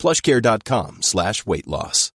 plushcare.com 0.00 1.02
slash 1.02 1.46
weight 1.46 1.66
loss. 1.66 2.10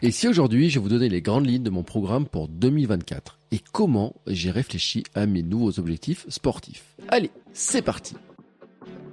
Et 0.00 0.12
si 0.12 0.28
aujourd'hui 0.28 0.70
je 0.70 0.78
vous 0.78 0.88
donnais 0.88 1.08
les 1.08 1.22
grandes 1.22 1.46
lignes 1.46 1.64
de 1.64 1.70
mon 1.70 1.82
programme 1.82 2.26
pour 2.26 2.46
2024 2.46 3.38
et 3.50 3.60
comment 3.72 4.14
j'ai 4.26 4.50
réfléchi 4.50 5.02
à 5.14 5.26
mes 5.26 5.42
nouveaux 5.42 5.80
objectifs 5.80 6.24
sportifs? 6.28 6.84
Allez, 7.08 7.30
c'est 7.52 7.82
parti 7.82 8.14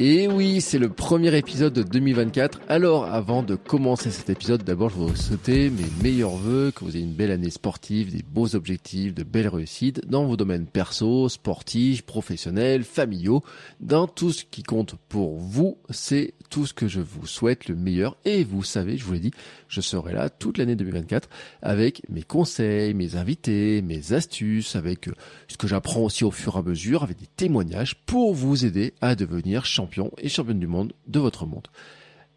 Et 0.00 0.28
oui, 0.28 0.60
c'est 0.60 0.78
le 0.78 0.90
premier 0.90 1.36
épisode 1.36 1.72
de 1.72 1.82
2024. 1.82 2.60
Alors, 2.68 3.06
avant 3.06 3.42
de 3.42 3.56
commencer 3.56 4.12
cet 4.12 4.30
épisode, 4.30 4.62
d'abord, 4.62 4.90
je 4.90 4.94
vous 4.94 5.16
souhaiter 5.16 5.70
mes 5.70 5.88
meilleurs 6.04 6.36
voeux, 6.36 6.70
que 6.70 6.84
vous 6.84 6.94
ayez 6.94 7.04
une 7.04 7.14
belle 7.14 7.32
année 7.32 7.50
sportive, 7.50 8.12
des 8.12 8.22
beaux 8.22 8.54
objectifs, 8.54 9.12
de 9.12 9.24
belles 9.24 9.48
réussites 9.48 10.08
dans 10.08 10.24
vos 10.24 10.36
domaines 10.36 10.66
perso, 10.66 11.28
sportifs, 11.28 12.02
professionnels, 12.02 12.84
familiaux, 12.84 13.42
dans 13.80 14.06
tout 14.06 14.30
ce 14.30 14.44
qui 14.44 14.62
compte 14.62 14.94
pour 15.08 15.36
vous. 15.36 15.78
C'est 15.90 16.34
tout 16.48 16.64
ce 16.64 16.74
que 16.74 16.86
je 16.86 17.00
vous 17.00 17.26
souhaite 17.26 17.68
le 17.68 17.74
meilleur. 17.74 18.16
Et 18.24 18.44
vous 18.44 18.62
savez, 18.62 18.98
je 18.98 19.04
vous 19.04 19.14
l'ai 19.14 19.18
dit, 19.18 19.32
je 19.66 19.80
serai 19.80 20.12
là 20.12 20.30
toute 20.30 20.58
l'année 20.58 20.76
2024 20.76 21.28
avec 21.60 22.02
mes 22.08 22.22
conseils, 22.22 22.94
mes 22.94 23.16
invités, 23.16 23.82
mes 23.82 24.12
astuces, 24.12 24.76
avec 24.76 25.10
ce 25.48 25.56
que 25.56 25.66
j'apprends 25.66 26.02
aussi 26.02 26.22
au 26.22 26.30
fur 26.30 26.54
et 26.54 26.60
à 26.60 26.62
mesure, 26.62 27.02
avec 27.02 27.18
des 27.18 27.26
témoignages 27.26 27.96
pour 28.06 28.32
vous 28.32 28.64
aider 28.64 28.94
à 29.00 29.16
devenir 29.16 29.66
champion 29.66 29.87
et 30.18 30.28
championne 30.28 30.60
du 30.60 30.66
monde 30.66 30.92
de 31.06 31.18
votre 31.18 31.46
monde. 31.46 31.68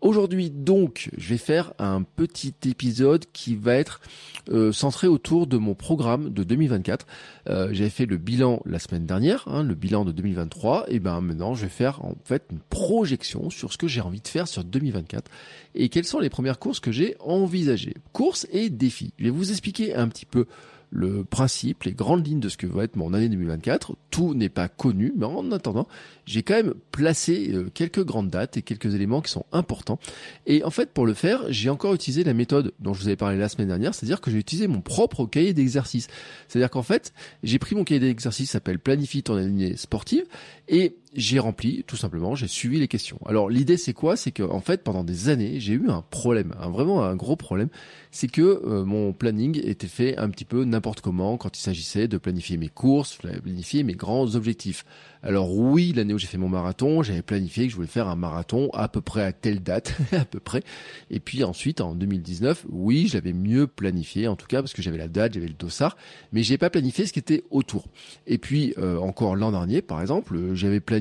Aujourd'hui 0.01 0.49
donc, 0.49 1.11
je 1.15 1.29
vais 1.29 1.37
faire 1.37 1.73
un 1.77 2.01
petit 2.01 2.55
épisode 2.65 3.25
qui 3.33 3.55
va 3.55 3.75
être 3.75 4.01
euh, 4.49 4.71
centré 4.71 5.05
autour 5.05 5.45
de 5.45 5.57
mon 5.57 5.75
programme 5.75 6.33
de 6.33 6.43
2024. 6.43 7.05
Euh, 7.49 7.69
J'avais 7.71 7.91
fait 7.91 8.07
le 8.07 8.17
bilan 8.17 8.61
la 8.65 8.79
semaine 8.79 9.05
dernière, 9.05 9.47
hein, 9.47 9.61
le 9.61 9.75
bilan 9.75 10.03
de 10.03 10.11
2023, 10.11 10.85
et 10.87 10.99
ben 10.99 11.21
maintenant 11.21 11.53
je 11.53 11.63
vais 11.63 11.69
faire 11.69 12.03
en 12.03 12.15
fait 12.25 12.45
une 12.51 12.61
projection 12.71 13.51
sur 13.51 13.71
ce 13.71 13.77
que 13.77 13.87
j'ai 13.87 14.01
envie 14.01 14.21
de 14.21 14.27
faire 14.27 14.47
sur 14.47 14.63
2024 14.63 15.29
et 15.75 15.89
quelles 15.89 16.05
sont 16.05 16.19
les 16.19 16.31
premières 16.31 16.57
courses 16.57 16.79
que 16.79 16.91
j'ai 16.91 17.15
envisagées. 17.19 17.93
Courses 18.11 18.47
et 18.51 18.71
défis. 18.71 19.13
Je 19.19 19.25
vais 19.25 19.29
vous 19.29 19.51
expliquer 19.51 19.93
un 19.93 20.07
petit 20.07 20.25
peu 20.25 20.47
le 20.91 21.23
principe, 21.23 21.83
les 21.83 21.93
grandes 21.93 22.27
lignes 22.27 22.41
de 22.41 22.49
ce 22.49 22.57
que 22.57 22.67
va 22.67 22.83
être 22.83 22.97
mon 22.97 23.13
année 23.13 23.29
2024. 23.29 23.95
Tout 24.11 24.33
n'est 24.33 24.49
pas 24.49 24.67
connu, 24.67 25.13
mais 25.15 25.25
en 25.25 25.51
attendant, 25.51 25.87
j'ai 26.25 26.43
quand 26.43 26.53
même 26.53 26.73
placé 26.91 27.51
euh, 27.53 27.69
quelques 27.73 28.03
grandes 28.03 28.29
dates 28.29 28.57
et 28.57 28.61
quelques 28.61 28.93
éléments 28.93 29.21
qui 29.21 29.31
sont 29.31 29.45
importants. 29.53 29.99
Et 30.45 30.63
en 30.65 30.69
fait, 30.69 30.91
pour 30.91 31.05
le 31.05 31.13
faire, 31.13 31.43
j'ai 31.49 31.69
encore 31.69 31.93
utilisé 31.93 32.25
la 32.25 32.33
méthode 32.33 32.73
dont 32.79 32.93
je 32.93 33.01
vous 33.01 33.07
avais 33.07 33.15
parlé 33.15 33.37
la 33.37 33.47
semaine 33.47 33.69
dernière, 33.69 33.95
c'est-à-dire 33.95 34.19
que 34.19 34.29
j'ai 34.29 34.37
utilisé 34.37 34.67
mon 34.67 34.81
propre 34.81 35.25
cahier 35.25 35.53
d'exercice. 35.53 36.07
C'est-à-dire 36.49 36.69
qu'en 36.69 36.83
fait, 36.83 37.13
j'ai 37.41 37.57
pris 37.57 37.75
mon 37.75 37.85
cahier 37.85 38.01
d'exercice 38.01 38.47
qui 38.47 38.51
s'appelle 38.51 38.77
Planifie 38.77 39.23
ton 39.23 39.35
année 39.35 39.77
sportive 39.77 40.25
et 40.67 40.97
j'ai 41.13 41.39
rempli, 41.39 41.83
tout 41.85 41.97
simplement, 41.97 42.35
j'ai 42.35 42.47
suivi 42.47 42.79
les 42.79 42.87
questions. 42.87 43.19
Alors 43.25 43.49
l'idée 43.49 43.75
c'est 43.75 43.93
quoi? 43.93 44.15
C'est 44.15 44.31
que 44.31 44.43
en 44.43 44.61
fait 44.61 44.81
pendant 44.81 45.03
des 45.03 45.27
années 45.27 45.59
j'ai 45.59 45.73
eu 45.73 45.89
un 45.89 46.03
problème, 46.09 46.55
un, 46.59 46.69
vraiment 46.69 47.03
un 47.03 47.15
gros 47.15 47.35
problème, 47.35 47.67
c'est 48.11 48.29
que 48.29 48.41
euh, 48.41 48.85
mon 48.85 49.11
planning 49.11 49.59
était 49.63 49.87
fait 49.87 50.17
un 50.17 50.29
petit 50.29 50.45
peu 50.45 50.63
n'importe 50.63 51.01
comment 51.01 51.37
quand 51.37 51.57
il 51.57 51.61
s'agissait 51.61 52.07
de 52.07 52.17
planifier 52.17 52.55
mes 52.55 52.69
courses, 52.69 53.17
planifier 53.17 53.83
mes 53.83 53.93
grands 53.93 54.35
objectifs. 54.35 54.85
Alors 55.23 55.55
oui, 55.55 55.93
l'année 55.93 56.13
où 56.13 56.17
j'ai 56.17 56.27
fait 56.27 56.37
mon 56.37 56.49
marathon, 56.49 57.03
j'avais 57.03 57.21
planifié 57.21 57.65
que 57.65 57.71
je 57.71 57.75
voulais 57.75 57.87
faire 57.87 58.07
un 58.07 58.15
marathon 58.15 58.69
à 58.73 58.87
peu 58.87 59.01
près 59.01 59.21
à 59.21 59.33
telle 59.33 59.61
date, 59.61 59.95
à 60.13 60.25
peu 60.25 60.39
près. 60.39 60.63
Et 61.09 61.19
puis 61.19 61.43
ensuite, 61.43 61.81
en 61.81 61.93
2019, 61.93 62.65
oui, 62.69 63.07
je 63.07 63.15
l'avais 63.15 63.33
mieux 63.33 63.67
planifié, 63.67 64.27
en 64.27 64.35
tout 64.35 64.47
cas 64.47 64.61
parce 64.61 64.73
que 64.73 64.81
j'avais 64.81 64.97
la 64.97 65.09
date, 65.09 65.33
j'avais 65.33 65.47
le 65.47 65.53
dossard, 65.53 65.97
mais 66.31 66.41
j'ai 66.41 66.57
pas 66.57 66.69
planifié 66.69 67.05
ce 67.05 67.13
qui 67.13 67.19
était 67.19 67.43
autour. 67.51 67.85
Et 68.27 68.37
puis 68.37 68.73
euh, 68.77 68.97
encore 68.97 69.35
l'an 69.35 69.51
dernier, 69.51 69.81
par 69.81 70.01
exemple, 70.01 70.55
j'avais 70.55 70.79
planifié 70.79 71.00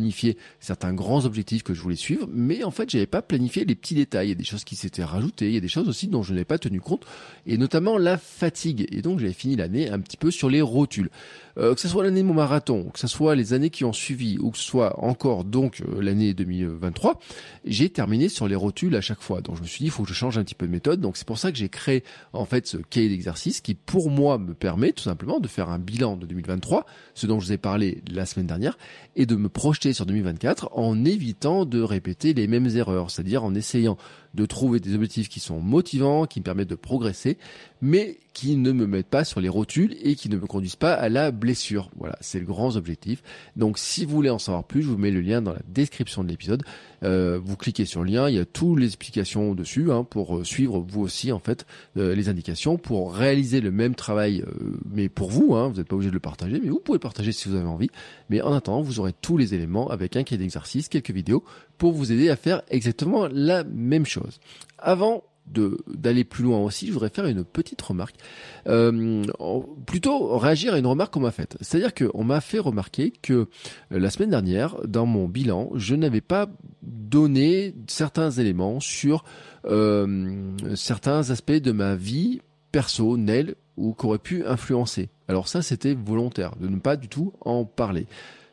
certains 0.61 0.93
grands 0.93 1.25
objectifs 1.25 1.63
que 1.63 1.75
je 1.75 1.81
voulais 1.81 1.97
suivre, 1.97 2.29
mais 2.33 2.65
en 2.65 2.71
fait, 2.71 2.91
j'avais 2.91 3.07
pas 3.07 3.23
planifié 3.23 3.65
les 3.65 3.75
petits 3.75 3.95
détails. 3.95 4.29
Il 4.29 4.31
y 4.31 4.33
a 4.33 4.37
des 4.37 4.45
choses 4.45 4.65
qui 4.65 4.77
s'étaient 4.77 5.05
rajoutées, 5.05 5.49
il 5.49 5.55
y 5.55 5.59
a 5.59 5.61
des 5.61 5.69
choses 5.69 5.89
aussi 5.89 6.09
dont 6.09 6.23
je 6.23 6.33
n'avais 6.33 6.45
pas 6.45 6.59
tenu 6.59 6.81
compte, 6.81 7.05
et 7.47 7.57
notamment 7.57 7.99
la 7.99 8.19
fatigue. 8.19 8.87
Et 8.91 9.03
donc 9.03 9.19
j'avais 9.19 9.33
fini 9.33 9.57
l'année 9.57 9.89
un 9.89 10.01
petit 10.01 10.17
peu 10.17 10.31
sur 10.31 10.49
les 10.49 10.63
rotules. 10.63 11.11
Euh, 11.61 11.75
que 11.75 11.81
ce 11.81 11.89
soit 11.89 12.05
l'année 12.05 12.23
de 12.23 12.27
mon 12.27 12.35
marathon, 12.35 12.91
que 12.93 12.99
ce 12.99 13.07
soit 13.07 13.35
les 13.35 13.53
années 13.53 13.71
qui 13.71 13.85
ont 13.85 13.93
suivi, 13.93 14.39
ou 14.39 14.51
que 14.51 14.59
ce 14.59 14.65
soit 14.65 14.99
encore 15.05 15.45
donc 15.45 15.83
euh, 15.83 16.01
l'année 16.01 16.33
2023, 16.33 17.21
j'ai 17.65 17.91
terminé 17.91 18.29
sur 18.31 18.49
les 18.49 18.55
rotules 18.55 18.97
à 18.97 19.03
chaque 19.03 19.21
fois. 19.21 19.43
Donc 19.43 19.57
je 19.57 19.63
me 19.63 19.67
suis 19.67 19.81
dit, 19.81 19.87
il 19.87 19.91
faut 19.91 20.05
que 20.05 20.09
je 20.09 20.15
change 20.15 20.39
un 20.39 20.45
petit 20.45 20.55
peu 20.55 20.67
de 20.67 20.73
méthode. 20.73 21.01
Donc 21.01 21.17
c'est 21.19 21.27
pour 21.27 21.39
ça 21.39 21.53
que 21.53 21.59
j'ai 21.59 21.69
créé 21.69 22.03
en 22.33 22.47
fait 22.47 22.67
ce 22.67 22.79
cahier 22.79 23.11
d'exercice 23.11 23.61
qui 23.61 23.75
pour 23.75 24.11
moi 24.11 24.39
me 24.39 24.55
permet 24.55 24.93
tout 24.93 25.05
simplement 25.05 25.39
de 25.39 25.49
faire 25.49 25.69
un 25.69 25.79
bilan 25.79 26.17
de 26.17 26.27
2023, 26.27 26.87
ce 27.15 27.27
dont 27.27 27.41
je 27.41 27.47
vous 27.47 27.53
ai 27.53 27.59
parlé 27.59 28.03
la 28.11 28.25
semaine 28.25 28.47
dernière, 28.47 28.79
et 29.17 29.27
de 29.27 29.37
me 29.37 29.49
projeter 29.49 29.93
sur 29.93 30.07
2024 30.07 30.71
en 30.73 31.05
évitant 31.05 31.67
de 31.67 31.83
répéter 31.83 32.33
les 32.33 32.47
mêmes 32.47 32.69
erreurs, 32.75 33.11
c'est-à-dire 33.11 33.45
en 33.45 33.55
essayant 33.55 33.99
de 34.35 34.47
trouver 34.47 34.81
des 34.81 34.95
objectifs 34.95 35.29
qui 35.29 35.41
sont 35.41 35.61
motivants, 35.61 36.27
qui 36.27 36.41
me 36.41 36.45
permettent 36.45 36.71
de 36.71 36.75
progresser, 36.75 37.37
mais 37.83 38.19
qui 38.33 38.57
ne 38.57 38.73
me 38.73 38.87
mettent 38.87 39.09
pas 39.09 39.25
sur 39.25 39.41
les 39.41 39.49
rotules 39.49 39.97
et 40.03 40.15
qui 40.15 40.29
ne 40.29 40.37
me 40.37 40.47
conduisent 40.47 40.77
pas 40.77 40.95
à 40.95 41.09
la 41.09 41.31
blessure. 41.31 41.91
Voilà, 41.97 42.17
c'est 42.21 42.39
le 42.39 42.47
grand 42.47 42.77
objectif. 42.77 43.23
Donc 43.57 43.79
si 43.79 44.05
vous 44.05 44.15
voulez 44.15 44.31
en 44.31 44.39
savoir 44.39 44.65
plus, 44.65 44.83
je 44.83 44.89
vous 44.89 44.99
mets 44.99 45.11
le 45.11 45.21
lien 45.21 45.43
dans 45.43 45.53
la 45.53 45.63
description 45.69 46.23
de 46.23 46.29
l'épisode. 46.29 46.63
Euh, 47.03 47.41
vous 47.43 47.57
cliquez 47.57 47.85
sur 47.85 48.03
le 48.03 48.11
lien, 48.11 48.29
il 48.29 48.37
y 48.37 48.39
a 48.39 48.45
toutes 48.45 48.79
les 48.79 48.87
explications 48.87 49.55
dessus 49.55 49.91
hein, 49.91 50.05
pour 50.05 50.39
euh, 50.39 50.45
suivre 50.45 50.85
vous 50.87 51.01
aussi 51.01 51.33
en 51.33 51.39
fait 51.39 51.67
euh, 51.97 52.15
les 52.15 52.29
indications 52.29 52.77
pour 52.77 53.15
réaliser 53.15 53.61
le 53.61 53.71
même 53.71 53.95
travail, 53.95 54.45
mais 54.91 55.09
pour 55.09 55.31
vous. 55.31 55.55
Hein, 55.55 55.69
vous 55.69 55.79
n'êtes 55.79 55.89
pas 55.89 55.95
obligé 55.95 56.11
de 56.11 56.15
le 56.15 56.21
partager, 56.21 56.61
mais 56.63 56.69
vous 56.69 56.81
pouvez 56.81 56.99
partager 56.99 57.33
si 57.33 57.49
vous 57.49 57.57
avez 57.57 57.67
envie. 57.67 57.91
Mais 58.29 58.41
en 58.43 58.53
attendant, 58.53 58.83
vous 58.83 59.01
aurez 59.01 59.13
tous 59.13 59.37
les 59.37 59.55
éléments 59.55 59.89
avec 59.89 60.17
un 60.17 60.23
cahier 60.23 60.39
d'exercice, 60.39 60.89
quelques 60.89 61.11
vidéos 61.11 61.45
pour 61.79 61.93
vous 61.93 62.13
aider 62.13 62.29
à 62.29 62.37
faire 62.37 62.63
exactement 62.69 63.29
la 63.31 63.65
même 63.65 64.07
chose. 64.07 64.41
Avant 64.79 65.25
d'aller 65.47 66.25
plus 66.25 66.45
loin 66.45 66.61
aussi, 66.61 66.87
je 66.87 66.93
voudrais 66.93 67.09
faire 67.09 67.27
une 67.27 67.45
petite 67.45 67.81
remarque. 67.83 68.17
Euh, 68.67 69.25
plutôt 69.87 70.39
réagir 70.39 70.75
à 70.75 70.79
une 70.79 70.87
remarque 70.87 71.13
qu'on 71.15 71.21
m'a 71.21 71.31
faite. 71.31 71.57
C'est-à-dire 71.61 71.93
qu'on 71.95 72.25
m'a 72.25 72.41
fait 72.41 72.59
remarquer 72.59 73.13
que 73.23 73.33
euh, 73.33 73.47
la 73.91 74.11
semaine 74.11 74.31
dernière, 74.31 74.77
dans 74.87 75.07
mon 75.07 75.27
bilan, 75.27 75.71
je 75.75 75.95
n'avais 75.95 76.21
pas 76.21 76.49
donné 76.83 77.75
certains 77.89 78.31
éléments 78.31 78.81
sur 78.81 79.25
euh, 79.67 80.53
certains 80.75 81.31
aspects 81.31 81.53
de 81.53 81.73
ma 81.73 81.97
vie 81.97 82.41
personnelle 82.73 83.57
ou 83.77 83.93
qu'aurait 83.93 84.19
pu 84.19 84.45
influencer. 84.47 85.09
Alors 85.27 85.49
ça, 85.49 85.63
c'était 85.63 85.95
volontaire, 85.95 86.55
de 86.61 86.69
ne 86.69 86.79
pas 86.79 86.97
du 86.97 87.09
tout 87.09 87.33
en 87.41 87.65
parler. 87.65 88.07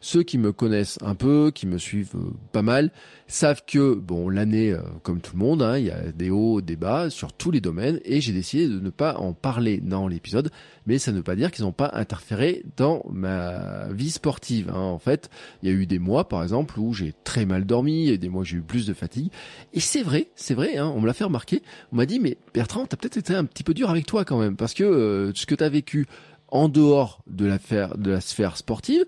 Ceux 0.07 0.23
qui 0.23 0.37
me 0.37 0.53
connaissent 0.53 0.97
un 1.01 1.15
peu, 1.15 1.51
qui 1.53 1.67
me 1.67 1.77
suivent 1.77 2.15
euh, 2.15 2.31
pas 2.53 2.61
mal, 2.61 2.91
savent 3.27 3.63
que 3.67 3.93
bon 3.93 4.29
l'année, 4.29 4.71
euh, 4.71 4.79
comme 5.03 5.19
tout 5.19 5.33
le 5.33 5.39
monde, 5.39 5.61
hein, 5.61 5.77
il 5.77 5.85
y 5.85 5.91
a 5.91 6.13
des 6.13 6.29
hauts, 6.29 6.61
des 6.61 6.77
bas 6.77 7.09
sur 7.09 7.33
tous 7.33 7.51
les 7.51 7.59
domaines, 7.59 7.99
et 8.05 8.21
j'ai 8.21 8.31
décidé 8.31 8.69
de 8.69 8.79
ne 8.79 8.89
pas 8.89 9.17
en 9.17 9.33
parler 9.33 9.81
dans 9.81 10.07
l'épisode, 10.07 10.49
mais 10.85 10.97
ça 10.97 11.11
ne 11.11 11.17
veut 11.17 11.23
pas 11.23 11.35
dire 11.35 11.51
qu'ils 11.51 11.65
n'ont 11.65 11.73
pas 11.73 11.91
interféré 11.93 12.63
dans 12.77 13.03
ma 13.11 13.89
vie 13.91 14.11
sportive. 14.11 14.69
Hein. 14.69 14.79
En 14.79 14.97
fait, 14.97 15.29
il 15.61 15.67
y 15.67 15.71
a 15.73 15.75
eu 15.75 15.85
des 15.85 15.99
mois, 15.99 16.29
par 16.29 16.41
exemple, 16.41 16.79
où 16.79 16.93
j'ai 16.93 17.13
très 17.25 17.45
mal 17.45 17.65
dormi, 17.65 18.07
et 18.07 18.17
des 18.17 18.29
mois 18.29 18.43
où 18.43 18.45
j'ai 18.45 18.57
eu 18.57 18.61
plus 18.61 18.87
de 18.87 18.93
fatigue, 18.93 19.29
et 19.73 19.81
c'est 19.81 20.03
vrai, 20.03 20.29
c'est 20.35 20.53
vrai, 20.53 20.77
hein, 20.77 20.89
on 20.95 21.01
me 21.01 21.07
l'a 21.07 21.13
fait 21.13 21.25
remarquer. 21.25 21.61
On 21.91 21.97
m'a 21.97 22.05
dit, 22.05 22.21
mais 22.21 22.37
Bertrand, 22.53 22.85
t'as 22.85 22.95
peut-être 22.95 23.17
été 23.17 23.35
un 23.35 23.43
petit 23.43 23.63
peu 23.63 23.73
dur 23.73 23.89
avec 23.89 24.05
toi 24.05 24.23
quand 24.23 24.39
même, 24.39 24.55
parce 24.55 24.73
que 24.73 24.85
euh, 24.85 25.31
ce 25.35 25.45
que 25.45 25.55
t'as 25.55 25.67
vécu 25.67 26.07
en 26.49 26.69
dehors 26.69 27.21
de 27.27 27.45
la, 27.45 27.57
de 27.95 28.11
la 28.11 28.21
sphère 28.21 28.57
sportive, 28.57 29.03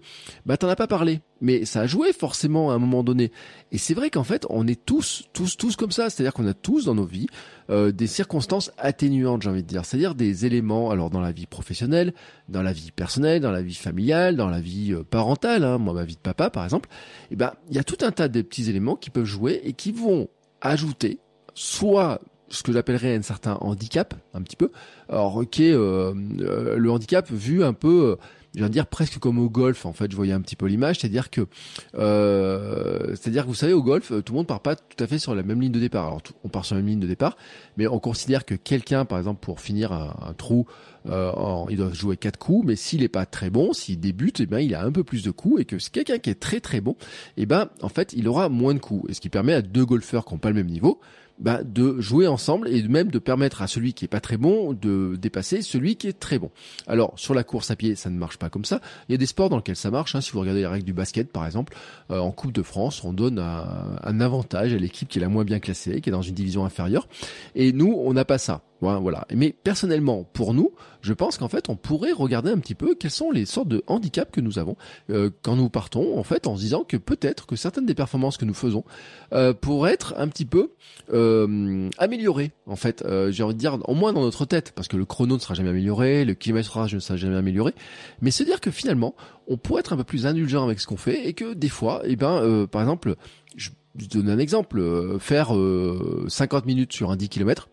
bah 0.46 0.58
t'en 0.58 0.68
as 0.68 0.76
pas 0.76 0.88
parlé. 0.88 1.22
Mais 1.42 1.64
ça 1.64 1.82
a 1.82 1.88
joué 1.88 2.12
forcément 2.12 2.72
à 2.72 2.74
un 2.74 2.80
moment 2.80 3.02
donné. 3.02 3.32
Et 3.72 3.78
c'est 3.78 3.94
vrai 3.94 4.10
qu'en 4.10 4.26
fait, 4.26 4.46
on 4.50 4.68
est 4.68 4.84
tous, 4.86 5.24
tous, 5.32 5.56
tous 5.56 5.78
comme 5.78 5.92
ça. 5.92 6.10
C'est-à-dire 6.10 6.34
qu'on 6.34 6.48
a 6.48 6.54
tous 6.54 6.86
dans 6.86 6.96
nos 6.96 7.06
vies 7.06 7.28
euh, 7.70 7.94
des 7.94 8.08
circonstances 8.08 8.72
atténuantes, 8.78 9.44
j'ai 9.44 9.50
envie 9.50 9.64
de 9.64 9.68
dire. 9.68 9.86
C'est-à-dire 9.86 10.16
des 10.16 10.46
éléments, 10.46 10.92
alors 10.92 11.10
dans 11.10 11.22
la 11.22 11.32
vie 11.32 11.46
professionnelle, 11.46 12.14
dans 12.50 12.62
la 12.62 12.74
vie 12.74 12.92
personnelle, 12.92 13.42
dans 13.42 13.52
la 13.52 13.62
vie 13.62 13.76
familiale, 13.76 14.36
dans 14.36 14.50
la 14.50 14.60
vie 14.60 14.92
euh, 14.92 15.04
parentale, 15.04 15.64
hein, 15.64 15.78
moi 15.78 15.94
ma 15.94 16.04
vie 16.04 16.16
de 16.16 16.22
papa 16.22 16.50
par 16.50 16.66
exemple, 16.66 16.90
et 17.32 17.36
ben 17.38 17.54
il 17.70 17.76
y 17.76 17.80
a 17.80 17.84
tout 17.84 17.98
un 18.02 18.12
tas 18.12 18.28
de 18.28 18.42
petits 18.42 18.70
éléments 18.70 18.96
qui 18.96 19.10
peuvent 19.10 19.24
jouer 19.24 19.62
et 19.64 19.74
qui 19.74 19.92
vont 19.94 20.28
ajouter 20.62 21.20
soit 21.54 22.20
ce 22.50 22.64
que 22.64 22.72
j'appellerais 22.72 23.16
un 23.16 23.22
certain 23.22 23.58
handicap, 23.62 24.14
un 24.34 24.42
petit 24.42 24.56
peu. 24.56 24.72
Alors, 25.10 25.44
qui 25.50 25.72
euh, 25.72 26.14
euh, 26.42 26.78
le 26.78 26.92
handicap 26.92 27.30
vu 27.32 27.64
un 27.64 27.74
peu, 27.74 28.12
euh, 28.12 28.16
je 28.56 28.64
vais 28.64 28.70
dire 28.70 28.88
presque 28.88 29.20
comme 29.20 29.40
au 29.40 29.50
golf. 29.50 29.86
En 29.86 29.94
fait, 29.94 30.12
je 30.12 30.16
voyais 30.16 30.34
un 30.34 30.42
petit 30.42 30.56
peu 30.56 30.66
l'image, 30.66 31.00
c'est-à-dire 31.00 31.30
que, 31.30 31.48
euh, 31.96 33.16
c'est-à-dire 33.16 33.44
que 33.44 33.48
vous 33.48 33.56
savez, 33.56 33.74
au 33.74 33.84
golf, 33.84 34.10
tout 34.10 34.34
le 34.34 34.38
monde 34.38 34.48
part 34.48 34.62
pas 34.62 34.76
tout 34.76 35.04
à 35.04 35.08
fait 35.08 35.20
sur 35.20 35.36
la 35.36 35.44
même 35.44 35.62
ligne 35.62 35.72
de 35.72 35.80
départ. 35.80 36.08
Alors, 36.08 36.22
on 36.44 36.50
part 36.50 36.66
sur 36.66 36.76
la 36.76 36.82
même 36.82 36.90
ligne 36.90 37.00
de 37.00 37.08
départ, 37.08 37.38
mais 37.78 37.88
on 37.88 38.00
considère 38.00 38.46
que 38.46 38.56
quelqu'un, 38.56 39.06
par 39.06 39.18
exemple, 39.18 39.40
pour 39.42 39.60
finir 39.60 39.92
un, 39.92 40.34
trou, 40.38 40.66
il 41.06 41.78
doit 41.78 41.94
jouer 41.94 42.18
quatre 42.18 42.38
coups, 42.38 42.66
mais 42.68 42.76
s'il 42.76 43.04
est 43.04 43.10
pas 43.10 43.26
très 43.26 43.50
bon, 43.50 43.74
s'il 43.74 44.00
débute, 44.00 44.40
eh 44.40 44.46
ben, 44.46 44.60
il 44.60 44.76
a 44.76 44.84
un 44.84 44.92
peu 44.92 45.04
plus 45.04 45.24
de 45.24 45.32
coups, 45.32 45.62
et 45.62 45.66
que 45.66 45.80
c'est 45.80 45.92
quelqu'un 45.92 46.20
qui 46.20 46.30
est 46.30 46.40
très 46.40 46.60
très 46.60 46.82
bon, 46.82 46.96
eh 47.38 47.46
ben, 47.46 47.70
en 47.82 47.90
fait, 47.90 48.14
il 48.14 48.28
aura 48.28 48.50
moins 48.50 48.74
de 48.74 48.80
coups, 48.80 49.10
et 49.10 49.14
ce 49.14 49.22
qui 49.22 49.30
permet 49.30 49.54
à 49.54 49.62
deux 49.62 49.86
golfeurs 49.86 50.26
qui 50.26 50.34
n'ont 50.34 50.40
pas 50.40 50.50
le 50.50 50.56
même 50.56 50.68
niveau 50.68 51.00
bah, 51.40 51.64
de 51.64 52.00
jouer 52.00 52.28
ensemble 52.28 52.68
et 52.68 52.84
même 52.88 53.10
de 53.10 53.20
permettre 53.20 53.62
à 53.62 53.68
celui 53.68 53.94
qui 53.94 54.06
est 54.06 54.10
pas 54.10 54.20
très 54.20 54.38
bon 54.38 54.74
de 54.74 55.16
dépasser 55.16 55.62
celui 55.62 55.96
qui 55.96 56.08
est 56.08 56.20
très 56.20 56.40
bon. 56.40 56.52
Alors 56.88 57.14
sur 57.18 57.34
la 57.34 57.44
course 57.44 57.72
à 57.72 57.76
pied, 57.76 57.96
ça 57.96 58.10
ne 58.10 58.18
marche 58.18 58.38
pas 58.38 58.50
comme 58.50 58.66
ça. 58.66 58.82
Il 59.08 59.14
y 59.14 59.16
a 59.16 59.18
des 59.18 59.26
sports 59.26 59.50
dans 59.50 59.58
lesquels 59.58 59.76
ça 59.76 59.92
marche. 59.92 60.16
Hein. 60.16 60.22
Si 60.22 60.32
vous 60.32 60.40
regardez 60.40 60.62
les 60.62 60.68
règles 60.68 60.86
du 60.86 60.94
basket, 60.94 61.32
par 61.32 61.46
exemple, 61.46 61.76
euh, 62.12 62.20
en 62.20 62.32
Coupe 62.32 62.52
de 62.52 62.64
France, 62.64 63.04
on 63.04 63.14
donne 63.14 63.40
un, 63.40 63.98
un 64.04 64.22
avantage 64.22 64.74
à 64.74 64.78
l'équipe 64.78 65.08
qui 65.08 65.20
est 65.20 65.22
la 65.22 65.30
moins 65.30 65.44
bien 65.44 65.60
classée, 65.60 66.02
qui 66.02 66.10
est 66.10 66.12
dans 66.12 66.22
une 66.22 66.36
division 66.36 66.66
inférieure. 66.66 67.08
Et 67.56 67.72
nous, 67.72 67.94
on 67.98 68.14
n'a 68.14 68.26
pas 68.26 68.38
ça. 68.38 68.62
Voilà. 68.82 69.26
Mais 69.34 69.54
personnellement, 69.64 70.24
pour 70.34 70.54
nous, 70.54 70.72
je 71.02 71.14
pense 71.14 71.38
qu'en 71.38 71.50
fait, 71.50 71.70
on 71.70 71.76
pourrait 71.76 72.12
regarder 72.12 72.50
un 72.50 72.58
petit 72.60 72.76
peu 72.76 72.96
quelles 72.96 73.12
sont 73.12 73.32
les 73.32 73.46
sortes 73.46 73.68
de 73.68 73.84
handicaps 73.88 74.32
que 74.32 74.42
nous 74.42 74.60
avons 74.60 74.76
euh, 75.10 75.30
quand 75.42 75.56
nous 75.56 75.70
partons, 75.70 76.18
en 76.18 76.24
fait, 76.24 76.48
en 76.48 76.56
se 76.56 76.62
disant 76.62 76.84
que 76.84 76.98
peut-être 76.98 77.46
que 77.46 77.56
certaines 77.56 77.86
des 77.86 77.94
performances 77.94 78.38
que 78.38 78.46
nous 78.46 78.54
faisons 78.54 78.84
euh, 79.34 79.54
pourraient 79.54 79.94
être 79.94 80.14
un 80.18 80.28
petit 80.28 80.46
peu 80.46 80.72
euh, 81.14 81.90
améliorées, 81.98 82.52
en 82.68 82.76
fait. 82.76 83.04
Euh, 83.06 83.32
j'ai 83.32 83.44
envie 83.44 83.54
de 83.54 83.60
dire, 83.60 83.78
au 83.88 83.96
moins 83.96 84.14
dans 84.14 84.22
notre 84.22 84.46
tête, 84.46 84.72
parce 84.76 84.88
que 84.88 84.98
le 84.98 85.06
chrono 85.06 85.36
ne 85.36 85.40
sera 85.40 85.54
jamais 85.54 85.70
amélioré, 85.70 86.26
le 86.26 86.34
kilométrage 86.34 86.94
ne 86.94 87.00
sera 87.00 87.18
jamais 87.18 87.36
amélioré, 87.36 87.74
mais 88.22 88.32
se 88.32 88.44
dire 88.44 88.62
que 88.62 88.72
finalement, 88.72 89.16
on 89.48 89.58
pourrait 89.58 89.82
être 89.82 89.94
un 89.94 89.98
peu 89.98 90.04
plus 90.04 90.26
indulgent 90.26 90.64
avec 90.64 90.80
ce 90.80 90.88
qu'on 90.88 90.98
fait 90.98 91.28
et 91.28 91.34
que 91.34 91.54
des 91.54 91.70
fois, 91.70 92.02
eh 92.06 92.16
ben, 92.16 92.42
euh, 92.44 92.68
par 92.68 92.82
exemple, 92.82 93.16
je, 93.56 93.70
je 93.98 94.08
donne 94.08 94.30
un 94.30 94.38
exemple, 94.38 94.82
faire 95.20 95.52
50 96.28 96.66
minutes 96.66 96.94
sur 96.94 97.12
un 97.12 97.16
10 97.16 97.30
km 97.30 97.68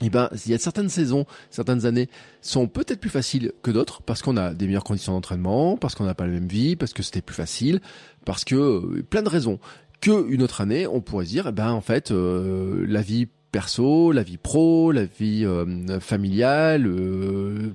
eh 0.00 0.10
ben, 0.10 0.28
il 0.46 0.50
y 0.50 0.54
a 0.54 0.58
certaines 0.58 0.88
saisons, 0.88 1.26
certaines 1.50 1.84
années 1.84 2.08
sont 2.40 2.66
peut-être 2.66 3.00
plus 3.00 3.10
faciles 3.10 3.52
que 3.62 3.70
d'autres 3.70 4.02
parce 4.02 4.22
qu'on 4.22 4.36
a 4.36 4.54
des 4.54 4.66
meilleures 4.66 4.84
conditions 4.84 5.12
d'entraînement, 5.12 5.76
parce 5.76 5.94
qu'on 5.94 6.04
n'a 6.04 6.14
pas 6.14 6.26
la 6.26 6.32
même 6.32 6.48
vie, 6.48 6.76
parce 6.76 6.92
que 6.92 7.02
c'était 7.02 7.20
plus 7.20 7.34
facile, 7.34 7.80
parce 8.24 8.44
que 8.44 8.54
euh, 8.54 9.02
plein 9.08 9.22
de 9.22 9.28
raisons. 9.28 9.58
Que 10.00 10.28
une 10.28 10.42
autre 10.42 10.60
année, 10.60 10.86
on 10.86 11.00
pourrait 11.00 11.26
dire, 11.26 11.46
eh 11.48 11.52
ben 11.52 11.70
en 11.70 11.80
fait, 11.80 12.10
euh, 12.10 12.84
la 12.88 13.02
vie 13.02 13.28
perso, 13.52 14.10
la 14.10 14.22
vie 14.22 14.38
pro, 14.38 14.90
la 14.90 15.04
vie 15.04 15.44
euh, 15.44 16.00
familiale, 16.00 16.90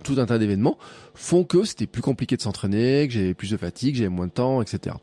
tout 0.04 0.16
un 0.18 0.26
tas 0.26 0.40
d'événements 0.40 0.78
font 1.14 1.44
que 1.44 1.64
c'était 1.64 1.86
plus 1.86 2.02
compliqué 2.02 2.36
de 2.36 2.42
s'entraîner, 2.42 3.08
que 3.08 3.14
j'avais 3.14 3.34
plus 3.34 3.52
de 3.52 3.58
fatigue, 3.58 3.96
j'avais 3.96 4.10
moins 4.10 4.28
de 4.28 4.32
temps, 4.32 4.62
etc. 4.62 4.96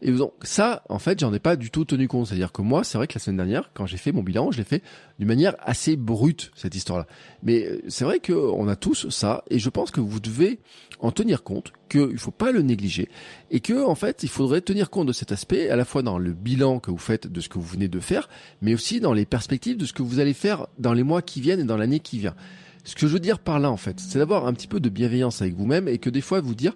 Et 0.00 0.12
donc 0.12 0.32
ça, 0.42 0.82
en 0.88 0.98
fait, 0.98 1.18
j'en 1.18 1.32
ai 1.34 1.38
pas 1.38 1.56
du 1.56 1.70
tout 1.70 1.84
tenu 1.84 2.08
compte. 2.08 2.26
C'est-à-dire 2.26 2.52
que 2.52 2.62
moi, 2.62 2.84
c'est 2.84 2.98
vrai 2.98 3.06
que 3.06 3.14
la 3.14 3.20
semaine 3.20 3.36
dernière, 3.38 3.70
quand 3.74 3.86
j'ai 3.86 3.96
fait 3.96 4.12
mon 4.12 4.22
bilan, 4.22 4.50
je 4.50 4.58
l'ai 4.58 4.64
fait 4.64 4.82
d'une 5.18 5.28
manière 5.28 5.56
assez 5.60 5.96
brute 5.96 6.52
cette 6.54 6.74
histoire-là. 6.74 7.06
Mais 7.42 7.64
euh, 7.64 7.82
c'est 7.88 8.04
vrai 8.04 8.20
qu'on 8.20 8.68
a 8.68 8.76
tous 8.76 9.08
ça, 9.10 9.44
et 9.50 9.58
je 9.58 9.68
pense 9.68 9.90
que 9.90 10.00
vous 10.00 10.20
devez 10.20 10.60
en 11.00 11.10
tenir 11.12 11.42
compte, 11.42 11.72
qu'il 11.88 12.18
faut 12.18 12.30
pas 12.30 12.52
le 12.52 12.62
négliger, 12.62 13.08
et 13.50 13.60
que 13.60 13.84
en 13.84 13.94
fait, 13.94 14.22
il 14.22 14.28
faudrait 14.28 14.60
tenir 14.60 14.90
compte 14.90 15.06
de 15.06 15.12
cet 15.12 15.32
aspect 15.32 15.70
à 15.70 15.76
la 15.76 15.84
fois 15.84 16.02
dans 16.02 16.18
le 16.18 16.32
bilan 16.32 16.80
que 16.80 16.90
vous 16.90 16.98
faites 16.98 17.26
de 17.26 17.40
ce 17.40 17.48
que 17.48 17.58
vous 17.58 17.66
venez 17.66 17.88
de 17.88 18.00
faire, 18.00 18.28
mais 18.62 18.74
aussi 18.74 19.00
dans 19.00 19.12
les 19.12 19.26
perspectives 19.26 19.76
de 19.76 19.84
ce 19.84 19.92
que 19.92 20.02
vous 20.02 20.18
allez 20.18 20.34
faire 20.34 20.66
dans 20.78 20.92
les 20.92 21.02
mois 21.02 21.22
qui 21.22 21.40
viennent 21.40 21.60
et 21.60 21.64
dans 21.64 21.76
l'année 21.76 22.00
qui 22.00 22.18
vient. 22.18 22.34
Ce 22.84 22.94
que 22.94 23.06
je 23.06 23.12
veux 23.12 23.20
dire 23.20 23.38
par 23.38 23.58
là, 23.58 23.70
en 23.70 23.76
fait, 23.76 24.00
c'est 24.00 24.18
d'avoir 24.18 24.46
un 24.46 24.52
petit 24.52 24.68
peu 24.68 24.80
de 24.80 24.88
bienveillance 24.88 25.42
avec 25.42 25.54
vous-même 25.54 25.88
et 25.88 25.98
que 25.98 26.10
des 26.10 26.20
fois 26.20 26.40
vous 26.40 26.54
dire 26.54 26.74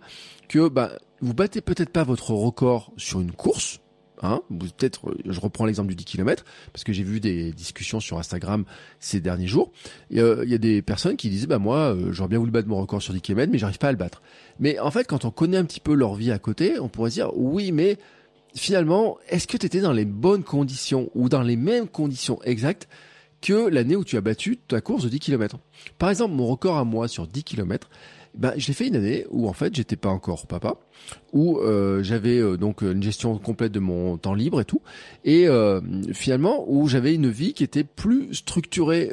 que 0.48 0.68
bah, 0.68 0.92
vous 1.20 1.34
battez 1.34 1.60
peut-être 1.60 1.90
pas 1.90 2.04
votre 2.04 2.32
record 2.32 2.92
sur 2.96 3.20
une 3.20 3.32
course, 3.32 3.80
Hein, 4.24 4.40
peut-être, 4.48 5.16
je 5.26 5.40
reprends 5.40 5.66
l'exemple 5.66 5.88
du 5.88 5.96
10 5.96 6.04
km 6.04 6.44
parce 6.72 6.84
que 6.84 6.92
j'ai 6.92 7.02
vu 7.02 7.18
des 7.18 7.50
discussions 7.50 7.98
sur 7.98 8.18
Instagram 8.18 8.64
ces 9.00 9.20
derniers 9.20 9.48
jours. 9.48 9.72
Il 10.10 10.18
y 10.18 10.54
a 10.54 10.58
des 10.58 10.80
personnes 10.80 11.16
qui 11.16 11.28
disaient 11.28 11.48
bah 11.48 11.58
moi 11.58 11.92
euh, 11.92 12.12
j'aurais 12.12 12.28
bien 12.28 12.38
voulu 12.38 12.52
battre 12.52 12.68
mon 12.68 12.80
record 12.80 13.02
sur 13.02 13.12
10 13.12 13.20
km 13.20 13.50
mais 13.50 13.58
j'arrive 13.58 13.78
pas 13.78 13.88
à 13.88 13.92
le 13.92 13.98
battre. 13.98 14.22
Mais 14.60 14.78
en 14.78 14.92
fait 14.92 15.08
quand 15.08 15.24
on 15.24 15.32
connaît 15.32 15.56
un 15.56 15.64
petit 15.64 15.80
peu 15.80 15.92
leur 15.94 16.14
vie 16.14 16.30
à 16.30 16.38
côté, 16.38 16.78
on 16.78 16.88
pourrait 16.88 17.10
dire 17.10 17.36
oui 17.36 17.72
mais 17.72 17.98
finalement 18.54 19.18
est-ce 19.28 19.48
que 19.48 19.56
tu 19.56 19.66
étais 19.66 19.80
dans 19.80 19.92
les 19.92 20.04
bonnes 20.04 20.44
conditions 20.44 21.10
ou 21.16 21.28
dans 21.28 21.42
les 21.42 21.56
mêmes 21.56 21.88
conditions 21.88 22.40
exactes 22.44 22.88
que 23.42 23.68
l'année 23.68 23.96
où 23.96 24.04
tu 24.04 24.16
as 24.16 24.22
battu 24.22 24.56
ta 24.56 24.80
course 24.80 25.04
de 25.04 25.08
10 25.10 25.20
km. 25.20 25.58
Par 25.98 26.08
exemple, 26.08 26.34
mon 26.34 26.46
record 26.46 26.78
à 26.78 26.84
moi 26.84 27.08
sur 27.08 27.26
10 27.26 27.44
km, 27.44 27.90
ben, 28.34 28.54
je 28.56 28.66
l'ai 28.68 28.72
fait 28.72 28.86
une 28.86 28.96
année 28.96 29.26
où 29.30 29.46
en 29.46 29.52
fait 29.52 29.74
j'étais 29.74 29.96
pas 29.96 30.08
encore 30.08 30.46
papa, 30.46 30.76
où 31.34 31.58
euh, 31.58 32.02
j'avais 32.02 32.38
euh, 32.38 32.56
donc 32.56 32.80
une 32.80 33.02
gestion 33.02 33.36
complète 33.36 33.72
de 33.72 33.78
mon 33.78 34.16
temps 34.16 34.32
libre 34.32 34.60
et 34.60 34.64
tout, 34.64 34.80
et 35.24 35.48
euh, 35.48 35.80
finalement 36.14 36.64
où 36.66 36.88
j'avais 36.88 37.14
une 37.14 37.28
vie 37.28 37.52
qui 37.52 37.62
était 37.62 37.84
plus 37.84 38.34
structurée 38.34 39.12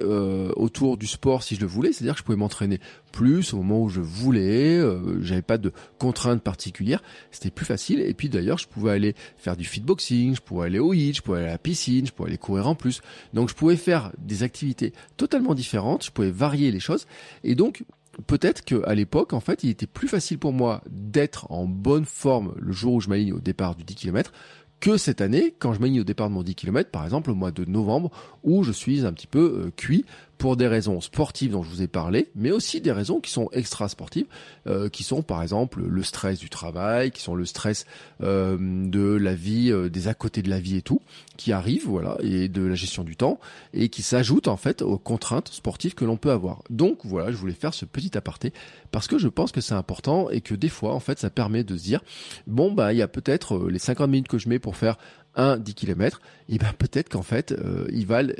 autour 0.55 0.97
du 0.97 1.07
sport 1.07 1.43
si 1.43 1.55
je 1.55 1.61
le 1.61 1.67
voulais, 1.67 1.91
c'est-à-dire 1.91 2.13
que 2.13 2.19
je 2.19 2.23
pouvais 2.23 2.37
m'entraîner 2.37 2.79
plus 3.11 3.53
au 3.53 3.57
moment 3.57 3.81
où 3.83 3.89
je 3.89 3.99
voulais, 3.99 4.81
j'avais 5.21 5.41
pas 5.41 5.57
de 5.57 5.73
contraintes 5.97 6.41
particulières, 6.41 7.01
c'était 7.31 7.49
plus 7.49 7.65
facile. 7.65 8.01
Et 8.01 8.13
puis 8.13 8.29
d'ailleurs 8.29 8.57
je 8.57 8.67
pouvais 8.67 8.91
aller 8.91 9.15
faire 9.37 9.57
du 9.57 9.65
fitboxing, 9.65 10.35
je 10.35 10.41
pouvais 10.41 10.67
aller 10.67 10.79
au 10.79 10.93
hit, 10.93 11.17
je 11.17 11.21
pouvais 11.21 11.39
aller 11.39 11.47
à 11.47 11.51
la 11.51 11.57
piscine, 11.57 12.05
je 12.05 12.13
pouvais 12.13 12.29
aller 12.29 12.37
courir 12.37 12.67
en 12.67 12.75
plus, 12.75 13.01
donc 13.33 13.49
je 13.49 13.55
pouvais 13.55 13.75
faire 13.75 14.11
des 14.17 14.43
activités 14.43 14.93
totalement 15.17 15.55
différentes, 15.55 16.05
je 16.05 16.11
pouvais 16.11 16.31
varier 16.31 16.71
les 16.71 16.79
choses, 16.79 17.05
et 17.43 17.55
donc 17.55 17.83
peut-être 18.27 18.63
qu'à 18.63 18.93
l'époque, 18.95 19.33
en 19.33 19.39
fait, 19.39 19.63
il 19.63 19.69
était 19.69 19.87
plus 19.87 20.07
facile 20.07 20.39
pour 20.39 20.53
moi 20.53 20.81
d'être 20.89 21.51
en 21.51 21.65
bonne 21.65 22.05
forme 22.05 22.53
le 22.57 22.71
jour 22.71 22.95
où 22.95 23.01
je 23.01 23.09
m'aligne 23.09 23.33
au 23.33 23.39
départ 23.39 23.75
du 23.75 23.83
10 23.83 23.95
km 23.95 24.31
que 24.79 24.97
cette 24.97 25.21
année, 25.21 25.55
quand 25.59 25.73
je 25.73 25.79
m'aligne 25.79 26.01
au 26.01 26.05
départ 26.05 26.29
de 26.29 26.33
mon 26.33 26.43
10 26.43 26.55
km, 26.55 26.89
par 26.89 27.03
exemple 27.03 27.31
au 27.31 27.35
mois 27.35 27.51
de 27.51 27.65
novembre, 27.65 28.11
où 28.43 28.63
je 28.63 28.71
suis 28.71 29.05
un 29.05 29.11
petit 29.11 29.27
peu 29.27 29.65
euh, 29.65 29.71
cuit 29.75 30.05
pour 30.39 30.55
des 30.55 30.67
raisons 30.67 31.01
sportives 31.01 31.51
dont 31.51 31.63
je 31.63 31.69
vous 31.69 31.81
ai 31.81 31.87
parlé, 31.87 32.29
mais 32.33 32.51
aussi 32.51 32.79
des 32.79 32.93
raisons 32.93 33.19
qui 33.19 33.29
sont 33.29 33.49
extra 33.51 33.89
sportives, 33.89 34.25
euh, 34.67 34.87
qui 34.87 35.03
sont 35.03 35.21
par 35.21 35.43
exemple 35.43 35.83
le 35.85 36.01
stress 36.01 36.39
du 36.39 36.49
travail, 36.49 37.11
qui 37.11 37.21
sont 37.21 37.35
le 37.35 37.45
stress 37.45 37.85
euh, 38.23 38.57
de 38.57 39.17
la 39.17 39.35
vie, 39.35 39.69
euh, 39.69 39.89
des 39.89 40.07
à 40.07 40.13
côté 40.13 40.41
de 40.41 40.49
la 40.49 40.61
vie 40.61 40.77
et 40.77 40.81
tout, 40.81 41.01
qui 41.35 41.51
arrivent, 41.51 41.87
voilà, 41.87 42.17
et 42.21 42.47
de 42.47 42.63
la 42.63 42.75
gestion 42.75 43.03
du 43.03 43.17
temps, 43.17 43.37
et 43.73 43.89
qui 43.89 44.01
s'ajoutent 44.01 44.47
en 44.47 44.55
fait 44.55 44.81
aux 44.81 44.97
contraintes 44.97 45.49
sportives 45.49 45.93
que 45.93 46.05
l'on 46.05 46.15
peut 46.15 46.31
avoir. 46.31 46.63
Donc 46.69 46.99
voilà, 47.03 47.31
je 47.31 47.35
voulais 47.35 47.51
faire 47.51 47.73
ce 47.73 47.83
petit 47.83 48.17
aparté 48.17 48.53
parce 48.91 49.07
que 49.09 49.17
je 49.17 49.27
pense 49.27 49.51
que 49.51 49.59
c'est 49.59 49.75
important 49.75 50.29
et 50.29 50.39
que 50.39 50.55
des 50.55 50.69
fois 50.69 50.95
en 50.95 51.01
fait 51.01 51.19
ça 51.19 51.29
permet 51.29 51.65
de 51.65 51.75
se 51.77 51.83
dire 51.83 52.01
bon 52.47 52.71
bah 52.71 52.93
il 52.93 52.97
y 52.97 53.01
a 53.01 53.07
peut-être 53.09 53.69
les 53.69 53.77
50 53.77 54.09
minutes 54.09 54.27
que 54.29 54.37
je 54.37 54.47
mets 54.47 54.57
pour 54.57 54.77
faire 54.77 54.97
un 55.35 55.57
10 55.57 55.73
km, 55.75 56.21
et 56.47 56.57
ben 56.57 56.71
peut-être 56.77 57.09
qu'en 57.09 57.21
fait 57.23 57.53
ils 57.91 58.07
valent 58.07 58.33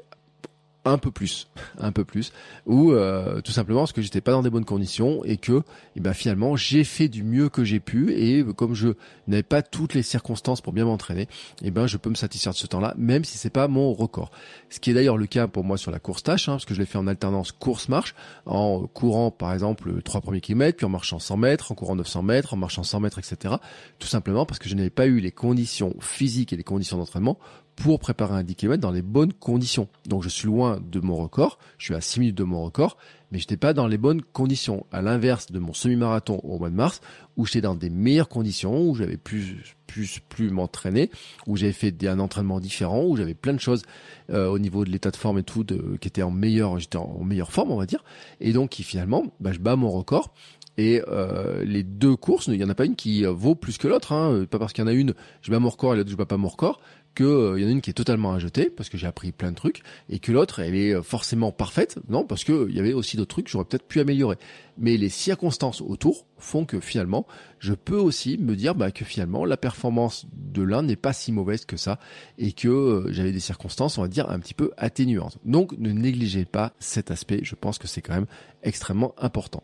un 0.85 0.97
peu 0.97 1.11
plus, 1.11 1.47
un 1.79 1.91
peu 1.91 2.05
plus, 2.05 2.31
ou 2.65 2.91
euh, 2.91 3.41
tout 3.41 3.51
simplement 3.51 3.81
parce 3.81 3.93
que 3.93 4.01
j'étais 4.01 4.21
pas 4.21 4.31
dans 4.31 4.43
des 4.43 4.49
bonnes 4.49 4.65
conditions 4.65 5.23
et 5.25 5.37
que, 5.37 5.61
eh 5.95 5.99
ben 5.99 6.13
finalement, 6.13 6.55
j'ai 6.55 6.83
fait 6.83 7.07
du 7.07 7.23
mieux 7.23 7.49
que 7.49 7.63
j'ai 7.63 7.79
pu 7.79 8.13
et 8.13 8.43
comme 8.55 8.73
je 8.73 8.89
n'avais 9.27 9.43
pas 9.43 9.61
toutes 9.61 9.93
les 9.93 10.03
circonstances 10.03 10.61
pour 10.61 10.73
bien 10.73 10.85
m'entraîner, 10.85 11.27
eh 11.63 11.71
ben 11.71 11.87
je 11.87 11.97
peux 11.97 12.09
me 12.09 12.15
satisfaire 12.15 12.53
de 12.53 12.57
ce 12.57 12.67
temps-là, 12.67 12.93
même 12.97 13.23
si 13.23 13.37
c'est 13.37 13.49
pas 13.49 13.67
mon 13.67 13.93
record. 13.93 14.31
Ce 14.69 14.79
qui 14.79 14.91
est 14.91 14.93
d'ailleurs 14.93 15.17
le 15.17 15.27
cas 15.27 15.47
pour 15.47 15.63
moi 15.63 15.77
sur 15.77 15.91
la 15.91 15.99
course 15.99 16.23
tâche, 16.23 16.49
hein, 16.49 16.53
parce 16.53 16.65
que 16.65 16.73
je 16.73 16.79
l'ai 16.79 16.85
fait 16.85 16.97
en 16.97 17.07
alternance 17.07 17.51
course-marche, 17.51 18.15
en 18.45 18.87
courant 18.87 19.31
par 19.31 19.53
exemple 19.53 20.01
trois 20.03 20.21
premiers 20.21 20.41
kilomètres, 20.41 20.77
puis 20.77 20.85
en 20.85 20.89
marchant 20.89 21.19
100 21.19 21.37
mètres, 21.37 21.71
en 21.71 21.75
courant 21.75 21.95
900 21.95 22.23
mètres, 22.23 22.53
en 22.53 22.57
marchant 22.57 22.83
100 22.83 22.99
mètres, 23.01 23.19
etc. 23.19 23.55
Tout 23.99 24.07
simplement 24.07 24.45
parce 24.45 24.59
que 24.59 24.69
je 24.69 24.75
n'avais 24.75 24.89
pas 24.89 25.07
eu 25.07 25.19
les 25.19 25.31
conditions 25.31 25.95
physiques 25.99 26.53
et 26.53 26.57
les 26.57 26.63
conditions 26.63 26.97
d'entraînement 26.97 27.37
pour 27.79 27.99
préparer 27.99 28.33
un 28.35 28.43
10 28.43 28.55
km 28.55 28.81
dans 28.81 28.91
les 28.91 29.01
bonnes 29.01 29.31
conditions. 29.31 29.87
Donc 30.05 30.21
je 30.21 30.29
suis 30.29 30.47
loin 30.47 30.81
de 30.85 30.99
mon 30.99 31.15
record, 31.15 31.57
je 31.77 31.85
suis 31.85 31.95
à 31.95 32.01
6 32.01 32.19
minutes 32.19 32.37
de 32.37 32.43
mon 32.43 32.61
record, 32.61 32.97
mais 33.31 33.39
je 33.39 33.43
n'étais 33.43 33.57
pas 33.57 33.73
dans 33.73 33.87
les 33.87 33.97
bonnes 33.97 34.21
conditions. 34.21 34.85
À 34.91 35.01
l'inverse 35.01 35.49
de 35.49 35.59
mon 35.59 35.71
semi-marathon 35.71 36.41
au 36.43 36.59
mois 36.59 36.69
de 36.69 36.75
mars, 36.75 36.99
où 37.37 37.45
j'étais 37.45 37.61
dans 37.61 37.75
des 37.75 37.89
meilleures 37.89 38.27
conditions, 38.27 38.89
où 38.89 38.95
j'avais 38.95 39.15
plus 39.15 39.75
plus 39.87 40.19
plus 40.27 40.51
m'entraîner, 40.51 41.09
où 41.47 41.55
j'avais 41.55 41.71
fait 41.71 41.95
un 42.05 42.19
entraînement 42.19 42.59
différent, 42.59 43.05
où 43.05 43.15
j'avais 43.15 43.33
plein 43.33 43.53
de 43.53 43.61
choses 43.61 43.83
euh, 44.29 44.47
au 44.47 44.59
niveau 44.59 44.83
de 44.83 44.89
l'état 44.89 45.09
de 45.09 45.15
forme 45.15 45.39
et 45.39 45.43
tout 45.43 45.63
de, 45.63 45.97
qui 46.01 46.09
était 46.09 46.21
en 46.21 46.31
meilleure, 46.31 46.79
j'étais 46.79 46.97
en, 46.97 47.23
meilleure 47.23 47.51
forme 47.51 47.71
on 47.71 47.77
va 47.77 47.85
dire, 47.85 48.03
et 48.41 48.51
donc 48.51 48.71
qui 48.71 48.83
finalement, 48.83 49.23
bah, 49.39 49.53
je 49.53 49.59
bats 49.59 49.77
mon 49.77 49.89
record. 49.89 50.33
Et 50.77 51.01
euh, 51.09 51.65
les 51.65 51.83
deux 51.83 52.15
courses, 52.15 52.47
il 52.47 52.53
n'y 52.53 52.63
en 52.63 52.69
a 52.69 52.75
pas 52.75 52.85
une 52.85 52.95
qui 52.95 53.25
vaut 53.25 53.53
plus 53.53 53.77
que 53.77 53.89
l'autre. 53.89 54.13
Hein. 54.13 54.45
Pas 54.49 54.59
parce 54.59 54.71
qu'il 54.71 54.81
y 54.81 54.87
en 54.87 54.89
a 54.89 54.93
une, 54.93 55.13
je 55.41 55.51
bats 55.51 55.59
mon 55.59 55.67
record 55.67 55.93
et 55.93 55.97
l'autre 55.97 56.09
je 56.09 56.15
bats 56.15 56.25
pas 56.25 56.37
mon 56.37 56.47
record 56.47 56.79
que 57.15 57.23
euh, 57.23 57.59
y 57.59 57.65
en 57.65 57.67
a 57.67 57.71
une 57.71 57.81
qui 57.81 57.89
est 57.89 57.93
totalement 57.93 58.33
à 58.33 58.39
jeter 58.39 58.69
parce 58.69 58.89
que 58.89 58.97
j'ai 58.97 59.07
appris 59.07 59.31
plein 59.31 59.51
de 59.51 59.55
trucs 59.55 59.81
et 60.09 60.19
que 60.19 60.31
l'autre 60.31 60.59
elle 60.59 60.75
est 60.75 60.93
euh, 60.93 61.01
forcément 61.01 61.51
parfaite 61.51 61.99
non 62.07 62.23
parce 62.23 62.43
que 62.43 62.67
il 62.69 62.75
y 62.75 62.79
avait 62.79 62.93
aussi 62.93 63.17
d'autres 63.17 63.29
trucs 63.29 63.45
que 63.45 63.51
j'aurais 63.51 63.65
peut-être 63.65 63.87
pu 63.87 63.99
améliorer. 63.99 64.37
Mais 64.81 64.95
les 64.95 65.09
circonstances 65.09 65.81
autour 65.81 66.25
font 66.37 66.63
que 66.63 66.79
finalement 66.79 67.27
je 67.59 67.73
peux 67.73 67.97
aussi 67.97 68.37
me 68.37 68.55
dire 68.55 68.75
bah, 68.75 68.91
que 68.91 69.03
finalement 69.03 69.43
la 69.43 69.57
performance 69.57 70.25
de 70.33 70.61
l'un 70.61 70.83
n'est 70.83 70.95
pas 70.95 71.11
si 71.11 71.33
mauvaise 71.33 71.65
que 71.65 71.75
ça 71.75 71.99
et 72.37 72.53
que 72.53 72.69
euh, 72.69 73.11
j'avais 73.11 73.33
des 73.33 73.41
circonstances 73.41 73.97
on 73.97 74.01
va 74.01 74.07
dire 74.07 74.29
un 74.29 74.39
petit 74.39 74.53
peu 74.53 74.71
atténuantes. 74.77 75.37
Donc 75.43 75.73
ne 75.77 75.91
négligez 75.91 76.45
pas 76.45 76.73
cet 76.79 77.11
aspect 77.11 77.41
je 77.43 77.55
pense 77.55 77.77
que 77.77 77.87
c'est 77.87 78.01
quand 78.01 78.13
même 78.13 78.27
extrêmement 78.63 79.13
important. 79.17 79.63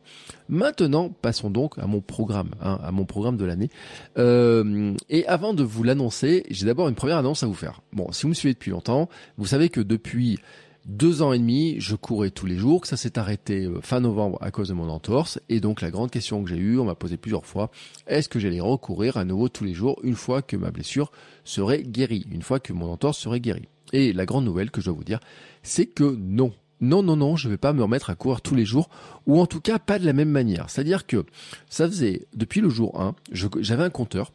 Maintenant 0.50 1.10
passons 1.10 1.50
donc 1.50 1.78
à 1.78 1.88
mon 1.88 2.02
programme 2.02 2.52
hein, 2.62 2.80
à 2.84 2.92
mon 2.92 3.06
programme 3.06 3.38
de 3.38 3.46
l'année. 3.46 3.70
Et 4.18 5.26
avant 5.28 5.54
de 5.54 5.64
vous 5.64 5.84
l'annoncer 5.84 6.44
j'ai 6.50 6.66
d'abord 6.66 6.90
une 6.90 6.96
première 6.96 7.18
annonce 7.18 7.35
à 7.44 7.48
vous 7.48 7.54
faire 7.54 7.82
bon 7.94 8.12
si 8.12 8.24
vous 8.24 8.30
me 8.30 8.34
suivez 8.34 8.54
depuis 8.54 8.72
longtemps 8.72 9.10
vous 9.38 9.48
savez 9.48 9.70
que 9.70 9.82
depuis 9.82 10.40
deux 10.86 11.24
ans 11.24 11.34
et 11.34 11.40
demi, 11.40 11.76
je 11.80 11.96
courais 11.96 12.30
tous 12.30 12.46
les 12.46 12.58
jours, 12.58 12.82
que 12.82 12.88
ça 12.88 12.98
s'est 12.98 13.18
arrêté 13.18 13.66
euh, 13.66 13.82
fin 13.82 14.00
novembre 14.00 14.38
à 14.42 14.52
cause 14.52 14.70
de 14.70 14.74
mon 14.74 14.90
entorse. 14.90 15.40
Et 15.50 15.60
donc 15.60 15.82
la 15.82 15.90
grande 15.90 16.12
question 16.12 16.44
que 16.44 16.50
j'ai 16.50 16.58
eue, 16.58 16.80
on 16.80 16.86
m'a 16.86 16.96
posé 16.96 17.18
plusieurs 17.18 17.46
fois, 17.46 17.72
est-ce 18.08 18.30
que 18.30 18.40
j'allais 18.40 18.60
recourir 18.60 19.18
à 19.18 19.26
nouveau 19.26 19.50
tous 19.50 19.64
les 19.64 19.74
jours 19.74 20.00
une 20.04 20.16
fois 20.16 20.42
que 20.42 20.56
ma 20.56 20.72
blessure 20.72 21.12
serait 21.44 21.82
guérie, 21.82 22.26
une 22.32 22.44
fois 22.44 22.60
que 22.60 22.72
mon 22.72 22.92
entorse 22.92 23.18
serait 23.18 23.40
guérie? 23.40 23.68
Et 23.94 24.14
la 24.14 24.26
grande 24.26 24.46
nouvelle 24.46 24.72
que 24.72 24.82
je 24.82 24.86
dois 24.86 24.96
vous 24.96 25.04
dire, 25.04 25.20
c'est 25.64 25.86
que 25.86 26.04
non. 26.04 26.54
Non, 26.82 27.02
non, 27.02 27.16
non, 27.16 27.36
je 27.36 27.50
vais 27.50 27.58
pas 27.58 27.74
me 27.74 27.82
remettre 27.82 28.10
à 28.10 28.16
courir 28.16 28.42
tous 28.42 28.54
les 28.54 28.66
jours, 28.66 28.90
ou 29.26 29.40
en 29.40 29.48
tout 29.48 29.62
cas 29.62 29.80
pas 29.80 29.98
de 29.98 30.06
la 30.06 30.14
même 30.14 30.30
manière. 30.30 30.70
C'est-à-dire 30.70 31.08
que 31.08 31.26
ça 31.70 31.88
faisait, 31.88 32.28
depuis 32.36 32.62
le 32.62 32.70
jour 32.70 33.02
1, 33.02 33.16
j'avais 33.32 33.84
un 33.84 33.90
compteur, 33.90 34.34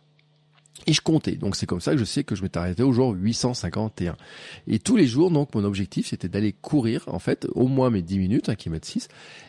et 0.86 0.92
je 0.92 1.00
comptais. 1.00 1.36
Donc 1.36 1.56
c'est 1.56 1.66
comme 1.66 1.80
ça 1.80 1.92
que 1.92 1.98
je 1.98 2.04
sais 2.04 2.24
que 2.24 2.34
je 2.34 2.42
m'étais 2.42 2.58
arrêté 2.58 2.82
au 2.82 2.92
jour 2.92 3.14
851. 3.14 4.16
Et 4.66 4.78
tous 4.78 4.96
les 4.96 5.06
jours, 5.06 5.30
donc 5.30 5.54
mon 5.54 5.64
objectif 5.64 6.08
c'était 6.08 6.28
d'aller 6.28 6.52
courir, 6.52 7.04
en 7.06 7.18
fait, 7.18 7.46
au 7.52 7.66
moins 7.66 7.90
mes 7.90 8.02
10 8.02 8.18
minutes, 8.18 8.48
1 8.48 8.54
km 8.54 8.86
6, 8.86 9.08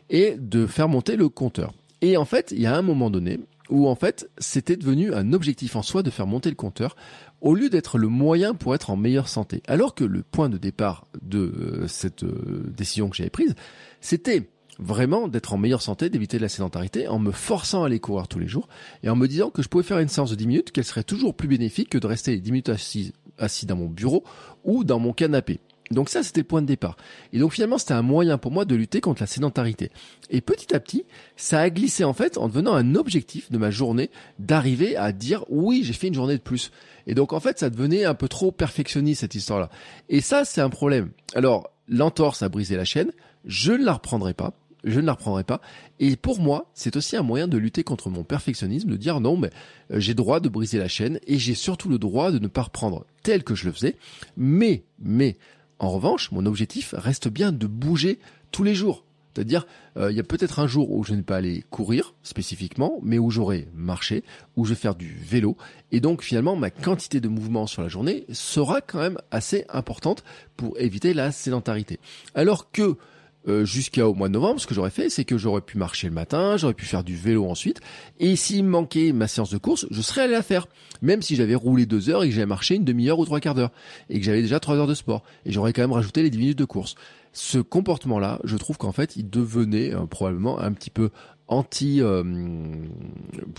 et 0.09 0.35
de 0.37 0.67
faire 0.67 0.89
monter 0.89 1.15
le 1.15 1.29
compteur. 1.29 1.73
Et 2.01 2.17
en 2.17 2.25
fait, 2.25 2.51
il 2.51 2.61
y 2.61 2.65
a 2.65 2.75
un 2.75 2.81
moment 2.81 3.09
donné 3.09 3.39
où 3.69 3.87
en 3.87 3.95
fait 3.95 4.29
c'était 4.37 4.75
devenu 4.75 5.13
un 5.13 5.33
objectif 5.33 5.75
en 5.75 5.81
soi 5.81 6.03
de 6.03 6.09
faire 6.09 6.27
monter 6.27 6.49
le 6.49 6.55
compteur 6.55 6.95
au 7.39 7.55
lieu 7.55 7.69
d'être 7.69 7.97
le 7.97 8.07
moyen 8.07 8.53
pour 8.53 8.75
être 8.75 8.91
en 8.91 8.97
meilleure 8.97 9.29
santé. 9.29 9.63
Alors 9.67 9.95
que 9.95 10.03
le 10.03 10.21
point 10.21 10.49
de 10.49 10.57
départ 10.57 11.07
de 11.21 11.39
euh, 11.39 11.87
cette 11.87 12.23
euh, 12.23 12.71
décision 12.75 13.09
que 13.09 13.15
j'avais 13.15 13.29
prise, 13.31 13.55
c'était 13.99 14.49
vraiment 14.81 15.27
d'être 15.27 15.53
en 15.53 15.57
meilleure 15.57 15.81
santé, 15.81 16.09
d'éviter 16.09 16.39
la 16.39 16.50
sédentarité, 16.50 17.07
en 17.07 17.19
me 17.19 17.31
forçant 17.31 17.83
à 17.83 17.85
aller 17.85 18.00
courir 18.00 18.27
tous 18.27 18.39
les 18.39 18.47
jours 18.47 18.67
et 19.03 19.09
en 19.09 19.15
me 19.15 19.27
disant 19.27 19.51
que 19.51 19.61
je 19.61 19.69
pouvais 19.69 19.83
faire 19.83 20.00
une 20.00 20.09
séance 20.09 20.31
de 20.31 20.35
10 20.35 20.47
minutes, 20.47 20.71
qu'elle 20.71 20.83
serait 20.83 21.03
toujours 21.03 21.35
plus 21.35 21.47
bénéfique 21.47 21.89
que 21.89 21.97
de 21.97 22.07
rester 22.07 22.38
10 22.38 22.51
minutes 22.51 22.69
assis, 22.69 23.13
assis 23.38 23.65
dans 23.65 23.75
mon 23.75 23.88
bureau 23.88 24.23
ou 24.63 24.83
dans 24.83 25.00
mon 25.00 25.13
canapé. 25.13 25.59
Donc 25.91 26.09
ça, 26.09 26.23
c'était 26.23 26.39
le 26.39 26.47
point 26.47 26.61
de 26.61 26.67
départ. 26.67 26.95
Et 27.33 27.39
donc 27.39 27.53
finalement, 27.53 27.77
c'était 27.77 27.93
un 27.93 28.01
moyen 28.01 28.38
pour 28.38 28.51
moi 28.51 28.65
de 28.65 28.75
lutter 28.75 29.01
contre 29.01 29.21
la 29.21 29.27
sédentarité. 29.27 29.91
Et 30.29 30.41
petit 30.41 30.73
à 30.73 30.79
petit, 30.79 31.05
ça 31.35 31.59
a 31.59 31.69
glissé 31.69 32.03
en 32.03 32.13
fait 32.13 32.38
en 32.38 32.47
devenant 32.47 32.73
un 32.73 32.95
objectif 32.95 33.51
de 33.51 33.57
ma 33.57 33.71
journée 33.71 34.09
d'arriver 34.39 34.95
à 34.95 35.11
dire 35.11 35.43
oui, 35.50 35.81
j'ai 35.83 35.93
fait 35.93 36.07
une 36.07 36.13
journée 36.13 36.38
de 36.38 36.41
plus. 36.41 36.71
Et 37.07 37.13
donc 37.13 37.33
en 37.33 37.39
fait, 37.39 37.59
ça 37.59 37.69
devenait 37.69 38.05
un 38.05 38.13
peu 38.13 38.29
trop 38.29 38.51
perfectionniste 38.51 39.21
cette 39.21 39.35
histoire-là. 39.35 39.69
Et 40.09 40.21
ça, 40.21 40.45
c'est 40.45 40.61
un 40.61 40.69
problème. 40.69 41.11
Alors, 41.35 41.69
l'entorse 41.88 42.41
a 42.41 42.50
brisé 42.50 42.77
la 42.77 42.85
chaîne. 42.85 43.11
Je 43.45 43.73
ne 43.73 43.83
la 43.83 43.93
reprendrai 43.93 44.33
pas 44.33 44.53
je 44.83 45.00
ne 45.00 45.05
la 45.05 45.13
reprendrai 45.13 45.43
pas. 45.43 45.61
Et 46.00 46.15
pour 46.15 46.39
moi, 46.39 46.69
c'est 46.73 46.95
aussi 46.95 47.15
un 47.15 47.21
moyen 47.23 47.47
de 47.47 47.57
lutter 47.57 47.83
contre 47.83 48.09
mon 48.09 48.23
perfectionnisme, 48.23 48.89
de 48.89 48.97
dire 48.97 49.19
non, 49.19 49.38
mais 49.38 49.50
euh, 49.91 50.00
j'ai 50.00 50.13
droit 50.13 50.39
de 50.39 50.50
briser 50.50 50.77
la 50.77 50.88
chaîne 50.88 51.19
et 51.27 51.38
j'ai 51.38 51.55
surtout 51.55 51.89
le 51.89 52.00
droit 52.00 52.31
de 52.31 52.39
ne 52.39 52.47
pas 52.47 52.63
reprendre 52.63 53.05
tel 53.23 53.43
que 53.43 53.55
je 53.55 53.65
le 53.65 53.71
faisais. 53.71 53.95
Mais, 54.38 54.83
mais, 55.00 55.38
en 55.79 55.89
revanche, 55.89 56.31
mon 56.31 56.45
objectif 56.45 56.93
reste 56.97 57.27
bien 57.27 57.51
de 57.51 57.67
bouger 57.67 58.19
tous 58.51 58.63
les 58.63 58.75
jours. 58.75 59.05
C'est-à-dire, 59.33 59.65
euh, 59.97 60.11
il 60.11 60.17
y 60.17 60.19
a 60.19 60.23
peut-être 60.23 60.59
un 60.59 60.67
jour 60.67 60.91
où 60.91 61.03
je 61.03 61.13
n'ai 61.13 61.21
pas 61.21 61.38
aller 61.38 61.63
courir 61.69 62.13
spécifiquement, 62.21 63.00
mais 63.01 63.17
où 63.17 63.29
j'aurai 63.29 63.69
marché, 63.73 64.23
où 64.57 64.65
je 64.65 64.71
vais 64.71 64.79
faire 64.79 64.95
du 64.95 65.15
vélo. 65.15 65.55
Et 65.91 66.01
donc 66.01 66.21
finalement, 66.21 66.55
ma 66.55 66.69
quantité 66.69 67.21
de 67.21 67.29
mouvement 67.29 67.65
sur 67.65 67.81
la 67.81 67.88
journée 67.88 68.25
sera 68.31 68.81
quand 68.81 69.00
même 69.00 69.17
assez 69.31 69.65
importante 69.69 70.23
pour 70.57 70.77
éviter 70.79 71.13
la 71.13 71.31
sédentarité. 71.31 72.00
Alors 72.35 72.71
que 72.71 72.97
euh, 73.48 73.65
jusqu'au 73.65 74.13
mois 74.13 74.27
de 74.27 74.33
novembre, 74.33 74.60
ce 74.62 74.67
que 74.67 74.74
j'aurais 74.74 74.91
fait, 74.91 75.10
c'est 75.10 75.25
que 75.25 75.38
j'aurais 75.38 75.62
pu 75.62 75.77
marcher 75.77 76.07
le 76.07 76.13
matin, 76.13 76.57
j'aurais 76.57 76.74
pu 76.74 76.86
faire 76.86 77.03
du 77.03 77.15
vélo 77.15 77.50
ensuite, 77.50 77.81
et 78.19 78.36
s'il 78.36 78.63
manquait 78.63 79.13
ma 79.13 79.27
séance 79.27 79.50
de 79.50 79.57
course, 79.57 79.88
je 79.89 80.01
serais 80.01 80.21
allé 80.21 80.33
la 80.33 80.43
faire, 80.43 80.67
même 81.01 81.21
si 81.21 81.36
j'avais 81.36 81.55
roulé 81.55 81.86
deux 81.86 82.10
heures 82.10 82.24
et 82.24 82.29
que 82.29 82.36
j'avais 82.36 82.45
marché 82.45 82.75
une 82.75 82.86
demi-heure 82.86 83.19
ou 83.19 83.25
trois 83.25 83.39
quarts 83.39 83.55
d'heure, 83.55 83.71
et 84.10 84.19
que 84.19 84.25
j'avais 84.25 84.41
déjà 84.41 84.60
trois 84.60 84.75
heures 84.75 84.88
de 84.88 84.93
sport, 84.93 85.24
et 85.45 85.51
j'aurais 85.51 85.74
quand 85.74 85.81
même 85.81 85.91
rajouté 85.91 86.21
les 86.21 86.29
dix 86.29 86.38
minutes 86.38 86.60
de 86.60 86.65
course. 86.65 86.95
Ce 87.33 87.57
comportement-là, 87.57 88.39
je 88.43 88.57
trouve 88.57 88.77
qu'en 88.77 88.91
fait, 88.91 89.15
il 89.15 89.29
devenait 89.29 89.93
euh, 89.93 90.05
probablement 90.05 90.60
un 90.60 90.74
petit 90.74 90.89
peu 90.89 91.10
anti, 91.51 92.01
euh, 92.01 92.24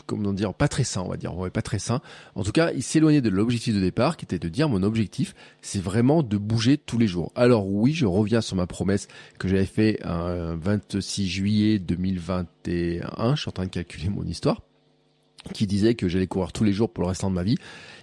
comment 0.06 0.32
dire, 0.32 0.54
pas 0.54 0.68
très 0.68 0.82
sain, 0.82 1.02
on 1.02 1.08
va 1.08 1.16
dire, 1.16 1.36
ouais, 1.36 1.50
pas 1.50 1.62
très 1.62 1.78
sain. 1.78 2.00
En 2.34 2.42
tout 2.42 2.50
cas, 2.50 2.72
il 2.72 2.82
s'éloignait 2.82 3.20
de 3.20 3.28
l'objectif 3.28 3.74
de 3.74 3.80
départ, 3.80 4.16
qui 4.16 4.24
était 4.24 4.38
de 4.38 4.48
dire 4.48 4.68
mon 4.68 4.82
objectif, 4.82 5.34
c'est 5.60 5.82
vraiment 5.82 6.22
de 6.22 6.36
bouger 6.38 6.78
tous 6.78 6.98
les 6.98 7.06
jours. 7.06 7.30
Alors 7.36 7.68
oui, 7.68 7.92
je 7.92 8.06
reviens 8.06 8.40
sur 8.40 8.56
ma 8.56 8.66
promesse 8.66 9.08
que 9.38 9.46
j'avais 9.46 9.66
fait 9.66 10.00
un 10.04 10.56
26 10.56 11.28
juillet 11.28 11.78
2021. 11.78 13.34
Je 13.34 13.40
suis 13.40 13.48
en 13.48 13.52
train 13.52 13.66
de 13.66 13.70
calculer 13.70 14.08
mon 14.08 14.24
histoire 14.24 14.62
qui 15.52 15.66
disait 15.66 15.94
que 15.94 16.08
j'allais 16.08 16.26
courir 16.26 16.52
tous 16.52 16.64
les 16.64 16.72
jours 16.72 16.90
pour 16.90 17.02
le 17.02 17.08
restant 17.08 17.28
de 17.28 17.34
ma 17.34 17.42
vie. 17.42 17.56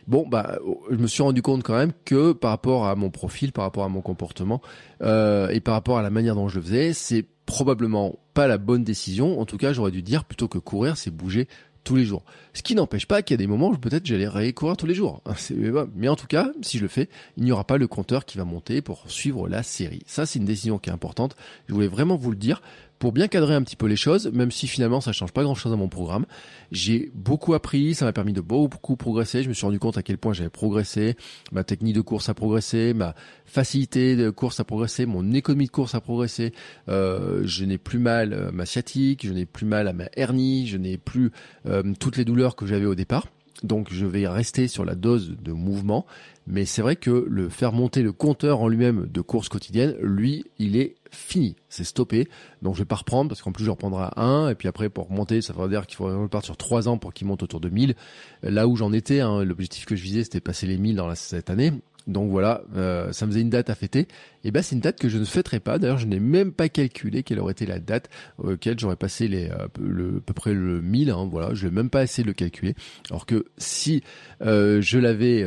Bon, 0.08 0.28
bah, 0.28 0.60
je 0.90 0.96
me 0.96 1.08
suis 1.08 1.24
rendu 1.24 1.42
compte 1.42 1.64
quand 1.64 1.76
même 1.76 1.94
que 2.04 2.34
par 2.34 2.52
rapport 2.52 2.88
à 2.88 2.96
mon 2.96 3.10
profil, 3.10 3.52
par 3.52 3.64
rapport 3.64 3.84
à 3.84 3.90
mon 3.90 4.02
comportement 4.02 4.62
euh, 5.02 5.50
et 5.50 5.60
par 5.60 5.74
rapport 5.74 5.98
à 5.98 6.02
la 6.02 6.10
manière 6.10 6.36
dont 6.36 6.50
je 6.50 6.58
le 6.58 6.62
faisais, 6.64 6.94
c'est 6.94 7.26
probablement 7.50 8.20
pas 8.36 8.48
la 8.48 8.60
bonne 8.60 8.84
décision. 8.84 9.42
En 9.42 9.46
tout 9.46 9.58
cas, 9.58 9.74
j'aurais 9.74 9.90
dû 9.92 10.04
dire 10.04 10.24
plutôt 10.24 10.48
que 10.48 10.60
courir, 10.60 10.98
c'est 10.98 11.10
bouger 11.10 11.48
tous 11.84 11.96
les 11.96 12.06
jours. 12.06 12.24
Ce 12.54 12.62
qui 12.62 12.76
n'empêche 12.76 13.08
pas 13.08 13.24
qu'il 13.24 13.34
y 13.34 13.38
a 13.38 13.38
des 13.38 13.48
moments 13.48 13.70
où 13.70 13.78
peut-être 13.78 14.06
j'allais 14.06 14.54
courir 14.54 14.78
tous 14.78 14.86
les 14.86 14.94
jours. 14.94 15.24
Mais 15.96 16.08
en 16.08 16.16
tout 16.16 16.28
cas, 16.28 16.52
si 16.62 16.78
je 16.78 16.84
le 16.84 16.88
fais, 16.88 17.10
il 17.38 17.44
n'y 17.44 17.52
aura 17.52 17.64
pas 17.64 17.78
le 17.78 17.88
compteur 17.88 18.26
qui 18.26 18.38
va 18.38 18.46
monter 18.46 18.84
pour 18.84 19.10
suivre 19.10 19.50
la 19.50 19.64
série. 19.64 20.04
Ça, 20.06 20.28
c'est 20.28 20.38
une 20.38 20.46
décision 20.46 20.78
qui 20.78 20.92
est 20.92 20.94
importante. 20.94 21.36
Je 21.68 21.74
voulais 21.74 21.88
vraiment 21.88 22.18
vous 22.18 22.30
le 22.30 22.38
dire 22.38 22.62
pour 23.00 23.14
bien 23.14 23.28
cadrer 23.30 23.56
un 23.56 23.64
petit 23.64 23.78
peu 23.78 23.88
les 23.88 23.96
choses, 23.96 24.30
même 24.32 24.52
si 24.52 24.68
finalement 24.68 25.02
ça 25.02 25.14
change 25.14 25.32
pas 25.32 25.44
grand 25.44 25.56
chose 25.56 25.72
à 25.72 25.78
mon 25.78 25.88
programme. 25.88 26.26
J'ai 26.72 27.12
beaucoup 27.16 27.54
appris, 27.54 27.96
ça 27.96 28.06
m'a 28.06 28.14
permis 28.14 28.34
de 28.34 28.42
beaucoup 28.42 28.98
progresser. 28.98 29.42
Je 29.42 29.50
me 29.50 29.54
suis 29.54 29.66
rendu 29.66 29.80
compte 29.80 29.98
à 29.98 30.04
quel 30.04 30.18
point 30.18 30.34
j'avais 30.34 30.50
progressé, 30.50 31.16
ma 31.52 31.64
technique 31.64 31.96
de 31.96 32.02
course 32.02 32.28
a 32.30 32.34
progressé, 32.34 32.94
ma 32.94 33.16
facilité 33.46 34.16
de 34.18 34.30
course 34.30 34.60
a 34.60 34.66
progressé, 34.66 35.06
mon 35.06 35.34
économie 35.34 35.66
de 35.66 35.72
course 35.72 35.96
a 35.96 36.02
progressé. 36.02 36.54
Euh, 36.90 37.42
je 37.46 37.64
n'ai 37.64 37.78
plus 37.78 38.00
mal 38.00 38.34
à 38.34 38.52
ma 38.52 38.66
sciatique, 38.66 39.26
je 39.26 39.34
n'ai 39.34 39.46
plus 39.46 39.66
mal 39.66 39.88
à 39.88 39.94
ma 39.94 40.06
hernie, 40.18 40.68
je 40.68 40.78
n'ai 40.78 40.98
plus 40.98 41.32
euh, 41.66 41.84
toutes 42.00 42.18
les 42.18 42.26
douleurs 42.26 42.56
que 42.56 42.66
j'avais 42.66 42.86
au 42.86 42.96
départ. 42.96 43.28
Donc 43.64 43.88
je 43.92 44.06
vais 44.06 44.28
rester 44.28 44.68
sur 44.68 44.86
la 44.86 44.96
dose 44.96 45.36
de 45.42 45.52
mouvement, 45.52 46.06
mais 46.48 46.66
c'est 46.66 46.82
vrai 46.82 46.96
que 46.96 47.26
le 47.30 47.50
faire 47.50 47.74
monter 47.74 48.02
le 48.02 48.12
compteur 48.12 48.62
en 48.62 48.68
lui-même 48.68 49.08
de 49.08 49.22
course 49.22 49.50
quotidienne, 49.50 49.96
lui, 50.02 50.46
il 50.60 50.78
est 50.78 50.96
fini, 51.12 51.56
c'est 51.70 51.84
stoppé. 51.84 52.28
Donc 52.62 52.76
je 52.76 52.80
vais 52.80 52.86
pas 52.86 52.96
reprendre 52.96 53.30
parce 53.30 53.42
qu'en 53.42 53.52
plus 53.52 53.66
je 53.66 53.70
reprendrai 53.70 54.08
un 54.16 54.50
et 54.50 54.56
puis 54.56 54.68
après 54.68 54.90
pour 54.90 55.12
monter, 55.12 55.42
ça 55.42 55.54
veut 55.54 55.70
dire 55.70 55.88
qu'il 55.88 55.98
faut 55.98 56.06
repartir 56.06 56.46
sur 56.46 56.58
trois 56.58 56.88
ans 56.88 56.98
pour 56.98 57.14
qu'il 57.14 57.28
monte 57.28 57.44
autour 57.44 57.60
de 57.60 57.70
1000. 57.70 57.96
Là 58.44 58.68
où 58.68 58.76
j'en 58.76 58.94
étais, 58.94 59.20
hein, 59.20 59.44
l'objectif 59.44 59.86
que 59.86 59.96
je 59.96 60.04
visais 60.04 60.24
c'était 60.24 60.42
passer 60.42 60.68
les 60.68 60.78
1000 60.78 60.96
dans 60.96 61.14
cette 61.16 61.50
année. 61.50 61.74
Donc 62.10 62.32
voilà, 62.32 62.64
euh, 62.76 63.12
ça 63.12 63.26
me 63.28 63.32
faisait 63.32 63.42
une 63.42 63.52
date 63.52 63.70
à 63.70 63.76
fêter. 63.76 64.08
Et 64.44 64.52
ben 64.52 64.64
c'est 64.64 64.76
une 64.76 64.82
date 64.82 64.98
que 65.00 65.10
je 65.10 65.18
ne 65.20 65.26
fêterai 65.26 65.60
pas. 65.60 65.78
D'ailleurs, 65.78 66.00
je 66.00 66.08
n'ai 66.08 66.20
même 66.20 66.52
pas 66.52 66.68
calculé 66.68 67.22
quelle 67.22 67.40
aurait 67.40 67.52
été 67.52 67.68
la 67.68 67.80
date 67.80 68.10
auquel 68.40 68.80
j'aurais 68.80 68.96
passé 68.96 69.30
euh, 69.32 69.66
à 69.66 69.68
peu 69.68 70.34
près 70.34 70.54
le 70.54 70.82
1000. 70.82 71.12
Hein, 71.12 71.28
voilà, 71.30 71.54
je 71.54 71.68
n'ai 71.68 71.72
même 71.72 71.92
pas 71.92 72.04
essayé 72.04 72.24
de 72.24 72.30
le 72.30 72.34
calculer. 72.34 72.74
Alors 73.12 73.28
que 73.28 73.46
si 73.58 74.02
euh, 74.42 74.82
je 74.82 74.98
l'avais, 74.98 75.46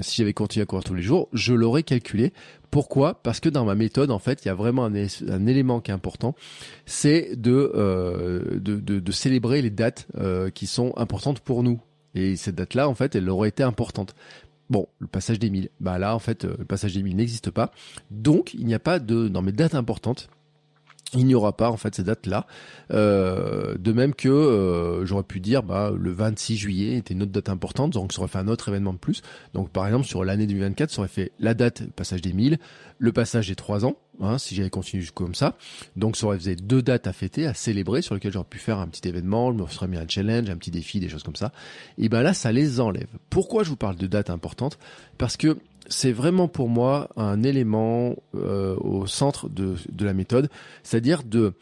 si 0.00 0.16
j'avais 0.16 0.32
continué 0.32 0.62
à 0.62 0.66
courir 0.66 0.84
tous 0.84 0.94
les 0.94 1.02
jours, 1.02 1.28
je 1.34 1.52
l'aurais 1.52 1.82
calculé. 1.82 2.32
Pourquoi? 2.70 3.22
Parce 3.22 3.40
que 3.40 3.48
dans 3.48 3.64
ma 3.64 3.74
méthode, 3.74 4.10
en 4.10 4.18
fait, 4.18 4.44
il 4.44 4.48
y 4.48 4.50
a 4.50 4.54
vraiment 4.54 4.84
un, 4.84 5.46
élément 5.46 5.80
qui 5.80 5.90
est 5.90 5.94
important, 5.94 6.34
c'est 6.86 7.34
de, 7.36 8.60
de, 8.60 9.12
célébrer 9.12 9.60
les 9.60 9.70
dates 9.70 10.06
qui 10.54 10.66
sont 10.66 10.92
importantes 10.96 11.40
pour 11.40 11.62
nous. 11.64 11.80
Et 12.14 12.36
cette 12.36 12.54
date-là, 12.56 12.88
en 12.88 12.94
fait, 12.94 13.14
elle 13.14 13.28
aurait 13.28 13.48
été 13.48 13.62
importante. 13.62 14.14
Bon, 14.70 14.86
le 15.00 15.08
passage 15.08 15.40
des 15.40 15.50
1000, 15.50 15.68
bah 15.80 15.98
là 15.98 16.14
en 16.14 16.20
fait, 16.20 16.44
euh, 16.44 16.54
le 16.56 16.64
passage 16.64 16.94
des 16.94 17.02
1000 17.02 17.16
n'existe 17.16 17.50
pas. 17.50 17.72
Donc, 18.12 18.54
il 18.54 18.66
n'y 18.66 18.74
a 18.74 18.78
pas 18.78 19.00
de 19.00 19.26
dans 19.26 19.42
mes 19.42 19.50
dates 19.50 19.74
importantes 19.74 20.30
il 21.14 21.26
n'y 21.26 21.34
aura 21.34 21.56
pas 21.56 21.70
en 21.70 21.76
fait 21.76 21.94
ces 21.94 22.02
dates-là. 22.02 22.46
Euh, 22.92 23.76
de 23.78 23.92
même 23.92 24.14
que 24.14 24.28
euh, 24.28 25.04
j'aurais 25.06 25.24
pu 25.24 25.40
dire 25.40 25.62
bah, 25.62 25.92
le 25.96 26.12
26 26.12 26.56
juillet 26.56 26.96
était 26.96 27.14
une 27.14 27.22
autre 27.22 27.32
date 27.32 27.48
importante, 27.48 27.92
donc 27.92 28.12
ça 28.12 28.20
aurait 28.20 28.28
fait 28.28 28.38
un 28.38 28.48
autre 28.48 28.68
événement 28.68 28.92
de 28.92 28.98
plus. 28.98 29.22
Donc 29.54 29.70
par 29.70 29.86
exemple 29.86 30.06
sur 30.06 30.24
l'année 30.24 30.46
2024, 30.46 30.90
ça 30.90 31.00
aurait 31.00 31.08
fait 31.08 31.32
la 31.38 31.54
date 31.54 31.90
passage 31.92 32.22
des 32.22 32.32
1000, 32.32 32.58
le 32.98 33.12
passage 33.12 33.48
des 33.48 33.54
3 33.54 33.84
ans, 33.84 33.96
hein, 34.20 34.38
si 34.38 34.54
j'avais 34.54 34.70
continué 34.70 35.04
comme 35.14 35.34
ça. 35.34 35.56
Donc 35.96 36.16
ça 36.16 36.26
aurait 36.26 36.38
fait 36.38 36.56
deux 36.56 36.82
dates 36.82 37.06
à 37.06 37.12
fêter, 37.12 37.46
à 37.46 37.54
célébrer, 37.54 38.02
sur 38.02 38.14
lesquelles 38.14 38.32
j'aurais 38.32 38.44
pu 38.44 38.58
faire 38.58 38.78
un 38.78 38.88
petit 38.88 39.08
événement, 39.08 39.52
je 39.52 39.62
me 39.62 39.66
serais 39.68 39.88
mis 39.88 39.96
un 39.96 40.06
challenge, 40.06 40.48
un 40.50 40.56
petit 40.56 40.70
défi, 40.70 41.00
des 41.00 41.08
choses 41.08 41.22
comme 41.22 41.36
ça. 41.36 41.52
Et 41.98 42.08
ben 42.08 42.22
là, 42.22 42.34
ça 42.34 42.52
les 42.52 42.80
enlève. 42.80 43.08
Pourquoi 43.30 43.64
je 43.64 43.70
vous 43.70 43.76
parle 43.76 43.96
de 43.96 44.06
dates 44.06 44.30
importantes? 44.30 44.78
Parce 45.18 45.36
que 45.36 45.56
c'est 45.88 46.12
vraiment 46.12 46.48
pour 46.48 46.68
moi 46.68 47.08
un 47.16 47.42
élément 47.42 48.14
euh, 48.34 48.76
au 48.76 49.06
centre 49.06 49.48
de, 49.48 49.76
la 49.98 50.12
méthode, 50.12 50.48
c'est-à-dire 50.82 51.22
de 51.22 51.54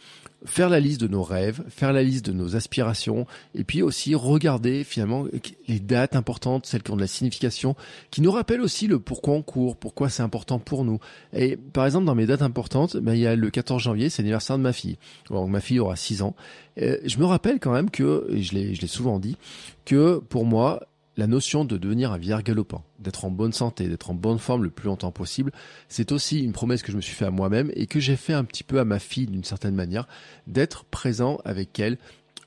faire 0.44 0.68
la 0.68 0.78
liste 0.78 1.00
de 1.00 1.08
nos 1.08 1.22
rêves, 1.22 1.64
faire 1.68 1.92
la 1.92 2.02
liste 2.02 2.26
de 2.26 2.32
nos 2.32 2.54
aspirations, 2.54 3.26
et 3.54 3.64
puis 3.64 3.82
aussi 3.82 4.14
regarder 4.14 4.84
finalement 4.84 5.26
les 5.66 5.80
dates 5.80 6.14
importantes, 6.14 6.66
celles 6.66 6.82
qui 6.82 6.92
ont 6.92 6.96
de 6.96 7.00
la 7.00 7.08
signification, 7.08 7.74
qui 8.10 8.20
nous 8.20 8.30
rappellent 8.30 8.60
aussi 8.60 8.86
le 8.86 9.00
pourquoi 9.00 9.34
on 9.34 9.42
court, 9.42 9.76
pourquoi 9.76 10.08
c'est 10.08 10.22
important 10.22 10.60
pour 10.60 10.84
nous. 10.84 11.00
Et 11.32 11.56
par 11.56 11.86
exemple, 11.86 12.04
dans 12.04 12.14
mes 12.14 12.26
dates 12.26 12.42
importantes, 12.42 12.96
ben, 12.96 13.14
il 13.14 13.20
y 13.20 13.26
a 13.26 13.34
le 13.34 13.50
14 13.50 13.82
janvier, 13.82 14.10
c'est 14.10 14.22
l'anniversaire 14.22 14.58
de 14.58 14.62
ma 14.62 14.72
fille. 14.72 14.98
Donc 15.28 15.48
ma 15.48 15.60
fille 15.60 15.80
aura 15.80 15.96
6 15.96 16.22
ans. 16.22 16.36
je 16.76 17.18
me 17.18 17.24
rappelle 17.24 17.58
quand 17.58 17.72
même 17.72 17.90
que, 17.90 18.28
et 18.30 18.42
je 18.42 18.54
l'ai 18.54 18.86
souvent 18.86 19.18
dit, 19.18 19.36
que 19.84 20.18
pour 20.28 20.44
moi, 20.44 20.80
la 21.18 21.26
notion 21.26 21.64
de 21.64 21.76
devenir 21.76 22.12
un 22.12 22.16
vieillard 22.16 22.44
galopant, 22.44 22.84
d'être 23.00 23.24
en 23.24 23.30
bonne 23.30 23.52
santé, 23.52 23.88
d'être 23.88 24.10
en 24.10 24.14
bonne 24.14 24.38
forme 24.38 24.62
le 24.62 24.70
plus 24.70 24.86
longtemps 24.86 25.10
possible, 25.10 25.50
c'est 25.88 26.12
aussi 26.12 26.44
une 26.44 26.52
promesse 26.52 26.82
que 26.82 26.92
je 26.92 26.96
me 26.96 27.02
suis 27.02 27.14
fait 27.14 27.24
à 27.24 27.32
moi-même 27.32 27.72
et 27.74 27.86
que 27.86 27.98
j'ai 27.98 28.14
fait 28.14 28.34
un 28.34 28.44
petit 28.44 28.62
peu 28.62 28.78
à 28.78 28.84
ma 28.84 29.00
fille 29.00 29.26
d'une 29.26 29.42
certaine 29.42 29.74
manière, 29.74 30.06
d'être 30.46 30.84
présent 30.84 31.40
avec 31.44 31.78
elle 31.80 31.98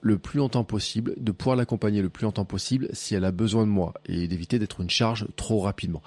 le 0.02 0.18
plus 0.18 0.40
longtemps 0.40 0.64
possible, 0.64 1.14
de 1.18 1.32
pouvoir 1.32 1.56
l'accompagner 1.56 2.02
le 2.02 2.10
plus 2.10 2.24
longtemps 2.26 2.46
possible 2.46 2.90
si 2.94 3.16
elle 3.16 3.24
a 3.24 3.32
besoin 3.32 3.66
de 3.66 3.72
moi 3.72 3.94
et 4.08 4.28
d'éviter 4.28 4.60
d'être 4.60 4.82
une 4.82 4.90
charge 4.90 5.28
trop 5.36 5.60
rapidement. 5.60 6.02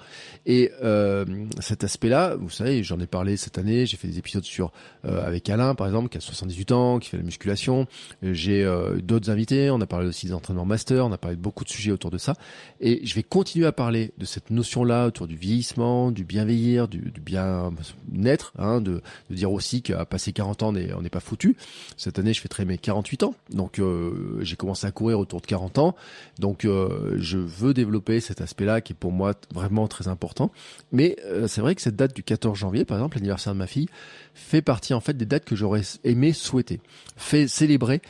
Et 0.45 0.71
euh, 0.83 1.25
cet 1.59 1.83
aspect-là, 1.83 2.35
vous 2.35 2.49
savez, 2.49 2.83
j'en 2.83 2.99
ai 2.99 3.07
parlé 3.07 3.37
cette 3.37 3.57
année, 3.57 3.85
j'ai 3.85 3.97
fait 3.97 4.07
des 4.07 4.19
épisodes 4.19 4.43
sur 4.43 4.71
euh, 5.05 5.25
avec 5.25 5.49
Alain 5.49 5.75
par 5.75 5.87
exemple 5.87 6.09
qui 6.09 6.17
a 6.17 6.21
78 6.21 6.71
ans, 6.73 6.99
qui 6.99 7.09
fait 7.09 7.17
la 7.17 7.23
musculation. 7.23 7.87
J'ai 8.21 8.63
euh, 8.63 8.97
d'autres 9.01 9.29
invités, 9.29 9.69
on 9.69 9.79
a 9.79 9.87
parlé 9.87 10.07
aussi 10.07 10.27
des 10.27 10.33
entraînements 10.33 10.65
master, 10.65 11.05
on 11.05 11.11
a 11.11 11.17
parlé 11.17 11.37
de 11.37 11.41
beaucoup 11.41 11.63
de 11.63 11.69
sujets 11.69 11.91
autour 11.91 12.11
de 12.11 12.17
ça. 12.17 12.33
Et 12.81 13.05
je 13.05 13.15
vais 13.15 13.23
continuer 13.23 13.65
à 13.65 13.71
parler 13.71 14.11
de 14.17 14.25
cette 14.25 14.49
notion-là 14.49 15.07
autour 15.07 15.27
du 15.27 15.35
vieillissement, 15.35 16.11
du 16.11 16.25
bien 16.25 16.43
vieillir, 16.43 16.87
du, 16.87 16.99
bien 17.21 17.71
naître, 18.11 18.53
hein, 18.57 18.81
de, 18.81 19.01
de, 19.29 19.35
dire 19.35 19.51
aussi 19.51 19.81
qu'à 19.81 20.05
passer 20.05 20.33
40 20.33 20.63
ans 20.63 20.73
on 20.75 21.01
n'est 21.01 21.09
pas 21.09 21.19
foutu. 21.19 21.55
Cette 21.95 22.19
année 22.19 22.33
je 22.33 22.41
fêterai 22.41 22.65
mes 22.65 22.77
48 22.77 23.23
ans, 23.23 23.35
donc 23.51 23.79
euh, 23.85 24.39
j'ai 24.41 24.55
commencé 24.55 24.85
à 24.87 24.91
courir 24.91 25.19
autour 25.19 25.41
de 25.41 25.45
40 25.45 25.77
ans, 25.77 25.95
donc 26.39 26.65
euh, 26.65 27.15
je 27.17 27.37
veux 27.37 27.73
développer 27.73 28.19
cet 28.19 28.41
aspect-là 28.41 28.81
qui 28.81 28.93
est 28.93 28.95
pour 28.95 29.11
moi 29.11 29.33
vraiment 29.53 29.87
très 29.87 30.07
important. 30.07 30.51
Mais 30.91 31.15
euh, 31.25 31.47
c'est 31.47 31.61
vrai 31.61 31.75
que 31.75 31.81
cette 31.81 31.95
date 31.95 32.15
du 32.15 32.23
14 32.23 32.57
janvier, 32.57 32.85
par 32.85 32.97
exemple, 32.97 33.17
l'anniversaire 33.17 33.53
de 33.53 33.59
ma 33.59 33.67
fille, 33.67 33.87
fait 34.33 34.61
partie 34.61 34.93
en 34.93 34.99
fait 34.99 35.15
des 35.15 35.25
dates 35.25 35.45
que 35.45 35.55
j'aurais 35.55 35.81
aimé 36.03 36.33
souhaiter, 36.33 36.81
fait 37.15 37.47
célébrer 37.47 38.01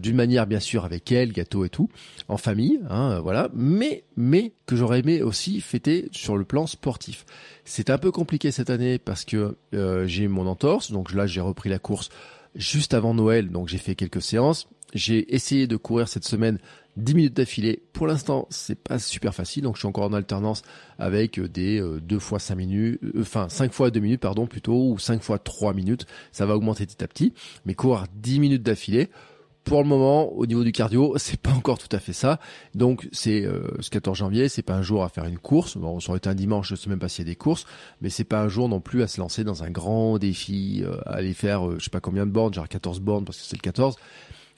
d'une 0.00 0.16
manière 0.16 0.46
bien 0.46 0.60
sûr 0.60 0.86
avec 0.86 1.12
elle, 1.12 1.32
gâteau 1.32 1.66
et 1.66 1.68
tout, 1.68 1.90
en 2.28 2.38
famille, 2.38 2.80
hein, 2.88 3.20
voilà, 3.20 3.50
mais 3.52 4.04
mais 4.16 4.54
que 4.64 4.74
j'aurais 4.74 5.00
aimé 5.00 5.20
aussi 5.20 5.60
fêter 5.60 6.08
sur 6.12 6.38
le 6.38 6.46
plan 6.46 6.66
sportif. 6.66 7.26
C'est 7.66 7.90
un 7.90 7.98
peu 7.98 8.10
compliqué 8.10 8.50
cette 8.52 8.70
année 8.70 8.98
parce 8.98 9.26
que 9.26 9.54
j'ai 10.06 10.28
mon 10.28 10.46
entorse, 10.46 10.92
donc 10.92 11.12
là 11.12 11.26
j'ai 11.26 11.42
repris 11.42 11.68
la 11.68 11.78
course 11.78 12.08
juste 12.56 12.94
avant 12.94 13.14
Noël, 13.14 13.50
donc 13.50 13.68
j'ai 13.68 13.78
fait 13.78 13.94
quelques 13.94 14.22
séances. 14.22 14.68
J'ai 14.96 15.34
essayé 15.34 15.66
de 15.66 15.76
courir 15.76 16.08
cette 16.08 16.24
semaine 16.24 16.58
10 16.96 17.14
minutes 17.14 17.34
d'affilée. 17.34 17.82
Pour 17.92 18.06
l'instant, 18.06 18.46
c'est 18.48 18.78
pas 18.78 18.98
super 18.98 19.34
facile, 19.34 19.64
donc 19.64 19.74
je 19.76 19.80
suis 19.80 19.88
encore 19.88 20.04
en 20.04 20.14
alternance 20.14 20.62
avec 20.98 21.38
des 21.38 21.80
2 21.80 22.16
euh, 22.16 22.18
fois 22.18 22.38
5 22.38 22.54
minutes, 22.54 22.98
euh, 23.04 23.20
enfin 23.20 23.50
5 23.50 23.74
fois 23.74 23.90
2 23.90 24.00
minutes, 24.00 24.22
pardon, 24.22 24.46
plutôt, 24.46 24.92
ou 24.92 24.98
5 24.98 25.22
fois 25.22 25.38
3 25.38 25.74
minutes. 25.74 26.06
Ça 26.32 26.46
va 26.46 26.56
augmenter 26.56 26.86
petit 26.86 27.04
à 27.04 27.08
petit. 27.08 27.34
Mais 27.66 27.74
courir 27.74 28.06
10 28.14 28.40
minutes 28.40 28.62
d'affilée, 28.62 29.10
pour 29.64 29.82
le 29.82 29.86
moment, 29.86 30.32
au 30.32 30.46
niveau 30.46 30.64
du 30.64 30.72
cardio, 30.72 31.12
c'est 31.18 31.38
pas 31.38 31.50
encore 31.50 31.76
tout 31.76 31.94
à 31.94 31.98
fait 31.98 32.14
ça. 32.14 32.40
Donc 32.74 33.06
c'est 33.12 33.44
euh, 33.44 33.68
ce 33.80 33.90
14 33.90 34.16
janvier, 34.16 34.48
c'est 34.48 34.62
pas 34.62 34.76
un 34.76 34.82
jour 34.82 35.04
à 35.04 35.10
faire 35.10 35.26
une 35.26 35.38
course. 35.38 35.76
Bon, 35.76 36.00
ça 36.00 36.08
aurait 36.08 36.18
été 36.18 36.30
un 36.30 36.34
dimanche, 36.34 36.70
je 36.70 36.74
sais 36.74 36.88
même 36.88 37.00
pas 37.00 37.10
s'il 37.10 37.26
y 37.26 37.28
a 37.28 37.32
des 37.32 37.36
courses, 37.36 37.66
mais 38.00 38.08
c'est 38.08 38.24
pas 38.24 38.40
un 38.40 38.48
jour 38.48 38.70
non 38.70 38.80
plus 38.80 39.02
à 39.02 39.08
se 39.08 39.20
lancer 39.20 39.44
dans 39.44 39.62
un 39.62 39.70
grand 39.70 40.16
défi, 40.16 40.82
à 41.04 41.16
aller 41.16 41.34
faire 41.34 41.78
je 41.78 41.84
sais 41.84 41.90
pas 41.90 42.00
combien 42.00 42.24
de 42.24 42.30
bornes, 42.30 42.54
genre 42.54 42.66
14 42.66 43.00
bornes 43.00 43.26
parce 43.26 43.36
que 43.36 43.44
c'est 43.44 43.56
le 43.56 43.60
14. 43.60 43.96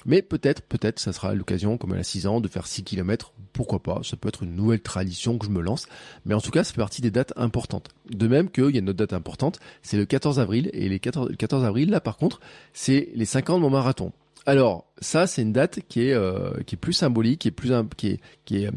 Mais 0.07 0.23
peut-être, 0.23 0.63
peut-être, 0.63 0.99
ça 1.01 1.13
sera 1.13 1.35
l'occasion, 1.35 1.77
comme 1.77 1.95
elle 1.95 2.01
a 2.01 2.05
6 2.05 2.27
ans, 2.27 2.41
de 2.41 2.49
faire 2.49 2.67
6 2.67 2.85
km. 2.85 3.33
Pourquoi 3.53 3.83
pas? 3.83 4.01
Ça 4.05 4.17
peut 4.17 4.29
être 4.29 4.43
une 4.43 4.55
nouvelle 4.55 4.81
tradition 4.81 5.39
que 5.39 5.47
je 5.47 5.51
me 5.51 5.61
lance. 5.61 5.87
Mais 6.25 6.35
en 6.35 6.41
tout 6.41 6.51
cas, 6.51 6.65
ça 6.65 6.73
fait 6.73 6.81
partie 6.81 7.03
des 7.03 7.11
dates 7.11 7.33
importantes. 7.37 7.89
De 8.11 8.29
même 8.29 8.51
qu'il 8.51 8.71
y 8.71 8.77
a 8.77 8.81
une 8.81 8.89
autre 8.91 8.99
date 8.99 9.13
importante, 9.13 9.59
c'est 9.83 9.97
le 9.97 10.07
14 10.07 10.39
avril. 10.39 10.71
Et 10.73 10.89
les 10.89 11.01
14, 11.01 11.29
le 11.31 11.37
14 11.37 11.65
avril, 11.65 11.91
là, 11.91 12.01
par 12.01 12.17
contre, 12.17 12.41
c'est 12.73 13.09
les 13.15 13.25
5 13.25 13.51
ans 13.51 13.57
de 13.57 13.63
mon 13.63 13.71
marathon. 13.71 14.13
Alors, 14.47 14.87
ça, 15.01 15.27
c'est 15.27 15.43
une 15.43 15.53
date 15.53 15.81
qui 15.89 16.09
est 16.09 16.15
euh, 16.15 16.53
plus 16.81 16.95
symbolique, 16.95 17.41
qui 17.41 17.49
est 17.49 17.65
euh, 17.75 18.71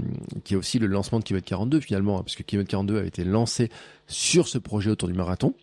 qui 0.44 0.54
est 0.54 0.58
aussi 0.58 0.80
le 0.80 0.88
lancement 0.88 1.20
de 1.20 1.24
Kilomètre 1.24 1.48
42 1.48 1.80
finalement, 1.80 2.20
hein, 2.20 2.24
parce 2.24 2.36
que 2.36 2.44
Kilomètre 2.44 2.72
42 2.72 3.00
a 3.00 3.06
été 3.06 3.24
lancé 3.24 3.70
sur 4.08 4.50
ce 4.50 4.58
projet 4.58 4.90
autour 4.90 5.08
du 5.08 5.14
marathon. 5.14 5.54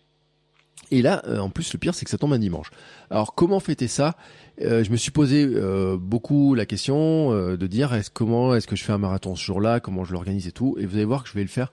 Et 0.91 1.01
là, 1.01 1.21
euh, 1.27 1.39
en 1.39 1.49
plus, 1.49 1.71
le 1.73 1.79
pire, 1.79 1.93
c'est 1.93 2.05
que 2.05 2.11
ça 2.11 2.17
tombe 2.17 2.33
un 2.33 2.39
dimanche. 2.39 2.71
Alors, 3.09 3.35
comment 3.35 3.59
fêter 3.59 3.87
ça? 3.87 4.15
Euh, 4.61 4.83
Je 4.83 4.91
me 4.91 4.97
suis 4.97 5.11
posé 5.11 5.45
euh, 5.45 5.97
beaucoup 5.99 6.55
la 6.55 6.65
question 6.65 7.31
de 7.31 7.67
dire 7.67 7.93
est-ce 7.93 8.09
comment 8.09 8.55
est-ce 8.55 8.67
que 8.67 8.75
je 8.75 8.83
fais 8.83 8.93
un 8.93 8.97
marathon 8.97 9.35
ce 9.35 9.43
jour-là, 9.43 9.79
comment 9.79 10.03
je 10.03 10.13
l'organise 10.13 10.47
et 10.47 10.51
tout? 10.51 10.75
Et 10.79 10.85
vous 10.85 10.95
allez 10.95 11.05
voir 11.05 11.23
que 11.23 11.29
je 11.29 11.33
vais 11.33 11.41
le 11.41 11.47
faire 11.47 11.71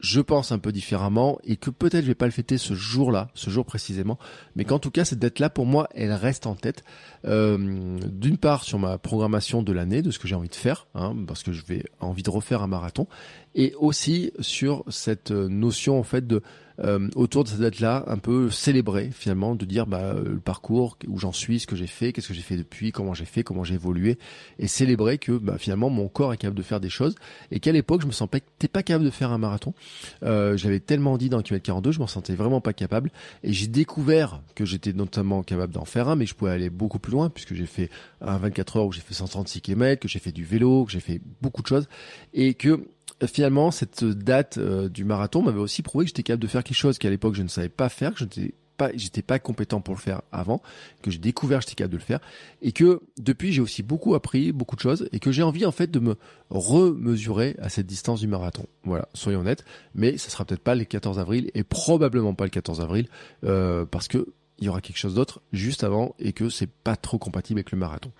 je 0.00 0.20
pense 0.20 0.52
un 0.52 0.58
peu 0.58 0.72
différemment 0.72 1.38
et 1.44 1.56
que 1.56 1.70
peut-être 1.70 2.02
je 2.02 2.08
vais 2.08 2.14
pas 2.14 2.26
le 2.26 2.32
fêter 2.32 2.58
ce 2.58 2.74
jour-là, 2.74 3.28
ce 3.34 3.50
jour 3.50 3.64
précisément, 3.64 4.18
mais 4.54 4.64
qu'en 4.64 4.78
tout 4.78 4.90
cas 4.90 5.04
cette 5.04 5.18
date-là 5.18 5.50
pour 5.50 5.66
moi 5.66 5.88
elle 5.94 6.12
reste 6.12 6.46
en 6.46 6.54
tête. 6.54 6.84
Euh, 7.24 7.98
D'une 8.06 8.38
part 8.38 8.64
sur 8.64 8.78
ma 8.78 8.98
programmation 8.98 9.62
de 9.62 9.72
l'année, 9.72 10.02
de 10.02 10.10
ce 10.10 10.18
que 10.18 10.28
j'ai 10.28 10.34
envie 10.34 10.48
de 10.48 10.54
faire, 10.54 10.86
hein, 10.94 11.16
parce 11.26 11.42
que 11.42 11.52
je 11.52 11.64
vais 11.64 11.84
envie 12.00 12.22
de 12.22 12.30
refaire 12.30 12.62
un 12.62 12.68
marathon, 12.68 13.06
et 13.54 13.74
aussi 13.78 14.32
sur 14.40 14.84
cette 14.88 15.30
notion 15.30 15.98
en 15.98 16.04
fait 16.04 16.26
de 16.26 16.42
euh, 16.80 17.08
autour 17.16 17.44
de 17.44 17.48
cette 17.48 17.60
date-là, 17.60 18.04
un 18.06 18.18
peu 18.18 18.50
célébrer 18.50 19.10
finalement, 19.12 19.54
de 19.54 19.64
dire 19.64 19.86
bah, 19.86 20.14
le 20.14 20.38
parcours, 20.38 20.96
où 21.06 21.18
j'en 21.18 21.32
suis, 21.32 21.60
ce 21.60 21.66
que 21.66 21.76
j'ai 21.76 21.86
fait, 21.86 22.12
qu'est-ce 22.12 22.28
que 22.28 22.34
j'ai 22.34 22.42
fait 22.42 22.56
depuis, 22.56 22.92
comment 22.92 23.14
j'ai 23.14 23.24
fait, 23.24 23.42
comment 23.42 23.64
j'ai 23.64 23.74
évolué, 23.74 24.18
et 24.58 24.68
célébrer 24.68 25.18
que 25.18 25.32
bah, 25.32 25.56
finalement 25.58 25.90
mon 25.90 26.08
corps 26.08 26.32
est 26.32 26.36
capable 26.36 26.58
de 26.58 26.62
faire 26.62 26.80
des 26.80 26.90
choses, 26.90 27.14
et 27.50 27.60
qu'à 27.60 27.72
l'époque 27.72 28.02
je 28.02 28.06
me 28.06 28.12
sentais 28.12 28.42
pas 28.72 28.82
capable 28.82 29.04
de 29.04 29.10
faire 29.10 29.32
un 29.32 29.38
marathon. 29.38 29.74
Euh, 30.22 30.56
J'avais 30.56 30.80
tellement 30.80 31.18
dit 31.18 31.28
dans 31.28 31.42
km 31.42 31.62
42, 31.64 31.92
je 31.92 31.98
m'en 31.98 32.06
sentais 32.06 32.34
vraiment 32.34 32.60
pas 32.60 32.72
capable, 32.72 33.10
et 33.42 33.52
j'ai 33.52 33.66
découvert 33.66 34.42
que 34.54 34.64
j'étais 34.64 34.92
notamment 34.92 35.42
capable 35.42 35.72
d'en 35.72 35.84
faire 35.84 36.08
un, 36.08 36.16
mais 36.16 36.26
je 36.26 36.34
pouvais 36.34 36.52
aller 36.52 36.70
beaucoup 36.70 36.98
plus 36.98 37.12
loin 37.12 37.30
puisque 37.30 37.54
j'ai 37.54 37.66
fait 37.66 37.90
un 38.20 38.38
24 38.38 38.76
heures 38.76 38.86
où 38.86 38.92
j'ai 38.92 39.00
fait 39.00 39.14
136 39.14 39.60
km, 39.60 40.00
que 40.00 40.08
j'ai 40.08 40.18
fait 40.18 40.32
du 40.32 40.44
vélo, 40.44 40.84
que 40.84 40.92
j'ai 40.92 41.00
fait 41.00 41.20
beaucoup 41.40 41.62
de 41.62 41.66
choses, 41.66 41.88
et 42.34 42.54
que 42.54 42.86
finalement, 43.26 43.70
cette 43.70 44.04
date 44.04 44.58
euh, 44.58 44.88
du 44.88 45.04
marathon 45.04 45.42
m'avait 45.42 45.58
aussi 45.58 45.82
prouvé 45.82 46.04
que 46.04 46.08
j'étais 46.10 46.22
capable 46.22 46.42
de 46.42 46.48
faire 46.48 46.62
quelque 46.62 46.76
chose 46.76 46.98
qu'à 46.98 47.10
l'époque 47.10 47.34
je 47.34 47.42
ne 47.42 47.48
savais 47.48 47.68
pas 47.68 47.88
faire, 47.88 48.12
que 48.12 48.20
je 48.20 48.24
n'étais 48.24 48.54
pas, 48.76 48.90
j'étais 48.94 49.22
pas 49.22 49.38
compétent 49.38 49.80
pour 49.80 49.94
le 49.94 50.00
faire 50.00 50.22
avant, 50.30 50.62
que 51.02 51.10
j'ai 51.10 51.18
découvert 51.18 51.58
que 51.58 51.64
j'étais 51.64 51.74
capable 51.74 51.94
de 51.94 51.98
le 51.98 52.04
faire, 52.04 52.20
et 52.62 52.72
que 52.72 53.00
depuis 53.18 53.52
j'ai 53.52 53.60
aussi 53.60 53.82
beaucoup 53.82 54.14
appris, 54.14 54.52
beaucoup 54.52 54.76
de 54.76 54.80
choses, 54.80 55.08
et 55.12 55.18
que 55.18 55.32
j'ai 55.32 55.42
envie 55.42 55.66
en 55.66 55.72
fait 55.72 55.90
de 55.90 55.98
me 55.98 56.16
remesurer 56.48 57.56
à 57.60 57.68
cette 57.68 57.86
distance 57.86 58.20
du 58.20 58.28
marathon. 58.28 58.66
Voilà, 58.84 59.08
soyons 59.14 59.40
honnêtes, 59.40 59.64
mais 59.94 60.16
ça 60.16 60.30
sera 60.30 60.44
peut-être 60.44 60.62
pas 60.62 60.76
le 60.76 60.84
14 60.84 61.18
avril, 61.18 61.50
et 61.54 61.64
probablement 61.64 62.34
pas 62.34 62.44
le 62.44 62.50
14 62.50 62.80
avril, 62.80 63.08
euh, 63.44 63.84
parce 63.84 64.08
que 64.08 64.28
il 64.60 64.64
y 64.64 64.68
aura 64.68 64.80
quelque 64.80 64.98
chose 64.98 65.14
d'autre 65.14 65.40
juste 65.52 65.84
avant, 65.84 66.14
et 66.18 66.32
que 66.32 66.48
c'est 66.48 66.70
pas 66.70 66.96
trop 66.96 67.18
compatible 67.18 67.58
avec 67.58 67.72
le 67.72 67.78
marathon. 67.78 68.12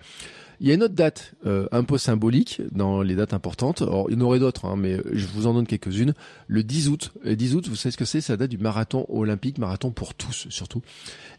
Il 0.61 0.67
y 0.67 0.71
a 0.71 0.73
une 0.73 0.83
autre 0.83 0.93
date 0.93 1.35
euh, 1.45 1.67
un 1.71 1.83
peu 1.83 1.97
symbolique 1.97 2.61
dans 2.71 3.01
les 3.01 3.15
dates 3.15 3.33
importantes. 3.33 3.81
Alors, 3.81 4.09
il 4.09 4.17
y 4.17 4.21
en 4.21 4.25
aurait 4.25 4.39
d'autres, 4.39 4.65
hein, 4.65 4.75
mais 4.75 4.97
je 5.11 5.25
vous 5.27 5.47
en 5.47 5.53
donne 5.53 5.65
quelques-unes. 5.65 6.13
Le 6.47 6.63
10 6.63 6.89
août. 6.89 7.13
Le 7.23 7.35
10 7.37 7.55
août, 7.55 7.67
vous 7.69 7.77
savez 7.77 7.91
ce 7.91 7.97
que 7.97 8.05
c'est? 8.05 8.19
C'est 8.19 8.33
la 8.33 8.37
date 8.37 8.49
du 8.49 8.57
marathon 8.57 9.05
olympique, 9.07 9.57
marathon 9.57 9.91
pour 9.91 10.13
tous 10.13 10.47
surtout. 10.49 10.81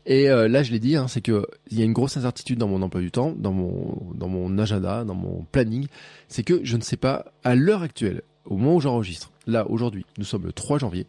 Et 0.07 0.31
euh, 0.31 0.49
là, 0.49 0.63
je 0.63 0.73
l'ai 0.73 0.79
dit, 0.79 0.97
hein, 0.97 1.07
c'est 1.07 1.21
que 1.21 1.47
il 1.71 1.79
y 1.79 1.83
a 1.83 1.85
une 1.85 1.93
grosse 1.93 2.17
incertitude 2.17 2.59
dans 2.59 2.69
mon 2.69 2.81
emploi 2.81 3.03
du 3.03 3.11
temps, 3.11 3.35
dans 3.37 3.53
mon 3.53 4.15
dans 4.15 4.29
mon 4.29 4.57
agenda, 4.59 5.05
dans 5.05 5.15
mon 5.15 5.45
planning. 5.53 5.87
C'est 6.29 6.43
que 6.43 6.61
je 6.65 6.77
ne 6.77 6.83
sais 6.83 6.97
pas 6.97 7.27
à 7.45 7.55
l'heure 7.55 7.83
actuelle, 7.83 8.23
au 8.47 8.57
moment 8.57 8.77
où 8.77 8.81
j'enregistre. 8.81 9.31
Là, 9.47 9.69
aujourd'hui, 9.69 10.07
nous 10.17 10.25
sommes 10.25 10.45
le 10.45 10.53
3 10.53 10.79
janvier 10.79 11.07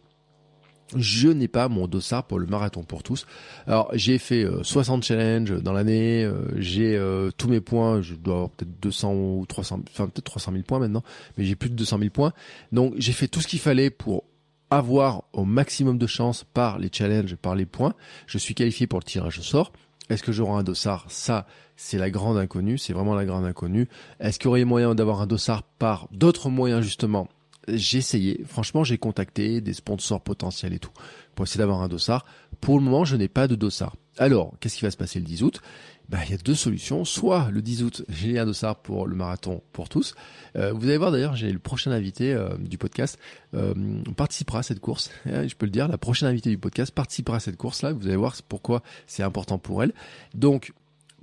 je 0.96 1.28
n'ai 1.28 1.48
pas 1.48 1.68
mon 1.68 1.86
dossard 1.86 2.24
pour 2.24 2.38
le 2.38 2.46
marathon 2.46 2.82
pour 2.82 3.02
tous. 3.02 3.26
Alors 3.66 3.90
j'ai 3.94 4.18
fait 4.18 4.46
60 4.62 5.02
euh, 5.02 5.06
challenges 5.06 5.62
dans 5.62 5.72
l'année, 5.72 6.24
euh, 6.24 6.44
j'ai 6.56 6.96
euh, 6.96 7.30
tous 7.36 7.48
mes 7.48 7.60
points, 7.60 8.00
je 8.02 8.14
dois 8.14 8.34
avoir 8.34 8.50
peut-être 8.50 8.80
200 8.80 9.14
ou 9.14 9.46
300, 9.48 9.80
enfin 9.90 10.06
peut-être 10.06 10.24
300 10.24 10.52
000 10.52 10.64
points 10.64 10.78
maintenant, 10.78 11.02
mais 11.36 11.44
j'ai 11.44 11.56
plus 11.56 11.70
de 11.70 11.74
200 11.74 11.98
000 11.98 12.10
points. 12.10 12.32
Donc 12.72 12.94
j'ai 12.96 13.12
fait 13.12 13.28
tout 13.28 13.40
ce 13.40 13.48
qu'il 13.48 13.60
fallait 13.60 13.90
pour 13.90 14.24
avoir 14.70 15.24
au 15.32 15.44
maximum 15.44 15.98
de 15.98 16.06
chance 16.06 16.44
par 16.54 16.78
les 16.78 16.88
challenges, 16.90 17.36
par 17.36 17.54
les 17.54 17.66
points. 17.66 17.94
Je 18.26 18.38
suis 18.38 18.54
qualifié 18.54 18.86
pour 18.86 18.98
le 18.98 19.04
tirage 19.04 19.38
au 19.38 19.42
sort. 19.42 19.72
Est-ce 20.08 20.22
que 20.22 20.32
j'aurai 20.32 20.52
un 20.52 20.62
dossard? 20.62 21.04
Ça, 21.08 21.46
c'est 21.76 21.98
la 21.98 22.10
grande 22.10 22.36
inconnue, 22.36 22.78
c'est 22.78 22.92
vraiment 22.92 23.14
la 23.14 23.24
grande 23.24 23.44
inconnue. 23.44 23.88
Est-ce 24.20 24.38
qu'il 24.38 24.46
y 24.46 24.48
aurait 24.48 24.64
moyen 24.64 24.94
d'avoir 24.94 25.20
un 25.20 25.26
dossard 25.26 25.62
par 25.62 26.08
d'autres 26.12 26.50
moyens 26.50 26.82
justement? 26.82 27.28
J'ai 27.68 27.98
essayé. 27.98 28.42
Franchement, 28.46 28.84
j'ai 28.84 28.98
contacté 28.98 29.60
des 29.60 29.72
sponsors 29.72 30.22
potentiels 30.22 30.72
et 30.72 30.78
tout 30.78 30.92
pour 31.34 31.44
essayer 31.44 31.58
d'avoir 31.58 31.82
un 31.82 31.88
dossard. 31.88 32.24
Pour 32.60 32.78
le 32.78 32.84
moment, 32.84 33.04
je 33.04 33.16
n'ai 33.16 33.28
pas 33.28 33.48
de 33.48 33.54
dossard. 33.54 33.96
Alors, 34.18 34.54
qu'est-ce 34.60 34.76
qui 34.76 34.84
va 34.84 34.90
se 34.90 34.96
passer 34.96 35.18
le 35.18 35.24
10 35.24 35.42
août? 35.42 35.60
Bah, 36.08 36.18
il 36.26 36.30
y 36.30 36.34
a 36.34 36.36
deux 36.36 36.54
solutions. 36.54 37.04
Soit 37.04 37.48
le 37.50 37.62
10 37.62 37.82
août, 37.82 38.04
j'ai 38.08 38.38
un 38.38 38.44
dossard 38.44 38.76
pour 38.76 39.06
le 39.06 39.16
marathon 39.16 39.62
pour 39.72 39.88
tous. 39.88 40.14
Euh, 40.56 40.72
vous 40.72 40.86
allez 40.86 40.98
voir 40.98 41.10
d'ailleurs, 41.10 41.36
j'ai 41.36 41.50
le 41.50 41.58
prochain 41.58 41.90
invité 41.90 42.34
euh, 42.34 42.56
du 42.58 42.76
podcast 42.76 43.18
euh, 43.54 43.74
participera 44.16 44.58
à 44.58 44.62
cette 44.62 44.80
course. 44.80 45.10
je 45.24 45.54
peux 45.54 45.66
le 45.66 45.72
dire, 45.72 45.88
la 45.88 45.98
prochaine 45.98 46.28
invitée 46.28 46.50
du 46.50 46.58
podcast 46.58 46.92
participera 46.92 47.36
à 47.36 47.40
cette 47.40 47.56
course-là. 47.56 47.92
Vous 47.92 48.06
allez 48.06 48.16
voir 48.16 48.36
pourquoi 48.48 48.82
c'est 49.06 49.22
important 49.22 49.58
pour 49.58 49.82
elle. 49.82 49.92
Donc, 50.34 50.72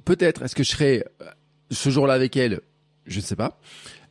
peut-être, 0.06 0.41
est-ce 0.41 0.56
que 0.56 0.63
je 0.63 0.71
serai 0.71 1.06
euh, 1.21 1.25
ce 1.69 1.89
jour-là 1.89 2.13
avec 2.13 2.36
elle? 2.36 2.62
Je 3.06 3.17
ne 3.17 3.23
sais 3.23 3.36
pas. 3.36 3.60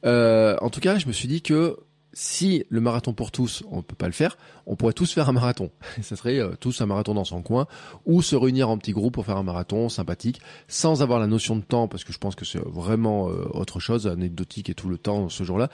en 0.04 0.70
tout 0.70 0.80
cas, 0.80 0.98
je 0.98 1.06
me 1.06 1.12
suis 1.12 1.28
dit 1.28 1.42
que 1.42 1.76
si 2.20 2.64
le 2.68 2.80
marathon 2.80 3.12
pour 3.12 3.30
tous, 3.30 3.62
on 3.70 3.80
peut 3.80 3.94
pas 3.94 4.06
le 4.06 4.12
faire, 4.12 4.36
on 4.66 4.74
pourrait 4.74 4.92
tous 4.92 5.12
faire 5.12 5.28
un 5.28 5.32
marathon. 5.32 5.70
Ça 6.02 6.16
serait 6.16 6.40
euh, 6.40 6.56
tous 6.58 6.80
un 6.80 6.86
marathon 6.86 7.14
dans 7.14 7.24
son 7.24 7.42
coin, 7.42 7.68
ou 8.06 8.22
se 8.22 8.34
réunir 8.34 8.68
en 8.68 8.76
petits 8.76 8.90
groupes 8.90 9.14
pour 9.14 9.24
faire 9.24 9.36
un 9.36 9.44
marathon 9.44 9.88
sympathique, 9.88 10.40
sans 10.66 11.00
avoir 11.00 11.20
la 11.20 11.28
notion 11.28 11.54
de 11.54 11.62
temps, 11.62 11.86
parce 11.86 12.02
que 12.02 12.12
je 12.12 12.18
pense 12.18 12.34
que 12.34 12.44
c'est 12.44 12.58
vraiment 12.58 13.28
euh, 13.28 13.46
autre 13.52 13.78
chose, 13.78 14.08
anecdotique 14.08 14.68
et 14.68 14.74
tout 14.74 14.88
le 14.88 14.98
temps 14.98 15.28
ce 15.28 15.44
jour-là. 15.44 15.70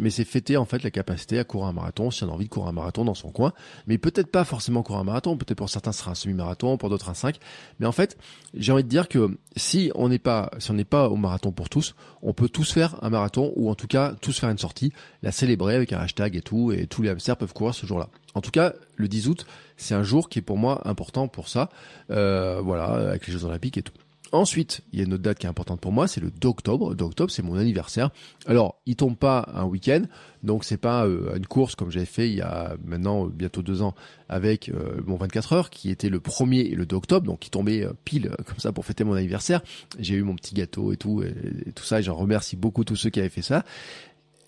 Mais 0.00 0.10
c'est 0.10 0.24
fêter 0.24 0.56
en 0.56 0.64
fait 0.64 0.82
la 0.82 0.90
capacité 0.90 1.38
à 1.38 1.44
courir 1.44 1.68
un 1.68 1.72
marathon, 1.72 2.10
si 2.10 2.24
on 2.24 2.28
a 2.28 2.32
envie 2.32 2.46
de 2.46 2.50
courir 2.50 2.70
un 2.70 2.72
marathon 2.72 3.04
dans 3.04 3.14
son 3.14 3.30
coin. 3.30 3.52
Mais 3.86 3.96
peut-être 3.96 4.32
pas 4.32 4.44
forcément 4.44 4.82
courir 4.82 5.00
un 5.00 5.04
marathon, 5.04 5.36
peut-être 5.36 5.58
pour 5.58 5.70
certains 5.70 5.92
ce 5.92 6.00
sera 6.00 6.10
un 6.10 6.16
semi-marathon, 6.16 6.76
pour 6.76 6.90
d'autres 6.90 7.08
un 7.08 7.14
5. 7.14 7.38
Mais 7.78 7.86
en 7.86 7.92
fait, 7.92 8.18
j'ai 8.52 8.72
envie 8.72 8.82
de 8.82 8.88
dire 8.88 9.06
que 9.06 9.38
si 9.54 9.92
on 9.94 10.08
n'est 10.08 10.18
pas, 10.18 10.50
si 10.58 10.72
on 10.72 10.74
n'est 10.74 10.84
pas 10.84 11.08
au 11.08 11.14
marathon 11.14 11.52
pour 11.52 11.68
tous, 11.68 11.94
on 12.20 12.32
peut 12.32 12.48
tous 12.48 12.72
faire 12.72 12.96
un 13.02 13.10
marathon, 13.10 13.52
ou 13.54 13.70
en 13.70 13.76
tout 13.76 13.86
cas 13.86 14.12
tous 14.20 14.40
faire 14.40 14.50
une 14.50 14.58
sortie, 14.58 14.92
la 15.22 15.30
célébrer 15.30 15.83
un 15.92 15.98
hashtag 15.98 16.36
et 16.36 16.42
tout, 16.42 16.72
et 16.72 16.86
tous 16.86 17.02
les 17.02 17.10
hamsters 17.10 17.36
peuvent 17.36 17.52
courir 17.52 17.74
ce 17.74 17.86
jour-là. 17.86 18.08
En 18.34 18.40
tout 18.40 18.50
cas, 18.50 18.72
le 18.96 19.08
10 19.08 19.28
août, 19.28 19.46
c'est 19.76 19.94
un 19.94 20.02
jour 20.02 20.28
qui 20.28 20.38
est 20.40 20.42
pour 20.42 20.58
moi 20.58 20.82
important 20.88 21.28
pour 21.28 21.48
ça, 21.48 21.70
euh, 22.10 22.60
voilà, 22.62 22.86
avec 23.10 23.26
les 23.26 23.32
Jeux 23.32 23.44
Olympiques 23.44 23.78
et 23.78 23.82
tout. 23.82 23.92
Ensuite, 24.32 24.80
il 24.92 24.98
y 24.98 25.02
a 25.02 25.04
une 25.04 25.14
autre 25.14 25.22
date 25.22 25.38
qui 25.38 25.46
est 25.46 25.48
importante 25.48 25.80
pour 25.80 25.92
moi, 25.92 26.08
c'est 26.08 26.20
le 26.20 26.32
2 26.32 26.48
octobre. 26.48 26.96
2 26.96 27.04
octobre, 27.04 27.30
c'est 27.30 27.42
mon 27.42 27.54
anniversaire. 27.54 28.10
Alors, 28.46 28.80
il 28.84 28.96
tombe 28.96 29.16
pas 29.16 29.48
un 29.54 29.64
week-end, 29.64 30.02
donc 30.42 30.64
c'est 30.64 30.76
pas 30.76 31.06
euh, 31.06 31.36
une 31.36 31.46
course 31.46 31.76
comme 31.76 31.92
j'avais 31.92 32.04
fait 32.04 32.28
il 32.28 32.34
y 32.34 32.40
a 32.40 32.74
maintenant 32.84 33.26
bientôt 33.26 33.62
deux 33.62 33.80
ans 33.80 33.94
avec 34.28 34.70
euh, 34.70 35.00
mon 35.06 35.14
24 35.14 35.52
heures, 35.52 35.70
qui 35.70 35.88
était 35.88 36.08
le 36.08 36.18
1er 36.18 36.72
et 36.72 36.74
le 36.74 36.84
2 36.84 36.96
octobre, 36.96 37.26
donc 37.26 37.38
qui 37.38 37.50
tombait 37.50 37.86
pile 38.04 38.32
comme 38.44 38.58
ça 38.58 38.72
pour 38.72 38.84
fêter 38.84 39.04
mon 39.04 39.14
anniversaire. 39.14 39.62
J'ai 40.00 40.16
eu 40.16 40.24
mon 40.24 40.34
petit 40.34 40.56
gâteau 40.56 40.92
et 40.92 40.96
tout, 40.96 41.22
et 41.22 41.70
tout 41.72 41.84
ça, 41.84 42.00
et 42.00 42.02
j'en 42.02 42.16
remercie 42.16 42.56
beaucoup 42.56 42.82
tous 42.82 42.96
ceux 42.96 43.10
qui 43.10 43.20
avaient 43.20 43.28
fait 43.28 43.42
ça. 43.42 43.64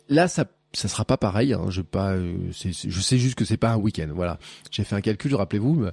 Là, 0.09 0.27
ça 0.27 0.46
ça 0.77 0.89
sera 0.89 1.05
pas 1.05 1.17
pareil. 1.17 1.55
Hein, 1.55 1.67
je 1.71 1.81
pas, 1.81 2.12
euh, 2.12 2.35
je 2.53 3.01
sais 3.01 3.19
juste 3.19 3.35
que 3.35 3.45
c'est 3.45 3.57
pas 3.57 3.71
un 3.71 3.77
week-end. 3.77 4.09
Voilà. 4.15 4.39
J'ai 4.71 4.85
fait 4.85 4.95
un 4.95 5.01
calcul, 5.01 5.35
rappelez-vous. 5.35 5.87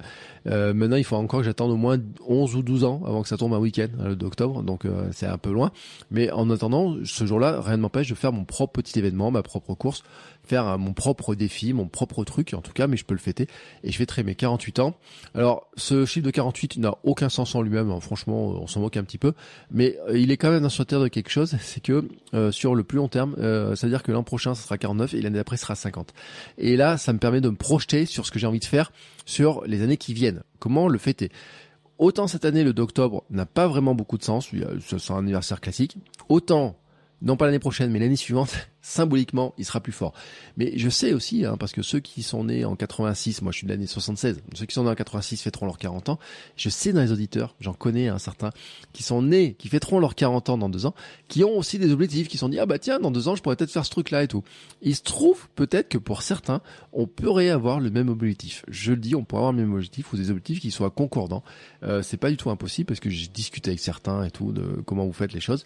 Euh, 0.48 0.74
maintenant, 0.74 0.98
il 0.98 1.06
faut 1.06 1.16
encore 1.16 1.40
que 1.40 1.46
j'attende 1.46 1.72
au 1.72 1.78
moins 1.78 1.98
11 2.28 2.56
ou 2.56 2.64
12 2.64 2.84
ans 2.84 3.02
avant 3.06 3.22
que 3.22 3.30
ça 3.30 3.38
tombe 3.38 3.54
un 3.54 3.60
week-end, 3.60 3.88
hein, 4.00 4.10
le 4.10 4.16
2 4.18 4.26
octobre. 4.26 4.62
Donc 4.62 4.86
euh, 4.86 5.08
c'est 5.14 5.26
un 5.26 5.38
peu 5.38 5.52
loin. 5.52 5.72
Mais 6.12 6.30
en 6.32 6.50
attendant, 6.50 6.98
ce 7.06 7.26
jour-là, 7.26 7.62
rien 7.62 7.78
ne 7.78 7.82
m'empêche 7.82 8.10
de 8.10 8.16
faire 8.16 8.34
mon 8.34 8.44
propre 8.44 8.74
petit 8.82 9.00
événement, 9.00 9.32
ma 9.32 9.42
propre 9.42 9.74
course 9.74 10.04
faire 10.46 10.78
mon 10.78 10.94
propre 10.94 11.36
défi, 11.36 11.74
mon 11.74 11.88
propre 11.88 12.24
truc 12.24 12.54
en 12.54 12.62
tout 12.62 12.74
cas, 12.74 12.88
mais 12.88 12.98
je 12.98 13.06
peux 13.06 13.14
le 13.14 13.20
fêter 13.20 13.48
et 13.84 13.92
je 13.92 13.98
fêterai 13.98 14.24
mes 14.24 14.36
48 14.36 14.80
ans. 14.80 14.96
Alors 15.36 15.68
ce 15.76 16.06
chiffre 16.06 16.26
de 16.26 16.32
48 16.32 16.78
n'a 16.78 16.96
aucun 17.04 17.30
sens 17.30 17.56
en 17.56 17.62
lui-même, 17.62 17.92
hein. 17.92 18.00
franchement 18.00 18.50
on 18.50 18.68
s'en 18.68 18.82
moque 18.82 18.98
un 18.98 19.04
petit 19.04 19.18
peu, 19.18 19.34
mais 19.72 19.98
euh, 20.08 20.18
il 20.18 20.32
est 20.32 20.38
quand 20.38 20.52
même 20.52 20.66
instructeur 20.66 21.02
de 21.02 21.08
quelque 21.08 21.30
chose, 21.30 21.56
c'est 21.62 21.82
que 21.82 22.08
euh, 22.34 22.52
sur 22.52 22.76
le 22.76 22.84
plus 22.84 22.98
long 22.98 23.08
terme, 23.08 23.36
euh, 23.40 23.76
ça 23.76 23.88
veut 23.88 23.92
dire 23.92 24.04
que 24.04 24.12
l'an 24.12 24.24
prochain 24.24 24.56
ça 24.56 24.64
sera 24.64 24.78
49 24.78 25.14
et 25.14 25.22
l'année 25.22 25.38
d'après 25.38 25.58
sera 25.58 25.76
50. 25.76 26.14
Et 26.58 26.76
là 26.76 26.98
ça 26.98 27.14
me 27.14 27.20
permet 27.20 27.42
de 27.42 27.50
me 27.50 27.56
projeter 27.56 28.06
sur 28.06 28.26
ce 28.26 28.32
que 28.32 28.40
j'ai 28.40 28.48
envie 28.48 28.60
de 28.60 28.66
faire 28.66 28.92
sur 29.26 29.64
les 29.66 29.82
années 29.82 29.98
qui 29.98 30.14
viennent. 30.14 30.44
Comment 30.60 30.88
le 30.88 30.98
fêter? 30.98 31.32
Autant 32.00 32.28
cette 32.28 32.44
année, 32.44 32.64
le 32.64 32.74
d'octobre 32.74 33.24
n'a 33.30 33.46
pas 33.46 33.68
vraiment 33.68 33.94
beaucoup 33.94 34.18
de 34.18 34.24
sens, 34.24 34.50
c'est 34.80 35.12
un 35.12 35.18
anniversaire 35.18 35.62
classique. 35.62 35.96
Autant 36.28 36.76
non 37.24 37.38
pas 37.38 37.46
l'année 37.46 37.60
prochaine, 37.60 37.90
mais 37.90 38.00
l'année 38.00 38.18
suivante, 38.18 38.54
symboliquement, 38.82 39.54
il 39.58 39.66
sera 39.66 39.80
plus 39.80 39.94
fort. 39.94 40.14
Mais 40.58 40.74
je 40.76 40.90
sais 40.90 41.14
aussi, 41.14 41.46
hein, 41.46 41.56
parce 41.58 41.72
que 41.72 41.82
ceux 41.82 42.02
qui 42.02 42.22
sont 42.22 42.44
nés 42.44 42.66
en 42.66 42.76
86, 42.76 43.42
moi 43.42 43.52
je 43.54 43.60
suis 43.60 43.66
de 43.66 43.72
l'année 43.72 43.88
76, 43.88 44.42
ceux 44.54 44.66
qui 44.66 44.74
sont 44.74 44.84
nés 44.84 44.90
en 44.90 44.96
86 44.96 45.42
fêteront 45.42 45.66
leurs 45.66 45.78
40 45.78 46.10
ans. 46.10 46.20
Je 46.58 46.68
sais 46.70 46.92
dans 46.92 47.02
les 47.02 47.14
auditeurs, 47.14 47.56
j'en 47.62 47.74
connais 47.74 48.10
un 48.10 48.20
certain, 48.20 48.50
qui 48.92 49.04
sont 49.04 49.22
nés, 49.22 49.56
qui 49.58 49.70
fêteront 49.70 50.00
leurs 50.00 50.16
40 50.16 50.50
ans 50.50 50.58
dans 50.58 50.70
deux 50.70 50.86
ans, 50.86 50.94
qui 51.30 51.46
ont 51.46 51.58
aussi 51.58 51.80
des 51.80 51.92
objectifs, 51.92 52.28
qui 52.28 52.38
sont 52.38 52.50
dit, 52.50 52.60
ah 52.60 52.66
bah 52.66 52.78
tiens, 52.78 53.00
dans 53.00 53.12
deux 53.12 53.30
ans, 53.30 53.36
je 53.36 53.42
pourrais 53.42 53.56
peut-être 53.56 53.72
faire 53.72 53.86
ce 53.86 53.92
truc-là 53.92 54.24
et 54.24 54.28
tout. 54.28 54.44
Il 54.82 54.96
se 54.96 55.02
trouve 55.02 55.48
peut-être 55.56 55.88
que 55.88 55.98
pour 55.98 56.22
certains, 56.22 56.62
on 56.92 57.08
pourrait 57.08 57.50
avoir 57.50 57.80
le 57.80 57.90
même 57.90 58.10
objectif. 58.10 58.66
Je 58.68 58.92
le 58.92 58.98
dis, 58.98 59.16
on 59.16 59.24
pourrait 59.24 59.40
avoir 59.40 59.54
le 59.54 59.60
même 59.60 59.74
objectif 59.74 60.12
ou 60.12 60.18
des 60.18 60.30
objectifs 60.30 60.60
qui 60.60 60.72
soient 60.72 60.92
concordants. 60.92 61.44
Euh, 61.84 62.02
c'est 62.02 62.18
pas 62.18 62.30
du 62.30 62.36
tout 62.36 62.50
impossible 62.50 62.88
parce 62.88 63.00
que 63.00 63.10
j'ai 63.10 63.28
discuté 63.28 63.70
avec 63.70 63.80
certains 63.80 64.26
et 64.26 64.32
tout 64.32 64.52
de 64.52 64.82
comment 64.86 65.06
vous 65.06 65.14
faites 65.14 65.32
les 65.32 65.40
choses. 65.40 65.64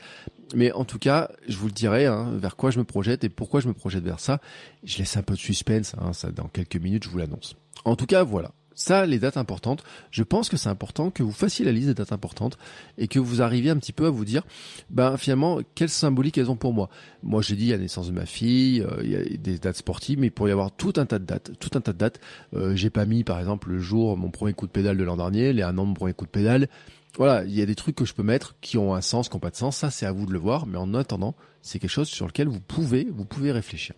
Mais 0.56 0.72
en 0.72 0.86
tout 0.86 1.00
cas, 1.00 1.30
je 1.48 1.58
vous 1.58 1.68
le 1.68 1.74
dirai, 1.74 2.06
hein, 2.06 2.32
vers 2.38 2.56
quoi 2.56 2.72
je 2.72 2.80
me 2.80 2.84
projette 2.84 3.24
et 3.24 3.30
pourquoi 3.30 3.60
je 3.60 3.68
me 3.68 3.74
projette 3.74 4.04
vers 4.04 4.20
ça. 4.20 4.40
Je 4.84 4.98
laisse 4.98 5.18
un 5.18 5.24
peu 5.24 5.34
de 5.34 5.40
suspense, 5.40 5.96
hein, 6.00 6.14
ça 6.14 6.32
dans 6.32 6.48
quelques 6.48 6.78
minutes, 6.78 7.04
je 7.04 7.10
vous 7.10 7.18
l'annonce. 7.18 7.56
En 7.86 7.96
tout 7.96 8.06
cas, 8.06 8.24
voilà. 8.24 8.52
Ça, 8.80 9.08
les 9.08 9.18
dates 9.18 9.38
importantes, 9.38 9.84
je 10.12 10.22
pense 10.22 10.50
que 10.50 10.56
c'est 10.56 10.70
important 10.70 11.10
que 11.10 11.24
vous 11.24 11.32
fassiez 11.32 11.66
la 11.66 11.72
liste 11.72 11.88
des 11.88 11.96
dates 11.96 12.12
importantes 12.12 12.60
et 13.00 13.08
que 13.08 13.18
vous 13.18 13.42
arriviez 13.42 13.72
un 13.72 13.78
petit 13.78 13.92
peu 13.92 14.06
à 14.06 14.12
vous 14.12 14.24
dire, 14.24 14.44
ben 14.92 15.18
finalement, 15.18 15.62
quelle 15.74 15.90
symbolique 15.90 16.38
elles 16.38 16.52
ont 16.52 16.56
pour 16.56 16.74
moi. 16.74 16.88
Moi, 17.24 17.42
j'ai 17.42 17.56
dit 17.56 17.72
la 17.72 17.80
naissance 17.80 18.06
de 18.06 18.12
ma 18.12 18.28
fille, 18.28 18.82
euh, 18.82 19.02
il 19.04 19.10
y 19.10 19.16
a 19.16 19.24
des 19.24 19.58
dates 19.58 19.78
sportives, 19.78 20.20
mais 20.20 20.28
il 20.28 20.32
pourrait 20.32 20.52
y 20.52 20.54
avoir 20.54 20.72
tout 20.72 20.94
un 20.98 21.08
tas 21.08 21.18
de 21.18 21.26
dates, 21.26 21.54
tout 21.60 21.72
un 21.74 21.82
tas 21.82 21.92
de 21.92 21.98
dates. 21.98 22.20
Euh, 22.54 22.76
j'ai 22.76 22.92
pas 22.92 23.06
mis, 23.06 23.24
par 23.24 23.40
exemple, 23.40 23.72
le 23.72 23.80
jour 23.80 24.16
mon 24.16 24.30
premier 24.30 24.54
coup 24.54 24.68
de 24.68 24.72
pédale 24.72 24.96
de 24.96 25.04
l'an 25.04 25.18
dernier, 25.18 25.54
les 25.54 25.64
un 25.64 25.76
an 25.80 25.82
de 25.82 25.88
mon 25.88 25.94
premier 25.96 26.14
coup 26.14 26.26
de 26.26 26.30
pédale 26.30 26.70
voilà, 27.18 27.44
il 27.46 27.54
y 27.54 27.62
a 27.62 27.66
des 27.66 27.76
trucs 27.76 27.96
que 27.96 28.06
je 28.06 28.14
peux 28.14 28.24
mettre 28.24 28.56
qui 28.62 28.78
ont 28.78 28.94
un 28.94 29.02
sens, 29.02 29.28
qui 29.28 29.36
n'ont 29.36 29.40
pas 29.40 29.50
de 29.50 29.56
sens. 29.56 29.78
Ça, 29.78 29.90
c'est 29.90 30.06
à 30.06 30.12
vous 30.12 30.26
de 30.26 30.34
le 30.34 30.40
voir. 30.40 30.68
Mais 30.68 30.78
en 30.78 30.94
attendant, 30.94 31.36
c'est 31.62 31.80
quelque 31.80 31.90
chose 31.90 32.08
sur 32.08 32.28
lequel 32.28 32.48
vous 32.48 32.60
pouvez, 32.60 33.08
vous 33.10 33.26
pouvez 33.26 33.52
réfléchir. 33.52 33.96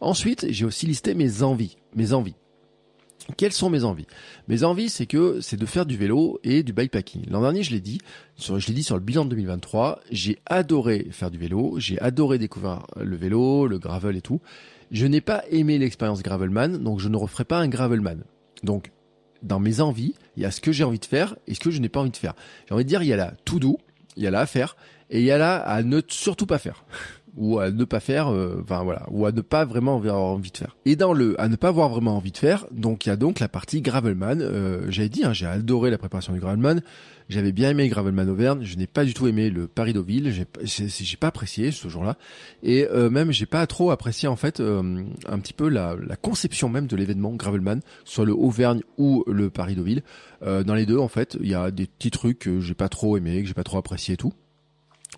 Ensuite, 0.00 0.46
j'ai 0.50 0.64
aussi 0.64 0.86
listé 0.86 1.14
mes 1.14 1.42
envies, 1.42 1.76
mes 1.94 2.12
envies. 2.12 2.34
Quelles 3.36 3.52
sont 3.52 3.68
mes 3.68 3.84
envies? 3.84 4.06
Mes 4.48 4.64
envies, 4.64 4.88
c'est 4.88 5.06
que 5.06 5.40
c'est 5.40 5.58
de 5.58 5.66
faire 5.66 5.86
du 5.86 5.96
vélo 5.96 6.40
et 6.44 6.62
du 6.62 6.72
bikepacking. 6.72 7.28
L'an 7.28 7.42
dernier, 7.42 7.62
je 7.62 7.72
l'ai 7.72 7.80
dit, 7.80 8.00
sur, 8.36 8.58
je 8.58 8.68
l'ai 8.68 8.74
dit 8.74 8.82
sur 8.82 8.94
le 8.94 9.02
bilan 9.02 9.24
de 9.24 9.30
2023, 9.30 10.00
j'ai 10.10 10.38
adoré 10.46 11.08
faire 11.10 11.30
du 11.30 11.36
vélo, 11.36 11.74
j'ai 11.78 12.00
adoré 12.00 12.38
découvrir 12.38 12.86
le 12.96 13.16
vélo, 13.16 13.66
le 13.66 13.78
gravel 13.78 14.16
et 14.16 14.22
tout. 14.22 14.40
Je 14.90 15.06
n'ai 15.06 15.20
pas 15.20 15.44
aimé 15.50 15.78
l'expérience 15.78 16.22
gravelman, 16.22 16.78
donc 16.78 17.00
je 17.00 17.08
ne 17.08 17.16
referai 17.16 17.44
pas 17.44 17.58
un 17.58 17.68
gravelman. 17.68 18.24
Donc 18.62 18.90
dans 19.42 19.60
mes 19.60 19.80
envies, 19.80 20.14
il 20.38 20.42
y 20.42 20.44
a 20.44 20.52
ce 20.52 20.60
que 20.60 20.70
j'ai 20.70 20.84
envie 20.84 21.00
de 21.00 21.04
faire 21.04 21.34
et 21.48 21.54
ce 21.54 21.58
que 21.58 21.72
je 21.72 21.80
n'ai 21.80 21.88
pas 21.88 21.98
envie 21.98 22.12
de 22.12 22.16
faire. 22.16 22.34
J'ai 22.68 22.74
envie 22.74 22.84
de 22.84 22.88
dire, 22.88 23.02
il 23.02 23.08
y 23.08 23.12
a 23.12 23.16
là 23.16 23.34
tout 23.44 23.58
doux, 23.58 23.78
il 24.16 24.22
y 24.22 24.26
a 24.28 24.30
là 24.30 24.38
à 24.38 24.46
faire 24.46 24.76
et 25.10 25.18
il 25.18 25.24
y 25.24 25.32
a 25.32 25.38
là 25.38 25.56
à 25.56 25.82
ne 25.82 26.00
surtout 26.06 26.46
pas 26.46 26.58
faire 26.58 26.84
ou 27.38 27.58
à 27.58 27.70
ne 27.70 27.84
pas 27.84 28.00
faire, 28.00 28.28
euh, 28.28 28.60
enfin 28.62 28.82
voilà, 28.82 29.06
ou 29.10 29.24
à 29.24 29.32
ne 29.32 29.40
pas 29.40 29.64
vraiment 29.64 29.96
avoir 29.96 30.18
envie 30.18 30.50
de 30.50 30.56
faire. 30.56 30.76
Et 30.84 30.96
dans 30.96 31.12
le 31.12 31.40
à 31.40 31.48
ne 31.48 31.56
pas 31.56 31.68
avoir 31.68 31.88
vraiment 31.88 32.16
envie 32.16 32.32
de 32.32 32.38
faire, 32.38 32.66
donc 32.72 33.06
il 33.06 33.08
y 33.08 33.12
a 33.12 33.16
donc 33.16 33.40
la 33.40 33.48
partie 33.48 33.80
gravelman. 33.80 34.40
Euh, 34.40 34.86
J'avais 34.90 35.08
dit, 35.08 35.24
hein, 35.24 35.32
j'ai 35.32 35.46
adoré 35.46 35.90
la 35.90 35.98
préparation 35.98 36.32
du 36.32 36.40
gravelman. 36.40 36.80
J'avais 37.28 37.52
bien 37.52 37.68
aimé 37.68 37.88
Gravelman 37.88 38.26
Auvergne, 38.30 38.64
je 38.64 38.78
n'ai 38.78 38.86
pas 38.86 39.04
du 39.04 39.12
tout 39.12 39.26
aimé 39.26 39.50
le 39.50 39.66
Paris 39.66 39.92
Deauville, 39.92 40.32
j'ai 40.62 41.16
pas 41.18 41.26
apprécié 41.26 41.72
ce 41.72 41.86
jour-là, 41.88 42.16
et 42.62 42.86
euh, 42.86 43.10
même 43.10 43.32
j'ai 43.32 43.44
pas 43.44 43.66
trop 43.66 43.90
apprécié 43.90 44.28
en 44.28 44.36
fait 44.36 44.60
euh, 44.60 45.04
un 45.26 45.38
petit 45.38 45.52
peu 45.52 45.68
la, 45.68 45.94
la 45.94 46.16
conception 46.16 46.70
même 46.70 46.86
de 46.86 46.96
l'événement 46.96 47.32
Gravelman, 47.32 47.80
soit 48.06 48.24
le 48.24 48.32
Auvergne 48.32 48.80
ou 48.96 49.24
le 49.26 49.50
Paris 49.50 49.74
Deauville. 49.74 50.02
Euh, 50.42 50.64
dans 50.64 50.74
les 50.74 50.86
deux 50.86 50.96
en 50.96 51.08
fait, 51.08 51.36
il 51.42 51.48
y 51.50 51.54
a 51.54 51.70
des 51.70 51.86
petits 51.86 52.10
trucs 52.10 52.38
que 52.38 52.60
j'ai 52.60 52.74
pas 52.74 52.88
trop 52.88 53.18
aimé, 53.18 53.42
que 53.42 53.48
j'ai 53.48 53.52
pas 53.52 53.62
trop 53.62 53.76
apprécié 53.76 54.14
et 54.14 54.16
tout. 54.16 54.32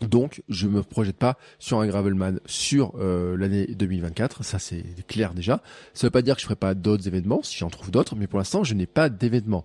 Donc, 0.00 0.42
je 0.48 0.66
me 0.66 0.82
projette 0.82 1.16
pas 1.16 1.36
sur 1.58 1.80
un 1.80 1.86
gravelman 1.86 2.40
sur 2.46 2.94
euh, 2.98 3.36
l'année 3.36 3.66
2024. 3.66 4.44
Ça, 4.44 4.58
c'est 4.58 4.84
clair 5.06 5.34
déjà. 5.34 5.62
Ça 5.94 6.06
veut 6.06 6.10
pas 6.10 6.22
dire 6.22 6.36
que 6.36 6.40
je 6.40 6.46
ferai 6.46 6.56
pas 6.56 6.74
d'autres 6.74 7.06
événements 7.06 7.42
si 7.42 7.58
j'en 7.58 7.70
trouve 7.70 7.90
d'autres, 7.90 8.16
mais 8.16 8.26
pour 8.26 8.38
l'instant, 8.38 8.64
je 8.64 8.74
n'ai 8.74 8.86
pas 8.86 9.08
d'événements 9.08 9.64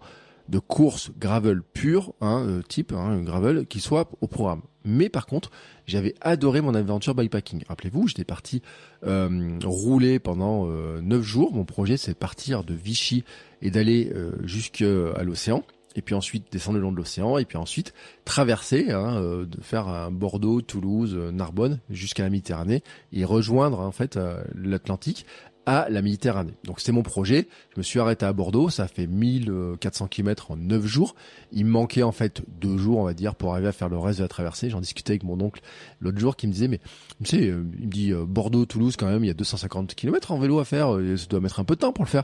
de 0.50 0.60
course 0.60 1.12
gravel 1.18 1.64
pure, 1.64 2.14
hein, 2.22 2.46
euh, 2.48 2.62
type 2.62 2.92
hein, 2.92 3.22
gravel, 3.22 3.66
qui 3.66 3.80
soit 3.80 4.12
au 4.22 4.28
programme. 4.28 4.62
Mais 4.84 5.10
par 5.10 5.26
contre, 5.26 5.50
j'avais 5.88 6.14
adoré 6.22 6.62
mon 6.62 6.76
aventure 6.76 7.16
bikepacking. 7.16 7.64
Rappelez-vous, 7.68 8.08
j'étais 8.08 8.26
parti 8.26 8.62
euh, 9.08 9.58
rouler 9.64 10.20
pendant 10.20 10.68
9 10.68 11.24
jours. 11.24 11.56
Mon 11.56 11.66
projet, 11.66 11.98
c'est 11.98 12.12
de 12.12 12.18
partir 12.18 12.64
de 12.64 12.76
Vichy 12.76 13.24
et 13.64 13.72
d'aller 13.72 14.14
jusqu'à 14.44 15.24
l'océan. 15.24 15.64
Et 15.96 16.02
puis 16.02 16.16
ensuite 16.16 16.52
descendre 16.52 16.78
le 16.78 16.84
long 16.84 16.92
de 16.92 16.98
l'océan. 16.98 17.38
Et 17.38 17.46
puis 17.46 17.58
ensuite 17.58 17.94
traverser, 18.26 18.92
hein, 18.92 19.18
euh, 19.18 19.46
de 19.46 19.62
faire 19.62 19.88
un 19.88 20.12
Bordeaux, 20.12 20.62
Toulouse, 20.62 21.16
Narbonne 21.16 21.80
jusqu'à 21.90 22.24
la 22.24 22.30
Méditerranée 22.30 22.84
et 23.12 23.26
rejoindre 23.26 23.80
en 23.80 23.92
fait 23.92 24.20
l'Atlantique 24.54 25.26
à 25.66 25.88
la 25.90 26.02
Méditerranée. 26.02 26.54
Donc 26.64 26.80
c'était 26.80 26.92
mon 26.92 27.04
projet. 27.04 27.48
Je 27.74 27.80
me 27.80 27.84
suis 27.84 28.00
arrêté 28.00 28.26
à 28.26 28.34
Bordeaux. 28.34 28.70
Ça 28.70 28.88
fait 28.88 29.08
1400 29.08 30.08
km 30.08 30.52
en 30.52 30.58
9 30.58 30.86
jours. 30.86 31.16
Il 31.52 31.66
me 31.66 31.72
manquait 31.72 32.04
en 32.04 32.12
fait 32.12 32.42
deux 32.60 32.78
jours, 32.78 33.00
on 33.00 33.04
va 33.04 33.14
dire, 33.14 33.36
pour 33.36 33.54
arriver 33.54 33.68
à 33.68 33.72
faire 33.72 33.90
le 33.90 33.98
reste 33.98 34.20
de 34.20 34.24
la 34.24 34.28
traversée. 34.28 34.70
J'en 34.70 34.82
discutais 34.82 35.14
avec 35.14 35.24
mon 35.24 35.40
oncle 35.42 35.62
l'autre 36.00 36.20
jour 36.20 36.36
qui 36.36 36.48
me 36.48 36.52
disait, 36.52 36.68
mais 36.68 36.80
tu 37.24 37.38
sais, 37.38 37.48
euh, 37.48 37.64
il 37.80 37.88
me 37.88 37.92
dit 37.92 38.12
euh, 38.12 38.26
Bordeaux, 38.26 38.66
Toulouse 38.66 38.96
quand 38.96 39.08
même, 39.08 39.24
il 39.24 39.28
y 39.28 39.32
a 39.32 39.36
250 39.36 39.96
km 39.96 40.32
en 40.32 40.40
vélo 40.40 40.60
à 40.60 40.66
faire. 40.66 40.96
Euh, 40.96 41.18
ça 41.18 41.26
doit 41.28 41.40
mettre 41.40 41.60
un 41.60 41.66
peu 41.66 41.76
de 41.76 41.80
temps 41.80 41.94
pour 41.94 42.06
le 42.06 42.10
faire. 42.10 42.24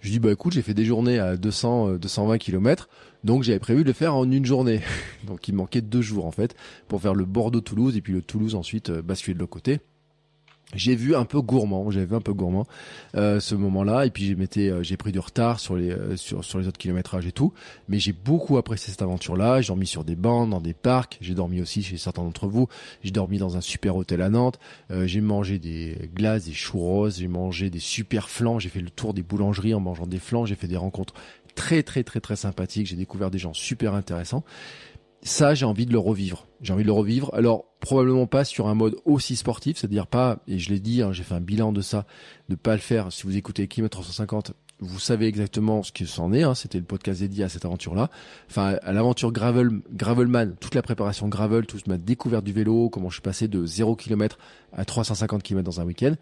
Je 0.00 0.10
dis 0.10 0.18
bah 0.18 0.32
écoute, 0.32 0.52
j'ai 0.52 0.62
fait 0.62 0.74
des 0.74 0.84
journées 0.84 1.18
à 1.18 1.36
200, 1.36 1.94
220 1.94 2.38
km. 2.38 2.88
Donc 3.22 3.42
j'avais 3.42 3.58
prévu 3.58 3.82
de 3.82 3.88
le 3.88 3.92
faire 3.92 4.14
en 4.14 4.30
une 4.30 4.46
journée. 4.46 4.80
Donc 5.26 5.46
il 5.46 5.52
me 5.52 5.58
manquait 5.58 5.82
deux 5.82 6.02
jours 6.02 6.26
en 6.26 6.30
fait 6.30 6.56
pour 6.88 7.00
faire 7.00 7.14
le 7.14 7.24
Bordeaux-Toulouse 7.24 7.96
et 7.96 8.00
puis 8.00 8.12
le 8.12 8.22
Toulouse 8.22 8.54
ensuite 8.54 8.90
basculer 8.90 9.34
de 9.34 9.40
l'autre 9.40 9.50
côté 9.50 9.80
j'ai 10.74 10.94
vu 10.94 11.16
un 11.16 11.24
peu 11.24 11.40
gourmand, 11.40 11.90
j'avais 11.90 12.06
vu 12.06 12.14
un 12.14 12.20
peu 12.20 12.32
gourmand 12.32 12.66
euh, 13.16 13.40
ce 13.40 13.54
moment-là, 13.54 14.06
et 14.06 14.10
puis 14.10 14.36
euh, 14.58 14.82
j'ai 14.82 14.96
pris 14.96 15.12
du 15.12 15.18
retard 15.18 15.58
sur 15.58 15.76
les 15.76 15.90
euh, 15.90 16.16
sur 16.16 16.44
sur 16.44 16.58
les 16.58 16.68
autres 16.68 16.78
kilométrages 16.78 17.26
et 17.26 17.32
tout, 17.32 17.52
mais 17.88 17.98
j'ai 17.98 18.12
beaucoup 18.12 18.56
apprécié 18.56 18.90
cette 18.90 19.02
aventure-là. 19.02 19.60
J'ai 19.60 19.68
dormi 19.68 19.86
sur 19.86 20.04
des 20.04 20.16
bancs, 20.16 20.48
dans 20.48 20.60
des 20.60 20.74
parcs, 20.74 21.18
j'ai 21.20 21.34
dormi 21.34 21.60
aussi 21.60 21.82
chez 21.82 21.96
certains 21.96 22.22
d'entre 22.22 22.46
vous. 22.46 22.68
J'ai 23.02 23.10
dormi 23.10 23.38
dans 23.38 23.56
un 23.56 23.60
super 23.60 23.96
hôtel 23.96 24.22
à 24.22 24.28
Nantes. 24.28 24.58
Euh, 24.90 25.06
j'ai 25.06 25.20
mangé 25.20 25.58
des 25.58 26.10
glaces, 26.14 26.44
des 26.44 26.52
churros, 26.52 27.10
j'ai 27.10 27.28
mangé 27.28 27.70
des 27.70 27.80
super 27.80 28.28
flans. 28.28 28.58
J'ai 28.58 28.68
fait 28.68 28.80
le 28.80 28.90
tour 28.90 29.14
des 29.14 29.22
boulangeries 29.22 29.74
en 29.74 29.80
mangeant 29.80 30.06
des 30.06 30.18
flans. 30.18 30.46
J'ai 30.46 30.54
fait 30.54 30.68
des 30.68 30.76
rencontres 30.76 31.14
très 31.54 31.82
très 31.82 32.04
très 32.04 32.20
très 32.20 32.36
sympathiques. 32.36 32.86
J'ai 32.86 32.96
découvert 32.96 33.30
des 33.30 33.38
gens 33.38 33.54
super 33.54 33.94
intéressants 33.94 34.44
ça, 35.22 35.54
j'ai 35.54 35.66
envie 35.66 35.86
de 35.86 35.92
le 35.92 35.98
revivre. 35.98 36.46
J'ai 36.62 36.72
envie 36.72 36.82
de 36.82 36.88
le 36.88 36.92
revivre. 36.92 37.30
Alors, 37.34 37.66
probablement 37.80 38.26
pas 38.26 38.44
sur 38.44 38.68
un 38.68 38.74
mode 38.74 38.96
aussi 39.04 39.36
sportif, 39.36 39.78
c'est-à-dire 39.78 40.06
pas, 40.06 40.38
et 40.46 40.58
je 40.58 40.70
l'ai 40.70 40.80
dit, 40.80 41.02
hein, 41.02 41.12
j'ai 41.12 41.22
fait 41.22 41.34
un 41.34 41.40
bilan 41.40 41.72
de 41.72 41.80
ça, 41.80 42.06
de 42.48 42.54
pas 42.54 42.72
le 42.72 42.80
faire. 42.80 43.12
Si 43.12 43.24
vous 43.24 43.36
écoutez 43.36 43.68
Kilomètre 43.68 43.98
350, 43.98 44.52
vous 44.80 44.98
savez 44.98 45.26
exactement 45.26 45.82
ce 45.82 45.92
que 45.92 46.06
c'en 46.06 46.32
est. 46.32 46.42
Hein, 46.42 46.54
C'était 46.54 46.78
le 46.78 46.84
podcast 46.84 47.20
dédié 47.20 47.44
à 47.44 47.48
cette 47.50 47.66
aventure-là. 47.66 48.08
Enfin, 48.48 48.76
à 48.82 48.92
l'aventure 48.92 49.30
gravel, 49.30 49.70
gravelman, 49.92 50.54
toute 50.58 50.74
la 50.74 50.82
préparation 50.82 51.28
gravel, 51.28 51.66
toute 51.66 51.86
ma 51.86 51.98
découverte 51.98 52.44
du 52.44 52.52
vélo, 52.52 52.88
comment 52.88 53.10
je 53.10 53.14
suis 53.14 53.22
passé 53.22 53.46
de 53.46 53.66
0 53.66 53.96
km 53.96 54.38
à 54.72 54.84
350 54.86 55.42
km 55.42 55.64
dans 55.64 55.80
un 55.80 55.84
week-end. 55.84 56.14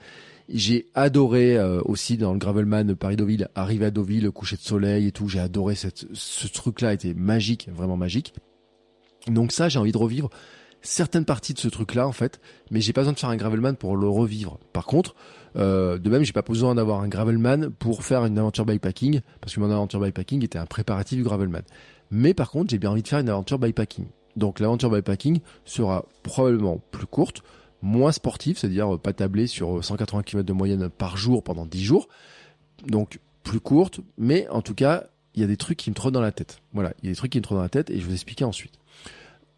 J'ai 0.49 0.87
adoré 0.95 1.57
euh, 1.57 1.81
aussi 1.85 2.17
dans 2.17 2.33
le 2.33 2.39
gravelman 2.39 2.97
Paris-Deauville, 2.97 3.49
arriver 3.55 3.87
à 3.87 3.91
Deauville, 3.91 4.25
le 4.25 4.33
coucher 4.33 4.57
de 4.57 4.63
soleil 4.63 5.07
et 5.07 5.13
tout. 5.13 5.29
J'ai 5.29 5.41
adoré 5.41 5.75
cette, 5.75 6.07
ce 6.13 6.49
truc-là, 6.49 6.95
était 6.95 7.15
magique, 7.15 7.69
vraiment 7.73 7.97
magique. 7.97 8.33
Donc 9.29 9.53
ça, 9.53 9.69
j'ai 9.69 9.79
envie 9.79 9.93
de 9.93 9.99
revivre 9.99 10.31
certaines 10.83 11.25
parties 11.25 11.55
de 11.55 11.59
ce 11.59 11.69
truc-là 11.69 12.07
en 12.07 12.13
fait, 12.13 12.41
mais 12.71 12.81
j'ai 12.81 12.93
pas 12.93 13.01
besoin 13.01 13.13
de 13.13 13.19
faire 13.19 13.31
un 13.31 13.37
gravelman 13.37 13.75
pour 13.75 13.97
le 13.97 14.09
revivre. 14.09 14.59
Par 14.73 14.87
contre, 14.87 15.15
euh, 15.57 15.99
de 15.99 16.11
même, 16.11 16.23
j'ai 16.23 16.33
pas 16.33 16.43
besoin 16.43 16.75
d'avoir 16.75 17.01
un 17.01 17.09
gravelman 17.09 17.71
pour 17.71 18.05
faire 18.05 18.25
une 18.25 18.39
aventure 18.39 18.65
bikepacking, 18.65 19.21
parce 19.41 19.55
que 19.55 19.61
mon 19.61 19.71
aventure 19.71 20.01
bikepacking 20.01 20.45
était 20.45 20.59
un 20.59 20.67
préparatif 20.67 21.19
du 21.19 21.25
gravelman. 21.25 21.63
Mais 22.11 22.35
par 22.35 22.51
contre, 22.51 22.71
j'ai 22.71 22.79
bien 22.79 22.91
envie 22.91 23.03
de 23.03 23.09
faire 23.09 23.19
une 23.19 23.29
aventure 23.29 23.59
bikepacking. 23.59 24.07
Donc 24.37 24.61
l'aventure 24.61 24.91
bikepacking 24.91 25.41
sera 25.65 26.07
probablement 26.23 26.81
plus 26.91 27.07
courte, 27.07 27.43
moins 27.83 28.13
sportive, 28.13 28.59
c'est-à-dire 28.59 28.99
pas 28.99 29.13
tablée 29.13 29.47
sur 29.47 29.85
180 29.85 30.23
km 30.23 30.47
de 30.47 30.53
moyenne 30.53 30.89
par 30.89 31.17
jour 31.17 31.43
pendant 31.43 31.67
10 31.67 31.83
jours. 31.83 32.09
Donc 32.87 33.21
plus 33.43 33.61
courte, 33.61 34.01
mais 34.17 34.49
en 34.49 34.63
tout 34.63 34.75
cas, 34.75 35.05
il 35.35 35.41
y 35.41 35.45
a 35.45 35.47
des 35.47 35.57
trucs 35.57 35.79
qui 35.79 35.91
me 35.91 35.95
trottent 35.95 36.15
dans 36.15 36.21
la 36.21 36.33
tête. 36.33 36.61
Voilà, 36.73 36.93
il 37.03 37.07
y 37.07 37.09
a 37.09 37.13
des 37.13 37.17
trucs 37.17 37.33
qui 37.33 37.39
me 37.39 37.43
trottent 37.43 37.59
dans 37.59 37.63
la 37.63 37.69
tête 37.69 37.91
et 37.91 37.99
je 37.99 38.05
vous 38.05 38.13
expliquer 38.13 38.45
ensuite. 38.45 38.79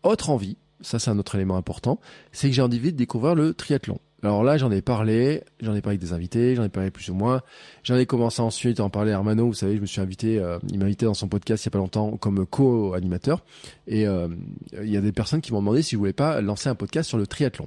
Autre 0.02 0.30
envie, 0.30 0.56
ça 0.80 0.98
c'est 0.98 1.10
un 1.10 1.18
autre 1.18 1.34
élément 1.34 1.56
important, 1.56 2.00
c'est 2.32 2.48
que 2.48 2.54
j'ai 2.54 2.62
envie 2.62 2.80
de 2.80 2.90
découvrir 2.90 3.34
le 3.34 3.54
triathlon. 3.54 3.98
Alors 4.22 4.44
là, 4.44 4.58
j'en 4.58 4.70
ai 4.70 4.82
parlé, 4.82 5.42
j'en 5.60 5.74
ai 5.74 5.80
parlé 5.80 5.96
avec 5.96 6.00
des 6.00 6.12
invités, 6.12 6.54
j'en 6.54 6.64
ai 6.64 6.68
parlé 6.68 6.90
plus 6.90 7.08
ou 7.08 7.14
moins. 7.14 7.40
J'en 7.84 7.96
ai 7.96 8.04
commencé 8.04 8.42
ensuite 8.42 8.78
à 8.78 8.84
en 8.84 8.90
parler 8.90 9.12
à 9.12 9.16
Armano, 9.16 9.46
vous 9.46 9.54
savez, 9.54 9.76
je 9.76 9.80
me 9.80 9.86
suis 9.86 10.00
invité, 10.00 10.38
euh, 10.38 10.58
il 10.70 10.78
m'a 10.78 10.84
invité 10.84 11.06
dans 11.06 11.14
son 11.14 11.26
podcast 11.26 11.64
il 11.64 11.68
y 11.68 11.70
a 11.70 11.72
pas 11.72 11.78
longtemps 11.78 12.18
comme 12.18 12.44
co-animateur. 12.44 13.42
Et 13.86 14.06
euh, 14.06 14.28
il 14.74 14.90
y 14.90 14.96
a 14.98 15.00
des 15.00 15.12
personnes 15.12 15.40
qui 15.40 15.52
m'ont 15.52 15.60
demandé 15.60 15.80
si 15.80 15.92
je 15.92 15.96
voulais 15.96 16.12
pas 16.12 16.42
lancer 16.42 16.68
un 16.68 16.74
podcast 16.74 17.08
sur 17.08 17.16
le 17.16 17.26
triathlon. 17.26 17.66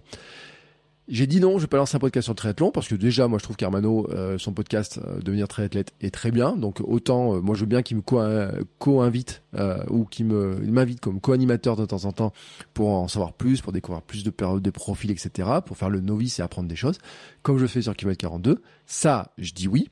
J'ai 1.10 1.28
dit 1.28 1.42
non, 1.42 1.58
je 1.58 1.64
vais 1.64 1.68
pas 1.68 1.78
lancer 1.78 1.98
un 1.98 2.00
podcast 2.00 2.24
sur 2.24 2.32
le 2.32 2.38
triathlon 2.38 2.72
parce 2.72 2.88
que 2.88 2.96
déjà, 2.96 3.28
moi, 3.28 3.38
je 3.38 3.44
trouve 3.44 3.58
qu'Armano, 3.58 4.08
euh, 4.12 4.38
son 4.38 4.54
podcast 4.54 5.02
euh, 5.06 5.20
Devenir 5.20 5.50
triathlète 5.50 5.92
est 6.00 6.14
très 6.14 6.32
bien. 6.32 6.56
Donc 6.56 6.80
autant, 6.82 7.36
euh, 7.36 7.42
moi, 7.42 7.56
je 7.56 7.62
veux 7.62 7.66
bien 7.66 7.82
qu'il 7.82 7.98
me 7.98 8.02
co-invite 8.80 9.44
ou 9.90 10.06
qu'il 10.06 10.28
me 10.28 10.56
m'invite 10.60 11.02
comme 11.02 11.20
co-animateur 11.20 11.76
de 11.76 11.86
temps 11.86 12.06
en 12.06 12.14
temps 12.14 12.32
pour 12.74 12.90
en 12.90 13.10
savoir 13.10 13.34
plus, 13.34 13.60
pour 13.60 13.74
découvrir 13.74 14.02
plus 14.02 14.24
de 14.24 14.30
périodes, 14.30 14.64
de 14.64 14.70
profils, 14.70 15.12
etc., 15.12 15.50
pour 15.66 15.76
faire 15.76 15.90
le 15.90 16.00
novice 16.00 16.40
et 16.40 16.42
apprendre 16.42 16.70
des 16.70 16.76
choses, 16.76 16.98
comme 17.42 17.58
je 17.58 17.68
fais 17.68 17.82
sur 17.82 17.96
Kilomètre 17.96 18.22
42. 18.22 18.62
Ça, 18.86 19.34
je 19.38 19.52
dis 19.52 19.68
oui. 19.68 19.90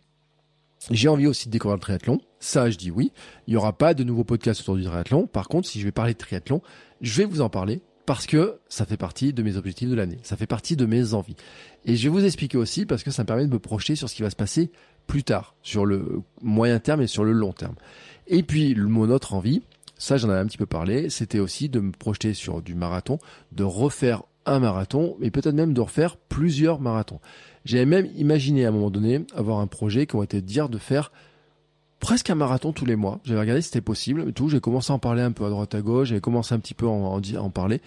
J'ai 0.90 1.10
envie 1.10 1.28
aussi 1.28 1.50
de 1.50 1.52
découvrir 1.52 1.76
le 1.76 1.82
triathlon. 1.82 2.22
Ça, 2.40 2.70
je 2.70 2.78
dis 2.78 2.90
oui. 2.90 3.12
Il 3.48 3.54
y 3.54 3.58
aura 3.58 3.74
pas 3.74 3.94
de 3.94 4.04
nouveaux 4.04 4.24
podcasts 4.24 4.62
autour 4.62 4.78
du 4.78 4.84
triathlon. 4.86 5.28
Par 5.28 5.50
contre, 5.50 5.68
si 5.68 5.80
je 5.80 5.86
vais 5.86 5.92
parler 5.92 6.14
de 6.14 6.18
triathlon, 6.18 6.62
je 7.02 7.18
vais 7.18 7.26
vous 7.26 7.42
en 7.42 7.50
parler 7.50 7.82
parce 8.12 8.28
que 8.28 8.60
ça 8.68 8.86
fait 8.86 8.98
partie 8.98 9.32
de 9.32 9.42
mes 9.42 9.56
objectifs 9.56 9.88
de 9.88 9.96
l'année, 9.96 10.20
ça 10.22 10.36
fait 10.36 10.46
partie 10.46 10.76
de 10.76 10.86
mes 10.86 11.14
envies. 11.14 11.38
Et 11.86 11.96
je 11.96 12.04
vais 12.04 12.10
vous 12.10 12.26
expliquer 12.26 12.58
aussi 12.58 12.86
parce 12.86 13.04
que 13.04 13.10
ça 13.10 13.24
me 13.24 13.26
permet 13.26 13.48
de 13.48 13.54
me 13.54 13.58
projeter 13.58 13.96
sur 13.96 14.10
ce 14.10 14.16
qui 14.16 14.22
va 14.22 14.30
se 14.30 14.36
passer 14.36 14.70
plus 15.08 15.24
tard, 15.24 15.56
sur 15.64 15.86
le 15.86 16.22
moyen 16.42 16.80
terme 16.80 17.02
et 17.02 17.08
sur 17.08 17.24
le 17.24 17.32
long 17.32 17.54
terme. 17.54 17.76
Et 18.28 18.44
puis 18.44 18.76
mon 18.76 19.10
autre 19.10 19.34
envie, 19.34 19.62
ça 19.98 20.18
j'en 20.18 20.28
avais 20.28 20.42
un 20.42 20.46
petit 20.46 20.58
peu 20.58 20.66
parlé, 20.66 21.10
c'était 21.10 21.40
aussi 21.40 21.70
de 21.70 21.80
me 21.80 21.94
projeter 21.94 22.34
sur 22.34 22.62
du 22.62 22.76
marathon, 22.76 23.18
de 23.54 23.64
refaire 23.64 24.24
un 24.46 24.60
marathon, 24.60 25.16
et 25.22 25.32
peut-être 25.32 25.56
même 25.56 25.72
de 25.72 25.80
refaire 25.80 26.18
plusieurs 26.18 26.82
marathons. 26.82 27.22
J'avais 27.64 27.86
même 27.86 28.10
imaginé 28.18 28.66
à 28.66 28.68
un 28.68 28.72
moment 28.72 28.92
donné 28.92 29.26
avoir 29.38 29.60
un 29.60 29.68
projet 29.68 30.06
qui 30.06 30.18
aurait 30.18 30.26
été 30.26 30.42
de 30.42 30.46
dire 30.46 30.68
de 30.68 30.80
faire 30.80 31.14
presque 32.02 32.30
un 32.30 32.36
marathon 32.36 32.74
tous 32.74 32.86
les 32.86 32.98
mois. 32.98 33.20
J'avais 33.24 33.40
regardé 33.40 33.62
si 33.62 33.70
c'était 33.70 33.80
possible 33.80 34.26
et 34.28 34.34
tout. 34.34 34.50
J'ai 34.50 34.60
commencé 34.60 34.92
à 34.92 34.96
en 34.96 35.00
parler 35.00 35.22
un 35.22 35.32
peu 35.32 35.46
à 35.46 35.50
droite 35.50 35.74
à 35.74 35.82
gauche. 35.82 36.10
J'avais 36.10 36.20
commencé 36.20 36.54
un 36.54 36.60
petit 36.60 36.74
peu 36.74 36.88
à 36.88 36.90
en, 36.90 37.50
parler. 37.50 37.80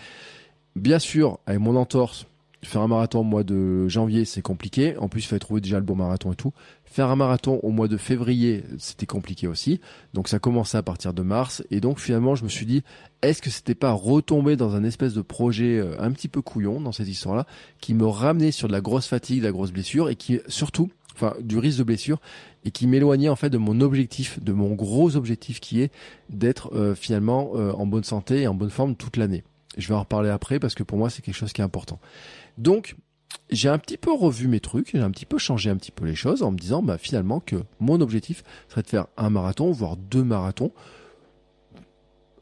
Bien 0.76 0.98
sûr, 0.98 1.40
avec 1.46 1.60
mon 1.60 1.76
entorse, 1.76 2.26
faire 2.62 2.80
un 2.80 2.88
marathon 2.88 3.20
au 3.20 3.24
mois 3.24 3.42
de 3.42 3.88
janvier, 3.88 4.24
c'est 4.24 4.40
compliqué. 4.40 4.96
En 4.96 5.08
plus, 5.08 5.22
il 5.22 5.26
fallait 5.26 5.40
trouver 5.40 5.60
déjà 5.60 5.78
le 5.78 5.84
bon 5.84 5.96
marathon 5.96 6.32
et 6.32 6.36
tout. 6.36 6.52
Faire 6.84 7.10
un 7.10 7.16
marathon 7.16 7.58
au 7.64 7.70
mois 7.70 7.88
de 7.88 7.96
février, 7.96 8.64
c'était 8.78 9.04
compliqué 9.04 9.48
aussi. 9.48 9.80
Donc 10.14 10.28
ça 10.28 10.38
commençait 10.38 10.78
à 10.78 10.82
partir 10.82 11.12
de 11.12 11.22
mars. 11.22 11.64
Et 11.72 11.80
donc 11.80 11.98
finalement, 11.98 12.36
je 12.36 12.44
me 12.44 12.48
suis 12.48 12.66
dit, 12.66 12.84
est-ce 13.20 13.42
que 13.42 13.50
c'était 13.50 13.74
pas 13.74 13.90
retomber 13.90 14.54
dans 14.54 14.76
un 14.76 14.84
espèce 14.84 15.12
de 15.12 15.22
projet 15.22 15.78
euh, 15.78 16.00
un 16.00 16.12
petit 16.12 16.28
peu 16.28 16.40
couillon 16.40 16.80
dans 16.80 16.92
cette 16.92 17.08
histoire-là, 17.08 17.46
qui 17.80 17.94
me 17.94 18.06
ramenait 18.06 18.52
sur 18.52 18.68
de 18.68 18.72
la 18.72 18.80
grosse 18.80 19.08
fatigue, 19.08 19.40
de 19.40 19.46
la 19.46 19.52
grosse 19.52 19.72
blessure, 19.72 20.08
et 20.08 20.14
qui 20.14 20.38
surtout 20.46 20.88
enfin 21.14 21.34
du 21.40 21.58
risque 21.58 21.78
de 21.78 21.84
blessure 21.84 22.20
et 22.64 22.70
qui 22.70 22.86
m'éloignait 22.86 23.28
en 23.28 23.36
fait 23.36 23.50
de 23.50 23.58
mon 23.58 23.80
objectif, 23.80 24.42
de 24.42 24.52
mon 24.52 24.74
gros 24.74 25.16
objectif 25.16 25.60
qui 25.60 25.82
est 25.82 25.92
d'être 26.30 26.74
euh, 26.74 26.94
finalement 26.94 27.52
euh, 27.54 27.72
en 27.72 27.86
bonne 27.86 28.04
santé 28.04 28.42
et 28.42 28.46
en 28.46 28.54
bonne 28.54 28.70
forme 28.70 28.96
toute 28.96 29.16
l'année. 29.16 29.44
Je 29.76 29.88
vais 29.88 29.94
en 29.94 30.00
reparler 30.00 30.30
après 30.30 30.58
parce 30.58 30.74
que 30.74 30.82
pour 30.82 30.98
moi 30.98 31.10
c'est 31.10 31.22
quelque 31.22 31.36
chose 31.36 31.52
qui 31.52 31.60
est 31.60 31.64
important. 31.64 31.98
Donc 32.58 32.96
j'ai 33.50 33.68
un 33.68 33.78
petit 33.78 33.96
peu 33.96 34.12
revu 34.12 34.48
mes 34.48 34.60
trucs, 34.60 34.90
j'ai 34.92 35.00
un 35.00 35.10
petit 35.10 35.26
peu 35.26 35.38
changé 35.38 35.70
un 35.70 35.76
petit 35.76 35.90
peu 35.90 36.04
les 36.04 36.14
choses 36.14 36.42
en 36.42 36.50
me 36.50 36.58
disant 36.58 36.82
bah 36.82 36.98
finalement 36.98 37.40
que 37.40 37.56
mon 37.80 38.00
objectif 38.00 38.42
serait 38.68 38.82
de 38.82 38.88
faire 38.88 39.06
un 39.16 39.30
marathon 39.30 39.70
voire 39.72 39.96
deux 39.96 40.24
marathons 40.24 40.72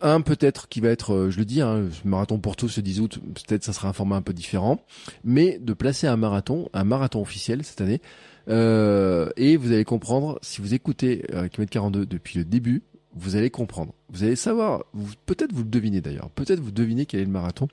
un 0.02 0.20
peut-être 0.20 0.68
qui 0.68 0.80
va 0.80 0.88
être, 0.88 1.14
euh, 1.14 1.30
je 1.30 1.38
le 1.38 1.44
dis, 1.44 1.60
hein, 1.60 1.88
marathon 2.04 2.38
pour 2.38 2.56
tous 2.56 2.76
le 2.76 2.82
10 2.82 3.00
août, 3.00 3.20
peut-être 3.34 3.64
ça 3.64 3.72
sera 3.72 3.88
un 3.88 3.92
format 3.92 4.16
un 4.16 4.22
peu 4.22 4.32
différent, 4.32 4.84
mais 5.24 5.58
de 5.58 5.72
placer 5.72 6.06
un 6.06 6.16
marathon, 6.16 6.68
un 6.72 6.84
marathon 6.84 7.22
officiel 7.22 7.64
cette 7.64 7.80
année, 7.80 8.00
euh, 8.48 9.30
et 9.36 9.56
vous 9.56 9.72
allez 9.72 9.84
comprendre, 9.84 10.38
si 10.42 10.60
vous 10.60 10.74
écoutez 10.74 11.24
euh, 11.32 11.48
Kilomètre 11.48 11.72
42 11.72 12.06
depuis 12.06 12.38
le 12.38 12.44
début, 12.44 12.82
vous 13.14 13.36
allez 13.36 13.50
comprendre. 13.50 13.92
Vous 14.08 14.24
allez 14.24 14.36
savoir, 14.36 14.84
peut-être 15.26 15.52
vous 15.52 15.64
le 15.64 15.68
devinez 15.68 16.00
d'ailleurs, 16.00 16.30
peut-être 16.30 16.60
vous 16.60 16.70
devinez 16.70 17.04
quel 17.04 17.20
est 17.20 17.24
le 17.24 17.30
marathon. 17.30 17.68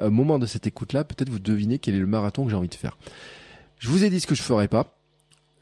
Au 0.00 0.10
moment 0.10 0.38
de 0.38 0.46
cette 0.46 0.66
écoute-là, 0.66 1.04
peut-être 1.04 1.30
vous 1.30 1.40
devinez 1.40 1.78
quel 1.78 1.96
est 1.96 2.00
le 2.00 2.06
marathon 2.06 2.44
que 2.44 2.50
j'ai 2.50 2.56
envie 2.56 2.68
de 2.68 2.74
faire. 2.74 2.96
Je 3.78 3.88
vous 3.88 4.04
ai 4.04 4.10
dit 4.10 4.20
ce 4.20 4.26
que 4.26 4.34
je 4.34 4.42
ferais 4.42 4.68
pas. 4.68 4.96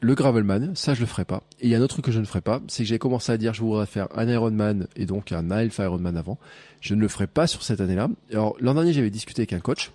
Le 0.03 0.15
Gravelman, 0.15 0.75
ça 0.75 0.93
je 0.93 0.99
le 0.99 1.05
ferai 1.05 1.23
pas. 1.23 1.43
Et 1.61 1.67
il 1.67 1.69
y 1.69 1.75
a 1.75 1.77
un 1.77 1.81
autre 1.81 1.95
truc 1.95 2.05
que 2.05 2.11
je 2.11 2.19
ne 2.19 2.25
ferai 2.25 2.41
pas, 2.41 2.61
c'est 2.67 2.83
que 2.83 2.89
j'ai 2.89 2.99
commencé 2.99 3.31
à 3.31 3.37
dire 3.37 3.53
je 3.53 3.61
voudrais 3.61 3.85
faire 3.85 4.09
un 4.15 4.27
Ironman 4.27 4.87
et 4.97 5.05
donc 5.05 5.31
un 5.31 5.49
Alpha 5.49 5.85
Ironman 5.85 6.17
avant. 6.17 6.37
Je 6.81 6.93
ne 6.93 6.99
le 6.99 7.07
ferai 7.07 7.25
pas 7.25 7.47
sur 7.47 7.63
cette 7.63 7.79
année-là. 7.79 8.09
Alors 8.29 8.57
l'an 8.59 8.73
dernier 8.73 8.91
j'avais 8.91 9.09
discuté 9.09 9.43
avec 9.43 9.53
un 9.53 9.61
coach 9.61 9.91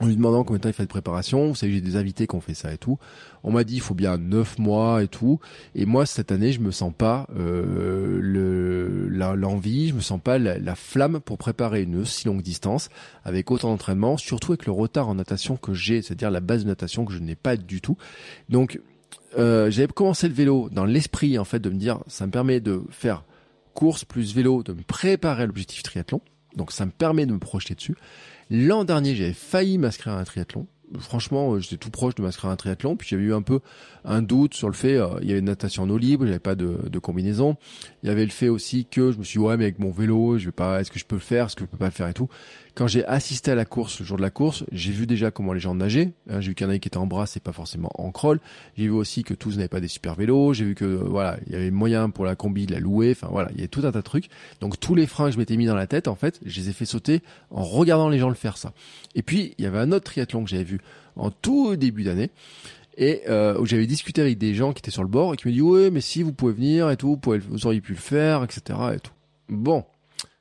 en 0.00 0.06
lui 0.06 0.16
demandant 0.16 0.44
combien 0.44 0.58
de 0.58 0.62
temps 0.62 0.68
il 0.70 0.74
fait 0.74 0.84
de 0.84 0.88
préparation. 0.88 1.48
Vous 1.48 1.54
savez, 1.54 1.72
j'ai 1.72 1.80
des 1.80 1.96
invités 1.96 2.26
qui 2.26 2.34
ont 2.34 2.40
fait 2.40 2.54
ça 2.54 2.72
et 2.72 2.78
tout. 2.78 2.98
On 3.44 3.52
m'a 3.52 3.64
dit 3.64 3.74
il 3.74 3.80
faut 3.80 3.94
bien 3.94 4.16
neuf 4.16 4.58
mois 4.58 5.02
et 5.02 5.08
tout. 5.08 5.40
Et 5.74 5.84
moi 5.84 6.06
cette 6.06 6.32
année, 6.32 6.52
je 6.52 6.60
me 6.60 6.70
sens 6.70 6.92
pas 6.96 7.26
euh, 7.36 8.18
le 8.20 9.08
l'envie, 9.08 9.88
je 9.88 9.94
me 9.94 10.00
sens 10.00 10.20
pas 10.20 10.38
la, 10.38 10.74
flamme 10.74 11.20
pour 11.20 11.36
préparer 11.36 11.82
une 11.82 12.04
si 12.04 12.26
longue 12.26 12.42
distance 12.42 12.88
avec 13.24 13.50
autant 13.50 13.68
d'entraînement, 13.68 14.16
surtout 14.16 14.52
avec 14.52 14.66
le 14.66 14.72
retard 14.72 15.08
en 15.08 15.14
natation 15.14 15.56
que 15.56 15.74
j'ai, 15.74 16.00
c'est-à-dire 16.00 16.30
la 16.30 16.40
base 16.40 16.64
de 16.64 16.68
natation 16.68 17.04
que 17.04 17.12
je 17.12 17.18
n'ai 17.18 17.36
pas 17.36 17.56
du 17.56 17.80
tout. 17.80 17.96
Donc 18.48 18.80
euh, 19.36 19.70
j'avais 19.70 19.88
commencé 19.88 20.28
le 20.28 20.34
vélo 20.34 20.68
dans 20.72 20.86
l'esprit 20.86 21.38
en 21.38 21.44
fait 21.44 21.58
de 21.58 21.68
me 21.68 21.76
dire 21.76 22.00
ça 22.06 22.26
me 22.26 22.32
permet 22.32 22.60
de 22.60 22.82
faire 22.90 23.24
course 23.74 24.04
plus 24.04 24.34
vélo, 24.34 24.62
de 24.62 24.72
me 24.72 24.82
préparer 24.82 25.42
à 25.42 25.46
l'objectif 25.46 25.82
triathlon. 25.82 26.22
Donc 26.56 26.72
ça 26.72 26.86
me 26.86 26.90
permet 26.90 27.26
de 27.26 27.32
me 27.32 27.38
projeter 27.38 27.74
dessus. 27.74 27.96
L'an 28.50 28.82
dernier, 28.84 29.14
j'avais 29.14 29.32
failli 29.32 29.78
m'inscrire 29.78 30.14
à 30.14 30.20
un 30.20 30.24
triathlon. 30.24 30.66
Franchement, 30.98 31.54
euh, 31.54 31.60
j'étais 31.60 31.76
tout 31.76 31.90
proche 31.90 32.16
de 32.16 32.22
m'inscrire 32.22 32.50
à 32.50 32.52
un 32.52 32.56
triathlon. 32.56 32.96
Puis 32.96 33.08
j'avais 33.08 33.22
eu 33.22 33.32
un 33.32 33.42
peu 33.42 33.60
un 34.04 34.22
doute 34.22 34.54
sur 34.54 34.68
le 34.68 34.74
fait, 34.74 34.96
euh, 34.96 35.06
il 35.22 35.28
y 35.28 35.30
avait 35.30 35.38
une 35.38 35.44
natation 35.44 35.84
en 35.84 35.90
eau 35.90 35.98
libre, 35.98 36.26
j'avais 36.26 36.40
pas 36.40 36.56
de, 36.56 36.78
de, 36.88 36.98
combinaison. 36.98 37.56
Il 38.02 38.08
y 38.08 38.12
avait 38.12 38.24
le 38.24 38.32
fait 38.32 38.48
aussi 38.48 38.86
que 38.86 39.12
je 39.12 39.18
me 39.18 39.22
suis 39.22 39.38
dit, 39.38 39.44
ouais, 39.44 39.56
mais 39.56 39.64
avec 39.64 39.78
mon 39.78 39.92
vélo, 39.92 40.36
je 40.38 40.46
vais 40.46 40.52
pas, 40.52 40.80
est-ce 40.80 40.90
que 40.90 40.98
je 40.98 41.04
peux 41.04 41.14
le 41.14 41.20
faire, 41.20 41.46
est-ce 41.46 41.54
que 41.54 41.64
je 41.64 41.70
peux 41.70 41.76
pas 41.76 41.84
le 41.84 41.92
faire 41.92 42.08
et 42.08 42.14
tout. 42.14 42.28
Quand 42.80 42.86
j'ai 42.86 43.04
assisté 43.04 43.50
à 43.50 43.54
la 43.54 43.66
course, 43.66 44.00
le 44.00 44.06
jour 44.06 44.16
de 44.16 44.22
la 44.22 44.30
course, 44.30 44.64
j'ai 44.72 44.90
vu 44.90 45.06
déjà 45.06 45.30
comment 45.30 45.52
les 45.52 45.60
gens 45.60 45.74
nageaient. 45.74 46.12
Hein, 46.30 46.40
j'ai 46.40 46.48
vu 46.48 46.54
qu'il 46.54 46.66
y 46.66 46.70
en 46.70 46.78
qui 46.78 46.88
étaient 46.88 46.96
en 46.96 47.06
bras, 47.06 47.26
c'est 47.26 47.42
pas 47.42 47.52
forcément 47.52 47.90
en 47.92 48.10
crawl. 48.10 48.40
J'ai 48.74 48.84
vu 48.84 48.92
aussi 48.92 49.22
que 49.22 49.34
tous 49.34 49.56
n'avaient 49.56 49.68
pas 49.68 49.80
des 49.80 49.88
super 49.88 50.14
vélos. 50.14 50.54
J'ai 50.54 50.64
vu 50.64 50.74
que 50.74 50.86
euh, 50.86 51.04
voilà, 51.04 51.36
il 51.46 51.52
y 51.52 51.56
avait 51.56 51.70
moyen 51.70 52.08
pour 52.08 52.24
la 52.24 52.36
combi 52.36 52.64
de 52.64 52.72
la 52.72 52.80
louer. 52.80 53.10
Enfin 53.10 53.28
voilà, 53.30 53.50
il 53.50 53.56
y 53.56 53.58
avait 53.58 53.68
tout 53.68 53.82
un 53.84 53.92
tas 53.92 53.98
de 53.98 54.00
trucs. 54.00 54.30
Donc 54.62 54.80
tous 54.80 54.94
les 54.94 55.06
freins 55.06 55.26
que 55.26 55.32
je 55.32 55.36
m'étais 55.36 55.58
mis 55.58 55.66
dans 55.66 55.74
la 55.74 55.86
tête, 55.86 56.08
en 56.08 56.14
fait, 56.14 56.40
je 56.46 56.58
les 56.58 56.70
ai 56.70 56.72
fait 56.72 56.86
sauter 56.86 57.20
en 57.50 57.64
regardant 57.64 58.08
les 58.08 58.18
gens 58.18 58.30
le 58.30 58.34
faire 58.34 58.56
ça. 58.56 58.72
Et 59.14 59.20
puis 59.20 59.52
il 59.58 59.64
y 59.64 59.66
avait 59.66 59.78
un 59.78 59.92
autre 59.92 60.06
triathlon 60.06 60.44
que 60.44 60.48
j'avais 60.48 60.64
vu 60.64 60.80
en 61.16 61.30
tout 61.30 61.76
début 61.76 62.04
d'année 62.04 62.30
et 62.96 63.24
euh, 63.28 63.58
où 63.58 63.66
j'avais 63.66 63.86
discuté 63.86 64.22
avec 64.22 64.38
des 64.38 64.54
gens 64.54 64.72
qui 64.72 64.78
étaient 64.78 64.90
sur 64.90 65.02
le 65.02 65.10
bord 65.10 65.34
et 65.34 65.36
qui 65.36 65.48
me 65.48 65.52
dit 65.52 65.60
ouais 65.60 65.90
mais 65.90 66.00
si 66.00 66.22
vous 66.22 66.32
pouvez 66.32 66.54
venir 66.54 66.88
et 66.88 66.96
tout, 66.96 67.20
vous, 67.22 67.34
vous 67.50 67.66
auriez 67.66 67.82
pu 67.82 67.92
le 67.92 67.98
faire, 67.98 68.42
etc. 68.42 68.78
et 68.94 69.00
tout. 69.00 69.12
Bon, 69.50 69.84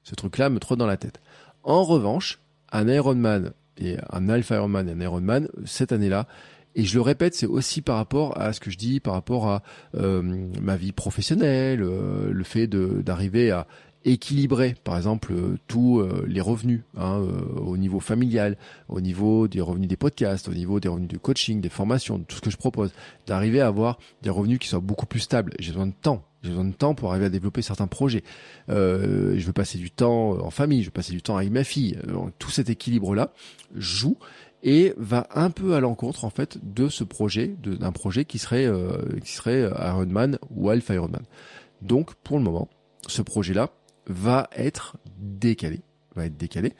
ce 0.04 0.16
truc-là 0.16 0.50
me 0.50 0.60
trotte 0.60 0.80
dans 0.80 0.88
la 0.88 0.96
tête. 0.96 1.20
En 1.64 1.84
revanche, 1.84 2.40
un 2.72 2.88
Ironman 2.88 3.54
et 3.78 3.98
un 4.12 4.30
Alpha 4.30 4.56
Ironman 4.56 4.88
et 4.88 4.92
un 4.92 5.02
Ironman 5.02 5.48
cette 5.66 5.92
année-là. 5.92 6.28
Et 6.76 6.86
je 6.86 6.96
le 6.96 7.02
répète, 7.02 7.34
c'est 7.34 7.48
aussi 7.48 7.82
par 7.82 7.98
rapport 7.98 8.40
à 8.40 8.54
ce 8.54 8.60
que 8.60 8.70
je 8.70 8.78
dis, 8.78 9.00
par 9.00 9.14
rapport 9.14 9.48
à 9.48 9.64
euh, 9.96 10.22
ma 10.62 10.78
vie 10.78 10.92
professionnelle, 10.92 11.82
euh, 11.82 12.32
le 12.32 12.44
fait 12.44 12.68
d'arriver 12.68 13.52
à 13.52 13.68
équilibrer, 14.06 14.76
par 14.84 14.96
exemple, 14.96 15.34
euh, 15.34 15.58
tous 15.68 16.02
les 16.26 16.40
revenus 16.40 16.82
hein, 16.96 17.22
au 17.58 17.76
niveau 17.76 18.00
familial, 18.00 18.56
au 18.88 19.02
niveau 19.02 19.48
des 19.48 19.62
revenus 19.62 19.90
des 19.90 19.98
podcasts, 19.98 20.48
au 20.48 20.54
niveau 20.54 20.80
des 20.80 20.88
revenus 20.88 21.10
du 21.10 21.20
coaching, 21.20 21.60
des 21.60 21.70
formations, 21.70 22.20
tout 22.20 22.38
ce 22.38 22.42
que 22.42 22.52
je 22.52 22.58
propose, 22.58 22.94
d'arriver 23.26 23.62
à 23.62 23.68
avoir 23.68 23.98
des 24.22 24.30
revenus 24.30 24.60
qui 24.60 24.68
soient 24.68 24.80
beaucoup 24.80 25.08
plus 25.08 25.20
stables. 25.20 25.54
J'ai 25.60 25.72
besoin 25.72 25.88
de 25.88 25.94
temps. 26.00 26.24
J'ai 26.42 26.50
besoin 26.50 26.66
de 26.66 26.74
temps 26.74 26.96
pour 26.96 27.12
arriver 27.12 27.26
à 27.26 27.30
développer 27.30 27.62
certains 27.62 27.88
projets. 27.88 28.24
Euh, 28.70 29.36
je 29.38 29.46
veux 29.46 29.54
passer 29.54 29.78
du 29.78 29.92
temps 29.92 30.40
en 30.40 30.50
famille, 30.52 30.82
je 30.82 30.88
veux 30.88 30.92
passer 30.92 31.12
du 31.12 31.22
temps 31.22 31.36
avec 31.36 31.52
ma 31.52 31.64
fille. 31.64 31.98
Euh, 32.08 32.30
tout 32.40 32.50
cet 32.50 32.70
équilibre-là 32.70 33.34
joue 33.76 34.18
et 34.64 34.94
va 34.98 35.28
un 35.34 35.50
peu 35.52 35.76
à 35.76 35.80
l'encontre 35.80 36.26
en 36.26 36.30
fait 36.30 36.58
de 36.64 36.88
ce 36.88 37.04
projet, 37.04 37.56
d'un 37.64 37.92
projet 37.92 38.26
qui 38.26 38.40
serait 38.40 38.66
euh, 38.66 38.98
qui 39.24 39.34
serait 39.34 39.70
Ironman 39.80 40.38
ou 40.50 40.70
Alpha 40.70 40.94
Ironman. 40.94 41.24
Donc 41.82 42.16
pour 42.16 42.38
le 42.38 42.44
moment, 42.44 42.70
ce 43.08 43.22
projet-là 43.22 43.70
va 44.08 44.50
être 44.56 44.98
décalé, 45.18 45.82
va 46.16 46.26
être 46.26 46.38
décalé 46.38 46.74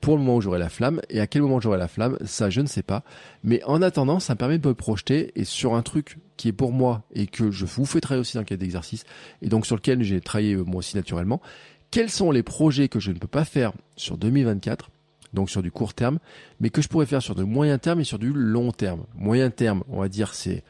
pour 0.00 0.16
le 0.16 0.22
moment 0.22 0.36
où 0.36 0.40
j'aurai 0.40 0.58
la 0.58 0.68
flamme 0.68 1.00
et 1.10 1.20
à 1.20 1.26
quel 1.26 1.42
moment 1.42 1.60
j'aurai 1.60 1.78
la 1.78 1.88
flamme, 1.88 2.16
ça 2.24 2.50
je 2.50 2.60
ne 2.60 2.66
sais 2.66 2.82
pas. 2.82 3.02
Mais 3.44 3.62
en 3.64 3.82
attendant, 3.82 4.20
ça 4.20 4.34
me 4.34 4.38
permet 4.38 4.58
de 4.58 4.66
me 4.66 4.74
projeter 4.74 5.32
et 5.34 5.44
sur 5.44 5.74
un 5.74 5.82
truc 5.82 6.18
qui 6.40 6.48
est 6.48 6.52
pour 6.52 6.72
moi 6.72 7.02
et 7.14 7.26
que 7.26 7.50
je 7.50 7.66
vous 7.66 7.84
fais 7.84 8.00
travailler 8.00 8.22
aussi 8.22 8.38
dans 8.38 8.40
le 8.40 8.46
cadre 8.46 8.60
d'exercice 8.60 9.04
et 9.42 9.50
donc 9.50 9.66
sur 9.66 9.76
lequel 9.76 10.02
j'ai 10.02 10.22
travaillé 10.22 10.54
euh, 10.54 10.64
moi 10.64 10.76
aussi 10.76 10.96
naturellement. 10.96 11.42
Quels 11.90 12.08
sont 12.08 12.30
les 12.30 12.42
projets 12.42 12.88
que 12.88 12.98
je 12.98 13.10
ne 13.10 13.18
peux 13.18 13.28
pas 13.28 13.44
faire 13.44 13.72
sur 13.94 14.16
2024 14.16 14.88
donc 15.34 15.50
sur 15.50 15.60
du 15.60 15.70
court 15.70 15.92
terme, 15.92 16.18
mais 16.58 16.70
que 16.70 16.80
je 16.80 16.88
pourrais 16.88 17.04
faire 17.04 17.20
sur 17.20 17.34
du 17.34 17.44
moyen 17.44 17.76
terme 17.76 18.00
et 18.00 18.04
sur 18.04 18.18
du 18.18 18.32
long 18.32 18.72
terme? 18.72 19.04
Moyen 19.16 19.50
terme, 19.50 19.84
on 19.90 20.00
va 20.00 20.08
dire 20.08 20.32
c'est 20.32 20.64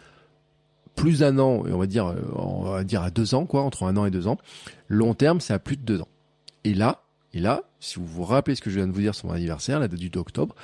plus 0.96 1.20
d'un 1.20 1.38
an 1.38 1.64
et 1.64 1.72
on 1.72 1.78
va 1.78 1.86
dire 1.86 2.06
euh, 2.08 2.20
on 2.34 2.64
va 2.64 2.82
dire 2.82 3.02
à 3.02 3.12
deux 3.12 3.36
ans 3.36 3.46
quoi, 3.46 3.62
entre 3.62 3.84
un 3.84 3.96
an 3.96 4.06
et 4.06 4.10
deux 4.10 4.26
ans. 4.26 4.38
Long 4.88 5.14
terme, 5.14 5.40
c'est 5.40 5.52
à 5.52 5.60
plus 5.60 5.76
de 5.76 5.82
deux 5.82 6.00
ans. 6.00 6.08
Et 6.64 6.74
là, 6.74 7.04
et 7.32 7.38
là, 7.38 7.62
si 7.78 8.00
vous 8.00 8.06
vous 8.06 8.24
rappelez 8.24 8.56
ce 8.56 8.60
que 8.60 8.70
je 8.70 8.76
viens 8.76 8.88
de 8.88 8.92
vous 8.92 9.02
dire 9.02 9.14
sur 9.14 9.28
mon 9.28 9.34
anniversaire, 9.34 9.78
la 9.78 9.86
date 9.86 10.00
du 10.00 10.10
2 10.10 10.18
octobre, 10.18 10.56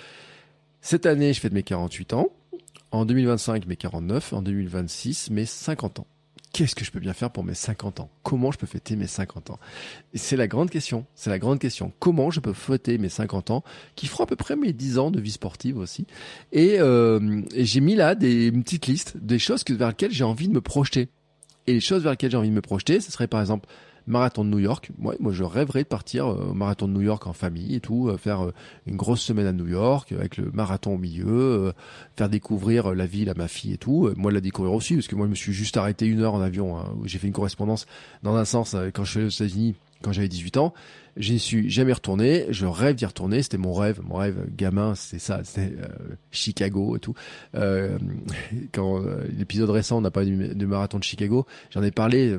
cette 0.80 1.06
année, 1.06 1.32
je 1.32 1.40
fête 1.40 1.52
mes 1.52 1.62
48 1.62 2.12
ans. 2.12 2.28
En 2.90 3.04
2025, 3.04 3.66
mes 3.66 3.76
49. 3.76 4.32
En 4.32 4.42
2026, 4.42 5.30
mes 5.30 5.46
50 5.46 6.00
ans. 6.00 6.06
Qu'est-ce 6.52 6.74
que 6.74 6.86
je 6.86 6.90
peux 6.90 7.00
bien 7.00 7.12
faire 7.12 7.30
pour 7.30 7.44
mes 7.44 7.52
50 7.52 8.00
ans? 8.00 8.08
Comment 8.22 8.50
je 8.50 8.56
peux 8.56 8.66
fêter 8.66 8.96
mes 8.96 9.06
50 9.06 9.50
ans? 9.50 9.58
C'est 10.14 10.38
la 10.38 10.46
grande 10.46 10.70
question. 10.70 11.04
C'est 11.14 11.28
la 11.28 11.38
grande 11.38 11.58
question. 11.58 11.92
Comment 11.98 12.30
je 12.30 12.40
peux 12.40 12.54
fêter 12.54 12.96
mes 12.96 13.10
50 13.10 13.50
ans, 13.50 13.64
qui 13.94 14.06
feront 14.06 14.24
à 14.24 14.26
peu 14.26 14.36
près 14.36 14.56
mes 14.56 14.72
10 14.72 14.98
ans 14.98 15.10
de 15.10 15.20
vie 15.20 15.32
sportive 15.32 15.76
aussi. 15.76 16.06
Et, 16.52 16.80
euh, 16.80 17.42
j'ai 17.54 17.80
mis 17.80 17.94
là 17.94 18.14
des 18.14 18.46
une 18.46 18.62
petite 18.62 18.86
liste 18.86 19.18
des 19.18 19.38
choses 19.38 19.64
vers 19.68 19.88
lesquelles 19.88 20.12
j'ai 20.12 20.24
envie 20.24 20.48
de 20.48 20.54
me 20.54 20.62
projeter. 20.62 21.08
Et 21.66 21.74
les 21.74 21.80
choses 21.80 22.02
vers 22.02 22.12
lesquelles 22.12 22.30
j'ai 22.30 22.38
envie 22.38 22.48
de 22.48 22.54
me 22.54 22.62
projeter, 22.62 23.00
ce 23.00 23.12
serait 23.12 23.26
par 23.26 23.40
exemple 23.40 23.68
marathon 24.06 24.44
de 24.44 24.50
New 24.50 24.58
York. 24.58 24.90
Moi, 24.98 25.14
moi, 25.20 25.32
je 25.32 25.44
rêverais 25.44 25.82
de 25.82 25.88
partir 25.88 26.26
euh, 26.26 26.50
au 26.50 26.54
marathon 26.54 26.88
de 26.88 26.92
New 26.92 27.02
York 27.02 27.26
en 27.26 27.32
famille 27.32 27.74
et 27.74 27.80
tout, 27.80 28.08
euh, 28.08 28.16
faire 28.16 28.44
euh, 28.44 28.54
une 28.86 28.96
grosse 28.96 29.20
semaine 29.20 29.46
à 29.46 29.52
New 29.52 29.66
York 29.66 30.12
avec 30.12 30.36
le 30.36 30.50
marathon 30.52 30.94
au 30.94 30.98
milieu, 30.98 31.72
faire 32.16 32.28
découvrir 32.28 32.94
la 32.94 33.06
ville 33.06 33.28
à 33.30 33.34
ma 33.34 33.48
fille 33.48 33.72
et 33.72 33.78
tout. 33.78 34.10
Moi, 34.16 34.32
la 34.32 34.40
découvrir 34.40 34.74
aussi 34.74 34.94
parce 34.94 35.08
que 35.08 35.16
moi, 35.16 35.26
je 35.26 35.30
me 35.30 35.34
suis 35.34 35.52
juste 35.52 35.76
arrêté 35.76 36.06
une 36.06 36.20
heure 36.20 36.34
en 36.34 36.40
avion. 36.40 36.78
Hein, 36.78 36.94
j'ai 37.04 37.18
fait 37.18 37.26
une 37.26 37.32
correspondance 37.32 37.86
dans 38.22 38.36
un 38.36 38.44
sens 38.44 38.76
quand 38.94 39.04
je 39.04 39.10
suis 39.10 39.18
allé 39.18 39.26
aux 39.26 39.30
États-Unis 39.30 39.74
quand 40.02 40.12
j'avais 40.12 40.28
18 40.28 40.56
ans. 40.58 40.74
Je 41.16 41.32
n'y 41.32 41.38
suis 41.38 41.70
jamais 41.70 41.94
retourné. 41.94 42.46
Je 42.50 42.66
rêve 42.66 42.94
d'y 42.94 43.06
retourner. 43.06 43.42
C'était 43.42 43.56
mon 43.56 43.72
rêve. 43.72 44.00
Mon 44.04 44.16
rêve 44.16 44.46
gamin, 44.54 44.94
c'est 44.94 45.18
ça. 45.18 45.40
C'était 45.44 45.74
euh, 45.74 45.88
Chicago 46.30 46.96
et 46.96 47.00
tout. 47.00 47.14
Euh, 47.54 47.98
quand 48.72 49.00
euh, 49.00 49.24
l'épisode 49.36 49.70
récent, 49.70 49.98
on 49.98 50.04
a 50.04 50.10
parlé 50.10 50.54
du, 50.54 50.66
marathon 50.66 50.98
de 50.98 51.04
Chicago. 51.04 51.46
J'en 51.70 51.82
ai 51.82 51.90
parlé. 51.90 52.38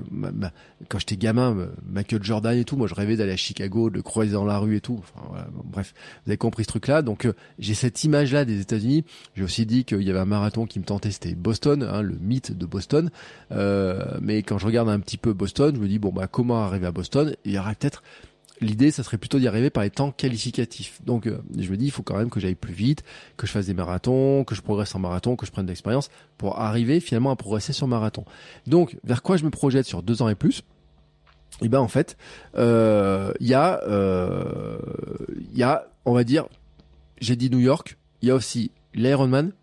quand 0.90 1.00
j'étais 1.00 1.18
gamin, 1.18 1.70
Michael 1.88 2.24
Jordan 2.24 2.56
et 2.56 2.66
tout. 2.66 2.78
Moi, 2.78 2.88
je 2.88 2.94
rêvais 2.94 3.16
d'aller 3.16 3.32
à 3.32 3.38
Chicago, 3.38 3.90
de 3.90 4.00
croiser 4.00 4.34
dans 4.34 4.46
la 4.46 4.60
rue 4.60 4.76
et 4.76 4.82
tout. 4.82 5.00
Enfin, 5.00 5.26
voilà, 5.28 5.48
bref, 5.66 5.96
vous 6.26 6.32
avez 6.32 6.38
compris 6.38 6.64
ce 6.64 6.70
truc-là. 6.70 7.02
Donc, 7.02 7.28
j'ai 7.58 7.74
cette 7.74 8.04
image-là 8.04 8.46
des 8.46 8.62
États-Unis. 8.62 9.06
J'ai 9.36 9.44
aussi 9.44 9.66
dit 9.66 9.86
qu'il 9.86 10.04
y 10.04 10.10
avait 10.12 10.20
un 10.20 10.26
marathon 10.26 10.68
qui 10.68 10.78
me 10.80 10.86
tentait. 10.86 11.10
C'était 11.10 11.34
Boston, 11.34 11.82
hein, 11.82 12.04
le 12.04 12.16
mythe 12.22 12.56
de 12.56 12.66
Boston. 12.68 13.10
mais 13.50 14.44
quand 14.44 14.60
je 14.60 14.68
regarde 14.68 14.90
un 14.90 15.00
petit 15.00 15.18
peu 15.18 15.34
Boston, 15.34 15.76
je 15.76 15.82
me 15.82 15.88
dis 15.88 15.98
bon 15.98 16.12
bah 16.12 16.28
comment 16.28 16.64
arriver 16.64 16.86
à 16.86 16.92
Boston? 16.92 17.36
Il 17.44 17.54
y 17.54 17.58
aura 17.58 17.74
peut-être 17.74 18.04
L'idée, 18.60 18.92
ça 18.92 19.04
serait 19.04 19.18
plutôt 19.18 19.38
d'y 19.40 19.48
arriver 19.48 19.70
par 19.70 19.84
les 19.84 19.90
temps 19.90 20.12
qualificatifs. 20.12 21.00
Donc, 21.06 21.28
euh, 21.28 21.40
je 21.58 21.70
me 21.70 21.78
dis, 21.78 21.86
il 21.86 21.92
faut 21.92 22.04
quand 22.04 22.18
même 22.18 22.30
que 22.30 22.40
j'aille 22.40 22.56
plus 22.56 22.74
vite, 22.74 23.04
que 23.38 23.46
je 23.46 23.52
fasse 23.52 23.68
des 23.68 23.74
marathons, 23.74 24.44
que 24.44 24.56
je 24.56 24.62
progresse 24.62 24.96
en 24.96 25.00
marathon, 25.00 25.36
que 25.36 25.46
je 25.46 25.52
prenne 25.52 25.66
de 25.66 25.72
l'expérience 25.72 26.10
pour 26.38 26.60
arriver 26.60 27.00
finalement 27.00 27.32
à 27.32 27.36
progresser 27.36 27.74
sur 27.74 27.88
marathon. 27.88 28.26
Donc, 28.66 28.98
vers 29.04 29.22
quoi 29.22 29.38
je 29.38 29.46
me 29.46 29.52
projette 29.52 29.86
sur 29.86 30.02
deux 30.02 30.22
ans 30.22 30.30
et 30.30 30.36
plus? 30.36 30.64
Eh 31.62 31.70
ben 31.70 31.80
en 31.80 31.88
fait, 31.88 32.18
euh, 32.56 33.34
il 33.40 33.48
y 33.48 33.54
a, 33.54 33.82
euh, 33.88 34.78
il 35.52 35.58
y 35.58 35.64
a, 35.64 35.88
on 36.06 36.14
va 36.14 36.24
dire, 36.24 36.46
j'ai 37.20 37.36
dit 37.36 37.50
New 37.50 37.60
York, 37.60 37.98
il 38.22 38.28
y 38.28 38.32
a 38.32 38.36
aussi 38.36 38.72
l'Ironman, 38.94 39.54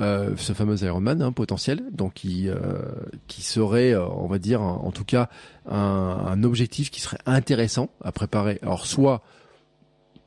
euh, 0.00 0.34
ce 0.38 0.54
fameux 0.54 0.82
Ironman 0.82 1.20
hein, 1.20 1.32
potentiel, 1.32 1.82
donc 1.92 2.14
qui 2.14 2.48
euh, 2.48 2.78
qui 3.26 3.42
serait, 3.42 3.92
euh, 3.92 4.06
on 4.06 4.26
va 4.26 4.38
dire, 4.38 4.62
en, 4.62 4.90
tout 4.90 5.04
cas, 5.04 5.28
un, 5.68 5.76
un, 5.76 6.42
objectif 6.44 6.90
qui 6.90 7.02
serait 7.02 7.18
intéressant 7.26 7.90
à 8.02 8.10
préparer. 8.10 8.58
Alors 8.62 8.86
soit 8.86 9.22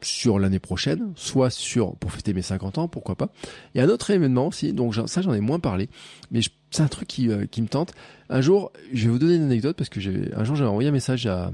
sur 0.01 0.37
l'année 0.37 0.59
prochaine, 0.59 1.13
soit 1.15 1.49
sur 1.49 1.95
pour 1.95 2.11
fêter 2.11 2.31
mes 2.33 2.43
50 2.43 2.77
ans, 2.77 2.87
pourquoi 2.87 3.15
pas. 3.15 3.29
Et 3.73 3.81
un 3.81 3.89
autre 3.89 4.11
événement 4.11 4.47
aussi, 4.47 4.71
donc 4.71 4.93
ça 5.07 5.23
j'en 5.23 5.33
ai 5.33 5.39
moins 5.39 5.59
parlé, 5.59 5.89
mais 6.29 6.41
c'est 6.69 6.83
un 6.83 6.87
truc 6.87 7.07
qui, 7.07 7.31
qui 7.49 7.63
me 7.63 7.67
tente. 7.67 7.93
Un 8.29 8.41
jour, 8.41 8.71
je 8.93 9.05
vais 9.05 9.09
vous 9.09 9.19
donner 9.19 9.33
une 9.33 9.45
anecdote 9.45 9.75
parce 9.75 9.89
que 9.89 9.99
j'ai 9.99 10.31
un 10.35 10.43
jour 10.43 10.55
j'avais 10.55 10.69
envoyé 10.69 10.89
un 10.89 10.91
message 10.91 11.25
à 11.25 11.51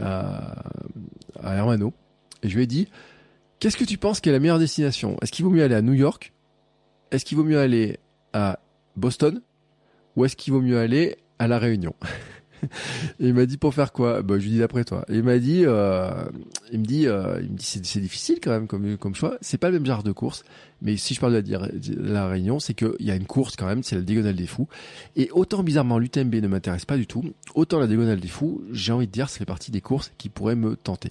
à, 0.00 0.64
à 1.44 1.54
Hermano 1.54 1.92
et 2.42 2.48
je 2.48 2.56
lui 2.56 2.64
ai 2.64 2.66
dit 2.66 2.88
qu'est-ce 3.60 3.76
que 3.76 3.84
tu 3.84 3.98
penses 3.98 4.20
qu'est 4.20 4.32
la 4.32 4.40
meilleure 4.40 4.58
destination? 4.58 5.16
Est-ce 5.22 5.30
qu'il 5.30 5.44
vaut 5.44 5.52
mieux 5.52 5.62
aller 5.62 5.76
à 5.76 5.82
New 5.82 5.94
York 5.94 6.32
est-ce 7.10 7.24
qu'il 7.24 7.36
vaut 7.36 7.44
mieux 7.44 7.58
aller 7.58 7.98
à 8.32 8.58
Boston 8.96 9.40
ou 10.16 10.24
est-ce 10.24 10.36
qu'il 10.36 10.52
vaut 10.52 10.62
mieux 10.62 10.78
aller 10.78 11.16
à 11.38 11.46
La 11.46 11.58
Réunion 11.58 11.94
il 13.20 13.34
m'a 13.34 13.46
dit 13.46 13.56
pour 13.56 13.74
faire 13.74 13.92
quoi? 13.92 14.22
Bah, 14.22 14.38
je 14.38 14.44
lui 14.44 14.52
dis 14.52 14.58
d'après 14.58 14.84
toi. 14.84 15.04
Il 15.08 15.22
m'a 15.22 15.38
dit 15.38 15.64
euh, 15.64 16.24
il 16.72 16.80
me 16.80 16.84
dit 16.84 17.06
euh, 17.06 17.40
il 17.42 17.50
me 17.50 17.56
dit 17.56 17.64
c'est, 17.64 18.00
difficile 18.00 18.38
quand 18.42 18.50
même 18.50 18.66
comme 18.66 18.96
comme 18.96 19.14
choix. 19.14 19.36
C'est 19.40 19.58
pas 19.58 19.68
le 19.68 19.74
même 19.74 19.86
genre 19.86 20.02
de 20.02 20.12
course 20.12 20.44
mais 20.82 20.96
si 20.96 21.14
je 21.14 21.20
parle 21.20 21.42
de 21.42 21.52
la, 21.52 21.68
la 21.96 22.28
Réunion 22.28 22.58
c'est 22.58 22.74
qu'il 22.74 22.94
y 23.00 23.10
a 23.10 23.14
une 23.14 23.26
course 23.26 23.56
quand 23.56 23.66
même 23.66 23.82
c'est 23.82 23.96
la 23.96 24.02
diagonale 24.02 24.36
des 24.36 24.46
fous. 24.46 24.68
Et 25.16 25.30
autant 25.32 25.62
bizarrement 25.62 25.98
l'UTMB 25.98 26.34
ne 26.36 26.48
m'intéresse 26.48 26.84
pas 26.84 26.96
du 26.96 27.06
tout 27.06 27.24
autant 27.54 27.78
la 27.78 27.86
diagonale 27.86 28.20
des 28.20 28.28
fous 28.28 28.62
j'ai 28.72 28.92
envie 28.92 29.06
de 29.06 29.12
dire 29.12 29.28
ça 29.28 29.38
fait 29.38 29.44
partie 29.44 29.70
des 29.70 29.80
courses 29.80 30.12
qui 30.18 30.28
pourraient 30.28 30.56
me 30.56 30.76
tenter. 30.76 31.10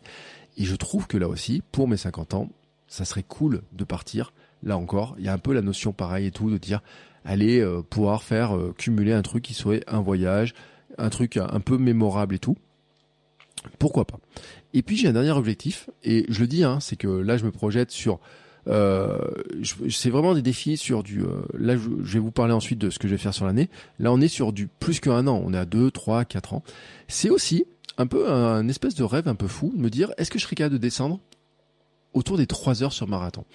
Et 0.58 0.66
je 0.66 0.76
trouve 0.76 1.08
que 1.08 1.18
là 1.18 1.28
aussi 1.28 1.62
pour 1.72 1.88
mes 1.88 1.98
50 1.98 2.34
ans 2.34 2.50
ça 2.88 3.06
serait 3.06 3.24
cool 3.24 3.62
de 3.74 3.84
partir 3.84 4.34
là 4.66 4.78
encore, 4.78 5.16
il 5.18 5.26
y 5.26 5.30
a 5.30 5.34
un 5.34 5.38
peu 5.38 5.54
la 5.54 5.62
notion 5.62 5.94
pareil 5.94 6.28
et 6.28 6.32
tout 6.32 6.50
de 6.50 6.58
dire 6.58 6.82
aller 7.24 7.60
euh, 7.60 7.82
pouvoir 7.82 8.24
faire 8.24 8.56
euh, 8.56 8.74
cumuler 8.78 9.14
un 9.14 9.22
truc 9.22 9.44
qui 9.44 9.54
soit 9.54 9.84
un 9.88 10.02
voyage, 10.02 10.54
un 10.98 11.10
truc 11.10 11.38
un 11.38 11.60
peu 11.60 11.78
mémorable 11.78 12.36
et 12.36 12.40
tout. 12.40 12.58
Pourquoi 13.80 14.06
pas? 14.06 14.20
Et 14.74 14.82
puis 14.82 14.98
j'ai 14.98 15.08
un 15.08 15.14
dernier 15.14 15.32
objectif 15.32 15.90
et 16.04 16.26
je 16.30 16.42
le 16.42 16.48
dis, 16.48 16.64
hein, 16.64 16.80
c'est 16.80 16.96
que 16.96 17.08
là 17.08 17.38
je 17.38 17.46
me 17.46 17.52
projette 17.52 17.92
sur 17.92 18.20
euh, 18.68 19.20
c'est 19.90 20.10
vraiment 20.10 20.34
des 20.34 20.42
défis 20.42 20.78
sur 20.78 21.04
du. 21.04 21.24
Là, 21.54 21.78
je, 21.78 21.90
vais 21.90 22.20
vous 22.20 22.32
parler 22.32 22.54
ensuite 22.54 22.80
de 22.80 22.90
ce 22.90 22.98
que 22.98 23.08
je 23.08 23.14
vais 23.14 23.20
faire 23.20 23.34
sur 23.34 23.46
l'année. 23.46 23.70
Là, 24.00 24.12
on 24.12 24.20
est 24.22 24.28
sur 24.28 24.54
du 24.54 24.68
plus 24.68 25.00
qu'un 25.00 25.28
an. 25.28 25.42
On 25.46 25.54
est 25.54 25.58
à 25.58 25.66
2, 25.66 25.92
3, 25.92 26.26
4 26.26 26.54
ans. 26.56 26.64
C'est 27.08 27.30
aussi 27.30 27.66
un 27.98 28.08
peu 28.08 28.30
un, 28.30 28.68
espèce 28.68 28.96
de 28.96 29.04
rêve 29.04 29.28
un 29.28 29.36
peu 29.36 29.48
fou 29.48 29.72
de 29.76 29.82
me 29.82 29.90
dire 29.90 30.12
est-ce 30.18 30.32
que 30.32 30.40
je 30.40 30.44
serais 30.44 30.56
capable 30.56 30.76
de 30.76 30.82
descendre 30.82 31.20
autour 32.14 32.38
des 32.38 32.48
3 32.48 32.84
heures 32.84 32.94
sur 32.94 33.08
marathon? 33.08 33.46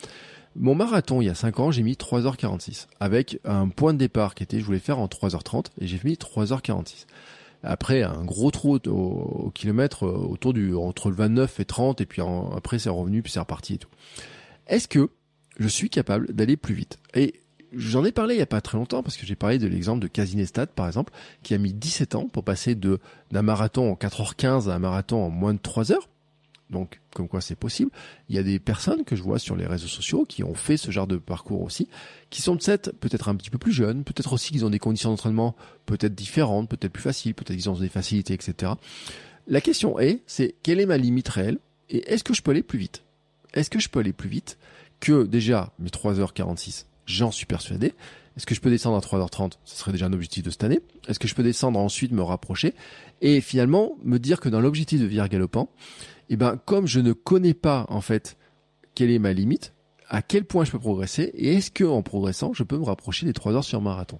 Mon 0.57 0.75
marathon, 0.75 1.21
il 1.21 1.27
y 1.27 1.31
a 1.31 1.35
5 1.35 1.61
ans, 1.61 1.71
j'ai 1.71 1.83
mis 1.83 1.93
3h46 1.93 2.87
avec 2.99 3.39
un 3.45 3.69
point 3.69 3.93
de 3.93 3.99
départ 3.99 4.35
qui 4.35 4.43
était, 4.43 4.61
je 4.61 4.65
voulais 4.65 4.79
faire 4.81 4.99
en 4.99 5.07
3h30 5.07 5.67
et 5.81 5.87
j'ai 5.87 6.01
mis 6.05 6.15
3h46. 6.15 7.07
Après, 7.63 8.03
un 8.03 8.25
gros 8.25 8.51
trou 8.51 8.79
au, 8.87 9.51
kilomètre 9.55 10.05
euh, 10.05 10.13
autour 10.13 10.53
du, 10.53 10.75
entre 10.75 11.11
le 11.11 11.17
29 11.17 11.61
et 11.61 11.65
30 11.65 12.01
et 12.01 12.07
puis 12.07 12.23
après 12.57 12.79
c'est 12.79 12.89
revenu 12.89 13.23
puis 13.23 13.33
c'est 13.33 13.41
reparti 13.41 13.75
et 13.75 13.79
tout. 13.79 13.91
Est-ce 14.67 14.89
que 14.89 15.11
je 15.59 15.69
suis 15.69 15.91
capable 15.91 16.33
d'aller 16.33 16.57
plus 16.57 16.75
vite? 16.75 16.99
Et 17.15 17.35
j'en 17.75 18.05
ai 18.05 18.13
parlé 18.13 18.35
il 18.35 18.39
y 18.39 18.43
a 18.43 18.47
pas 18.47 18.63
très 18.63 18.79
longtemps 18.79 19.03
parce 19.03 19.17
que 19.17 19.27
j'ai 19.27 19.37
parlé 19.37 19.59
de 19.59 19.67
l'exemple 19.67 20.01
de 20.01 20.09
Casinestat 20.09 20.69
par 20.69 20.87
exemple 20.87 21.13
qui 21.43 21.53
a 21.53 21.59
mis 21.59 21.75
17 21.75 22.15
ans 22.15 22.29
pour 22.29 22.45
passer 22.45 22.75
de 22.75 22.99
d'un 23.31 23.43
marathon 23.43 23.93
en 23.93 23.95
4h15 23.95 24.71
à 24.71 24.75
un 24.75 24.79
marathon 24.79 25.23
en 25.23 25.31
moins 25.31 25.53
de 25.53 25.61
3 25.61 25.93
heures. 25.93 26.09
Donc, 26.71 27.01
comme 27.15 27.29
quoi 27.29 27.41
c'est 27.41 27.57
possible. 27.57 27.91
Il 28.29 28.37
y 28.37 28.39
a 28.39 28.43
des 28.43 28.59
personnes 28.59 29.05
que 29.05 29.17
je 29.17 29.23
vois 29.23 29.39
sur 29.39 29.57
les 29.57 29.67
réseaux 29.67 29.89
sociaux 29.89 30.25
qui 30.25 30.45
ont 30.45 30.55
fait 30.55 30.77
ce 30.77 30.91
genre 30.91 31.07
de 31.07 31.17
parcours 31.17 31.63
aussi, 31.63 31.89
qui 32.31 32.43
sont 32.43 32.57
peut-être 32.57 33.29
un 33.29 33.35
petit 33.35 33.51
peu 33.51 33.59
plus 33.59 33.73
jeunes, 33.73 34.05
peut-être 34.05 34.33
aussi 34.33 34.53
qu'ils 34.53 34.65
ont 34.65 34.71
des 34.71 34.79
conditions 34.79 35.11
d'entraînement 35.11 35.57
peut-être 35.87 36.15
différentes, 36.15 36.69
peut-être 36.69 36.93
plus 36.93 37.03
faciles, 37.03 37.35
peut-être 37.35 37.57
qu'ils 37.57 37.69
ont 37.71 37.75
des 37.75 37.89
facilités, 37.89 38.35
etc. 38.35 38.73
La 39.49 39.61
question 39.61 39.99
est, 39.99 40.21
c'est 40.27 40.55
quelle 40.63 40.79
est 40.79 40.87
ma 40.87 40.97
limite 40.97 41.29
réelle 41.29 41.59
et 41.89 42.13
est-ce 42.13 42.23
que 42.23 42.35
je 42.35 42.43
peux 42.43 42.53
aller 42.53 42.63
plus 42.63 42.79
vite? 42.79 43.03
Est-ce 43.53 43.69
que 43.69 43.81
je 43.81 43.89
peux 43.89 43.99
aller 43.99 44.13
plus 44.13 44.29
vite 44.29 44.59
que 45.01 45.25
déjà 45.25 45.73
mes 45.81 45.89
3h46 45.89 46.85
J'en 47.07 47.33
suis 47.33 47.47
persuadé. 47.47 47.95
Est-ce 48.37 48.47
que 48.47 48.55
je 48.55 48.61
peux 48.61 48.71
descendre 48.71 48.97
à 48.97 49.01
3h30 49.01 49.53
Ce 49.65 49.77
serait 49.77 49.93
déjà 49.93 50.07
un 50.07 50.13
objectif 50.13 50.43
de 50.43 50.51
cette 50.51 50.65
année. 50.65 50.81
Est-ce 51.09 51.19
que 51.19 51.29
je 51.29 51.35
peux 51.35 51.43
descendre 51.43 51.79
ensuite 51.79 52.13
me 52.13 52.23
rapprocher 52.23 52.75
et 53.21 53.41
finalement 53.41 53.97
me 54.03 54.19
dire 54.19 54.41
que 54.41 54.49
dans 54.49 54.61
l'objectif 54.61 55.01
de 55.01 55.07
vire 55.07 55.29
galopant, 55.29 55.71
eh 56.29 56.37
ben 56.37 56.57
comme 56.65 56.87
je 56.87 57.01
ne 57.01 57.13
connais 57.13 57.55
pas 57.55 57.87
en 57.89 58.01
fait 58.01 58.37
quelle 58.95 59.11
est 59.11 59.19
ma 59.19 59.33
limite, 59.33 59.75
à 60.09 60.23
quel 60.23 60.45
point 60.45 60.65
je 60.65 60.73
peux 60.73 60.79
progresser 60.79 61.31
et 61.35 61.55
est-ce 61.57 61.71
que 61.71 61.85
en 61.85 62.03
progressant, 62.03 62.53
je 62.53 62.63
peux 62.63 62.79
me 62.79 62.85
rapprocher 62.85 63.27
des 63.27 63.33
3 63.33 63.55
heures 63.55 63.65
sur 63.65 63.81
marathon 63.81 64.19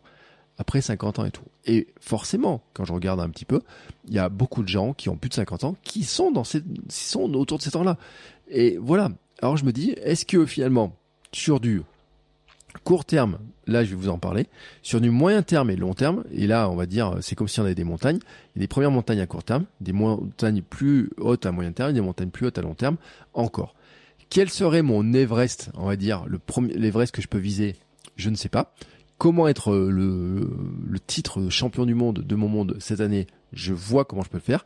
après 0.59 0.81
50 0.81 1.19
ans 1.21 1.25
et 1.25 1.31
tout? 1.31 1.45
Et 1.65 1.89
forcément, 2.01 2.63
quand 2.75 2.85
je 2.85 2.93
regarde 2.93 3.21
un 3.21 3.31
petit 3.31 3.45
peu, 3.45 3.61
il 4.07 4.15
y 4.15 4.19
a 4.19 4.29
beaucoup 4.29 4.63
de 4.63 4.69
gens 4.69 4.93
qui 4.93 5.09
ont 5.09 5.17
plus 5.17 5.29
de 5.29 5.35
50 5.35 5.65
ans 5.65 5.77
qui 5.83 6.05
sont 6.05 6.31
dans 6.31 6.45
ces, 6.45 6.63
sont 6.89 7.33
autour 7.35 7.59
de 7.59 7.63
ces 7.63 7.71
temps-là. 7.71 7.97
Et 8.49 8.77
voilà. 8.79 9.11
Alors 9.43 9.57
je 9.57 9.65
me 9.65 9.73
dis, 9.73 9.91
est-ce 10.03 10.27
que 10.27 10.47
finalement, 10.47 10.97
sur 11.33 11.61
du 11.61 11.83
court 12.85 13.05
terme, 13.05 13.39
là 13.67 13.85
je 13.85 13.91
vais 13.91 13.97
vous 13.97 14.09
en 14.09 14.19
parler, 14.19 14.47
sur 14.83 15.01
du 15.01 15.11
moyen 15.11 15.43
terme 15.43 15.71
et 15.71 15.77
long 15.77 15.95
terme, 15.95 16.25
et 16.33 16.47
là 16.47 16.69
on 16.71 16.77
va 16.77 16.87
dire, 16.87 17.17
c'est 17.21 17.35
comme 17.35 17.49
si 17.49 17.61
on 17.61 17.65
avait 17.65 17.75
des 17.75 17.85
montagnes, 17.85 18.19
il 18.57 18.61
des 18.61 18.69
premières 18.69 18.91
montagnes 18.91 19.21
à 19.21 19.27
court 19.27 19.45
terme, 19.45 19.65
des 19.81 19.93
montagnes 19.93 20.63
plus 20.63 21.11
hautes 21.19 21.47
à 21.47 21.53
moyen 21.53 21.73
terme, 21.73 21.93
des 21.93 22.01
montagnes 22.01 22.31
plus 22.31 22.47
hautes 22.47 22.59
à 22.59 22.63
long 22.63 22.75
terme, 22.75 22.97
encore. 23.35 23.75
Quel 24.31 24.49
serait 24.49 24.83
mon 24.83 25.13
Everest, 25.13 25.71
on 25.75 25.87
va 25.87 25.97
dire, 25.97 26.25
le 26.27 26.39
premier, 26.39 26.73
l'Everest 26.75 27.13
que 27.13 27.21
je 27.21 27.27
peux 27.27 27.39
viser? 27.39 27.75
Je 28.15 28.31
ne 28.31 28.37
sais 28.37 28.49
pas. 28.49 28.75
Comment 29.19 29.49
être 29.49 29.75
le, 29.75 30.51
le 30.87 31.01
titre 31.01 31.49
champion 31.51 31.85
du 31.85 31.95
monde 31.95 32.21
de 32.21 32.35
mon 32.37 32.49
monde 32.49 32.77
cette 32.79 33.01
année? 33.01 33.27
Je 33.53 33.73
vois 33.73 34.05
comment 34.05 34.23
je 34.23 34.31
peux 34.31 34.39
le 34.39 34.43
faire. 34.43 34.65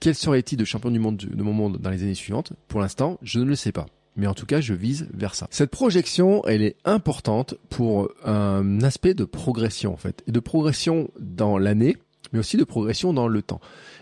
Quel 0.00 0.14
serait-il 0.14 0.56
de 0.56 0.64
champion 0.64 0.90
du 0.90 0.98
monde 0.98 1.16
de 1.16 1.42
mon 1.42 1.52
monde 1.52 1.78
dans 1.78 1.90
les 1.90 2.02
années 2.02 2.14
suivantes? 2.14 2.52
Pour 2.68 2.80
l'instant, 2.80 3.18
je 3.22 3.40
ne 3.40 3.44
le 3.44 3.54
sais 3.54 3.72
pas. 3.72 3.86
Mais 4.16 4.26
en 4.26 4.34
tout 4.34 4.46
cas, 4.46 4.60
je 4.60 4.74
vise 4.74 5.08
vers 5.14 5.34
ça. 5.34 5.46
Cette 5.50 5.70
projection, 5.70 6.44
elle 6.46 6.62
est 6.62 6.76
importante 6.84 7.54
pour 7.68 8.10
un 8.24 8.82
aspect 8.82 9.14
de 9.14 9.24
progression, 9.24 9.92
en 9.92 9.96
fait. 9.96 10.22
Et 10.26 10.32
de 10.32 10.40
progression 10.40 11.10
dans 11.18 11.58
l'année, 11.58 11.96
mais 12.32 12.38
aussi 12.38 12.56
de 12.56 12.64
progression 12.64 13.12
dans 13.12 13.28
le 13.28 13.42
temps. 13.42 13.60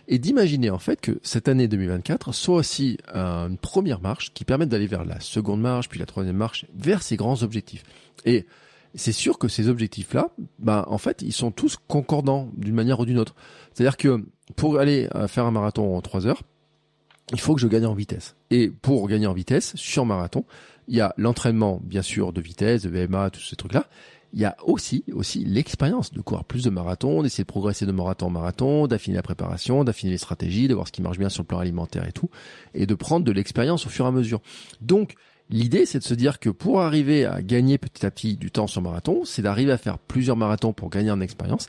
Et 0.09 0.18
d'imaginer, 0.18 0.70
en 0.70 0.78
fait, 0.78 1.00
que 1.00 1.20
cette 1.22 1.48
année 1.48 1.68
2024 1.68 2.32
soit 2.32 2.56
aussi 2.56 2.98
une 3.14 3.59
première 3.59 4.00
marche 4.00 4.32
qui 4.32 4.44
permette 4.44 4.70
d'aller 4.70 4.86
vers 4.86 5.04
la 5.04 5.20
seconde 5.20 5.61
marche, 5.61 5.88
puis 5.88 6.00
la 6.00 6.06
troisième 6.06 6.36
marche, 6.36 6.64
vers 6.74 7.02
ces 7.02 7.16
grands 7.16 7.42
objectifs. 7.42 7.84
Et 8.24 8.46
c'est 8.94 9.12
sûr 9.12 9.38
que 9.38 9.48
ces 9.48 9.68
objectifs-là, 9.68 10.30
ben, 10.59 10.84
en 10.88 10.98
fait, 10.98 11.22
ils 11.22 11.32
sont 11.32 11.50
tous 11.50 11.76
concordants 11.88 12.50
d'une 12.56 12.74
manière 12.74 13.00
ou 13.00 13.06
d'une 13.06 13.18
autre. 13.18 13.34
C'est-à-dire 13.72 13.96
que 13.96 14.24
pour 14.56 14.78
aller 14.78 15.09
euh, 15.14 15.28
faire 15.28 15.44
un 15.44 15.50
marathon 15.50 15.96
en 15.96 16.00
3 16.00 16.26
heures, 16.26 16.42
il 17.33 17.41
faut 17.41 17.55
que 17.55 17.61
je 17.61 17.68
gagne 17.68 17.87
en 17.87 17.95
vitesse. 17.95 18.37
Et 18.51 18.68
pour 18.68 19.07
gagner 19.09 19.26
en 19.26 19.33
vitesse, 19.33 19.74
sur 19.76 20.07
marathon, 20.07 20.45
il 20.89 20.97
y 20.97 21.01
a 21.01 21.14
l'entraînement, 21.16 21.81
bien 21.85 22.03
sûr, 22.03 22.33
de 22.33 22.41
vitesse, 22.41 22.83
de 22.83 22.89
VMA, 22.89 23.31
tous 23.31 23.41
ces 23.41 23.57
trucs-là. 23.57 23.87
Il 24.35 24.41
y 24.41 24.45
a 24.45 24.57
aussi, 24.62 25.05
aussi 25.12 25.45
l'expérience 25.45 26.12
de 26.12 26.20
courir 26.20 26.45
plus 26.45 26.64
de 26.64 26.70
marathons, 26.70 27.22
d'essayer 27.22 27.45
de 27.45 27.49
progresser 27.49 27.87
de 27.87 27.93
marathon 27.93 28.26
en 28.26 28.31
marathon, 28.31 28.87
d'affiner 28.87 29.16
la 29.16 29.22
préparation, 29.22 29.85
d'affiner 29.85 30.12
les 30.12 30.18
stratégies, 30.18 30.68
de 30.68 30.74
voir 30.74 30.87
ce 30.87 30.93
qui 30.93 31.01
marche 31.01 31.18
bien 31.18 31.31
sur 31.31 31.43
le 31.43 31.47
plan 31.47 31.59
alimentaire 31.59 32.07
et 32.07 32.12
tout, 32.12 32.29
et 32.74 32.87
de 32.87 32.95
prendre 32.95 33.24
de 33.24 33.33
l'expérience 33.33 33.87
au 33.87 33.89
fur 33.89 34.05
et 34.05 34.09
à 34.09 34.11
mesure. 34.11 34.41
Donc, 34.83 35.14
L'idée, 35.51 35.86
c'est 35.86 35.99
de 35.99 36.05
se 36.05 36.14
dire 36.14 36.40
que 36.40 36.51
pour 36.51 36.82
arriver 36.82 37.24
à 37.24 37.40
gagner 37.40 37.78
petit 37.78 38.05
à 38.05 38.11
petit 38.11 38.36
du 38.36 38.51
temps 38.51 38.66
sur 38.66 38.82
marathon, 38.82 39.24
c'est 39.24 39.40
d'arriver 39.40 39.72
à 39.72 39.78
faire 39.78 39.99
plusieurs 39.99 40.36
marathons 40.36 40.74
pour 40.74 40.90
gagner 40.90 41.11
en 41.11 41.22
expérience 41.22 41.68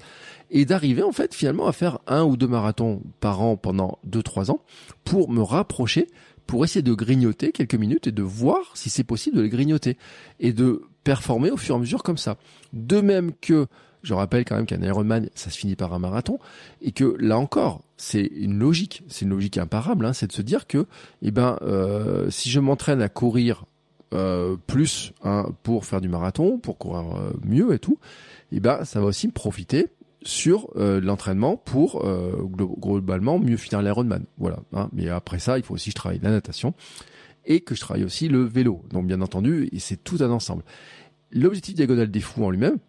et 0.51 0.65
d'arriver 0.65 1.01
en 1.01 1.13
fait 1.13 1.33
finalement 1.33 1.67
à 1.67 1.71
faire 1.71 1.99
un 2.05 2.23
ou 2.23 2.35
deux 2.35 2.47
marathons 2.47 3.01
par 3.21 3.41
an 3.41 3.55
pendant 3.55 3.99
deux 4.03 4.23
trois 4.23 4.51
ans 4.51 4.59
pour 5.05 5.29
me 5.29 5.41
rapprocher, 5.41 6.07
pour 6.45 6.65
essayer 6.65 6.81
de 6.81 6.93
grignoter 6.93 7.53
quelques 7.53 7.75
minutes 7.75 8.07
et 8.07 8.11
de 8.11 8.23
voir 8.23 8.59
si 8.73 8.89
c'est 8.89 9.05
possible 9.05 9.37
de 9.37 9.43
les 9.43 9.49
grignoter 9.49 9.97
et 10.41 10.51
de 10.51 10.83
performer 11.05 11.49
au 11.49 11.57
fur 11.57 11.75
et 11.75 11.77
à 11.77 11.79
mesure 11.79 12.03
comme 12.03 12.17
ça. 12.17 12.37
De 12.73 12.99
même 12.99 13.31
que 13.39 13.67
je 14.03 14.13
rappelle 14.13 14.45
quand 14.45 14.55
même 14.55 14.65
qu'un 14.65 14.81
Ironman, 14.81 15.29
ça 15.35 15.49
se 15.49 15.57
finit 15.57 15.75
par 15.75 15.93
un 15.93 15.99
marathon, 15.99 16.39
et 16.81 16.91
que 16.91 17.15
là 17.19 17.37
encore, 17.37 17.83
c'est 17.97 18.23
une 18.23 18.57
logique, 18.57 19.03
c'est 19.07 19.25
une 19.25 19.31
logique 19.31 19.57
imparable, 19.57 20.05
hein, 20.05 20.13
c'est 20.13 20.27
de 20.27 20.31
se 20.31 20.41
dire 20.41 20.67
que, 20.67 20.85
eh 21.21 21.31
ben, 21.31 21.57
euh, 21.61 22.29
si 22.29 22.49
je 22.49 22.59
m'entraîne 22.59 23.01
à 23.01 23.09
courir 23.09 23.65
euh, 24.13 24.55
plus 24.67 25.13
hein, 25.23 25.47
pour 25.63 25.85
faire 25.85 26.01
du 26.01 26.09
marathon, 26.09 26.57
pour 26.57 26.77
courir 26.77 27.15
euh, 27.17 27.31
mieux 27.43 27.73
et 27.73 27.79
tout, 27.79 27.99
eh 28.51 28.59
ben 28.59 28.83
ça 28.85 28.99
va 28.99 29.07
aussi 29.07 29.27
me 29.27 29.31
profiter 29.31 29.87
sur 30.23 30.67
l'entraînement 30.75 31.55
pour 31.55 32.05
globalement 32.51 33.39
mieux 33.39 33.55
finir 33.55 33.81
l'Ironman. 33.81 34.25
Voilà. 34.37 34.57
Hein. 34.73 34.89
Mais 34.91 35.07
après 35.07 35.39
ça, 35.39 35.57
il 35.57 35.63
faut 35.63 35.75
aussi 35.75 35.85
que 35.85 35.91
je 35.91 35.95
travaille 35.95 36.19
la 36.21 36.31
natation 36.31 36.73
et 37.45 37.61
que 37.61 37.73
je 37.73 37.79
travaille 37.79 38.03
aussi 38.03 38.27
le 38.27 38.43
vélo. 38.43 38.81
Donc 38.89 39.07
bien 39.07 39.21
entendu, 39.21 39.69
c'est 39.77 40.03
tout 40.03 40.17
un 40.19 40.29
ensemble. 40.29 40.63
L'objectif 41.31 41.75
diagonal 41.75 42.11
des 42.11 42.19
fous 42.19 42.43
en 42.43 42.49
lui-même, 42.49 42.79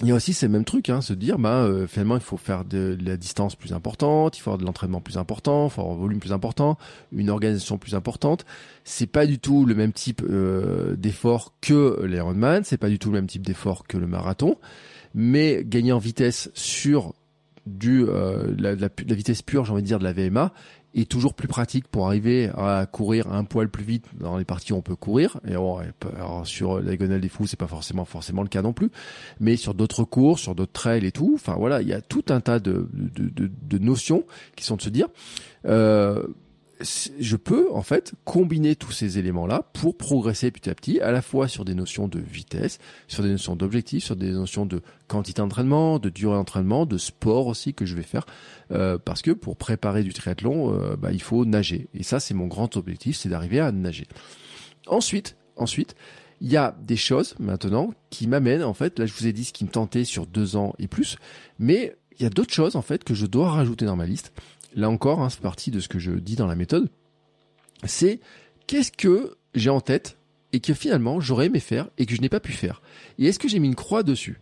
il 0.00 0.08
y 0.08 0.10
a 0.10 0.14
aussi 0.14 0.32
ces 0.32 0.48
mêmes 0.48 0.64
trucs, 0.64 0.90
hein, 0.90 1.00
se 1.00 1.12
dire, 1.12 1.38
bah, 1.38 1.62
euh, 1.62 1.86
finalement, 1.86 2.16
il 2.16 2.22
faut 2.22 2.36
faire 2.36 2.64
de, 2.64 2.98
la 3.00 3.16
distance 3.16 3.54
plus 3.54 3.72
importante, 3.72 4.36
il 4.36 4.40
faut 4.40 4.50
avoir 4.50 4.58
de 4.58 4.64
l'entraînement 4.64 5.00
plus 5.00 5.18
important, 5.18 5.66
il 5.66 5.70
faut 5.70 5.82
avoir 5.82 5.96
un 5.96 6.00
volume 6.00 6.18
plus 6.18 6.32
important, 6.32 6.76
une 7.12 7.30
organisation 7.30 7.78
plus 7.78 7.94
importante. 7.94 8.44
C'est 8.82 9.06
pas 9.06 9.24
du 9.24 9.38
tout 9.38 9.64
le 9.64 9.76
même 9.76 9.92
type 9.92 10.22
euh, 10.28 10.96
d'effort 10.96 11.54
que 11.60 12.04
l'Ironman, 12.04 12.64
c'est 12.64 12.76
pas 12.76 12.88
du 12.88 12.98
tout 12.98 13.10
le 13.10 13.18
même 13.18 13.28
type 13.28 13.46
d'effort 13.46 13.86
que 13.86 13.96
le 13.96 14.08
marathon, 14.08 14.58
mais 15.14 15.62
gagner 15.64 15.92
en 15.92 15.98
vitesse 15.98 16.50
sur 16.54 17.14
euh, 17.86 18.54
la, 18.58 18.74
la, 18.74 19.14
vitesse 19.14 19.42
pure, 19.42 19.64
j'ai 19.64 19.72
envie 19.72 19.82
de 19.82 19.86
dire, 19.86 20.00
de 20.00 20.04
la 20.04 20.12
VMA, 20.12 20.52
est 20.94 21.10
toujours 21.10 21.34
plus 21.34 21.48
pratique 21.48 21.88
pour 21.88 22.06
arriver 22.06 22.50
à 22.56 22.86
courir 22.86 23.32
un 23.32 23.44
poil 23.44 23.68
plus 23.68 23.84
vite 23.84 24.06
dans 24.18 24.36
les 24.36 24.44
parties 24.44 24.72
où 24.72 24.76
on 24.76 24.82
peut 24.82 24.96
courir. 24.96 25.40
Et 25.46 25.52
alors, 25.52 25.82
sur 26.44 26.76
la 26.76 26.82
diagonale 26.82 27.20
des 27.20 27.28
fous, 27.28 27.46
c'est 27.46 27.58
pas 27.58 27.66
forcément 27.66 28.04
forcément 28.04 28.42
le 28.42 28.48
cas 28.48 28.62
non 28.62 28.72
plus, 28.72 28.90
mais 29.40 29.56
sur 29.56 29.74
d'autres 29.74 30.04
courses, 30.04 30.42
sur 30.42 30.54
d'autres 30.54 30.72
trails 30.72 31.04
et 31.04 31.12
tout. 31.12 31.32
Enfin 31.34 31.56
voilà, 31.58 31.82
il 31.82 31.88
y 31.88 31.92
a 31.92 32.00
tout 32.00 32.24
un 32.28 32.40
tas 32.40 32.58
de, 32.58 32.88
de, 32.92 33.28
de, 33.28 33.50
de 33.62 33.78
notions 33.78 34.24
qui 34.56 34.64
sont 34.64 34.76
de 34.76 34.82
se 34.82 34.90
dire. 34.90 35.08
Euh, 35.66 36.24
je 36.80 37.36
peux 37.36 37.72
en 37.72 37.82
fait 37.82 38.14
combiner 38.24 38.74
tous 38.74 38.92
ces 38.92 39.18
éléments-là 39.18 39.70
pour 39.72 39.96
progresser 39.96 40.50
petit 40.50 40.68
à 40.68 40.74
petit, 40.74 41.00
à 41.00 41.12
la 41.12 41.22
fois 41.22 41.48
sur 41.48 41.64
des 41.64 41.74
notions 41.74 42.08
de 42.08 42.18
vitesse, 42.18 42.78
sur 43.06 43.22
des 43.22 43.30
notions 43.30 43.56
d'objectifs, 43.56 44.04
sur 44.04 44.16
des 44.16 44.30
notions 44.30 44.66
de 44.66 44.82
quantité 45.06 45.40
d'entraînement, 45.40 45.98
de 45.98 46.08
durée 46.10 46.34
d'entraînement, 46.34 46.86
de 46.86 46.98
sport 46.98 47.46
aussi 47.46 47.74
que 47.74 47.86
je 47.86 47.94
vais 47.94 48.02
faire, 48.02 48.26
euh, 48.72 48.98
parce 48.98 49.22
que 49.22 49.30
pour 49.30 49.56
préparer 49.56 50.02
du 50.02 50.12
triathlon, 50.12 50.74
euh, 50.74 50.96
bah, 50.96 51.12
il 51.12 51.22
faut 51.22 51.44
nager. 51.44 51.88
Et 51.94 52.02
ça, 52.02 52.20
c'est 52.20 52.34
mon 52.34 52.46
grand 52.46 52.76
objectif, 52.76 53.16
c'est 53.16 53.28
d'arriver 53.28 53.60
à 53.60 53.70
nager. 53.70 54.06
Ensuite, 54.86 55.36
ensuite, 55.56 55.94
il 56.40 56.50
y 56.50 56.56
a 56.56 56.76
des 56.82 56.96
choses 56.96 57.36
maintenant 57.38 57.94
qui 58.10 58.26
m'amènent 58.26 58.64
en 58.64 58.74
fait. 58.74 58.98
Là, 58.98 59.06
je 59.06 59.14
vous 59.14 59.26
ai 59.26 59.32
dit 59.32 59.44
ce 59.44 59.52
qui 59.52 59.64
me 59.64 59.70
tentait 59.70 60.04
sur 60.04 60.26
deux 60.26 60.56
ans 60.56 60.74
et 60.78 60.88
plus, 60.88 61.16
mais 61.58 61.96
il 62.18 62.22
y 62.22 62.26
a 62.26 62.30
d'autres 62.30 62.52
choses 62.52 62.76
en 62.76 62.82
fait 62.82 63.04
que 63.04 63.14
je 63.14 63.26
dois 63.26 63.50
rajouter 63.50 63.86
dans 63.86 63.96
ma 63.96 64.06
liste 64.06 64.32
là 64.74 64.90
encore, 64.90 65.20
hein, 65.20 65.30
c'est 65.30 65.40
parti 65.40 65.70
de 65.70 65.80
ce 65.80 65.88
que 65.88 65.98
je 65.98 66.12
dis 66.12 66.36
dans 66.36 66.46
la 66.46 66.56
méthode, 66.56 66.88
c'est 67.84 68.20
qu'est-ce 68.66 68.92
que 68.92 69.36
j'ai 69.54 69.70
en 69.70 69.80
tête 69.80 70.18
et 70.52 70.60
que 70.60 70.74
finalement 70.74 71.20
j'aurais 71.20 71.46
aimé 71.46 71.60
faire 71.60 71.88
et 71.98 72.06
que 72.06 72.14
je 72.14 72.20
n'ai 72.20 72.28
pas 72.28 72.40
pu 72.40 72.52
faire? 72.52 72.82
Et 73.18 73.26
est-ce 73.26 73.38
que 73.38 73.48
j'ai 73.48 73.58
mis 73.58 73.68
une 73.68 73.74
croix 73.74 74.02
dessus? 74.02 74.40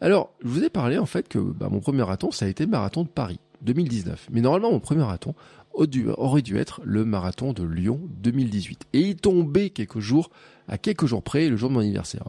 Alors, 0.00 0.34
je 0.42 0.48
vous 0.48 0.64
ai 0.64 0.70
parlé 0.70 0.98
en 0.98 1.06
fait 1.06 1.28
que 1.28 1.38
bah, 1.38 1.68
mon 1.70 1.80
premier 1.80 1.98
marathon, 1.98 2.30
ça 2.30 2.46
a 2.46 2.48
été 2.48 2.64
le 2.64 2.70
marathon 2.70 3.04
de 3.04 3.08
Paris 3.08 3.38
2019. 3.62 4.28
Mais 4.32 4.40
normalement, 4.40 4.72
mon 4.72 4.80
premier 4.80 5.00
marathon 5.00 5.34
aurait 5.74 6.42
dû 6.42 6.58
être 6.58 6.80
le 6.84 7.04
marathon 7.04 7.52
de 7.52 7.62
Lyon 7.62 8.00
2018. 8.20 8.86
Et 8.92 9.00
il 9.00 9.16
tombait 9.16 9.70
quelques 9.70 10.00
jours, 10.00 10.30
à 10.68 10.76
quelques 10.76 11.06
jours 11.06 11.22
près, 11.22 11.48
le 11.48 11.56
jour 11.56 11.68
de 11.68 11.74
mon 11.74 11.80
anniversaire. 11.80 12.24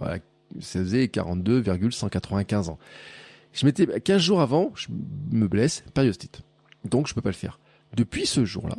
Ça 0.59 0.79
faisait 0.79 1.07
42,195 1.07 2.69
ans. 2.69 2.77
Je 3.51 3.65
m'étais 3.65 3.99
15 3.99 4.21
jours 4.21 4.41
avant, 4.41 4.71
je 4.75 4.87
me 5.31 5.47
blesse, 5.47 5.83
périostite. 5.93 6.41
Donc 6.83 7.07
je 7.07 7.13
peux 7.13 7.21
pas 7.21 7.29
le 7.29 7.35
faire. 7.35 7.59
Depuis 7.95 8.25
ce 8.25 8.45
jour-là, 8.45 8.77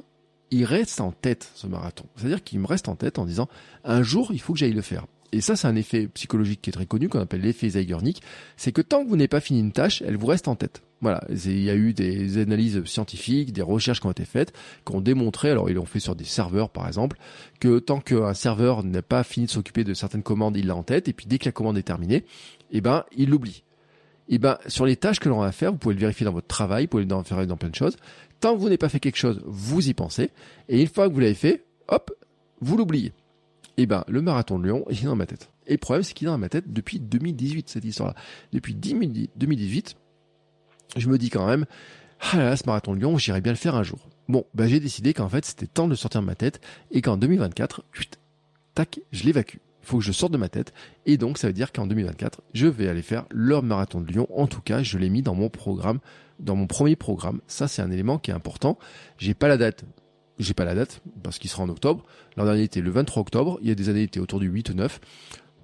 il 0.50 0.64
reste 0.64 1.00
en 1.00 1.12
tête 1.12 1.50
ce 1.55 1.66
marathon. 1.66 2.07
C'est-à-dire 2.16 2.42
qu'il 2.42 2.61
me 2.61 2.66
reste 2.66 2.88
en 2.88 2.96
tête 2.96 3.18
en 3.18 3.24
disant 3.24 3.48
un 3.84 4.02
jour 4.02 4.30
il 4.32 4.40
faut 4.40 4.52
que 4.52 4.59
j'aille 4.59 4.72
le 4.72 4.82
faire. 4.82 5.07
Et 5.32 5.40
ça 5.40 5.57
c'est 5.57 5.66
un 5.66 5.74
effet 5.74 6.07
psychologique 6.09 6.62
qui 6.62 6.70
est 6.70 6.72
très 6.72 6.86
connu 6.86 7.09
qu'on 7.09 7.18
appelle 7.18 7.40
l'effet 7.40 7.68
Zeigarnik, 7.68 8.22
c'est 8.57 8.70
que 8.70 8.82
tant 8.82 9.02
que 9.02 9.09
vous 9.09 9.16
n'avez 9.16 9.28
pas 9.28 9.40
fini 9.40 9.59
une 9.59 9.72
tâche, 9.72 10.00
elle 10.07 10.16
vous 10.16 10.26
reste 10.26 10.46
en 10.46 10.55
tête. 10.55 10.82
Voilà, 11.00 11.24
il 11.28 11.61
y 11.61 11.70
a 11.70 11.74
eu 11.74 11.92
des 11.92 12.38
analyses 12.38 12.84
scientifiques, 12.84 13.52
des 13.52 13.61
recherches 13.61 14.00
qui 14.00 14.07
ont 14.07 14.12
été 14.12 14.24
faites, 14.24 14.52
qui 14.86 14.94
ont 14.94 15.00
démontré, 15.00 15.50
alors 15.50 15.68
ils 15.68 15.74
l'ont 15.74 15.84
fait 15.84 15.98
sur 15.98 16.14
des 16.14 16.24
serveurs 16.24 16.70
par 16.70 16.86
exemple, 16.86 17.18
que 17.59 17.80
tant 17.80 18.00
qu'un 18.00 18.32
serveur 18.32 18.84
n'a 18.84 19.02
pas 19.02 19.24
fini 19.24 19.46
de 19.46 19.50
s'occuper 19.50 19.82
de 19.82 19.92
certaines 19.92 20.22
commandes, 20.22 20.57
il 20.57 20.68
l'a 20.68 20.76
en 20.76 20.84
tête, 20.84 21.09
et 21.09 21.12
puis 21.12 21.26
dès 21.26 21.38
que 21.38 21.46
la 21.46 21.52
commande 21.52 21.76
est 21.76 21.82
terminée, 21.82 22.24
eh 22.70 22.80
ben 22.80 23.05
il 23.16 23.30
l'oublie. 23.30 23.64
Et 24.28 24.36
eh 24.36 24.38
ben 24.38 24.58
sur 24.68 24.86
les 24.86 24.96
tâches 24.96 25.20
que 25.20 25.28
l'on 25.28 25.40
va 25.40 25.52
faire, 25.52 25.70
vous 25.70 25.76
pouvez 25.76 25.94
le 25.94 26.00
vérifier 26.00 26.24
dans 26.24 26.32
votre 26.32 26.46
travail, 26.46 26.84
vous 26.84 26.88
pouvez 26.88 27.04
le 27.04 27.22
faire 27.24 27.46
dans 27.46 27.56
plein 27.56 27.68
de 27.68 27.74
choses. 27.74 27.96
Tant 28.40 28.54
que 28.54 28.58
vous 28.58 28.64
n'avez 28.64 28.78
pas 28.78 28.88
fait 28.88 29.00
quelque 29.00 29.18
chose, 29.18 29.42
vous 29.44 29.88
y 29.88 29.92
pensez, 29.92 30.30
et 30.68 30.80
une 30.80 30.88
fois 30.88 31.08
que 31.08 31.14
vous 31.14 31.20
l'avez 31.20 31.34
fait, 31.34 31.64
hop, 31.88 32.10
vous 32.60 32.76
l'oubliez. 32.76 33.12
Et 33.76 33.82
eh 33.82 33.86
ben 33.86 34.04
le 34.08 34.22
marathon 34.22 34.58
de 34.58 34.64
Lyon, 34.64 34.84
est 34.88 35.04
dans 35.04 35.16
ma 35.16 35.26
tête. 35.26 35.50
Et 35.66 35.72
le 35.72 35.78
problème, 35.78 36.02
c'est 36.04 36.14
qu'il 36.14 36.28
est 36.28 36.30
dans 36.30 36.38
ma 36.38 36.48
tête 36.48 36.72
depuis 36.72 37.00
2018 37.00 37.68
cette 37.68 37.84
histoire-là. 37.84 38.14
Depuis 38.52 38.74
2018 38.74 39.96
je 40.96 41.08
me 41.08 41.18
dis 41.18 41.30
quand 41.30 41.46
même, 41.46 41.66
ah 42.20 42.36
là 42.36 42.44
là, 42.44 42.56
ce 42.56 42.64
marathon 42.66 42.94
de 42.94 43.00
Lyon, 43.00 43.18
j'irais 43.18 43.40
bien 43.40 43.52
le 43.52 43.58
faire 43.58 43.74
un 43.74 43.82
jour. 43.82 43.98
Bon, 44.28 44.46
bah 44.54 44.66
j'ai 44.66 44.80
décidé 44.80 45.12
qu'en 45.12 45.28
fait 45.28 45.44
c'était 45.44 45.66
temps 45.66 45.88
de 45.88 45.94
sortir 45.94 46.20
de 46.20 46.26
ma 46.26 46.34
tête 46.34 46.60
et 46.90 47.02
qu'en 47.02 47.16
2024, 47.16 47.84
tac, 48.74 49.00
je 49.12 49.24
l'évacue. 49.24 49.58
Il 49.85 49.87
faut 49.87 49.99
que 49.99 50.05
je 50.05 50.12
sorte 50.12 50.32
de 50.32 50.39
ma 50.39 50.49
tête 50.49 50.72
et 51.05 51.18
donc 51.18 51.37
ça 51.37 51.47
veut 51.47 51.53
dire 51.53 51.70
qu'en 51.70 51.87
2024, 51.87 52.41
je 52.55 52.66
vais 52.66 52.89
aller 52.89 53.03
faire 53.03 53.26
le 53.30 53.61
marathon 53.61 54.01
de 54.01 54.11
Lyon. 54.11 54.26
En 54.35 54.47
tout 54.47 54.62
cas, 54.62 54.82
je 54.82 54.97
l'ai 54.97 55.11
mis 55.11 55.20
dans 55.20 55.35
mon 55.35 55.51
programme, 55.51 55.99
dans 56.39 56.57
mon 56.57 56.66
premier 56.66 56.97
programme. 56.97 57.43
Ça, 57.49 57.68
c'est 57.68 57.82
un 57.82 57.91
élément 57.91 58.16
qui 58.16 58.30
est 58.30 58.35
important. 58.35 58.78
J'ai 59.18 59.35
pas 59.35 59.47
la 59.47 59.59
date. 59.59 59.85
J'ai 60.39 60.55
pas 60.55 60.64
la 60.64 60.74
date 60.74 61.03
parce 61.22 61.39
qu'il 61.39 61.51
sera 61.51 61.64
en 61.64 61.68
octobre. 61.68 62.03
L'an 62.39 62.47
dernier 62.47 62.62
était 62.62 62.80
le 62.80 62.91
23 62.91 63.20
octobre. 63.20 63.59
Il 63.61 63.68
y 63.68 63.70
a 63.70 63.74
des 63.74 63.91
années, 63.91 64.01
il 64.01 64.05
était 64.05 64.20
autour 64.20 64.41
du 64.41 64.47
8 64.47 64.70
ou 64.70 64.74
9. 64.74 65.01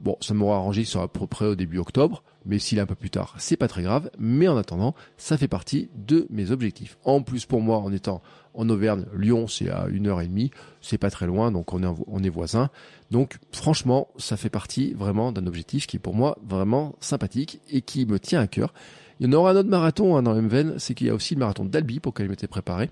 Bon, 0.01 0.17
ça 0.21 0.33
m'aura 0.33 0.57
arrangé 0.57 0.83
qu'il 0.83 0.91
soit 0.91 1.03
à 1.03 1.09
peu 1.09 1.27
près 1.27 1.45
au 1.45 1.55
début 1.55 1.77
octobre, 1.77 2.23
mais 2.47 2.59
s'il 2.59 2.79
est 2.79 2.81
un 2.81 2.87
peu 2.87 2.95
plus 2.95 3.11
tard, 3.11 3.35
c'est 3.37 3.59
pas 3.59 3.69
très 3.69 3.83
grave. 3.83 4.11
Mais 4.19 4.49
en 4.49 4.57
attendant, 4.57 4.95
ça 5.19 5.37
fait 5.37 5.49
partie 5.49 5.91
de 5.95 6.27
mes 6.31 6.51
objectifs. 6.51 6.97
En 7.05 7.21
plus, 7.21 7.45
pour 7.45 7.61
moi, 7.61 7.79
en 7.79 7.93
étant 7.93 8.23
en 8.55 8.69
Auvergne, 8.71 9.05
Lyon, 9.15 9.47
c'est 9.47 9.69
à 9.69 9.87
une 9.89 10.07
heure 10.07 10.23
et 10.23 10.27
demie, 10.27 10.51
c'est 10.81 10.97
pas 10.97 11.11
très 11.11 11.27
loin, 11.27 11.53
donc 11.53 11.75
on 11.75 11.83
est, 11.83 11.97
on 12.07 12.23
est 12.23 12.31
voisins. 12.31 12.71
Donc, 13.11 13.39
franchement, 13.53 14.09
ça 14.19 14.37
fait 14.37 14.51
partie 14.51 14.95
vraiment 14.95 15.33
d'un 15.33 15.47
objectif 15.47 15.87
qui 15.87 15.97
est 15.97 16.01
pour 16.01 16.15
moi 16.15 16.39
vraiment 16.47 16.95
sympathique 17.01 17.61
et 17.71 17.83
qui 17.83 18.07
me 18.07 18.19
tient 18.19 18.41
à 18.41 18.47
cœur. 18.47 18.73
Il 19.21 19.27
y 19.27 19.29
en 19.29 19.35
aura 19.35 19.51
un 19.51 19.57
autre 19.57 19.69
marathon 19.69 20.17
hein, 20.17 20.23
dans 20.23 20.31
la 20.31 20.41
même 20.41 20.49
veine, 20.49 20.75
c'est 20.79 20.95
qu'il 20.95 21.07
y 21.07 21.11
a 21.11 21.15
aussi 21.15 21.35
le 21.35 21.41
marathon 21.41 21.67
d'Albi 21.67 22.01
pour 22.01 22.13
lequel 22.13 22.27
je 22.27 22.31
m'étais 22.31 22.47
préparé. 22.47 22.89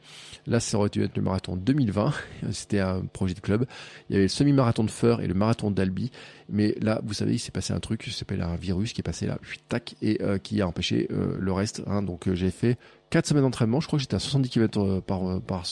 Là, 0.46 0.60
ça 0.60 0.76
aurait 0.76 0.90
dû 0.90 1.02
être 1.02 1.16
le 1.16 1.22
marathon 1.22 1.56
2020. 1.56 2.12
C'était 2.50 2.80
un 2.80 3.00
projet 3.00 3.32
de 3.32 3.40
club. 3.40 3.64
Il 4.08 4.12
y 4.12 4.16
avait 4.16 4.26
le 4.26 4.28
semi-marathon 4.28 4.84
de 4.84 4.90
Feur 4.90 5.22
et 5.22 5.26
le 5.26 5.32
marathon 5.32 5.70
d'Albi. 5.70 6.10
Mais 6.50 6.74
là, 6.82 7.00
vous 7.02 7.14
savez, 7.14 7.32
il 7.32 7.38
s'est 7.38 7.50
passé 7.50 7.72
un 7.72 7.80
truc, 7.80 8.02
qui 8.02 8.10
s'appelle 8.10 8.42
un 8.42 8.56
virus 8.56 8.92
qui 8.92 9.00
est 9.00 9.02
passé 9.02 9.26
là, 9.26 9.38
tac, 9.70 9.94
et 10.02 10.20
euh, 10.20 10.36
qui 10.36 10.60
a 10.60 10.68
empêché 10.68 11.08
euh, 11.10 11.36
le 11.38 11.52
reste. 11.52 11.82
Hein. 11.86 12.02
Donc, 12.02 12.28
euh, 12.28 12.34
j'ai 12.34 12.50
fait 12.50 12.76
4 13.08 13.26
semaines 13.26 13.44
d'entraînement. 13.44 13.80
Je 13.80 13.86
crois 13.86 13.96
que 13.96 14.02
j'étais 14.02 14.16
à 14.16 14.18
70 14.18 14.50
km 14.50 15.00
par 15.00 15.66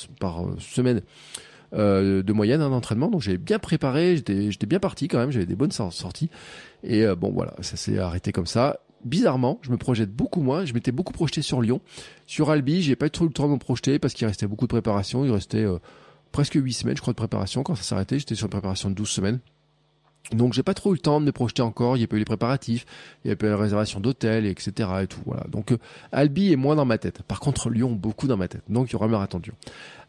semaine. 0.58 1.02
De 1.72 2.32
moyenne 2.32 2.60
hein, 2.60 2.70
d'entraînement 2.70 3.08
donc 3.10 3.22
j'avais 3.22 3.38
bien 3.38 3.58
préparé 3.58 4.16
j'étais 4.16 4.66
bien 4.66 4.78
parti 4.78 5.08
quand 5.08 5.18
même 5.18 5.30
j'avais 5.30 5.46
des 5.46 5.56
bonnes 5.56 5.72
sorties 5.72 6.30
et 6.84 7.04
bon 7.16 7.32
voilà 7.32 7.54
ça 7.60 7.76
s'est 7.76 7.98
arrêté 7.98 8.32
comme 8.32 8.46
ça 8.46 8.80
bizarrement, 9.06 9.58
je 9.62 9.70
me 9.70 9.76
projette 9.76 10.10
beaucoup 10.10 10.42
moins. 10.42 10.64
Je 10.64 10.74
m'étais 10.74 10.92
beaucoup 10.92 11.12
projeté 11.12 11.42
sur 11.42 11.62
Lyon. 11.62 11.80
Sur 12.26 12.50
Albi, 12.50 12.82
j'ai 12.82 12.96
pas 12.96 13.06
eu 13.06 13.10
trop 13.10 13.24
le 13.24 13.30
temps 13.30 13.46
de 13.46 13.52
me 13.52 13.58
projeter 13.58 13.98
parce 13.98 14.14
qu'il 14.14 14.26
restait 14.26 14.46
beaucoup 14.46 14.66
de 14.66 14.70
préparation. 14.70 15.24
Il 15.24 15.30
restait 15.30 15.64
euh, 15.64 15.78
presque 16.32 16.54
8 16.54 16.72
semaines, 16.72 16.96
je 16.96 17.00
crois, 17.00 17.12
de 17.12 17.16
préparation. 17.16 17.62
Quand 17.62 17.74
ça 17.74 17.82
s'arrêtait, 17.82 18.18
j'étais 18.18 18.34
sur 18.34 18.46
une 18.46 18.50
préparation 18.50 18.90
de 18.90 18.94
12 18.94 19.08
semaines. 19.08 19.38
Donc 20.32 20.54
j'ai 20.54 20.64
pas 20.64 20.74
trop 20.74 20.90
eu 20.90 20.94
le 20.94 20.98
temps 20.98 21.20
de 21.20 21.26
me 21.26 21.30
projeter 21.30 21.62
encore, 21.62 21.96
il 21.96 22.00
n'y 22.00 22.04
a 22.04 22.08
pas 22.08 22.16
eu 22.16 22.18
les 22.18 22.24
préparatifs, 22.24 22.84
il 23.24 23.28
n'y 23.28 23.32
a 23.32 23.36
pas 23.36 23.46
eu 23.46 23.50
la 23.50 23.56
réservation 23.56 24.00
d'hôtel, 24.00 24.44
etc. 24.44 24.72
et 25.02 25.06
tout. 25.06 25.20
Voilà. 25.24 25.44
Donc 25.48 25.70
euh, 25.70 25.78
Albi 26.10 26.52
est 26.52 26.56
moins 26.56 26.74
dans 26.74 26.84
ma 26.84 26.98
tête. 26.98 27.22
Par 27.22 27.38
contre 27.38 27.70
Lyon 27.70 27.92
beaucoup 27.92 28.26
dans 28.26 28.36
ma 28.36 28.48
tête. 28.48 28.62
Donc 28.68 28.90
il 28.90 28.94
y 28.94 28.96
aura 28.96 29.06
marathon 29.06 29.38
de 29.38 29.44
Lyon. 29.44 29.54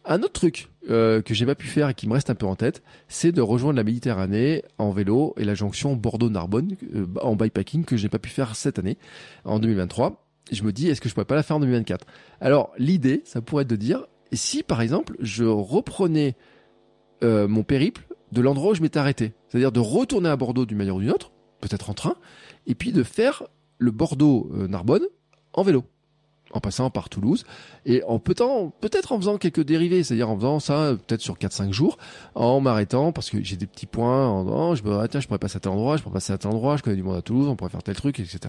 Un 0.09 0.23
autre 0.23 0.31
truc 0.31 0.69
euh, 0.89 1.21
que 1.21 1.33
j'ai 1.33 1.45
pas 1.45 1.53
pu 1.53 1.67
faire 1.67 1.89
et 1.89 1.93
qui 1.93 2.07
me 2.07 2.13
reste 2.13 2.29
un 2.29 2.35
peu 2.35 2.45
en 2.45 2.55
tête, 2.55 2.81
c'est 3.09 3.33
de 3.33 3.41
rejoindre 3.41 3.75
la 3.75 3.83
Méditerranée 3.83 4.63
en 4.77 4.91
vélo 4.91 5.33
et 5.35 5.43
la 5.43 5.53
jonction 5.53 5.97
Bordeaux-Narbonne 5.97 6.77
euh, 6.95 7.05
en 7.21 7.35
bikepacking 7.35 7.83
que 7.83 7.97
j'ai 7.97 8.07
pas 8.07 8.17
pu 8.17 8.29
faire 8.29 8.55
cette 8.55 8.79
année, 8.79 8.97
en 9.43 9.59
2023. 9.59 10.25
je 10.49 10.63
me 10.63 10.71
dis, 10.71 10.87
est-ce 10.87 11.01
que 11.01 11.09
je 11.09 11.13
pourrais 11.13 11.25
pas 11.25 11.35
la 11.35 11.43
faire 11.43 11.57
en 11.57 11.59
2024 11.59 12.07
Alors 12.39 12.71
l'idée, 12.77 13.21
ça 13.25 13.41
pourrait 13.41 13.63
être 13.63 13.69
de 13.69 13.75
dire, 13.75 14.05
si 14.31 14.63
par 14.63 14.79
exemple 14.79 15.17
je 15.19 15.43
reprenais 15.43 16.37
euh, 17.21 17.49
mon 17.49 17.63
périple 17.63 18.07
de 18.31 18.39
l'endroit 18.39 18.71
où 18.71 18.75
je 18.75 18.81
m'étais 18.81 18.99
arrêté, 18.99 19.33
c'est-à-dire 19.49 19.73
de 19.73 19.81
retourner 19.81 20.29
à 20.29 20.37
Bordeaux 20.37 20.65
d'une 20.65 20.77
manière 20.77 20.95
ou 20.95 21.01
d'une 21.01 21.11
autre, 21.11 21.33
peut-être 21.59 21.89
en 21.89 21.93
train, 21.93 22.15
et 22.65 22.75
puis 22.75 22.93
de 22.93 23.03
faire 23.03 23.43
le 23.77 23.91
Bordeaux-Narbonne 23.91 25.03
en 25.51 25.63
vélo 25.63 25.83
en 26.51 26.59
passant 26.59 26.89
par 26.89 27.09
Toulouse 27.09 27.45
et 27.85 28.03
en 28.03 28.19
peut-être 28.19 29.11
en 29.11 29.17
faisant 29.17 29.37
quelques 29.37 29.63
dérivés, 29.63 30.03
c'est-à-dire 30.03 30.29
en 30.29 30.35
faisant 30.35 30.59
ça 30.59 30.95
peut-être 31.07 31.21
sur 31.21 31.35
4-5 31.35 31.71
jours, 31.71 31.97
en 32.35 32.59
m'arrêtant 32.59 33.11
parce 33.11 33.29
que 33.29 33.43
j'ai 33.43 33.57
des 33.57 33.67
petits 33.67 33.85
points, 33.85 34.27
en, 34.27 34.75
je 34.75 34.83
me 34.83 35.07
je 35.19 35.27
pourrais 35.27 35.39
passer 35.39 35.57
à 35.57 35.59
tel 35.59 35.71
endroit, 35.71 35.97
je 35.97 36.03
pourrais 36.03 36.13
passer 36.13 36.33
à 36.33 36.37
tel 36.37 36.51
endroit, 36.51 36.77
je 36.77 36.83
connais 36.83 36.95
du 36.95 37.03
monde 37.03 37.17
à 37.17 37.21
Toulouse, 37.21 37.47
on 37.47 37.55
pourrait 37.55 37.71
faire 37.71 37.83
tel 37.83 37.95
truc, 37.95 38.19
etc. 38.19 38.39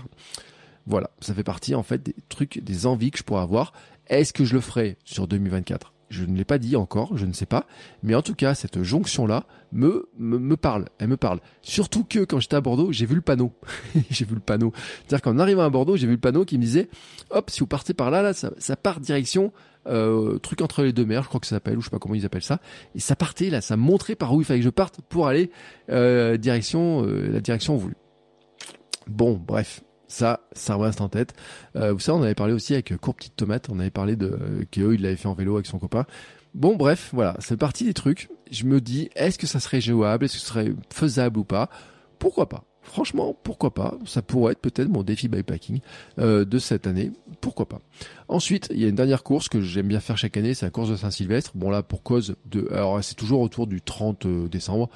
Voilà, 0.86 1.10
ça 1.20 1.34
fait 1.34 1.44
partie 1.44 1.74
en 1.74 1.82
fait 1.82 2.02
des 2.02 2.14
trucs, 2.28 2.62
des 2.62 2.86
envies 2.86 3.10
que 3.10 3.18
je 3.18 3.24
pourrais 3.24 3.42
avoir. 3.42 3.72
Est-ce 4.06 4.32
que 4.32 4.44
je 4.44 4.54
le 4.54 4.60
ferai 4.60 4.96
sur 5.04 5.26
2024 5.26 5.92
je 6.10 6.24
ne 6.24 6.36
l'ai 6.36 6.44
pas 6.44 6.58
dit 6.58 6.76
encore, 6.76 7.16
je 7.16 7.26
ne 7.26 7.32
sais 7.32 7.46
pas. 7.46 7.66
Mais 8.02 8.14
en 8.14 8.22
tout 8.22 8.34
cas, 8.34 8.54
cette 8.54 8.82
jonction-là 8.82 9.44
me, 9.72 10.08
me, 10.18 10.56
parle. 10.56 10.86
Elle 10.98 11.08
me 11.08 11.16
parle. 11.16 11.40
Surtout 11.62 12.04
que 12.04 12.24
quand 12.24 12.40
j'étais 12.40 12.56
à 12.56 12.60
Bordeaux, 12.60 12.92
j'ai 12.92 13.06
vu 13.06 13.14
le 13.14 13.20
panneau. 13.20 13.52
j'ai 14.10 14.24
vu 14.24 14.34
le 14.34 14.40
panneau. 14.40 14.72
C'est-à-dire 15.06 15.22
qu'en 15.22 15.38
arrivant 15.38 15.64
à 15.64 15.70
Bordeaux, 15.70 15.96
j'ai 15.96 16.06
vu 16.06 16.14
le 16.14 16.20
panneau 16.20 16.44
qui 16.44 16.56
me 16.56 16.62
disait, 16.62 16.88
hop, 17.30 17.50
si 17.50 17.60
vous 17.60 17.66
partez 17.66 17.94
par 17.94 18.10
là, 18.10 18.22
là, 18.22 18.32
ça, 18.32 18.50
ça 18.58 18.76
part 18.76 19.00
direction, 19.00 19.52
euh, 19.86 20.38
truc 20.38 20.60
entre 20.62 20.82
les 20.82 20.92
deux 20.92 21.04
mers, 21.04 21.22
je 21.22 21.28
crois 21.28 21.40
que 21.40 21.46
ça 21.46 21.56
s'appelle, 21.56 21.76
ou 21.76 21.80
je 21.80 21.86
sais 21.86 21.90
pas 21.90 21.98
comment 21.98 22.14
ils 22.14 22.26
appellent 22.26 22.42
ça. 22.42 22.60
Et 22.94 23.00
ça 23.00 23.16
partait, 23.16 23.50
là, 23.50 23.60
ça 23.60 23.76
montrait 23.76 24.14
par 24.14 24.34
où 24.34 24.40
il 24.40 24.44
fallait 24.44 24.60
que 24.60 24.64
je 24.64 24.70
parte 24.70 25.00
pour 25.08 25.26
aller, 25.26 25.50
euh, 25.90 26.36
direction, 26.36 27.04
euh, 27.04 27.28
la 27.30 27.40
direction 27.40 27.76
voulue. 27.76 27.96
Bon, 29.06 29.34
bref. 29.34 29.82
Ça, 30.08 30.40
ça 30.52 30.76
reste 30.76 31.00
en 31.00 31.08
tête. 31.08 31.34
Euh, 31.76 31.92
vous 31.92 32.00
savez, 32.00 32.18
on 32.18 32.22
avait 32.22 32.34
parlé 32.34 32.54
aussi 32.54 32.72
avec 32.72 32.96
Court 32.96 33.14
Petite 33.14 33.36
Tomate, 33.36 33.68
on 33.70 33.78
avait 33.78 33.90
parlé 33.90 34.16
de 34.16 34.26
euh, 34.26 34.64
qu'eux, 34.70 34.94
il 34.94 35.02
l'avait 35.02 35.16
fait 35.16 35.28
en 35.28 35.34
vélo 35.34 35.54
avec 35.54 35.66
son 35.66 35.78
copain. 35.78 36.06
Bon, 36.54 36.76
bref, 36.76 37.10
voilà, 37.12 37.36
c'est 37.40 37.56
parti 37.56 37.84
des 37.84 37.94
trucs. 37.94 38.30
Je 38.50 38.64
me 38.64 38.80
dis, 38.80 39.10
est-ce 39.14 39.38
que 39.38 39.46
ça 39.46 39.60
serait 39.60 39.80
jouable, 39.80 40.24
est-ce 40.24 40.34
que 40.34 40.40
ce 40.40 40.46
serait 40.46 40.72
faisable 40.90 41.38
ou 41.38 41.44
pas? 41.44 41.68
Pourquoi 42.18 42.48
pas? 42.48 42.64
Franchement, 42.88 43.36
pourquoi 43.42 43.74
pas? 43.74 43.98
Ça 44.06 44.22
pourrait 44.22 44.52
être 44.52 44.60
peut-être 44.60 44.88
mon 44.88 45.02
défi 45.02 45.28
bikepacking 45.28 45.80
euh, 46.18 46.46
de 46.46 46.58
cette 46.58 46.86
année. 46.86 47.12
Pourquoi 47.42 47.68
pas? 47.68 47.80
Ensuite, 48.28 48.68
il 48.72 48.80
y 48.80 48.86
a 48.86 48.88
une 48.88 48.94
dernière 48.94 49.22
course 49.22 49.50
que 49.50 49.60
j'aime 49.60 49.88
bien 49.88 50.00
faire 50.00 50.16
chaque 50.16 50.38
année, 50.38 50.54
c'est 50.54 50.64
la 50.64 50.70
course 50.70 50.88
de 50.88 50.96
Saint-Sylvestre. 50.96 51.52
Bon 51.54 51.68
là, 51.68 51.82
pour 51.82 52.02
cause 52.02 52.36
de... 52.46 52.66
Alors 52.72 53.04
c'est 53.04 53.14
toujours 53.14 53.40
autour 53.40 53.66
du 53.66 53.82
30 53.82 54.24
euh, 54.24 54.48
décembre. 54.48 54.88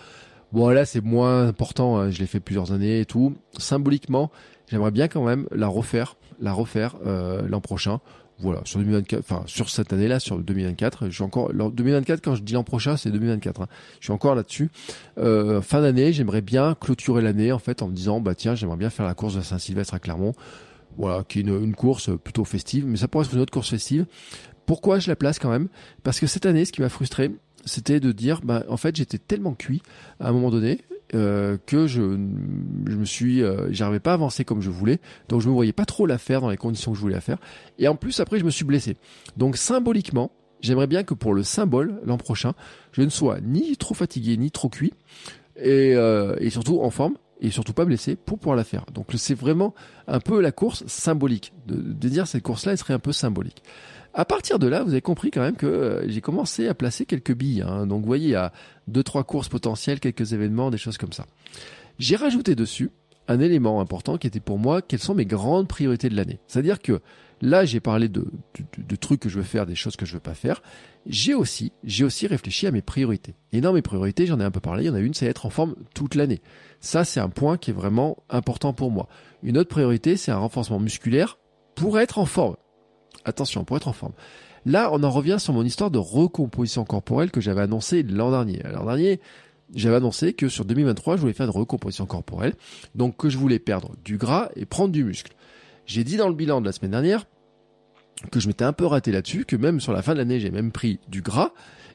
Bon 0.53 0.69
là, 0.69 0.87
c'est 0.87 1.03
moins 1.03 1.47
important, 1.47 1.99
hein, 1.99 2.11
je 2.11 2.19
l'ai 2.19 2.27
fait 2.27 2.41
plusieurs 2.41 2.73
années 2.73 3.01
et 3.01 3.05
tout. 3.05 3.35
Symboliquement, 3.59 4.31
J'aimerais 4.73 4.91
bien 4.91 5.07
quand 5.07 5.23
même 5.23 5.47
la 5.55 5.69
refaire, 5.69 6.17
la 6.41 6.55
refaire 6.55 6.97
euh, 7.05 7.47
l'an 7.47 7.61
prochain. 7.61 8.01
Voilà, 8.39 8.63
sur 8.65 8.79
2024, 8.79 9.21
enfin 9.21 9.43
sur 9.45 9.69
cette 9.69 9.93
année-là, 9.93 10.19
sur 10.19 10.39
2024. 10.39 11.11
Je 11.11 11.11
suis 11.11 11.23
encore 11.23 11.53
2024 11.53 12.23
quand 12.23 12.35
je 12.37 12.43
dis 12.43 12.55
l'an 12.55 12.65
prochain, 12.65 12.97
c'est 12.97 13.11
2024. 13.11 13.61
Hein. 13.61 13.67
Je 14.01 14.07
suis 14.07 14.15
encore 14.15 14.35
là-dessus. 14.35 14.71
Euh, 15.19 15.61
fin 15.61 15.83
d'année, 15.83 16.15
j'aimerais 16.15 16.41
bien 16.41 16.75
clôturer 16.75 17.21
l'année 17.21 17.53
en 17.53 17.59
fait 17.59 17.83
en 17.83 17.89
me 17.89 17.93
disant 17.93 18.23
bah 18.23 18.35
tiens, 18.35 18.55
j'aimerais 18.55 18.79
bien 18.79 18.89
faire 18.89 19.05
la 19.05 19.13
course 19.13 19.37
de 19.37 19.43
Saint-Sylvestre 19.43 19.93
à 19.93 19.99
Clermont. 19.99 20.33
Voilà, 20.97 21.23
qui 21.23 21.41
est 21.41 21.43
une, 21.43 21.63
une 21.63 21.75
course 21.75 22.09
plutôt 22.25 22.47
festive, 22.47 22.87
mais 22.87 22.97
ça 22.97 23.09
pourrait 23.09 23.27
être 23.27 23.35
une 23.35 23.41
autre 23.41 23.53
course 23.53 23.69
festive. 23.69 24.07
Pourquoi 24.65 25.01
je 25.01 25.11
la 25.11 25.17
place 25.17 25.39
quand 25.39 25.51
même? 25.51 25.69
Parce 26.03 26.19
que 26.19 26.27
cette 26.27 26.47
année, 26.47 26.65
ce 26.65 26.73
qui 26.73 26.81
m'a 26.81 26.89
frustré, 26.89 27.31
c'était 27.67 28.01
de 28.01 28.11
dire, 28.11 28.41
bah, 28.43 28.65
en 28.71 28.79
fait, 28.79 28.97
j'étais 28.97 29.19
tellement 29.19 29.53
cuit 29.53 29.83
à 30.19 30.31
un 30.31 30.33
moment 30.33 30.51
donné 30.51 30.81
euh, 31.15 31.59
que 31.67 31.87
je, 31.87 32.01
je 32.01 32.97
me 32.97 33.05
suis, 33.05 33.43
euh, 33.43 33.73
j'arrivais 33.73 34.01
pas 34.01 34.13
à 34.13 34.15
avancer 34.15 34.45
comme 34.45 34.61
je 34.61 34.71
voulais, 34.71 35.01
donc 35.29 35.41
je 35.41 35.49
me 35.49 35.53
voyais 35.53 35.73
pas 35.73 35.85
trop 35.85 36.07
la 36.07 36.19
faire 36.19 36.41
dans 36.41 36.51
les 36.51 36.57
conditions 36.57 36.93
que 36.93 36.97
je 36.97 37.03
voulais 37.03 37.15
la 37.15 37.21
faire. 37.21 37.39
Et 37.79 37.89
en 37.89 37.97
plus, 37.97 38.21
après, 38.21 38.39
je 38.39 38.45
me 38.45 38.51
suis 38.51 38.65
blessé. 38.65 38.97
Donc 39.37 39.57
symboliquement, 39.57 40.31
j'aimerais 40.61 40.87
bien 40.87 41.03
que 41.05 41.15
pour 41.15 41.35
le 41.35 41.43
symbole 41.43 42.01
l'an 42.05 42.17
prochain, 42.19 42.55
je 42.93 43.03
ne 43.03 43.09
sois 43.11 43.41
ni 43.41 43.77
trop 43.77 43.95
fatigué 43.95 44.37
ni 44.37 44.51
trop 44.51 44.69
cuit. 44.69 44.93
et, 45.57 45.95
euh, 45.95 46.35
et 46.39 46.51
surtout 46.51 46.81
en 46.81 46.91
forme 46.91 47.17
et 47.41 47.51
surtout 47.51 47.73
pas 47.73 47.85
blessé 47.85 48.17
pour 48.17 48.39
pouvoir 48.39 48.57
la 48.57 48.65
faire. 48.65 48.87
Donc 48.95 49.09
c'est 49.17 49.35
vraiment 49.35 49.75
un 50.07 50.21
peu 50.21 50.41
la 50.41 50.53
course 50.53 50.87
symbolique 50.87 51.53
de, 51.67 51.75
de 51.75 52.09
dire 52.09 52.27
cette 52.27 52.43
course-là, 52.43 52.73
elle 52.73 52.79
serait 52.79 52.95
un 52.95 53.01
peu 53.01 53.13
symbolique. 53.13 53.63
À 54.15 54.25
partir 54.25 54.59
de 54.59 54.67
là, 54.67 54.83
vous 54.83 54.91
avez 54.91 55.01
compris 55.01 55.31
quand 55.31 55.41
même 55.41 55.57
que 55.57 55.67
euh, 55.67 56.09
j'ai 56.09 56.21
commencé 56.21 56.69
à 56.69 56.75
placer 56.75 57.07
quelques 57.07 57.35
billes. 57.35 57.63
Hein. 57.63 57.87
Donc 57.87 58.03
vous 58.03 58.07
voyez, 58.07 58.35
a 58.35 58.53
deux 58.87 59.03
trois 59.03 59.25
courses 59.25 59.49
potentielles, 59.49 60.01
quelques 60.01 60.33
événements, 60.33 60.71
des 60.71 60.79
choses 60.79 60.99
comme 60.99 61.13
ça. 61.13 61.27
J'ai 61.99 62.17
rajouté 62.17 62.55
dessus 62.55 62.91
un 63.29 63.41
élément 63.41 63.81
important 63.81 64.19
qui 64.19 64.27
était 64.27 64.41
pour 64.41 64.59
moi 64.59 64.83
quelles 64.83 65.01
sont 65.01 65.15
mes 65.15 65.25
grandes 65.25 65.69
priorités 65.69 66.09
de 66.09 66.17
l'année. 66.17 66.41
C'est-à-dire 66.47 66.81
que 66.81 67.01
là, 67.41 67.65
j'ai 67.65 67.81
parlé 67.81 68.09
de, 68.09 68.21
de, 68.21 68.83
de, 68.83 68.97
trucs 68.97 69.21
que 69.21 69.29
je 69.29 69.39
veux 69.39 69.45
faire, 69.45 69.65
des 69.65 69.75
choses 69.75 69.97
que 69.97 70.05
je 70.05 70.15
veux 70.15 70.21
pas 70.21 70.35
faire. 70.35 70.63
J'ai 71.07 71.35
aussi, 71.35 71.73
j'ai 71.85 72.05
aussi 72.05 72.27
réfléchi 72.27 72.67
à 72.67 72.71
mes 72.71 72.83
priorités. 72.83 73.35
Et 73.53 73.61
dans 73.61 73.73
mes 73.73 73.83
priorités, 73.83 74.27
j'en 74.27 74.41
ai 74.41 74.45
un 74.45 74.51
peu 74.51 74.61
parlé. 74.61 74.85
Il 74.85 74.87
y 74.87 74.91
en 74.91 74.95
a 74.95 75.01
une, 75.01 75.15
c'est 75.15 75.27
être 75.27 75.47
en 75.47 75.51
forme 75.51 75.75
toute 75.95 76.15
l'année. 76.15 76.41
Ça, 76.81 77.05
c'est 77.05 77.21
un 77.21 77.29
point 77.29 77.57
qui 77.57 77.71
est 77.71 77.75
vraiment 77.75 78.23
important 78.29 78.73
pour 78.73 78.91
moi. 78.91 79.09
Une 79.43 79.57
autre 79.59 79.71
priorité, 79.71 80.17
c'est 80.17 80.33
un 80.33 80.39
renforcement 80.39 80.81
musculaire 80.81 81.39
pour 81.75 81.99
être 81.99 82.19
en 82.19 82.27
forme. 82.27 82.57
Attention, 83.25 83.65
pour 83.65 83.77
être 83.77 83.89
en 83.89 83.93
forme. 83.93 84.13
Là, 84.65 84.91
on 84.93 85.03
en 85.03 85.11
revient 85.11 85.37
sur 85.39 85.53
mon 85.53 85.65
histoire 85.65 85.91
de 85.91 85.99
recomposition 85.99 86.85
corporelle 86.85 87.31
que 87.31 87.41
j'avais 87.41 87.63
annoncé 87.63 88.03
l'an 88.03 88.31
dernier. 88.31 88.63
L'an 88.73 88.85
dernier, 88.85 89.21
j'avais 89.75 89.97
annoncé 89.97 90.35
que 90.35 90.49
sur 90.49 90.65
2023, 90.65 91.17
je 91.17 91.21
voulais 91.23 91.33
faire 91.33 91.47
de 91.47 91.53
recomposition 91.53 92.07
corporelle, 92.07 92.55
donc 92.95 93.17
que 93.17 93.29
je 93.29 93.39
voulais 93.39 93.59
perdre 93.59 93.93
du 94.05 94.19
gras 94.19 94.51
et 94.55 94.67
prendre 94.67 94.93
du 94.93 95.05
muscle. 95.05 95.33
J'ai 95.87 96.05
dit 96.05 96.17
dans 96.17 96.29
le 96.29 96.35
bilan 96.35 96.61
de 96.61 96.67
la 96.67 96.73
semaine 96.73 96.93
dernière 96.93 97.27
que 98.31 98.39
je 98.39 98.47
m'étais 98.47 98.65
un 98.65 98.73
peu 98.73 98.87
raté 98.87 99.11
là-dessus, 99.11 99.45
que 99.45 99.57
même 99.57 99.81
sur 99.81 99.93
la 99.93 100.03
fin 100.03 100.13
de 100.13 100.19
l'année, 100.19 100.39
j'ai 100.39 100.51
même 100.51 100.71
pris 100.71 101.01
du 101.09 101.23
gras 101.23 101.53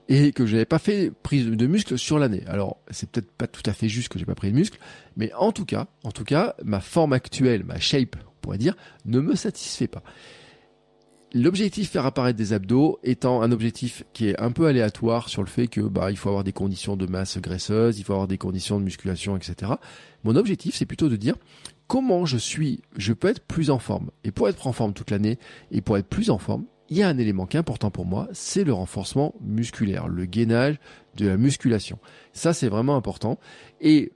et 0.10 0.32
que 0.32 0.46
je 0.46 0.54
n'avais 0.54 0.66
pas 0.66 0.80
fait 0.80 1.12
prise 1.12 1.48
de 1.48 1.68
muscle 1.68 1.98
sur 1.98 2.20
l'année. 2.20 2.44
Alors, 2.48 2.78
c'est 2.92 3.10
peut-être 3.10 3.32
pas 3.32 3.48
tout 3.48 3.64
à 3.66 3.74
fait 3.74 3.90
juste 3.90 4.10
que 4.10 4.20
j'ai 4.20 4.26
pas 4.26 4.36
pris 4.36 4.52
de 4.52 4.56
muscle, 4.56 4.80
mais 5.16 5.32
en 5.34 5.52
tout 5.52 5.66
cas, 5.66 5.88
en 6.04 6.12
tout 6.12 6.24
cas, 6.24 6.56
ma 6.64 6.80
forme 6.80 7.14
actuelle, 7.14 7.64
ma 7.64 7.80
shape, 7.80 8.16
on 8.26 8.42
pourrait 8.42 8.58
dire, 8.58 8.76
ne 9.06 9.20
me 9.20 9.36
satisfait 9.36 9.88
pas. 9.88 10.04
L'objectif 11.34 11.92
faire 11.92 12.06
apparaître 12.06 12.38
des 12.38 12.54
abdos 12.54 13.00
étant 13.04 13.42
un 13.42 13.52
objectif 13.52 14.04
qui 14.14 14.30
est 14.30 14.40
un 14.40 14.52
peu 14.52 14.68
aléatoire 14.68 15.28
sur 15.28 15.42
le 15.42 15.50
fait 15.50 15.68
que 15.68 15.82
bah 15.82 16.10
il 16.10 16.18
faut 16.18 16.30
avoir 16.30 16.46
des 16.46 16.54
conditions 16.54 16.96
de 16.96 17.06
masse 17.06 17.38
graisseuse, 17.38 18.00
il 18.00 18.06
faut 18.06 18.14
avoir 18.14 18.30
des 18.30 18.38
conditions 18.38 18.80
de 18.80 18.86
musculation, 18.86 19.36
etc. 19.36 19.74
Mon 20.24 20.38
objectif 20.38 20.76
c'est 20.76 20.86
plutôt 20.86 21.10
de 21.10 21.18
dire 21.18 21.36
comment 21.88 22.26
je 22.26 22.38
suis, 22.38 22.82
je 22.96 23.12
peux 23.12 23.28
être 23.28 23.42
plus 23.42 23.70
en 23.72 23.80
forme. 23.80 24.10
Et 24.24 24.32
pour 24.32 24.48
être 24.48 24.68
en 24.68 24.72
forme 24.72 24.94
toute 24.94 25.12
l'année 25.12 25.38
et 25.70 25.82
pour 25.82 25.98
être 25.98 26.08
plus 26.08 26.30
en 26.30 26.38
forme, 26.38 26.64
il 26.90 26.96
y 26.96 27.04
a 27.04 27.10
un 27.10 27.18
élément 27.18 27.46
qui 27.46 27.58
est 27.58 27.60
important 27.60 27.92
pour 27.92 28.06
moi, 28.06 28.30
c'est 28.32 28.64
le 28.64 28.72
renforcement 28.72 29.36
musculaire, 29.42 30.08
le 30.08 30.24
gainage 30.24 30.80
de 31.18 31.28
la 31.28 31.36
musculation. 31.36 32.00
Ça 32.32 32.54
c'est 32.54 32.70
vraiment 32.70 32.96
important. 32.96 33.38
Et 33.82 34.14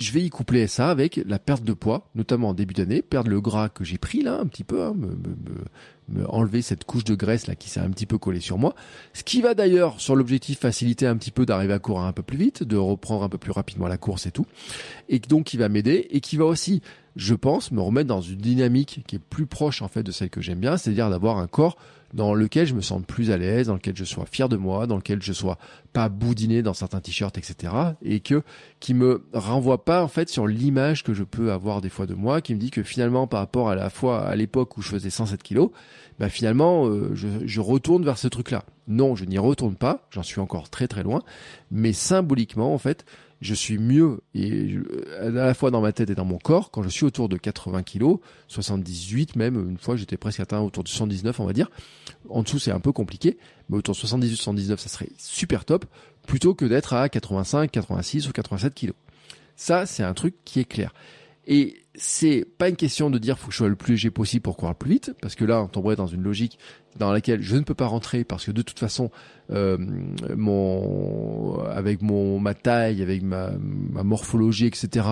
je 0.00 0.12
vais 0.12 0.22
y 0.22 0.30
coupler 0.30 0.66
ça 0.66 0.88
avec 0.88 1.20
la 1.26 1.38
perte 1.38 1.62
de 1.62 1.74
poids, 1.74 2.08
notamment 2.14 2.48
en 2.48 2.54
début 2.54 2.72
d'année, 2.72 3.02
perdre 3.02 3.30
le 3.30 3.40
gras 3.40 3.68
que 3.68 3.84
j'ai 3.84 3.98
pris 3.98 4.22
là 4.22 4.40
un 4.40 4.46
petit 4.46 4.64
peu, 4.64 4.82
hein, 4.82 4.94
me, 4.96 5.08
me, 5.08 6.20
me, 6.20 6.30
enlever 6.30 6.62
cette 6.62 6.84
couche 6.84 7.04
de 7.04 7.14
graisse 7.14 7.46
là 7.46 7.54
qui 7.54 7.68
s'est 7.68 7.80
un 7.80 7.90
petit 7.90 8.06
peu 8.06 8.16
collée 8.16 8.40
sur 8.40 8.56
moi, 8.56 8.74
ce 9.12 9.22
qui 9.22 9.42
va 9.42 9.54
d'ailleurs 9.54 10.00
sur 10.00 10.16
l'objectif 10.16 10.58
faciliter 10.58 11.06
un 11.06 11.16
petit 11.16 11.30
peu 11.30 11.44
d'arriver 11.44 11.74
à 11.74 11.78
courir 11.78 12.04
un 12.04 12.12
peu 12.12 12.22
plus 12.22 12.38
vite, 12.38 12.62
de 12.62 12.78
reprendre 12.78 13.24
un 13.24 13.28
peu 13.28 13.38
plus 13.38 13.52
rapidement 13.52 13.88
la 13.88 13.98
course 13.98 14.26
et 14.26 14.30
tout, 14.30 14.46
et 15.10 15.18
donc 15.18 15.44
qui 15.44 15.58
va 15.58 15.68
m'aider 15.68 16.08
et 16.10 16.20
qui 16.20 16.38
va 16.38 16.46
aussi, 16.46 16.80
je 17.16 17.34
pense, 17.34 17.70
me 17.70 17.82
remettre 17.82 18.08
dans 18.08 18.22
une 18.22 18.38
dynamique 18.40 19.02
qui 19.06 19.16
est 19.16 19.20
plus 19.20 19.46
proche 19.46 19.82
en 19.82 19.88
fait 19.88 20.02
de 20.02 20.12
celle 20.12 20.30
que 20.30 20.40
j'aime 20.40 20.60
bien, 20.60 20.78
c'est-à-dire 20.78 21.10
d'avoir 21.10 21.36
un 21.36 21.46
corps 21.46 21.76
dans 22.12 22.34
lequel 22.34 22.66
je 22.66 22.74
me 22.74 22.80
sens 22.80 23.02
plus 23.06 23.30
à 23.30 23.36
l'aise, 23.36 23.68
dans 23.68 23.74
lequel 23.74 23.96
je 23.96 24.04
sois 24.04 24.26
fier 24.26 24.48
de 24.48 24.56
moi, 24.56 24.86
dans 24.86 24.96
lequel 24.96 25.22
je 25.22 25.32
sois 25.32 25.58
pas 25.92 26.08
boudiné 26.08 26.62
dans 26.62 26.74
certains 26.74 27.00
t-shirts, 27.00 27.38
etc. 27.38 27.72
Et 28.02 28.20
que 28.20 28.42
qui 28.80 28.94
me 28.94 29.24
renvoie 29.32 29.84
pas 29.84 30.02
en 30.02 30.08
fait 30.08 30.28
sur 30.28 30.46
l'image 30.46 31.04
que 31.04 31.14
je 31.14 31.24
peux 31.24 31.52
avoir 31.52 31.80
des 31.80 31.88
fois 31.88 32.06
de 32.06 32.14
moi, 32.14 32.40
qui 32.40 32.54
me 32.54 32.60
dit 32.60 32.70
que 32.70 32.82
finalement 32.82 33.26
par 33.26 33.40
rapport 33.40 33.70
à 33.70 33.74
la 33.74 33.90
fois 33.90 34.26
à 34.26 34.34
l'époque 34.36 34.76
où 34.76 34.82
je 34.82 34.88
faisais 34.88 35.10
107 35.10 35.42
kilos, 35.42 35.70
bah 36.18 36.28
finalement 36.28 36.86
euh, 36.86 37.10
je, 37.14 37.28
je 37.44 37.60
retourne 37.60 38.04
vers 38.04 38.18
ce 38.18 38.28
truc-là. 38.28 38.64
Non, 38.88 39.14
je 39.14 39.24
n'y 39.24 39.38
retourne 39.38 39.76
pas, 39.76 40.08
j'en 40.10 40.24
suis 40.24 40.40
encore 40.40 40.68
très 40.68 40.88
très 40.88 41.04
loin, 41.04 41.22
mais 41.70 41.92
symboliquement 41.92 42.74
en 42.74 42.78
fait, 42.78 43.04
je 43.40 43.54
suis 43.54 43.78
mieux 43.78 44.20
et 44.34 44.76
à 45.18 45.30
la 45.30 45.54
fois 45.54 45.70
dans 45.70 45.80
ma 45.80 45.92
tête 45.92 46.10
et 46.10 46.14
dans 46.14 46.24
mon 46.24 46.38
corps 46.38 46.70
quand 46.70 46.82
je 46.82 46.88
suis 46.88 47.04
autour 47.04 47.28
de 47.28 47.36
80 47.36 47.82
kilos, 47.82 48.18
78 48.48 49.36
même, 49.36 49.70
une 49.70 49.78
fois 49.78 49.96
j'étais 49.96 50.16
presque 50.16 50.40
atteint 50.40 50.60
autour 50.60 50.84
de 50.84 50.88
119 50.88 51.40
on 51.40 51.46
va 51.46 51.52
dire. 51.52 51.70
En 52.28 52.42
dessous 52.42 52.58
c'est 52.58 52.70
un 52.70 52.80
peu 52.80 52.92
compliqué, 52.92 53.38
mais 53.68 53.76
autour 53.78 53.94
de 53.94 53.98
78, 53.98 54.36
119 54.36 54.80
ça 54.80 54.88
serait 54.88 55.08
super 55.16 55.64
top, 55.64 55.86
plutôt 56.26 56.54
que 56.54 56.64
d'être 56.64 56.92
à 56.92 57.08
85, 57.08 57.70
86 57.70 58.28
ou 58.28 58.32
87 58.32 58.74
kilos. 58.74 58.96
Ça 59.56 59.86
c'est 59.86 60.02
un 60.02 60.14
truc 60.14 60.34
qui 60.44 60.60
est 60.60 60.64
clair. 60.64 60.92
Et 61.52 61.82
c'est 61.96 62.46
pas 62.58 62.68
une 62.68 62.76
question 62.76 63.10
de 63.10 63.18
dire 63.18 63.36
faut 63.36 63.48
que 63.48 63.52
je 63.52 63.58
sois 63.58 63.68
le 63.68 63.74
plus 63.74 63.94
léger 63.94 64.12
possible 64.12 64.42
pour 64.42 64.56
courir 64.56 64.76
plus 64.76 64.88
vite, 64.88 65.12
parce 65.20 65.34
que 65.34 65.44
là 65.44 65.60
on 65.60 65.66
tomberait 65.66 65.96
dans 65.96 66.06
une 66.06 66.22
logique 66.22 66.60
dans 66.96 67.12
laquelle 67.12 67.42
je 67.42 67.56
ne 67.56 67.62
peux 67.62 67.74
pas 67.74 67.88
rentrer 67.88 68.22
parce 68.22 68.46
que 68.46 68.52
de 68.52 68.62
toute 68.62 68.78
façon 68.78 69.10
euh, 69.50 69.76
avec 71.68 72.02
ma 72.02 72.54
taille, 72.54 73.02
avec 73.02 73.22
ma, 73.22 73.50
morphologie, 74.04 74.66
etc. 74.66 75.08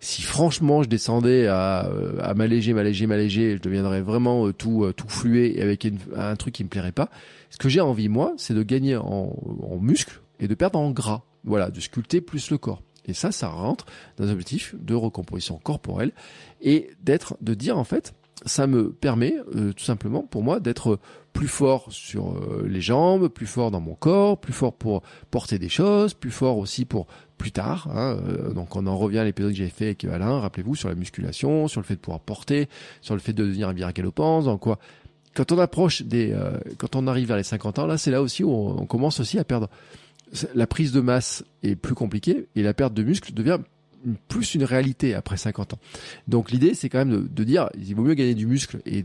Si 0.00 0.22
franchement 0.22 0.82
je 0.82 0.88
descendais 0.88 1.48
à, 1.48 1.90
à 2.18 2.32
m'alléger, 2.32 2.72
m'alléger, 2.72 3.06
m'alléger, 3.06 3.56
je 3.58 3.60
deviendrais 3.60 4.00
vraiment 4.00 4.46
euh, 4.46 4.54
tout 4.54 4.84
euh, 4.84 4.94
tout 4.94 5.08
flué 5.08 5.58
et 5.58 5.62
avec 5.62 5.86
un 6.16 6.34
truc 6.36 6.54
qui 6.54 6.64
me 6.64 6.70
plairait 6.70 6.92
pas. 6.92 7.10
Ce 7.50 7.58
que 7.58 7.68
j'ai 7.68 7.82
envie 7.82 8.08
moi, 8.08 8.32
c'est 8.38 8.54
de 8.54 8.62
gagner 8.62 8.96
en, 8.96 9.36
en 9.62 9.78
muscle 9.78 10.22
et 10.40 10.48
de 10.48 10.54
perdre 10.54 10.78
en 10.78 10.90
gras. 10.92 11.24
Voilà, 11.44 11.70
de 11.70 11.78
sculpter 11.78 12.22
plus 12.22 12.50
le 12.50 12.56
corps. 12.56 12.80
Et 13.06 13.14
ça, 13.14 13.32
ça 13.32 13.48
rentre 13.48 13.86
dans 14.16 14.24
un 14.24 14.30
objectif 14.30 14.74
de 14.78 14.94
recomposition 14.94 15.58
corporelle 15.58 16.12
et 16.60 16.90
d'être, 17.02 17.36
de 17.40 17.54
dire 17.54 17.78
en 17.78 17.84
fait, 17.84 18.14
ça 18.46 18.66
me 18.66 18.92
permet 18.92 19.36
euh, 19.54 19.72
tout 19.72 19.84
simplement 19.84 20.22
pour 20.22 20.42
moi 20.42 20.60
d'être 20.60 20.98
plus 21.32 21.48
fort 21.48 21.86
sur 21.90 22.32
euh, 22.32 22.66
les 22.68 22.80
jambes, 22.80 23.28
plus 23.28 23.46
fort 23.46 23.70
dans 23.70 23.80
mon 23.80 23.94
corps, 23.94 24.38
plus 24.38 24.52
fort 24.52 24.74
pour 24.74 25.02
porter 25.30 25.58
des 25.58 25.68
choses, 25.68 26.14
plus 26.14 26.30
fort 26.30 26.58
aussi 26.58 26.84
pour 26.84 27.06
plus 27.38 27.52
tard. 27.52 27.88
Hein, 27.90 28.18
euh, 28.28 28.52
donc 28.52 28.76
on 28.76 28.86
en 28.86 28.96
revient 28.96 29.18
à 29.18 29.24
l'épisode 29.24 29.52
que 29.52 29.56
j'avais 29.56 29.70
fait 29.70 29.86
avec 29.86 30.04
Alain, 30.04 30.40
rappelez-vous, 30.40 30.74
sur 30.74 30.88
la 30.88 30.94
musculation, 30.94 31.68
sur 31.68 31.80
le 31.80 31.86
fait 31.86 31.94
de 31.94 32.00
pouvoir 32.00 32.20
porter, 32.20 32.68
sur 33.00 33.14
le 33.14 33.20
fait 33.20 33.32
de 33.32 33.44
devenir 33.44 33.68
un 33.68 33.72
virage 33.72 33.94
galopant, 33.94 34.42
dans 34.42 34.58
quoi 34.58 34.78
quand 35.34 35.50
on 35.50 35.58
approche 35.58 36.02
des, 36.02 36.32
quand 36.78 36.94
on 36.94 37.08
arrive 37.08 37.26
vers 37.26 37.36
les 37.36 37.42
50 37.42 37.80
ans, 37.80 37.86
là 37.86 37.98
c'est 37.98 38.12
là 38.12 38.22
aussi 38.22 38.44
où 38.44 38.52
on 38.52 38.86
commence 38.86 39.18
aussi 39.18 39.36
à 39.36 39.42
perdre 39.42 39.68
la 40.54 40.66
prise 40.66 40.92
de 40.92 41.00
masse 41.00 41.44
est 41.62 41.76
plus 41.76 41.94
compliquée 41.94 42.48
et 42.56 42.62
la 42.62 42.74
perte 42.74 42.94
de 42.94 43.02
muscle 43.02 43.32
devient 43.34 43.58
plus 44.28 44.54
une 44.54 44.64
réalité 44.64 45.14
après 45.14 45.36
50 45.36 45.74
ans. 45.74 45.78
Donc 46.28 46.50
l'idée, 46.50 46.74
c'est 46.74 46.88
quand 46.88 46.98
même 46.98 47.28
de, 47.28 47.44
dire, 47.44 47.70
il 47.78 47.94
vaut 47.94 48.02
mieux 48.02 48.14
gagner 48.14 48.34
du 48.34 48.46
muscle 48.46 48.80
et 48.84 49.04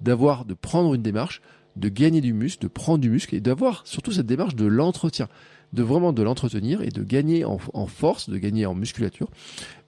d'avoir, 0.00 0.44
de 0.44 0.54
prendre 0.54 0.94
une 0.94 1.02
démarche, 1.02 1.42
de 1.76 1.88
gagner 1.88 2.20
du 2.20 2.32
muscle, 2.32 2.62
de 2.62 2.68
prendre 2.68 2.98
du 2.98 3.10
muscle 3.10 3.34
et 3.34 3.40
d'avoir 3.40 3.86
surtout 3.86 4.12
cette 4.12 4.26
démarche 4.26 4.54
de 4.54 4.66
l'entretien, 4.66 5.28
de 5.72 5.82
vraiment 5.82 6.12
de 6.12 6.22
l'entretenir 6.22 6.82
et 6.82 6.88
de 6.88 7.02
gagner 7.02 7.44
en, 7.44 7.58
force, 7.86 8.30
de 8.30 8.38
gagner 8.38 8.66
en 8.66 8.74
musculature 8.74 9.28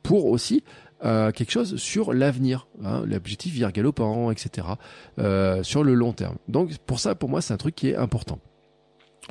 pour 0.03 0.27
aussi 0.27 0.63
euh, 1.05 1.31
quelque 1.31 1.51
chose 1.51 1.77
sur 1.77 2.13
l'avenir, 2.13 2.67
hein, 2.85 3.03
l'objectif 3.07 3.55
vire 3.55 3.73
galopant, 3.73 4.31
etc. 4.31 4.67
Euh, 5.19 5.63
sur 5.63 5.83
le 5.83 5.95
long 5.95 6.13
terme. 6.13 6.37
Donc 6.49 6.77
pour 6.79 7.01
ça, 7.01 7.15
pour 7.15 7.31
moi, 7.31 7.41
c'est 7.41 7.55
un 7.55 7.59
truc 7.59 7.75
qui 7.75 7.89
est 7.89 7.97
important. 7.97 8.39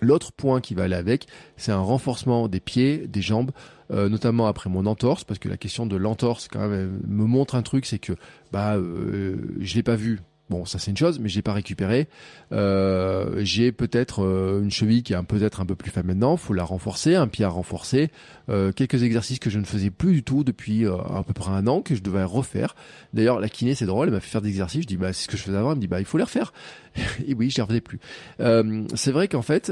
L'autre 0.01 0.31
point 0.31 0.61
qui 0.61 0.73
va 0.73 0.83
aller 0.83 0.95
avec, 0.95 1.27
c'est 1.57 1.71
un 1.71 1.81
renforcement 1.81 2.47
des 2.47 2.59
pieds, 2.59 3.07
des 3.07 3.21
jambes, 3.21 3.51
euh, 3.91 4.07
notamment 4.07 4.45
après 4.45 4.69
mon 4.69 4.85
entorse, 4.85 5.23
parce 5.23 5.39
que 5.39 5.49
la 5.49 5.57
question 5.57 5.87
de 5.87 5.95
l'entorse 5.95 6.47
quand 6.47 6.67
même 6.67 7.01
me 7.07 7.25
montre 7.25 7.55
un 7.55 7.63
truc, 7.63 7.87
c'est 7.87 7.97
que 7.97 8.13
bah 8.51 8.75
euh, 8.75 9.37
je 9.59 9.75
l'ai 9.75 9.83
pas 9.83 9.95
vu 9.95 10.19
Bon, 10.51 10.65
ça 10.65 10.79
c'est 10.79 10.89
une 10.89 10.97
chose, 10.97 11.19
mais 11.19 11.29
j'ai 11.29 11.43
pas 11.43 11.53
récupéré. 11.53 12.07
Euh, 12.51 13.41
j'ai 13.43 13.71
peut-être 13.71 14.23
une 14.63 14.71
cheville 14.71 15.03
qui 15.03 15.13
est 15.13 15.21
peut-être 15.21 15.61
un 15.61 15.65
peu 15.67 15.75
plus 15.75 15.91
faible 15.91 16.07
maintenant. 16.07 16.37
Faut 16.37 16.55
la 16.55 16.63
renforcer, 16.63 17.13
un 17.13 17.27
pied 17.27 17.45
à 17.45 17.49
renforcer. 17.49 18.09
Quelques 18.47 19.03
exercices 19.03 19.37
que 19.37 19.51
je 19.51 19.59
ne 19.59 19.63
faisais 19.63 19.91
plus 19.91 20.11
du 20.11 20.23
tout 20.23 20.43
depuis 20.43 20.87
à 20.87 21.21
peu 21.21 21.33
près 21.33 21.51
un 21.51 21.67
an 21.67 21.81
que 21.81 21.93
je 21.93 22.01
devais 22.01 22.23
refaire. 22.23 22.75
D'ailleurs, 23.13 23.39
la 23.39 23.47
kiné 23.47 23.75
c'est 23.75 23.85
drôle, 23.85 24.07
elle 24.07 24.13
m'a 24.15 24.21
fait 24.21 24.31
faire 24.31 24.41
des 24.41 24.49
exercices. 24.49 24.81
Je 24.81 24.87
dis 24.87 24.97
bah 24.97 25.13
c'est 25.13 25.25
ce 25.25 25.27
que 25.27 25.37
je 25.37 25.43
faisais 25.43 25.55
avant. 25.57 25.69
Elle 25.69 25.77
me 25.77 25.81
dit 25.81 25.87
bah 25.87 25.99
il 25.99 26.05
faut 26.05 26.17
les 26.17 26.23
refaire. 26.23 26.51
Et 27.27 27.33
oui, 27.33 27.49
je 27.49 27.57
les 27.57 27.61
refaisais 27.61 27.81
plus. 27.81 27.99
Euh, 28.39 28.85
c'est 28.95 29.11
vrai 29.11 29.27
qu'en 29.27 29.41
fait, 29.41 29.71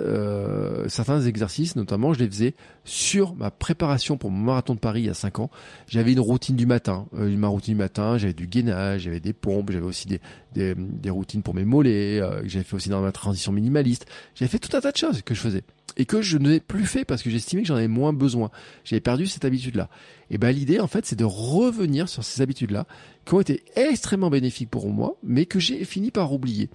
certains 0.87 1.21
exercices, 1.21 1.75
notamment, 1.75 2.13
je 2.13 2.19
les 2.19 2.27
faisais 2.27 2.55
sur 2.83 3.35
ma 3.35 3.51
préparation 3.51 4.17
pour 4.17 4.31
mon 4.31 4.43
marathon 4.43 4.75
de 4.75 4.79
Paris 4.79 5.01
il 5.01 5.07
y 5.07 5.09
a 5.09 5.13
5 5.13 5.39
ans. 5.39 5.49
J'avais 5.87 6.13
une 6.13 6.19
routine 6.19 6.55
du 6.55 6.65
matin, 6.65 7.07
ma 7.11 7.47
routine 7.47 7.73
du 7.73 7.79
matin. 7.79 8.17
J'avais 8.17 8.33
du 8.33 8.47
gainage, 8.47 9.01
j'avais 9.01 9.19
des 9.19 9.33
pompes, 9.33 9.71
j'avais 9.71 9.85
aussi 9.85 10.07
des, 10.07 10.19
des 10.53 10.67
des, 10.77 11.09
routines 11.09 11.41
pour 11.41 11.53
mes 11.53 11.65
mollets, 11.65 12.19
euh, 12.21 12.41
j'avais 12.45 12.63
fait 12.63 12.75
aussi 12.75 12.89
dans 12.89 13.01
ma 13.01 13.11
transition 13.11 13.51
minimaliste. 13.51 14.05
J'avais 14.35 14.49
fait 14.49 14.59
tout 14.59 14.75
un 14.75 14.81
tas 14.81 14.91
de 14.91 14.97
choses 14.97 15.21
que 15.21 15.33
je 15.33 15.39
faisais 15.39 15.63
et 15.97 16.05
que 16.05 16.21
je 16.21 16.37
n'ai 16.37 16.59
plus 16.59 16.85
fait 16.85 17.03
parce 17.03 17.21
que 17.21 17.29
j'estimais 17.29 17.63
que 17.63 17.67
j'en 17.67 17.75
avais 17.75 17.87
moins 17.87 18.13
besoin. 18.13 18.49
J'avais 18.85 19.01
perdu 19.01 19.27
cette 19.27 19.43
habitude-là. 19.43 19.89
Et 20.29 20.37
ben 20.37 20.51
l'idée 20.51 20.79
en 20.79 20.87
fait, 20.87 21.05
c'est 21.05 21.17
de 21.17 21.25
revenir 21.25 22.07
sur 22.07 22.23
ces 22.23 22.41
habitudes-là 22.41 22.85
qui 23.25 23.33
ont 23.33 23.41
été 23.41 23.63
extrêmement 23.75 24.29
bénéfiques 24.29 24.69
pour 24.69 24.87
moi, 24.89 25.17
mais 25.23 25.45
que 25.45 25.59
j'ai 25.59 25.83
fini 25.83 26.11
par 26.11 26.31
oublier. 26.31 26.69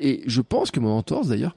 Et 0.00 0.22
je 0.26 0.40
pense 0.40 0.70
que 0.70 0.80
mon 0.80 0.90
entorse 0.90 1.28
d'ailleurs 1.28 1.54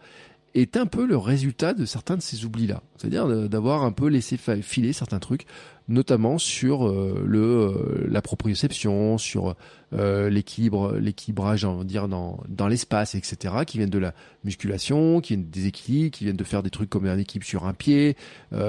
est 0.53 0.77
un 0.77 0.85
peu 0.85 1.05
le 1.05 1.17
résultat 1.17 1.73
de 1.73 1.85
certains 1.85 2.15
de 2.15 2.21
ces 2.21 2.45
oublis-là. 2.45 2.81
C'est-à-dire 2.97 3.49
d'avoir 3.49 3.83
un 3.83 3.91
peu 3.91 4.07
laissé 4.07 4.37
filer 4.37 4.93
certains 4.93 5.19
trucs, 5.19 5.45
notamment 5.87 6.37
sur 6.37 6.87
euh, 6.87 7.23
le 7.25 7.39
euh, 7.39 8.07
la 8.09 8.21
proprioception, 8.21 9.17
sur 9.17 9.55
euh, 9.93 10.29
l'équilibre, 10.29 10.97
l'équilibrage, 10.97 11.65
on 11.65 11.77
va 11.77 11.83
dire 11.83 12.07
dans 12.07 12.39
dans 12.47 12.67
l'espace, 12.67 13.15
etc. 13.15 13.53
Qui 13.67 13.77
viennent 13.77 13.89
de 13.89 13.99
la 13.99 14.13
musculation, 14.43 15.21
qui 15.21 15.35
viennent 15.35 15.49
des 15.49 15.67
équilibres, 15.67 16.11
qui 16.11 16.23
viennent 16.23 16.35
de 16.35 16.43
faire 16.43 16.63
des 16.63 16.69
trucs 16.69 16.89
comme 16.89 17.05
un 17.05 17.17
équilibre 17.17 17.45
sur 17.45 17.65
un 17.65 17.73
pied, 17.73 18.15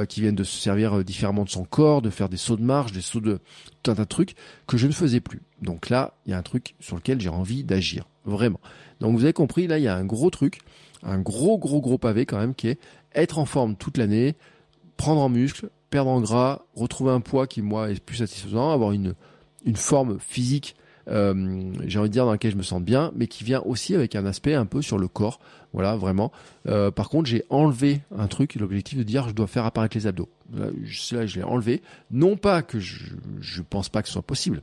qui 0.08 0.20
viennent 0.20 0.34
de 0.34 0.44
se 0.44 0.58
servir 0.58 1.04
différemment 1.04 1.44
de 1.44 1.50
son 1.50 1.64
corps, 1.64 2.02
de 2.02 2.10
faire 2.10 2.28
des 2.28 2.36
sauts 2.36 2.56
de 2.56 2.62
marche, 2.62 2.92
des 2.92 3.00
sauts 3.00 3.20
de 3.20 3.40
tout 3.82 3.90
un 3.90 3.94
tas 3.94 4.04
de 4.04 4.08
trucs 4.08 4.34
que 4.66 4.76
je 4.76 4.86
ne 4.86 4.92
faisais 4.92 5.20
plus. 5.20 5.42
Donc 5.62 5.88
là, 5.88 6.14
il 6.26 6.32
y 6.32 6.34
a 6.34 6.38
un 6.38 6.42
truc 6.42 6.74
sur 6.80 6.96
lequel 6.96 7.20
j'ai 7.20 7.28
envie 7.28 7.64
d'agir, 7.64 8.06
vraiment. 8.24 8.60
Donc 9.00 9.16
vous 9.16 9.24
avez 9.24 9.32
compris, 9.32 9.66
là, 9.66 9.78
il 9.78 9.84
y 9.84 9.88
a 9.88 9.96
un 9.96 10.04
gros 10.04 10.30
truc 10.30 10.60
un 11.02 11.18
gros 11.18 11.58
gros 11.58 11.80
gros 11.80 11.98
pavé 11.98 12.26
quand 12.26 12.38
même 12.38 12.54
qui 12.54 12.68
est 12.68 12.78
être 13.14 13.38
en 13.38 13.46
forme 13.46 13.76
toute 13.76 13.96
l'année, 13.96 14.34
prendre 14.96 15.20
en 15.20 15.28
muscle, 15.28 15.70
perdre 15.90 16.10
en 16.10 16.20
gras, 16.20 16.62
retrouver 16.74 17.12
un 17.12 17.20
poids 17.20 17.46
qui 17.46 17.62
moi 17.62 17.90
est 17.90 18.00
plus 18.00 18.16
satisfaisant, 18.16 18.70
avoir 18.70 18.92
une 18.92 19.14
forme 19.74 20.18
physique 20.20 20.76
euh, 21.08 21.72
j'ai 21.86 21.98
envie 21.98 22.08
de 22.08 22.12
dire 22.12 22.24
dans 22.24 22.32
laquelle 22.32 22.52
je 22.52 22.56
me 22.56 22.62
sens 22.62 22.82
bien, 22.82 23.12
mais 23.14 23.26
qui 23.26 23.44
vient 23.44 23.60
aussi 23.62 23.94
avec 23.94 24.16
un 24.16 24.26
aspect 24.26 24.54
un 24.54 24.66
peu 24.66 24.82
sur 24.82 24.98
le 24.98 25.08
corps. 25.08 25.40
Voilà, 25.72 25.96
vraiment. 25.96 26.32
Euh, 26.68 26.90
par 26.90 27.08
contre, 27.08 27.28
j'ai 27.28 27.44
enlevé 27.50 28.00
un 28.16 28.26
truc, 28.28 28.54
l'objectif 28.54 28.98
de 28.98 29.02
dire 29.02 29.28
je 29.28 29.34
dois 29.34 29.46
faire 29.46 29.64
apparaître 29.64 29.96
les 29.96 30.06
abdos. 30.06 30.28
Là, 30.54 30.68
je, 30.84 31.26
je 31.26 31.36
l'ai 31.36 31.44
enlevé. 31.44 31.82
Non 32.10 32.36
pas 32.36 32.62
que 32.62 32.80
je, 32.80 33.14
je 33.40 33.62
pense 33.62 33.88
pas 33.88 34.02
que 34.02 34.08
ce 34.08 34.14
soit 34.14 34.22
possible, 34.22 34.62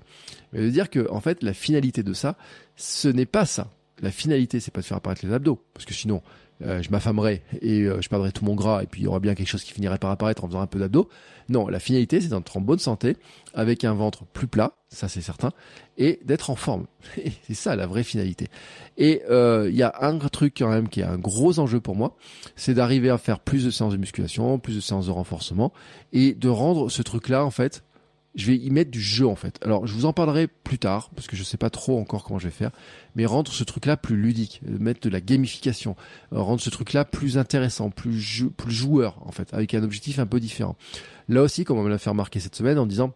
mais 0.51 0.61
de 0.61 0.69
dire 0.69 0.89
que 0.89 1.09
en 1.11 1.19
fait 1.19 1.43
la 1.43 1.53
finalité 1.53 2.03
de 2.03 2.13
ça, 2.13 2.35
ce 2.75 3.07
n'est 3.07 3.25
pas 3.25 3.45
ça 3.45 3.69
la 4.01 4.11
finalité, 4.11 4.59
c'est 4.59 4.71
pas 4.71 4.81
de 4.81 4.85
faire 4.85 4.97
apparaître 4.97 5.25
les 5.25 5.33
abdos, 5.33 5.59
parce 5.73 5.85
que 5.85 5.93
sinon, 5.93 6.21
euh, 6.61 6.81
je 6.81 6.89
m'affamerais 6.91 7.41
et 7.61 7.81
euh, 7.81 8.01
je 8.01 8.09
perdrais 8.09 8.31
tout 8.31 8.45
mon 8.45 8.55
gras, 8.55 8.83
et 8.83 8.87
puis 8.87 9.01
il 9.01 9.03
y 9.03 9.07
aura 9.07 9.19
bien 9.19 9.35
quelque 9.35 9.47
chose 9.47 9.63
qui 9.63 9.73
finirait 9.73 9.97
par 9.97 10.11
apparaître 10.11 10.43
en 10.43 10.47
faisant 10.47 10.61
un 10.61 10.67
peu 10.67 10.79
d'abdos. 10.79 11.09
Non, 11.49 11.67
la 11.67 11.79
finalité, 11.79 12.21
c'est 12.21 12.29
d'être 12.29 12.57
en 12.57 12.61
bonne 12.61 12.79
santé, 12.79 13.17
avec 13.53 13.83
un 13.83 13.93
ventre 13.93 14.25
plus 14.25 14.47
plat, 14.47 14.73
ça 14.89 15.09
c'est 15.09 15.21
certain, 15.21 15.51
et 15.97 16.19
d'être 16.23 16.49
en 16.49 16.55
forme. 16.55 16.85
c'est 17.47 17.53
ça 17.53 17.75
la 17.75 17.85
vraie 17.85 18.03
finalité. 18.03 18.47
Et 18.97 19.23
euh, 19.29 19.67
il 19.69 19.75
y 19.75 19.83
a 19.83 19.93
un 20.01 20.17
truc 20.19 20.55
quand 20.57 20.69
même 20.69 20.87
qui 20.87 21.01
est 21.01 21.05
un 21.05 21.17
gros 21.17 21.59
enjeu 21.59 21.79
pour 21.79 21.95
moi, 21.95 22.15
c'est 22.55 22.73
d'arriver 22.73 23.09
à 23.09 23.17
faire 23.17 23.39
plus 23.39 23.65
de 23.65 23.71
séances 23.71 23.93
de 23.93 23.97
musculation, 23.97 24.57
plus 24.59 24.75
de 24.75 24.81
séances 24.81 25.07
de 25.07 25.11
renforcement, 25.11 25.73
et 26.13 26.33
de 26.33 26.49
rendre 26.49 26.89
ce 26.89 27.01
truc-là 27.01 27.43
en 27.43 27.51
fait 27.51 27.83
je 28.35 28.47
vais 28.47 28.57
y 28.57 28.69
mettre 28.69 28.91
du 28.91 29.01
jeu 29.01 29.27
en 29.27 29.35
fait. 29.35 29.59
Alors 29.63 29.85
je 29.85 29.93
vous 29.93 30.05
en 30.05 30.13
parlerai 30.13 30.47
plus 30.47 30.79
tard 30.79 31.09
parce 31.15 31.27
que 31.27 31.35
je 31.35 31.43
sais 31.43 31.57
pas 31.57 31.69
trop 31.69 31.99
encore 31.99 32.23
comment 32.23 32.39
je 32.39 32.47
vais 32.47 32.53
faire, 32.53 32.71
mais 33.15 33.25
rendre 33.25 33.51
ce 33.51 33.63
truc-là 33.63 33.97
plus 33.97 34.15
ludique, 34.15 34.61
mettre 34.65 35.01
de 35.01 35.09
la 35.09 35.21
gamification, 35.21 35.95
euh, 36.33 36.39
rendre 36.39 36.61
ce 36.61 36.69
truc-là 36.69 37.05
plus 37.05 37.37
intéressant, 37.37 37.89
plus 37.89 38.45
plus 38.57 38.71
joueur 38.71 39.19
en 39.25 39.31
fait, 39.31 39.53
avec 39.53 39.73
un 39.73 39.83
objectif 39.83 40.19
un 40.19 40.25
peu 40.25 40.39
différent. 40.39 40.75
Là 41.29 41.41
aussi, 41.41 41.63
comme 41.63 41.77
on 41.77 41.83
me 41.83 41.89
l'a 41.89 41.97
fait 41.97 42.09
remarquer 42.09 42.39
cette 42.39 42.55
semaine 42.55 42.79
en 42.79 42.85
disant 42.85 43.13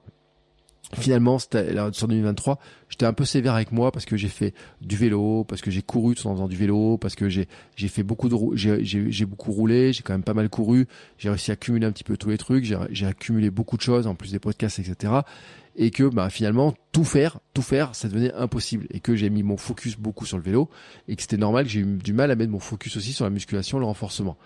Finalement, 0.96 1.38
c'était 1.38 1.74
sur 1.92 2.08
2023, 2.08 2.60
j'étais 2.88 3.06
un 3.06 3.12
peu 3.12 3.26
sévère 3.26 3.54
avec 3.56 3.74
moi 3.74 3.92
parce 3.92 4.06
que 4.06 4.16
j'ai 4.16 4.30
fait 4.30 4.54
du 4.80 4.96
vélo, 4.96 5.44
parce 5.44 5.62
que 5.62 5.70
j'ai 5.70 5.82
couru 5.82 6.16
tout 6.16 6.26
en 6.28 6.34
faisant 6.34 6.48
du 6.48 6.56
vélo, 6.56 6.98
parce 6.98 7.16
que 7.16 7.28
j'ai 7.28 7.50
j'ai 7.76 7.90
fait 7.90 8.04
beaucoup 8.04 8.30
de 8.30 8.56
j'ai 8.56 8.84
j'ai 8.84 9.26
beaucoup 9.26 9.52
roulé, 9.52 9.92
j'ai 9.92 10.02
quand 10.02 10.14
même 10.14 10.24
pas 10.24 10.34
mal 10.34 10.48
couru, 10.48 10.88
j'ai 11.18 11.30
réussi 11.30 11.52
à 11.52 11.56
accumuler 11.56 11.86
un 11.86 11.92
petit 11.92 12.06
peu 12.06 12.16
tous 12.16 12.30
les 12.30 12.38
trucs, 12.38 12.64
j'ai 12.64 12.78
j'ai 12.92 13.06
accumulé 13.06 13.50
beaucoup 13.50 13.76
de 13.76 13.82
choses 13.82 14.08
en 14.08 14.16
plus 14.16 14.32
des 14.32 14.40
podcasts 14.40 14.80
etc. 14.80 15.14
Et 15.76 15.92
que 15.92 16.04
bah 16.04 16.30
finalement 16.30 16.74
tout 16.94 17.04
faire, 17.04 17.40
tout 17.54 17.62
faire, 17.62 17.94
ça 17.94 18.08
devenait 18.08 18.34
impossible 18.34 18.88
et 18.90 19.02
que 19.02 19.14
j'ai 19.14 19.30
mis 19.30 19.44
mon 19.44 19.58
focus 19.58 19.98
beaucoup 19.98 20.26
sur 20.26 20.38
le 20.38 20.44
vélo 20.44 20.70
et 21.10 21.18
que 21.18 21.22
c'était 21.22 21.38
normal 21.38 21.66
que 21.66 21.70
j'ai 21.70 21.82
eu 21.82 21.98
du 21.98 22.14
mal 22.14 22.32
à 22.32 22.36
mettre 22.38 22.52
mon 22.52 22.60
focus 22.60 22.96
aussi 22.96 23.12
sur 23.12 23.26
la 23.26 23.30
musculation, 23.30 23.78
le 23.78 23.86
renforcement. 23.86 24.38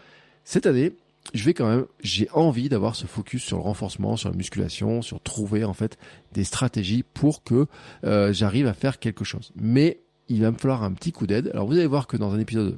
Cette 0.44 0.66
année, 0.66 0.94
je 1.34 1.46
vais 1.46 1.54
quand 1.54 1.68
même, 1.68 1.86
j'ai 2.04 2.30
envie 2.32 2.70
d'avoir 2.70 2.96
ce 2.96 3.06
focus 3.06 3.44
sur 3.44 3.58
le 3.58 3.64
renforcement, 3.64 4.18
sur 4.18 4.30
la 4.30 4.36
musculation, 4.36 5.02
sur 5.02 5.22
trouver 5.22 5.64
en 5.64 5.74
fait 5.74 5.98
des 6.34 6.44
stratégies 6.44 7.04
pour 7.04 7.44
que 7.44 7.68
euh, 8.04 8.34
j'arrive 8.34 8.68
à 8.68 8.74
faire 8.74 9.00
quelque 9.00 9.24
chose. 9.24 9.52
Mais 9.56 10.02
il 10.28 10.42
va 10.42 10.52
me 10.52 10.58
falloir 10.58 10.84
un 10.84 10.92
petit 10.92 11.12
coup 11.12 11.28
d'aide. 11.28 11.50
Alors 11.54 11.68
vous 11.68 11.74
allez 11.74 11.88
voir 11.88 12.08
que 12.08 12.18
dans 12.18 12.34
un 12.34 12.40
épisode 12.40 12.78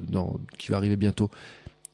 qui 0.58 0.70
va 0.70 0.76
arriver 0.76 0.96
bientôt, 0.96 1.30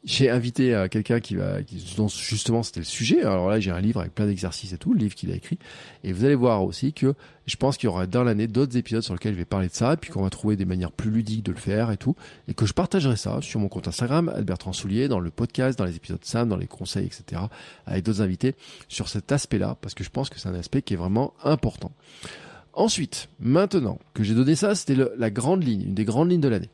j'ai 0.04 0.30
invité 0.30 0.74
euh, 0.74 0.88
quelqu'un 0.88 1.20
qui 1.20 1.34
va, 1.34 1.62
qui, 1.62 1.94
dont 1.96 2.08
justement 2.08 2.62
c'était 2.62 2.80
le 2.80 2.86
sujet. 2.86 3.20
Alors 3.20 3.50
là, 3.50 3.60
j'ai 3.60 3.70
un 3.70 3.80
livre 3.80 4.00
avec 4.00 4.14
plein 4.14 4.26
d'exercices 4.26 4.72
et 4.72 4.78
tout, 4.78 4.94
le 4.94 4.98
livre 4.98 5.14
qu'il 5.14 5.30
a 5.30 5.34
écrit. 5.34 5.58
Et 6.04 6.12
vous 6.12 6.24
allez 6.24 6.34
voir 6.34 6.64
aussi 6.64 6.94
que 6.94 7.14
je 7.44 7.56
pense 7.56 7.76
qu'il 7.76 7.86
y 7.86 7.88
aura 7.88 8.06
dans 8.06 8.24
l'année 8.24 8.46
d'autres 8.46 8.76
épisodes 8.76 9.02
sur 9.02 9.12
lesquels 9.12 9.34
je 9.34 9.38
vais 9.38 9.44
parler 9.44 9.68
de 9.68 9.74
ça, 9.74 9.94
et 9.94 9.96
puis 9.96 10.10
qu'on 10.10 10.22
va 10.22 10.30
trouver 10.30 10.56
des 10.56 10.64
manières 10.64 10.92
plus 10.92 11.10
ludiques 11.10 11.44
de 11.44 11.52
le 11.52 11.58
faire 11.58 11.90
et 11.90 11.98
tout, 11.98 12.16
et 12.48 12.54
que 12.54 12.64
je 12.64 12.72
partagerai 12.72 13.16
ça 13.16 13.40
sur 13.42 13.60
mon 13.60 13.68
compte 13.68 13.88
Instagram, 13.88 14.32
Albert 14.34 14.58
Soulier, 14.72 15.08
dans 15.08 15.20
le 15.20 15.30
podcast, 15.30 15.78
dans 15.78 15.84
les 15.84 15.96
épisodes 15.96 16.24
Sam, 16.24 16.48
dans 16.48 16.56
les 16.56 16.66
conseils, 16.66 17.06
etc., 17.06 17.42
avec 17.86 18.04
d'autres 18.04 18.22
invités 18.22 18.54
sur 18.88 19.08
cet 19.08 19.32
aspect-là, 19.32 19.76
parce 19.80 19.94
que 19.94 20.04
je 20.04 20.10
pense 20.10 20.30
que 20.30 20.38
c'est 20.38 20.48
un 20.48 20.54
aspect 20.54 20.80
qui 20.80 20.94
est 20.94 20.98
vraiment 20.98 21.34
important. 21.44 21.92
Ensuite, 22.72 23.28
maintenant 23.40 23.98
que 24.14 24.22
j'ai 24.22 24.34
donné 24.34 24.54
ça, 24.54 24.74
c'était 24.74 24.96
la 25.16 25.30
grande 25.30 25.62
ligne, 25.62 25.82
une 25.82 25.94
des 25.94 26.04
grandes 26.04 26.30
lignes 26.30 26.40
de 26.40 26.48
l'année. 26.48 26.70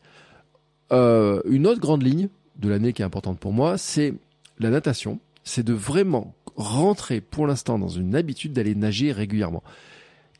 Euh, 0.92 1.40
une 1.46 1.66
autre 1.66 1.80
grande 1.80 2.02
ligne, 2.02 2.28
de 2.58 2.68
l'année 2.68 2.92
qui 2.92 3.02
est 3.02 3.04
importante 3.04 3.38
pour 3.38 3.52
moi, 3.52 3.78
c'est 3.78 4.14
la 4.58 4.70
natation. 4.70 5.20
C'est 5.44 5.62
de 5.62 5.72
vraiment 5.72 6.34
rentrer 6.56 7.20
pour 7.20 7.46
l'instant 7.46 7.78
dans 7.78 7.88
une 7.88 8.14
habitude 8.14 8.52
d'aller 8.52 8.74
nager 8.74 9.12
régulièrement. 9.12 9.62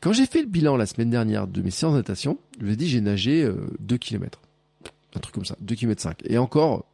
Quand 0.01 0.13
j'ai 0.13 0.25
fait 0.25 0.41
le 0.41 0.47
bilan 0.47 0.77
la 0.77 0.85
semaine 0.85 1.09
dernière 1.09 1.47
de 1.47 1.61
mes 1.61 1.71
séances 1.71 1.93
de 1.93 1.97
natation, 1.97 2.37
je 2.59 2.65
vous 2.65 2.71
ai 2.71 2.75
dit 2.75 2.87
j'ai 2.87 3.01
nagé 3.01 3.49
2 3.79 3.95
euh, 3.95 3.97
km. 3.97 4.41
Un 5.15 5.19
truc 5.19 5.33
comme 5.33 5.45
ça, 5.45 5.55
2 5.61 5.75
km 5.75 6.01
5. 6.01 6.17
Et 6.25 6.37
encore, 6.37 6.85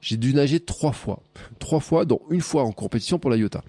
j'ai 0.00 0.16
dû 0.16 0.34
nager 0.34 0.60
trois 0.60 0.92
fois. 0.92 1.22
Trois 1.58 1.80
fois, 1.80 2.04
dont 2.04 2.20
une 2.30 2.42
fois 2.42 2.62
en 2.62 2.72
compétition 2.72 3.18
pour 3.18 3.30
la 3.30 3.36
Iota. 3.36 3.62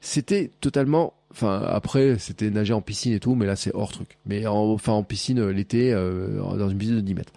C'était 0.00 0.50
totalement, 0.60 1.14
enfin 1.30 1.62
après 1.66 2.18
c'était 2.18 2.50
nager 2.50 2.74
en 2.74 2.80
piscine 2.80 3.12
et 3.12 3.20
tout, 3.20 3.34
mais 3.34 3.46
là 3.46 3.56
c'est 3.56 3.74
hors 3.74 3.92
truc. 3.92 4.18
Mais 4.26 4.46
enfin 4.46 4.92
en 4.92 5.02
piscine 5.02 5.38
euh, 5.38 5.52
l'été, 5.52 5.92
euh, 5.92 6.56
dans 6.56 6.68
une 6.68 6.78
piscine 6.78 6.96
de 6.96 7.00
10 7.00 7.14
mètres. 7.14 7.32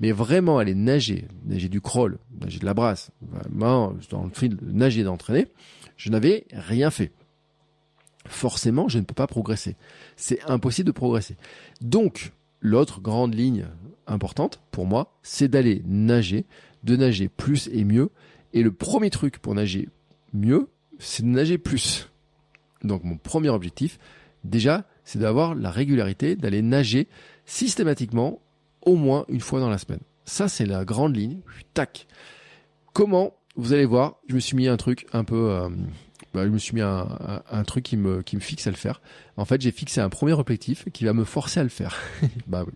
Mais 0.00 0.12
vraiment 0.12 0.58
aller 0.58 0.74
nager, 0.74 1.28
nager 1.44 1.68
du 1.68 1.80
crawl, 1.80 2.18
nager 2.40 2.58
de 2.58 2.64
la 2.64 2.74
brasse, 2.74 3.10
vraiment 3.20 3.94
dans 4.10 4.24
le 4.24 4.30
fil 4.30 4.56
nager 4.62 5.02
d'entraîner, 5.04 5.48
je 5.96 6.10
n'avais 6.10 6.46
rien 6.52 6.90
fait. 6.90 7.12
Forcément, 8.26 8.88
je 8.88 8.98
ne 8.98 9.04
peux 9.04 9.14
pas 9.14 9.26
progresser. 9.26 9.76
C'est 10.16 10.42
impossible 10.42 10.86
de 10.86 10.92
progresser. 10.92 11.36
Donc, 11.80 12.32
l'autre 12.60 13.00
grande 13.00 13.34
ligne 13.34 13.66
importante 14.06 14.60
pour 14.70 14.86
moi, 14.86 15.18
c'est 15.22 15.48
d'aller 15.48 15.82
nager, 15.86 16.44
de 16.84 16.96
nager 16.96 17.28
plus 17.28 17.68
et 17.72 17.84
mieux. 17.84 18.10
Et 18.52 18.62
le 18.62 18.72
premier 18.72 19.10
truc 19.10 19.38
pour 19.38 19.54
nager 19.54 19.88
mieux, 20.32 20.68
c'est 20.98 21.22
de 21.22 21.28
nager 21.28 21.58
plus. 21.58 22.10
Donc 22.84 23.04
mon 23.04 23.16
premier 23.16 23.48
objectif, 23.48 23.98
déjà, 24.44 24.84
c'est 25.04 25.18
d'avoir 25.18 25.54
la 25.54 25.70
régularité, 25.70 26.36
d'aller 26.36 26.62
nager 26.62 27.08
systématiquement 27.46 28.40
au 28.82 28.96
moins 28.96 29.24
une 29.28 29.40
fois 29.40 29.60
dans 29.60 29.70
la 29.70 29.78
semaine. 29.78 30.00
Ça, 30.24 30.48
c'est 30.48 30.66
la 30.66 30.84
grande 30.84 31.16
ligne. 31.16 31.40
Tac. 31.74 32.06
Comment 32.92 33.34
Vous 33.56 33.72
allez 33.72 33.84
voir, 33.84 34.16
je 34.28 34.34
me 34.34 34.40
suis 34.40 34.56
mis 34.56 34.68
un 34.68 34.76
truc 34.76 35.06
un 35.12 35.24
peu... 35.24 35.50
Euh, 35.50 35.68
bah, 36.32 36.44
je 36.44 36.50
me 36.50 36.58
suis 36.58 36.74
mis 36.74 36.80
un, 36.80 37.42
un, 37.50 37.64
truc 37.64 37.84
qui 37.84 37.96
me, 37.96 38.22
qui 38.22 38.36
me 38.36 38.40
fixe 38.40 38.66
à 38.66 38.70
le 38.70 38.76
faire. 38.76 39.00
En 39.36 39.44
fait, 39.44 39.60
j'ai 39.60 39.72
fixé 39.72 40.00
un 40.00 40.08
premier 40.08 40.32
objectif 40.32 40.84
qui 40.92 41.04
va 41.04 41.12
me 41.12 41.24
forcer 41.24 41.58
à 41.58 41.64
le 41.64 41.68
faire. 41.68 41.96
bah 42.46 42.62
oui. 42.64 42.72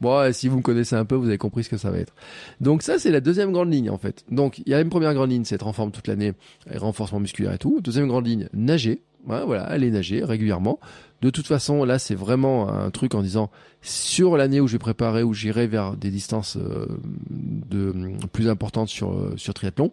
Bon, 0.00 0.32
si 0.32 0.48
vous 0.48 0.58
me 0.58 0.62
connaissez 0.62 0.96
un 0.96 1.04
peu, 1.04 1.14
vous 1.14 1.28
avez 1.28 1.38
compris 1.38 1.64
ce 1.64 1.70
que 1.70 1.76
ça 1.76 1.90
va 1.90 1.98
être. 1.98 2.14
Donc 2.60 2.82
ça, 2.82 2.98
c'est 2.98 3.10
la 3.10 3.20
deuxième 3.20 3.52
grande 3.52 3.72
ligne 3.72 3.90
en 3.90 3.98
fait. 3.98 4.24
Donc 4.30 4.58
il 4.58 4.68
y 4.68 4.74
a 4.74 4.80
une 4.80 4.90
première 4.90 5.14
grande 5.14 5.30
ligne, 5.30 5.44
c'est 5.44 5.54
être 5.54 5.66
en 5.66 5.72
forme 5.72 5.90
toute 5.90 6.06
l'année, 6.06 6.32
renforcement 6.74 7.20
musculaire 7.20 7.52
et 7.52 7.58
tout. 7.58 7.80
Deuxième 7.80 8.08
grande 8.08 8.26
ligne, 8.26 8.48
nager. 8.52 9.02
voilà, 9.24 9.62
aller 9.64 9.90
nager 9.90 10.24
régulièrement. 10.24 10.78
De 11.22 11.30
toute 11.30 11.46
façon, 11.46 11.84
là, 11.84 11.98
c'est 11.98 12.14
vraiment 12.14 12.68
un 12.68 12.90
truc 12.90 13.14
en 13.14 13.22
disant 13.22 13.50
sur 13.80 14.36
l'année 14.36 14.60
où 14.60 14.66
je 14.66 14.72
vais 14.72 14.78
préparer, 14.78 15.22
où 15.22 15.32
j'irai 15.32 15.66
vers 15.66 15.96
des 15.96 16.10
distances 16.10 16.56
euh, 16.56 16.86
de 17.30 17.94
plus 18.32 18.48
importantes 18.48 18.88
sur 18.88 19.12
euh, 19.12 19.34
sur 19.36 19.54
triathlon, 19.54 19.92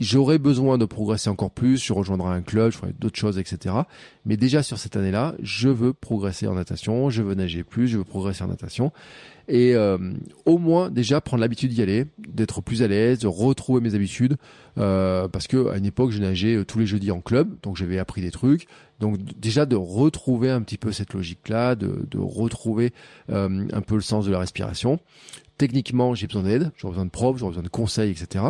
j'aurais 0.00 0.38
besoin 0.38 0.78
de 0.78 0.86
progresser 0.86 1.28
encore 1.30 1.50
plus, 1.50 1.84
je 1.84 1.92
rejoindrai 1.92 2.34
un 2.34 2.40
club, 2.40 2.72
je 2.72 2.78
ferai 2.78 2.92
d'autres 2.98 3.18
choses, 3.18 3.38
etc. 3.38 3.74
Mais 4.24 4.36
déjà 4.36 4.62
sur 4.62 4.78
cette 4.78 4.96
année-là, 4.96 5.34
je 5.42 5.68
veux 5.68 5.92
progresser 5.92 6.46
en 6.46 6.54
natation, 6.54 7.10
je 7.10 7.22
veux 7.22 7.34
nager 7.34 7.62
plus, 7.62 7.86
je 7.86 7.98
veux 7.98 8.04
progresser 8.04 8.42
en 8.42 8.48
natation. 8.48 8.92
Et 9.46 9.74
euh, 9.74 9.98
au 10.46 10.58
moins 10.58 10.90
déjà 10.90 11.20
prendre 11.20 11.40
l'habitude 11.40 11.70
d'y 11.70 11.82
aller, 11.82 12.06
d'être 12.18 12.62
plus 12.62 12.82
à 12.82 12.88
l'aise, 12.88 13.18
de 13.18 13.26
retrouver 13.26 13.80
mes 13.80 13.94
habitudes. 13.94 14.36
Euh, 14.78 15.28
parce 15.28 15.46
que 15.46 15.68
à 15.68 15.76
une 15.76 15.84
époque, 15.84 16.12
je 16.12 16.20
nageais 16.20 16.54
euh, 16.54 16.64
tous 16.64 16.78
les 16.78 16.86
jeudis 16.86 17.10
en 17.10 17.20
club, 17.20 17.56
donc 17.62 17.76
j'avais 17.76 17.98
appris 17.98 18.22
des 18.22 18.30
trucs. 18.30 18.66
Donc 19.00 19.18
déjà 19.38 19.66
de 19.66 19.76
retrouver 19.76 20.50
un 20.50 20.62
petit 20.62 20.78
peu 20.78 20.92
cette 20.92 21.12
logique-là, 21.12 21.74
de, 21.74 22.06
de 22.10 22.18
retrouver 22.18 22.92
un 23.28 23.80
peu 23.80 23.94
le 23.94 24.00
sens 24.02 24.26
de 24.26 24.30
la 24.30 24.38
respiration. 24.38 24.98
Techniquement, 25.58 26.14
j'ai 26.14 26.26
besoin 26.26 26.42
d'aide, 26.42 26.70
j'aurai 26.76 26.92
besoin 26.92 27.04
de 27.06 27.10
profs, 27.10 27.38
j'aurai 27.38 27.50
besoin 27.50 27.62
de 27.62 27.68
conseils, 27.68 28.10
etc. 28.10 28.44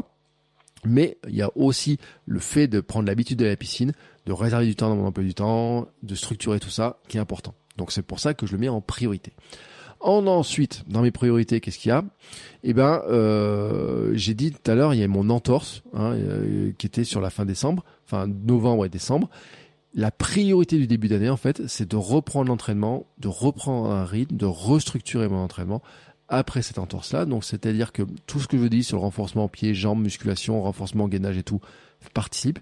Mais 0.84 1.18
il 1.28 1.34
y 1.34 1.42
a 1.42 1.50
aussi 1.56 1.98
le 2.26 2.38
fait 2.38 2.66
de 2.66 2.80
prendre 2.80 3.06
l'habitude 3.06 3.38
de 3.38 3.44
la 3.44 3.56
piscine, 3.56 3.92
de 4.26 4.32
réserver 4.32 4.66
du 4.66 4.76
temps 4.76 4.88
dans 4.88 4.96
mon 4.96 5.06
emploi 5.06 5.24
du 5.24 5.34
temps, 5.34 5.88
de 6.02 6.14
structurer 6.14 6.60
tout 6.60 6.70
ça, 6.70 6.98
qui 7.08 7.16
est 7.16 7.20
important. 7.20 7.54
Donc 7.76 7.92
c'est 7.92 8.02
pour 8.02 8.20
ça 8.20 8.34
que 8.34 8.46
je 8.46 8.52
le 8.52 8.58
mets 8.58 8.68
en 8.68 8.80
priorité. 8.80 9.32
En 10.00 10.26
ensuite, 10.26 10.84
dans 10.88 11.02
mes 11.02 11.10
priorités, 11.10 11.60
qu'est-ce 11.60 11.78
qu'il 11.78 11.90
y 11.90 11.92
a? 11.92 12.04
Eh 12.62 12.72
ben, 12.72 13.02
euh, 13.08 14.12
j'ai 14.14 14.32
dit 14.32 14.50
tout 14.50 14.70
à 14.70 14.74
l'heure, 14.74 14.94
il 14.94 15.00
y 15.00 15.02
a 15.02 15.08
mon 15.08 15.28
entorse 15.28 15.82
hein, 15.92 16.12
euh, 16.14 16.72
qui 16.78 16.86
était 16.86 17.04
sur 17.04 17.20
la 17.20 17.28
fin 17.28 17.44
décembre, 17.44 17.84
enfin 18.06 18.26
novembre 18.26 18.86
et 18.86 18.88
décembre. 18.88 19.28
La 19.92 20.10
priorité 20.10 20.78
du 20.78 20.86
début 20.86 21.08
d'année, 21.08 21.28
en 21.28 21.36
fait, 21.36 21.66
c'est 21.66 21.90
de 21.90 21.96
reprendre 21.96 22.48
l'entraînement, 22.48 23.06
de 23.18 23.28
reprendre 23.28 23.90
un 23.90 24.04
rythme, 24.06 24.36
de 24.36 24.46
restructurer 24.46 25.28
mon 25.28 25.38
entraînement 25.38 25.82
après 26.30 26.62
cette 26.62 26.78
entorse-là. 26.78 27.26
Donc, 27.26 27.44
c'est-à-dire 27.44 27.92
que 27.92 28.02
tout 28.26 28.40
ce 28.40 28.48
que 28.48 28.56
je 28.56 28.66
dis 28.66 28.82
sur 28.82 28.96
le 28.96 29.02
renforcement 29.02 29.48
pied, 29.48 29.74
jambes, 29.74 30.00
musculation, 30.00 30.62
renforcement, 30.62 31.08
gainage 31.08 31.36
et 31.36 31.42
tout 31.42 31.60
participe. 32.14 32.58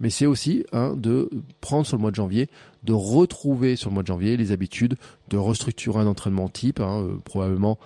Mais 0.00 0.10
c'est 0.10 0.26
aussi 0.26 0.64
hein, 0.72 0.94
de 0.96 1.30
prendre 1.60 1.86
sur 1.86 1.96
le 1.96 2.00
mois 2.00 2.10
de 2.10 2.16
janvier, 2.16 2.48
de 2.82 2.92
retrouver 2.92 3.76
sur 3.76 3.90
le 3.90 3.94
mois 3.94 4.02
de 4.02 4.08
janvier 4.08 4.36
les 4.36 4.50
habitudes, 4.50 4.96
de 5.28 5.36
restructurer 5.36 6.00
un 6.00 6.06
entraînement 6.06 6.48
type, 6.48 6.80
hein, 6.80 7.02
euh, 7.02 7.18
probablement 7.24 7.78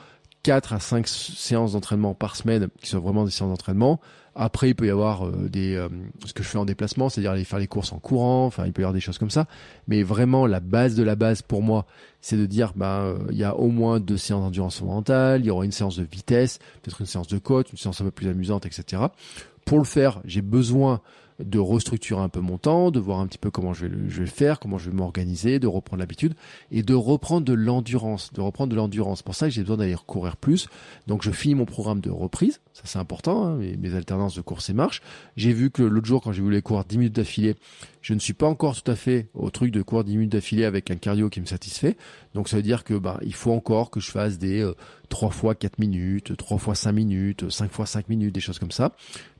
4 0.45 0.72
à 0.72 0.80
5 0.80 1.09
séances 1.09 1.72
d'entraînement 1.72 2.14
par 2.14 2.37
semaine 2.37 2.68
qui 2.80 2.89
soient 2.89 3.01
vraiment 3.01 3.24
des 3.24 3.30
séances 3.30 3.51
d'entraînement, 3.51 4.01
après, 4.35 4.70
il 4.70 4.74
peut 4.74 4.87
y 4.87 4.91
avoir 4.91 5.26
euh, 5.26 5.49
des 5.49 5.74
euh, 5.74 5.89
ce 6.24 6.32
que 6.32 6.43
je 6.43 6.49
fais 6.49 6.59
en 6.59 6.64
déplacement, 6.64 7.09
c'est-à-dire 7.09 7.32
aller 7.32 7.45
faire 7.45 7.59
les 7.59 7.66
courses 7.66 7.93
en 7.93 7.99
courant. 7.99 8.47
Enfin, 8.47 8.66
il 8.66 8.72
peut 8.72 8.82
y 8.82 8.85
avoir 8.85 8.95
des 8.95 9.01
choses 9.01 9.18
comme 9.18 9.30
ça. 9.30 9.47
Mais 9.89 10.03
vraiment, 10.03 10.47
la 10.47 10.61
base 10.61 10.95
de 10.95 11.03
la 11.03 11.16
base 11.16 11.43
pour 11.43 11.62
moi, 11.62 11.87
c'est 12.20 12.37
de 12.37 12.47
dire, 12.47 12.72
ben, 12.74 13.16
il 13.30 13.37
y 13.37 13.45
a 13.45 13.55
au 13.57 13.68
moins 13.68 14.01
deux 14.01 14.16
séances 14.16 14.43
d'endurance 14.43 14.82
mentale, 14.82 15.43
il 15.43 15.47
y 15.47 15.51
aura 15.51 15.64
une 15.64 15.72
séance 15.72 15.97
de 15.97 16.05
vitesse, 16.05 16.59
peut-être 16.82 17.01
une 17.01 17.07
séance 17.07 17.28
de 17.28 17.39
côte, 17.39 17.70
une 17.72 17.78
séance 17.78 18.01
un 18.01 18.05
peu 18.05 18.11
plus 18.11 18.28
amusante, 18.28 18.66
etc. 18.66 19.03
Pour 19.64 19.78
le 19.78 19.85
faire, 19.85 20.20
j'ai 20.24 20.43
besoin 20.43 21.01
de 21.41 21.59
restructurer 21.59 22.20
un 22.20 22.28
peu 22.28 22.41
mon 22.41 22.59
temps, 22.59 22.91
de 22.91 23.01
voir 23.01 23.18
un 23.18 23.26
petit 23.26 23.39
peu 23.39 23.51
comment 23.51 23.72
je 23.72 23.87
vais 23.87 23.97
le, 23.97 24.26
faire, 24.26 24.61
comment 24.61 24.78
je 24.78 24.91
vais 24.91 24.97
m'organiser, 24.97 25.59
de 25.59 25.66
reprendre 25.66 26.01
l'habitude 26.01 26.35
et 26.70 26.82
de 26.82 26.95
reprendre 26.95 27.45
de 27.45 27.53
l'endurance, 27.53 28.32
de 28.32 28.41
reprendre 28.41 28.70
de 28.70 28.76
l'endurance. 28.76 29.22
Pour 29.22 29.35
ça, 29.35 29.49
j'ai 29.49 29.62
besoin 29.62 29.78
d'aller 29.78 29.97
courir 30.07 30.37
plus. 30.37 30.68
Donc, 31.07 31.22
je 31.22 31.30
finis 31.32 31.55
mon 31.55 31.64
programme 31.64 32.01
de 32.01 32.11
reprise. 32.11 32.61
Ça, 32.72 32.82
c'est 32.85 32.99
important. 32.99 33.47
Hein, 33.47 33.59
mes, 33.78 33.95
alternances 33.95 34.37
de 34.37 34.43
course 34.43 34.70
et 34.70 34.74
marche. 34.74 35.03
J'ai 35.37 35.53
vu 35.53 35.70
que 35.70 35.82
l'autre 35.82 36.07
jour, 36.07 36.22
quand 36.22 36.32
j'ai 36.32 36.43
voulu 36.43 36.61
courir 36.62 36.85
10 36.85 36.99
minutes 36.99 37.16
d'affilée, 37.16 37.57
je 38.01 38.14
ne 38.14 38.18
suis 38.18 38.32
pas 38.32 38.47
encore 38.47 38.80
tout 38.80 38.91
à 38.91 38.97
fait 38.97 39.28
au 39.35 39.51
truc 39.51 39.72
de 39.72 39.82
courir 39.82 40.05
10 40.05 40.16
minutes 40.16 40.32
d'affilée 40.32 40.64
avec 40.64 40.91
un 40.91 40.97
cardio 40.97 41.30
qui 41.30 41.41
me 41.41 41.47
satisfait. 41.47 41.97
Donc, 42.35 42.49
ça 42.49 42.57
veut 42.57 42.62
dire 42.62 42.85
que, 42.85 42.95
bah, 42.95 43.18
il 43.22 43.35
faut 43.35 43.53
encore 43.53 43.91
que 43.91 43.99
je 43.99 44.11
fasse 44.11 44.39
des 44.39 44.61
euh, 44.61 44.74
3 45.09 45.30
fois 45.30 45.55
4 45.57 45.80
minutes, 45.80 46.37
3 46.37 46.59
fois 46.59 46.76
5 46.76 46.93
minutes, 46.93 47.51
5 47.51 47.72
fois 47.72 47.87
5 47.87 48.09
minutes, 48.09 48.35
des 48.35 48.41
choses 48.41 48.61
comme 48.61 48.70
ça. 48.70 48.93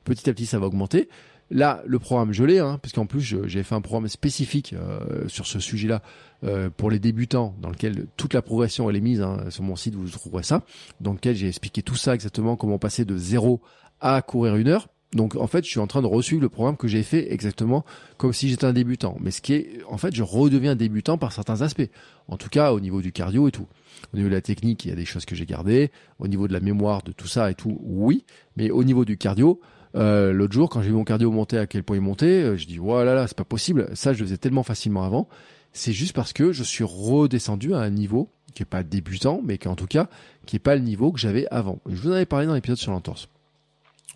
Petit 0.03 0.29
à 0.29 0.33
petit, 0.33 0.45
ça 0.45 0.59
va 0.59 0.67
augmenter. 0.67 1.09
Là, 1.51 1.83
le 1.85 1.99
programme, 1.99 2.33
je 2.33 2.43
l'ai, 2.43 2.59
hein, 2.59 2.79
parce 2.81 2.93
qu'en 2.93 3.05
plus, 3.05 3.21
j'ai 3.21 3.63
fait 3.63 3.75
un 3.75 3.81
programme 3.81 4.07
spécifique 4.07 4.73
euh, 4.73 5.27
sur 5.27 5.45
ce 5.45 5.59
sujet-là 5.59 6.01
euh, 6.43 6.69
pour 6.75 6.89
les 6.89 6.99
débutants, 6.99 7.55
dans 7.61 7.69
lequel 7.69 8.07
toute 8.17 8.33
la 8.33 8.41
progression 8.41 8.89
est 8.89 8.99
mise 8.99 9.21
hein, 9.21 9.45
sur 9.49 9.63
mon 9.63 9.75
site, 9.75 9.95
vous 9.95 10.09
trouverez 10.09 10.43
ça, 10.43 10.63
dans 11.01 11.13
lequel 11.13 11.35
j'ai 11.35 11.47
expliqué 11.47 11.83
tout 11.83 11.95
ça 11.95 12.15
exactement, 12.15 12.55
comment 12.55 12.79
passer 12.79 13.05
de 13.05 13.15
zéro 13.17 13.61
à 14.01 14.21
courir 14.21 14.55
une 14.55 14.69
heure. 14.69 14.87
Donc 15.13 15.35
en 15.35 15.47
fait, 15.47 15.63
je 15.63 15.69
suis 15.69 15.79
en 15.79 15.87
train 15.87 16.01
de 16.01 16.07
resuivre 16.07 16.41
le 16.41 16.49
programme 16.49 16.75
que 16.75 16.87
j'ai 16.87 17.03
fait 17.03 17.31
exactement 17.31 17.85
comme 18.17 18.33
si 18.33 18.49
j'étais 18.49 18.65
un 18.65 18.73
débutant. 18.73 19.15
Mais 19.21 19.31
ce 19.31 19.41
qui 19.41 19.53
est, 19.53 19.79
en 19.87 19.97
fait, 19.97 20.13
je 20.13 20.23
redeviens 20.23 20.75
débutant 20.75 21.17
par 21.17 21.31
certains 21.31 21.61
aspects. 21.61 21.89
En 22.27 22.37
tout 22.37 22.49
cas, 22.49 22.73
au 22.73 22.81
niveau 22.81 23.01
du 23.01 23.13
cardio 23.13 23.47
et 23.47 23.51
tout. 23.51 23.67
Au 24.13 24.17
niveau 24.17 24.29
de 24.29 24.35
la 24.35 24.41
technique, 24.41 24.83
il 24.83 24.89
y 24.89 24.91
a 24.91 24.95
des 24.95 25.05
choses 25.05 25.25
que 25.25 25.35
j'ai 25.35 25.45
gardées. 25.45 25.89
Au 26.19 26.27
niveau 26.27 26.49
de 26.49 26.53
la 26.53 26.59
mémoire, 26.59 27.01
de 27.01 27.13
tout 27.13 27.27
ça 27.27 27.49
et 27.49 27.55
tout, 27.55 27.79
oui. 27.81 28.25
Mais 28.57 28.71
au 28.71 28.83
niveau 28.83 29.05
du 29.05 29.17
cardio, 29.17 29.61
euh, 29.95 30.31
L'autre 30.31 30.53
jour, 30.53 30.69
quand 30.69 30.81
j'ai 30.81 30.89
vu 30.89 30.95
mon 30.95 31.03
cardio 31.03 31.31
monter, 31.31 31.57
à 31.57 31.67
quel 31.67 31.83
point 31.83 31.97
il 31.97 32.01
montait, 32.01 32.57
je 32.57 32.67
dis 32.67 32.77
voilà, 32.77 33.13
là, 33.13 33.27
c'est 33.27 33.37
pas 33.37 33.45
possible. 33.45 33.89
Ça, 33.93 34.13
je 34.13 34.19
le 34.19 34.25
faisais 34.25 34.37
tellement 34.37 34.63
facilement 34.63 35.03
avant. 35.03 35.27
C'est 35.73 35.93
juste 35.93 36.13
parce 36.13 36.31
que 36.31 36.53
je 36.53 36.63
suis 36.63 36.85
redescendu 36.85 37.73
à 37.73 37.79
un 37.79 37.89
niveau 37.89 38.29
qui 38.53 38.63
est 38.63 38.65
pas 38.65 38.83
débutant, 38.83 39.41
mais 39.43 39.57
qui 39.57 39.67
en 39.67 39.75
tout 39.75 39.87
cas 39.87 40.07
qui 40.45 40.55
est 40.55 40.59
pas 40.59 40.75
le 40.75 40.81
niveau 40.81 41.11
que 41.11 41.19
j'avais 41.19 41.47
avant. 41.51 41.79
Je 41.85 41.95
vous 41.95 42.09
en 42.09 42.13
avais 42.13 42.25
parlé 42.25 42.47
dans 42.47 42.53
l'épisode 42.53 42.77
sur 42.77 42.91
l'entorse. 42.91 43.27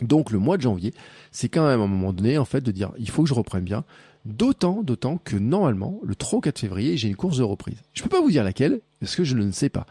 Donc 0.01 0.31
le 0.31 0.39
mois 0.39 0.57
de 0.57 0.61
janvier, 0.61 0.93
c'est 1.31 1.49
quand 1.49 1.67
même 1.67 1.81
à 1.81 1.83
un 1.83 1.87
moment 1.87 2.13
donné 2.13 2.37
en 2.37 2.45
fait 2.45 2.61
de 2.61 2.71
dire 2.71 2.91
il 2.97 3.09
faut 3.09 3.23
que 3.23 3.29
je 3.29 3.33
reprenne 3.33 3.63
bien. 3.63 3.83
D'autant, 4.25 4.83
d'autant 4.83 5.17
que 5.17 5.37
normalement, 5.37 5.99
le 6.03 6.13
3 6.13 6.39
ou 6.39 6.41
4 6.41 6.59
février, 6.59 6.97
j'ai 6.97 7.07
une 7.07 7.15
course 7.15 7.37
de 7.37 7.43
reprise. 7.43 7.81
Je 7.93 8.03
peux 8.03 8.09
pas 8.09 8.21
vous 8.21 8.31
dire 8.31 8.43
laquelle, 8.43 8.81
parce 8.99 9.15
que 9.15 9.23
je 9.23 9.35
ne 9.35 9.51
sais 9.51 9.69
pas. 9.69 9.85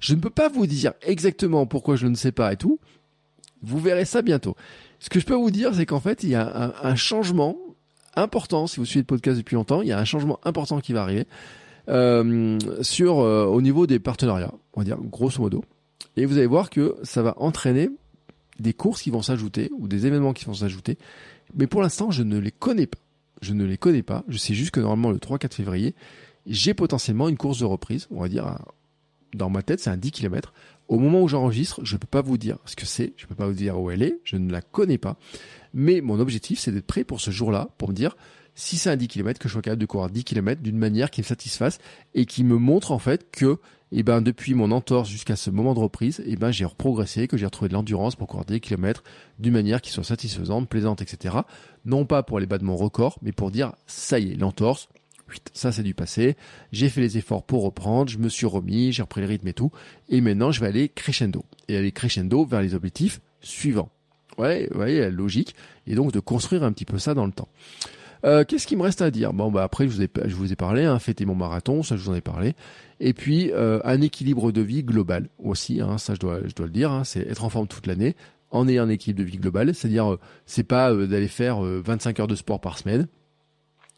Je 0.00 0.14
ne 0.14 0.20
peux 0.20 0.30
pas 0.30 0.48
vous 0.48 0.66
dire 0.66 0.94
exactement 1.02 1.66
pourquoi 1.66 1.96
je 1.96 2.06
ne 2.06 2.14
sais 2.14 2.32
pas 2.32 2.52
et 2.52 2.56
tout. 2.56 2.80
Vous 3.62 3.78
verrez 3.78 4.04
ça 4.04 4.22
bientôt. 4.22 4.56
Ce 5.04 5.10
que 5.10 5.20
je 5.20 5.26
peux 5.26 5.34
vous 5.34 5.50
dire, 5.50 5.74
c'est 5.74 5.84
qu'en 5.84 6.00
fait, 6.00 6.22
il 6.22 6.30
y 6.30 6.34
a 6.34 6.74
un, 6.82 6.94
changement 6.94 7.58
important. 8.16 8.66
Si 8.66 8.78
vous 8.78 8.86
suivez 8.86 9.02
le 9.02 9.06
podcast 9.06 9.36
depuis 9.36 9.54
longtemps, 9.54 9.82
il 9.82 9.88
y 9.88 9.92
a 9.92 9.98
un 9.98 10.04
changement 10.06 10.40
important 10.44 10.80
qui 10.80 10.94
va 10.94 11.02
arriver 11.02 11.26
euh, 11.90 12.58
sur 12.80 13.20
euh, 13.20 13.44
au 13.44 13.60
niveau 13.60 13.86
des 13.86 13.98
partenariats, 13.98 14.54
on 14.72 14.80
va 14.80 14.84
dire 14.84 14.96
grosso 14.96 15.42
modo. 15.42 15.62
Et 16.16 16.24
vous 16.24 16.38
allez 16.38 16.46
voir 16.46 16.70
que 16.70 16.96
ça 17.02 17.20
va 17.20 17.34
entraîner 17.36 17.90
des 18.60 18.72
courses 18.72 19.02
qui 19.02 19.10
vont 19.10 19.20
s'ajouter 19.20 19.70
ou 19.76 19.88
des 19.88 20.06
événements 20.06 20.32
qui 20.32 20.46
vont 20.46 20.54
s'ajouter. 20.54 20.96
Mais 21.54 21.66
pour 21.66 21.82
l'instant, 21.82 22.10
je 22.10 22.22
ne 22.22 22.38
les 22.38 22.50
connais 22.50 22.86
pas. 22.86 23.00
Je 23.42 23.52
ne 23.52 23.66
les 23.66 23.76
connais 23.76 24.02
pas. 24.02 24.24
Je 24.28 24.38
sais 24.38 24.54
juste 24.54 24.70
que 24.70 24.80
normalement 24.80 25.10
le 25.10 25.18
3-4 25.18 25.52
février, 25.52 25.94
j'ai 26.46 26.72
potentiellement 26.72 27.28
une 27.28 27.36
course 27.36 27.58
de 27.58 27.66
reprise, 27.66 28.08
on 28.10 28.22
va 28.22 28.28
dire 28.28 28.56
dans 29.34 29.50
ma 29.50 29.62
tête, 29.62 29.80
c'est 29.80 29.90
un 29.90 29.96
10 29.96 30.12
km 30.12 30.54
au 30.88 30.98
moment 30.98 31.22
où 31.22 31.28
j'enregistre, 31.28 31.80
je 31.84 31.94
ne 31.94 31.98
peux 31.98 32.06
pas 32.06 32.22
vous 32.22 32.38
dire 32.38 32.58
ce 32.64 32.76
que 32.76 32.86
c'est, 32.86 33.14
je 33.16 33.24
ne 33.24 33.28
peux 33.28 33.34
pas 33.34 33.46
vous 33.46 33.54
dire 33.54 33.80
où 33.80 33.90
elle 33.90 34.02
est, 34.02 34.20
je 34.24 34.36
ne 34.36 34.50
la 34.50 34.60
connais 34.60 34.98
pas. 34.98 35.16
Mais 35.72 36.00
mon 36.00 36.20
objectif, 36.20 36.58
c'est 36.58 36.72
d'être 36.72 36.86
prêt 36.86 37.04
pour 37.04 37.20
ce 37.20 37.30
jour-là, 37.30 37.68
pour 37.78 37.88
me 37.88 37.94
dire 37.94 38.16
si 38.54 38.76
c'est 38.76 38.90
un 38.90 38.96
10 38.96 39.08
km, 39.08 39.40
que 39.40 39.48
je 39.48 39.52
sois 39.52 39.62
capable 39.62 39.80
de 39.80 39.86
courir 39.86 40.10
10 40.10 40.24
km 40.24 40.62
d'une 40.62 40.78
manière 40.78 41.10
qui 41.10 41.20
me 41.20 41.26
satisfasse 41.26 41.78
et 42.14 42.24
qui 42.24 42.44
me 42.44 42.56
montre 42.56 42.92
en 42.92 42.98
fait 42.98 43.30
que 43.32 43.58
eh 43.96 44.02
ben, 44.02 44.20
depuis 44.20 44.54
mon 44.54 44.70
entorse 44.70 45.08
jusqu'à 45.08 45.36
ce 45.36 45.50
moment 45.50 45.74
de 45.74 45.78
reprise, 45.78 46.22
eh 46.26 46.36
ben, 46.36 46.50
j'ai 46.50 46.66
progressé, 46.66 47.28
que 47.28 47.36
j'ai 47.36 47.46
retrouvé 47.46 47.68
de 47.68 47.74
l'endurance 47.74 48.16
pour 48.16 48.26
courir 48.28 48.44
10 48.44 48.60
km 48.60 49.04
d'une 49.38 49.52
manière 49.52 49.80
qui 49.80 49.90
soit 49.90 50.04
satisfaisante, 50.04 50.68
plaisante, 50.68 51.02
etc. 51.02 51.36
Non 51.84 52.04
pas 52.04 52.22
pour 52.22 52.38
aller 52.38 52.46
battre 52.46 52.64
mon 52.64 52.76
record, 52.76 53.18
mais 53.22 53.32
pour 53.32 53.50
dire 53.50 53.72
ça 53.86 54.18
y 54.18 54.32
est, 54.32 54.36
l'entorse, 54.36 54.88
ça 55.52 55.72
c'est 55.72 55.82
du 55.82 55.94
passé. 55.94 56.36
J'ai 56.72 56.88
fait 56.88 57.00
les 57.00 57.18
efforts 57.18 57.44
pour 57.44 57.64
reprendre, 57.64 58.10
je 58.10 58.18
me 58.18 58.28
suis 58.28 58.46
remis, 58.46 58.92
j'ai 58.92 59.02
repris 59.02 59.20
le 59.20 59.26
rythme 59.26 59.48
et 59.48 59.52
tout. 59.52 59.70
Et 60.08 60.20
maintenant, 60.20 60.50
je 60.50 60.60
vais 60.60 60.66
aller 60.66 60.88
crescendo. 60.88 61.44
Et 61.68 61.76
aller 61.76 61.92
crescendo 61.92 62.44
vers 62.44 62.60
les 62.60 62.74
objectifs 62.74 63.20
suivants. 63.40 63.90
Ouais, 64.38 64.68
vous 64.70 64.78
voyez, 64.78 65.00
la 65.00 65.10
logique. 65.10 65.54
Et 65.86 65.94
donc 65.94 66.12
de 66.12 66.20
construire 66.20 66.64
un 66.64 66.72
petit 66.72 66.84
peu 66.84 66.98
ça 66.98 67.14
dans 67.14 67.26
le 67.26 67.32
temps. 67.32 67.48
Euh, 68.24 68.44
Qu'est-ce 68.44 68.66
qu'il 68.66 68.78
me 68.78 68.82
reste 68.82 69.02
à 69.02 69.10
dire? 69.10 69.32
Bon, 69.32 69.50
bah 69.50 69.62
après, 69.62 69.86
je 69.86 69.90
vous 69.90 70.02
ai, 70.52 70.56
parlé, 70.56 70.84
hein, 70.84 70.98
mon 71.26 71.34
marathon, 71.34 71.82
ça 71.82 71.96
je 71.96 72.02
vous 72.02 72.10
en 72.10 72.14
ai 72.14 72.20
parlé. 72.20 72.54
Et 73.00 73.12
puis 73.12 73.50
euh, 73.52 73.80
un 73.84 74.00
équilibre 74.00 74.50
de 74.50 74.62
vie 74.62 74.82
global 74.82 75.28
aussi, 75.42 75.80
hein, 75.80 75.98
ça 75.98 76.14
je 76.14 76.20
dois, 76.20 76.40
le 76.40 76.68
dire, 76.70 76.90
hein, 76.90 77.04
c'est 77.04 77.20
être 77.20 77.44
en 77.44 77.50
forme 77.50 77.66
toute 77.66 77.86
l'année 77.86 78.16
en 78.50 78.68
ayant 78.68 78.84
un 78.84 78.88
équilibre 78.88 79.18
de 79.18 79.24
vie 79.24 79.36
global, 79.36 79.74
c'est-à-dire 79.74 80.12
euh, 80.12 80.20
c'est 80.46 80.64
pas 80.64 80.94
d'aller 80.94 81.28
faire 81.28 81.60
25 81.60 82.20
heures 82.20 82.26
de 82.28 82.36
sport 82.36 82.60
par 82.60 82.78
semaine, 82.78 83.08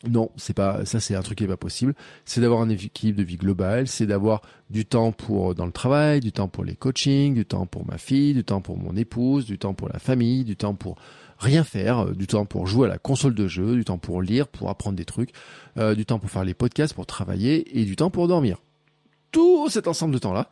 non, 0.08 0.30
c'est 0.36 0.54
pas 0.54 0.84
ça, 0.84 1.00
c'est 1.00 1.14
un 1.14 1.22
truc 1.22 1.38
qui 1.38 1.44
est 1.44 1.48
pas 1.48 1.56
possible. 1.56 1.94
C'est 2.24 2.40
d'avoir 2.40 2.60
un 2.60 2.68
équilibre 2.68 3.18
de 3.18 3.24
vie 3.24 3.36
global, 3.36 3.88
c'est 3.88 4.06
d'avoir 4.06 4.42
du 4.68 4.84
temps 4.84 5.12
pour 5.12 5.54
dans 5.54 5.66
le 5.66 5.72
travail, 5.72 6.20
du 6.20 6.32
temps 6.32 6.48
pour 6.48 6.64
les 6.64 6.76
coachings, 6.76 7.34
du 7.34 7.46
temps 7.46 7.66
pour 7.66 7.86
ma 7.86 7.96
fille, 7.96 8.34
du 8.34 8.44
temps 8.44 8.60
pour 8.60 8.76
mon 8.76 8.94
épouse, 8.94 9.46
du 9.46 9.58
temps 9.58 9.74
pour 9.74 9.88
la 9.88 9.98
famille, 9.98 10.44
du 10.44 10.56
temps 10.56 10.74
pour 10.74 10.96
rien 11.38 11.64
faire, 11.64 12.06
euh, 12.06 12.12
du 12.12 12.26
temps 12.26 12.44
pour 12.44 12.66
jouer 12.66 12.86
à 12.86 12.90
la 12.90 12.98
console 12.98 13.34
de 13.34 13.48
jeu, 13.48 13.74
du 13.74 13.84
temps 13.84 13.98
pour 13.98 14.22
lire, 14.22 14.48
pour 14.48 14.68
apprendre 14.68 14.96
des 14.96 15.04
trucs, 15.04 15.30
euh, 15.78 15.94
du 15.94 16.04
temps 16.04 16.18
pour 16.18 16.30
faire 16.30 16.44
les 16.44 16.54
podcasts, 16.54 16.94
pour 16.94 17.06
travailler 17.06 17.78
et 17.78 17.84
du 17.84 17.96
temps 17.96 18.10
pour 18.10 18.28
dormir. 18.28 18.58
Tout 19.32 19.68
cet 19.68 19.88
ensemble 19.88 20.14
de 20.14 20.18
temps-là, 20.18 20.48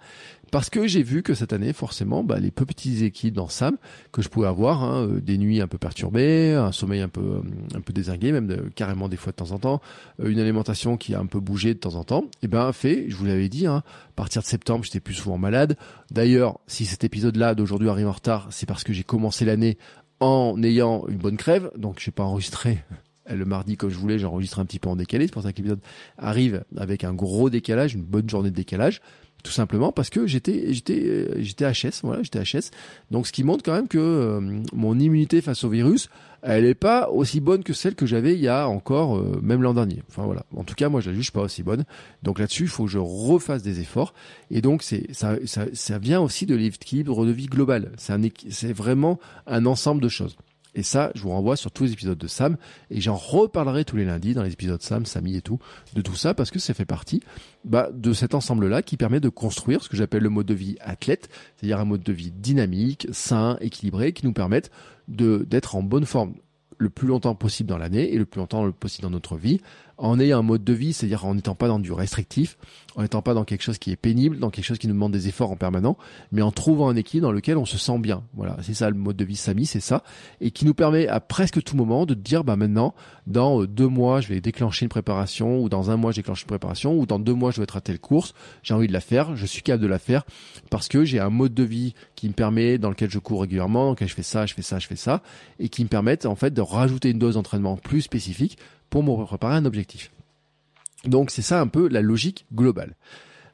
parce 0.54 0.70
que 0.70 0.86
j'ai 0.86 1.02
vu 1.02 1.24
que 1.24 1.34
cette 1.34 1.52
année, 1.52 1.72
forcément, 1.72 2.22
bah, 2.22 2.38
les 2.38 2.52
petits 2.52 3.04
équipes 3.04 3.34
dans 3.34 3.48
Sam 3.48 3.76
que 4.12 4.22
je 4.22 4.28
pouvais 4.28 4.46
avoir, 4.46 4.84
hein, 4.84 5.06
euh, 5.06 5.20
des 5.20 5.36
nuits 5.36 5.60
un 5.60 5.66
peu 5.66 5.78
perturbées, 5.78 6.54
un 6.54 6.70
sommeil 6.70 7.00
un 7.00 7.08
peu 7.08 7.20
euh, 7.20 7.42
un 7.74 7.80
peu 7.80 7.92
désingué, 7.92 8.30
même 8.30 8.70
carrément 8.76 9.08
des 9.08 9.16
fois 9.16 9.32
de 9.32 9.36
temps 9.36 9.50
en 9.50 9.58
temps, 9.58 9.80
euh, 10.20 10.28
une 10.28 10.38
alimentation 10.38 10.96
qui 10.96 11.12
a 11.14 11.18
un 11.18 11.26
peu 11.26 11.40
bougé 11.40 11.74
de 11.74 11.80
temps 11.80 11.96
en 11.96 12.04
temps, 12.04 12.22
et 12.24 12.44
eh 12.44 12.46
ben 12.46 12.72
fait, 12.72 13.06
je 13.08 13.16
vous 13.16 13.24
l'avais 13.24 13.48
dit, 13.48 13.66
hein, 13.66 13.82
à 13.86 14.12
partir 14.14 14.42
de 14.42 14.46
septembre, 14.46 14.84
j'étais 14.84 15.00
plus 15.00 15.14
souvent 15.14 15.38
malade. 15.38 15.76
D'ailleurs, 16.12 16.60
si 16.68 16.86
cet 16.86 17.02
épisode-là 17.02 17.56
d'aujourd'hui 17.56 17.88
arrive 17.88 18.06
en 18.06 18.12
retard, 18.12 18.46
c'est 18.50 18.66
parce 18.66 18.84
que 18.84 18.92
j'ai 18.92 19.02
commencé 19.02 19.44
l'année 19.44 19.76
en 20.20 20.62
ayant 20.62 21.04
une 21.08 21.18
bonne 21.18 21.36
crève, 21.36 21.70
donc 21.76 21.98
je 21.98 22.08
n'ai 22.08 22.12
pas 22.12 22.22
enregistré 22.22 22.78
le 23.28 23.44
mardi 23.44 23.76
comme 23.76 23.90
je 23.90 23.96
voulais, 23.96 24.18
j'enregistre 24.18 24.58
un 24.58 24.64
petit 24.64 24.78
peu 24.78 24.88
en 24.88 24.96
décalé, 24.96 25.26
c'est 25.26 25.32
pour 25.32 25.42
ça 25.42 25.52
que 25.52 25.58
l'épisode 25.58 25.80
arrive 26.18 26.64
avec 26.76 27.04
un 27.04 27.14
gros 27.14 27.50
décalage, 27.50 27.94
une 27.94 28.04
bonne 28.04 28.28
journée 28.28 28.50
de 28.50 28.56
décalage. 28.56 29.00
Tout 29.42 29.52
simplement 29.52 29.92
parce 29.92 30.08
que 30.08 30.26
j'étais 30.26 30.72
j'étais 30.72 31.02
euh, 31.04 31.34
j'étais 31.40 31.70
HS 31.70 32.00
voilà 32.02 32.22
j'étais 32.22 32.42
HS 32.42 32.70
donc 33.10 33.26
ce 33.26 33.32
qui 33.32 33.44
montre 33.44 33.62
quand 33.62 33.74
même 33.74 33.88
que 33.88 33.98
euh, 33.98 34.40
mon 34.72 34.98
immunité 34.98 35.42
face 35.42 35.64
au 35.64 35.68
virus 35.68 36.08
elle 36.40 36.64
est 36.64 36.74
pas 36.74 37.10
aussi 37.10 37.40
bonne 37.40 37.62
que 37.62 37.74
celle 37.74 37.94
que 37.94 38.06
j'avais 38.06 38.34
il 38.34 38.40
y 38.40 38.48
a 38.48 38.68
encore 38.68 39.16
euh, 39.16 39.40
même 39.42 39.62
l'an 39.62 39.74
dernier. 39.74 40.02
Enfin 40.08 40.24
voilà. 40.24 40.44
En 40.56 40.64
tout 40.64 40.74
cas 40.74 40.88
moi 40.88 41.02
je 41.02 41.10
la 41.10 41.16
juge 41.16 41.30
pas 41.30 41.42
aussi 41.42 41.62
bonne. 41.62 41.84
Donc 42.22 42.38
là-dessus 42.38 42.64
il 42.64 42.68
faut 42.68 42.84
que 42.84 42.90
je 42.90 42.98
refasse 42.98 43.62
des 43.62 43.80
efforts. 43.80 44.14
Et 44.50 44.62
donc 44.62 44.82
c'est 44.82 45.12
ça, 45.12 45.36
ça 45.44 45.98
vient 45.98 46.20
aussi 46.20 46.46
de 46.46 46.54
l'équilibre 46.54 47.26
de 47.26 47.30
vie 47.30 47.46
global. 47.46 47.92
C'est 47.96 48.12
un 48.12 48.20
c'est 48.50 48.72
vraiment 48.72 49.18
un 49.46 49.66
ensemble 49.66 50.02
de 50.02 50.08
choses 50.08 50.36
Et 50.74 50.82
ça, 50.82 51.10
je 51.14 51.22
vous 51.22 51.30
renvoie 51.30 51.56
sur 51.56 51.70
tous 51.70 51.84
les 51.84 51.92
épisodes 51.92 52.18
de 52.18 52.26
Sam, 52.26 52.56
et 52.90 53.00
j'en 53.00 53.14
reparlerai 53.14 53.84
tous 53.84 53.96
les 53.96 54.04
lundis 54.04 54.34
dans 54.34 54.42
les 54.42 54.52
épisodes 54.52 54.82
Sam, 54.82 55.06
Samy 55.06 55.36
et 55.36 55.42
tout, 55.42 55.58
de 55.94 56.00
tout 56.00 56.16
ça, 56.16 56.34
parce 56.34 56.50
que 56.50 56.58
ça 56.58 56.74
fait 56.74 56.84
partie 56.84 57.20
bah, 57.64 57.90
de 57.92 58.12
cet 58.12 58.34
ensemble-là 58.34 58.82
qui 58.82 58.96
permet 58.96 59.20
de 59.20 59.28
construire 59.28 59.82
ce 59.82 59.88
que 59.88 59.96
j'appelle 59.96 60.22
le 60.22 60.30
mode 60.30 60.46
de 60.46 60.54
vie 60.54 60.76
athlète, 60.80 61.28
c'est-à-dire 61.56 61.80
un 61.80 61.84
mode 61.84 62.02
de 62.02 62.12
vie 62.12 62.30
dynamique, 62.30 63.06
sain, 63.12 63.56
équilibré, 63.60 64.12
qui 64.12 64.26
nous 64.26 64.32
permettent 64.32 64.70
de 65.08 65.46
d'être 65.48 65.76
en 65.76 65.82
bonne 65.82 66.06
forme 66.06 66.34
le 66.78 66.90
plus 66.90 67.08
longtemps 67.08 67.34
possible 67.34 67.68
dans 67.68 67.78
l'année 67.78 68.12
et 68.12 68.18
le 68.18 68.26
plus 68.26 68.40
longtemps 68.40 68.70
possible 68.72 69.04
dans 69.04 69.10
notre 69.10 69.36
vie, 69.36 69.60
en 69.96 70.18
ayant 70.18 70.40
un 70.40 70.42
mode 70.42 70.64
de 70.64 70.72
vie, 70.72 70.92
c'est-à-dire 70.92 71.24
en 71.24 71.34
n'étant 71.34 71.54
pas 71.54 71.68
dans 71.68 71.78
du 71.78 71.92
restrictif, 71.92 72.56
en 72.96 73.02
n'étant 73.02 73.22
pas 73.22 73.34
dans 73.34 73.44
quelque 73.44 73.62
chose 73.62 73.78
qui 73.78 73.90
est 73.90 73.96
pénible, 73.96 74.38
dans 74.38 74.50
quelque 74.50 74.64
chose 74.64 74.78
qui 74.78 74.86
nous 74.86 74.94
demande 74.94 75.12
des 75.12 75.28
efforts 75.28 75.50
en 75.50 75.56
permanent, 75.56 75.96
mais 76.32 76.42
en 76.42 76.50
trouvant 76.50 76.88
un 76.88 76.96
équilibre 76.96 77.28
dans 77.28 77.32
lequel 77.32 77.56
on 77.56 77.64
se 77.64 77.78
sent 77.78 77.98
bien. 77.98 78.22
Voilà, 78.34 78.56
c'est 78.62 78.74
ça 78.74 78.88
le 78.90 78.96
mode 78.96 79.16
de 79.16 79.24
vie 79.24 79.36
Samy, 79.36 79.66
c'est 79.66 79.80
ça, 79.80 80.02
et 80.40 80.50
qui 80.50 80.64
nous 80.64 80.74
permet 80.74 81.06
à 81.08 81.20
presque 81.20 81.62
tout 81.62 81.76
moment 81.76 82.06
de 82.06 82.14
dire, 82.14 82.44
bah 82.44 82.56
maintenant, 82.56 82.94
dans 83.26 83.62
euh, 83.62 83.66
deux 83.66 83.88
mois, 83.88 84.20
je 84.20 84.28
vais 84.28 84.40
déclencher 84.40 84.84
une 84.84 84.90
préparation, 84.90 85.60
ou 85.60 85.68
dans 85.68 85.90
un 85.90 85.96
mois, 85.96 86.12
je 86.12 86.16
déclenche 86.16 86.42
une 86.42 86.48
préparation, 86.48 86.98
ou 86.98 87.06
dans 87.06 87.18
deux 87.18 87.34
mois, 87.34 87.50
je 87.50 87.58
vais 87.58 87.64
être 87.64 87.76
à 87.76 87.80
telle 87.80 88.00
course, 88.00 88.34
j'ai 88.62 88.74
envie 88.74 88.88
de 88.88 88.92
la 88.92 89.00
faire, 89.00 89.36
je 89.36 89.46
suis 89.46 89.62
capable 89.62 89.82
de 89.82 89.88
la 89.88 89.98
faire, 89.98 90.24
parce 90.70 90.88
que 90.88 91.04
j'ai 91.04 91.20
un 91.20 91.30
mode 91.30 91.54
de 91.54 91.62
vie 91.62 91.94
qui 92.14 92.28
me 92.28 92.34
permet, 92.34 92.78
dans 92.78 92.90
lequel 92.90 93.10
je 93.10 93.18
cours 93.18 93.42
régulièrement, 93.42 93.86
dans 93.86 93.90
lequel 93.92 94.08
je 94.08 94.14
fais 94.14 94.22
ça, 94.22 94.46
je 94.46 94.54
fais 94.54 94.62
ça, 94.62 94.78
je 94.78 94.86
fais 94.86 94.96
ça, 94.96 95.22
et 95.58 95.68
qui 95.68 95.82
me 95.84 95.88
permettent 95.88 96.26
en 96.26 96.34
fait 96.34 96.52
de 96.52 96.60
rajouter 96.60 97.10
une 97.10 97.18
dose 97.18 97.34
d'entraînement 97.34 97.76
plus 97.76 98.02
spécifique 98.02 98.58
pour 99.02 99.18
me 99.18 99.24
préparer 99.24 99.56
un 99.56 99.64
objectif. 99.64 100.12
Donc 101.04 101.32
c'est 101.32 101.42
ça 101.42 101.60
un 101.60 101.66
peu 101.66 101.88
la 101.88 102.00
logique 102.00 102.46
globale. 102.54 102.94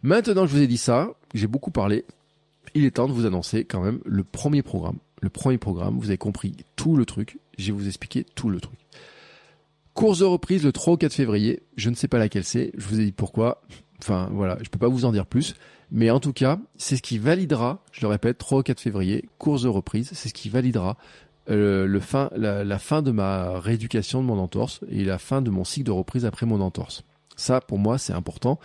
Maintenant 0.02 0.42
que 0.42 0.48
je 0.48 0.56
vous 0.56 0.62
ai 0.62 0.66
dit 0.66 0.76
ça, 0.76 1.14
j'ai 1.32 1.46
beaucoup 1.46 1.70
parlé, 1.70 2.04
il 2.74 2.84
est 2.84 2.90
temps 2.90 3.08
de 3.08 3.14
vous 3.14 3.24
annoncer 3.24 3.64
quand 3.64 3.80
même 3.80 4.00
le 4.04 4.22
premier 4.22 4.60
programme. 4.62 4.98
Le 5.22 5.30
premier 5.30 5.56
programme, 5.56 5.98
vous 5.98 6.08
avez 6.08 6.18
compris 6.18 6.56
tout 6.76 6.94
le 6.94 7.06
truc, 7.06 7.38
je 7.56 7.66
vais 7.68 7.72
vous 7.72 7.86
expliquer 7.86 8.26
tout 8.34 8.50
le 8.50 8.60
truc. 8.60 8.78
Course 9.94 10.18
de 10.18 10.26
reprise 10.26 10.62
le 10.62 10.72
3 10.72 10.92
ou 10.92 10.96
4 10.98 11.14
février, 11.14 11.62
je 11.74 11.88
ne 11.88 11.94
sais 11.94 12.08
pas 12.08 12.18
laquelle 12.18 12.44
c'est, 12.44 12.70
je 12.76 12.86
vous 12.86 13.00
ai 13.00 13.06
dit 13.06 13.12
pourquoi, 13.12 13.62
enfin 13.98 14.28
voilà, 14.32 14.58
je 14.62 14.68
peux 14.68 14.78
pas 14.78 14.88
vous 14.88 15.06
en 15.06 15.12
dire 15.12 15.24
plus, 15.24 15.54
mais 15.90 16.10
en 16.10 16.20
tout 16.20 16.34
cas, 16.34 16.60
c'est 16.76 16.96
ce 16.96 17.02
qui 17.02 17.16
validera, 17.16 17.82
je 17.92 18.02
le 18.02 18.08
répète, 18.08 18.36
3 18.36 18.58
ou 18.58 18.62
4 18.62 18.78
février, 18.78 19.26
course 19.38 19.62
de 19.62 19.68
reprise, 19.68 20.10
c'est 20.12 20.28
ce 20.28 20.34
qui 20.34 20.50
validera 20.50 20.98
euh, 21.50 21.86
le 21.86 22.00
fin, 22.00 22.30
la, 22.36 22.78
fin 22.78 23.02
de 23.02 23.10
ma 23.10 23.58
rééducation 23.58 24.22
de 24.22 24.26
mon 24.26 24.38
entorse 24.38 24.80
et 24.88 25.04
la 25.04 25.18
fin 25.18 25.42
de 25.42 25.50
mon 25.50 25.64
cycle 25.64 25.86
de 25.86 25.90
reprise 25.90 26.24
après 26.24 26.46
mon 26.46 26.60
entorse. 26.60 27.02
Ça, 27.36 27.60
pour 27.60 27.78
moi, 27.78 27.98
c'est 27.98 28.12
important. 28.12 28.58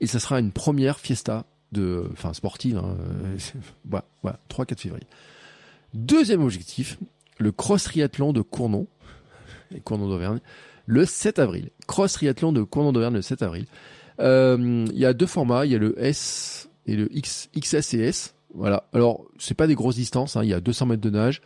Et 0.00 0.06
ça 0.06 0.18
sera 0.18 0.40
une 0.40 0.52
première 0.52 0.98
fiesta 0.98 1.44
de, 1.70 2.08
enfin, 2.12 2.32
sportive, 2.32 2.78
hein, 2.78 2.96
voilà, 3.84 4.04
voilà, 4.22 4.38
3-4 4.50 4.78
février. 4.78 5.06
Deuxième 5.94 6.42
objectif, 6.42 6.98
le 7.38 7.52
cross 7.52 7.84
triathlon 7.84 8.32
de 8.32 8.40
Cournon, 8.40 8.86
Cournon 9.84 10.08
d'Auvergne, 10.08 10.40
le 10.86 11.04
7 11.04 11.38
avril. 11.38 11.70
Cross 11.86 12.14
triathlon 12.14 12.52
de 12.52 12.62
Cournon 12.62 12.92
d'Auvergne 12.92 13.14
le 13.14 13.22
7 13.22 13.42
avril. 13.42 13.66
Euh, 14.20 14.84
il 14.90 14.98
y 14.98 15.06
a 15.06 15.12
deux 15.12 15.26
formats, 15.26 15.66
il 15.66 15.72
y 15.72 15.74
a 15.74 15.78
le 15.78 15.94
S 16.02 16.68
et 16.86 16.96
le 16.96 17.14
X, 17.14 17.48
XS 17.58 17.94
et 17.94 18.00
S. 18.00 18.34
Voilà. 18.54 18.84
Alors, 18.92 19.24
c'est 19.38 19.54
pas 19.54 19.66
des 19.66 19.74
grosses 19.74 19.96
distances, 19.96 20.36
hein, 20.36 20.42
il 20.42 20.50
y 20.50 20.54
a 20.54 20.60
200 20.60 20.86
mètres 20.86 21.02
de 21.02 21.10
nage, 21.10 21.42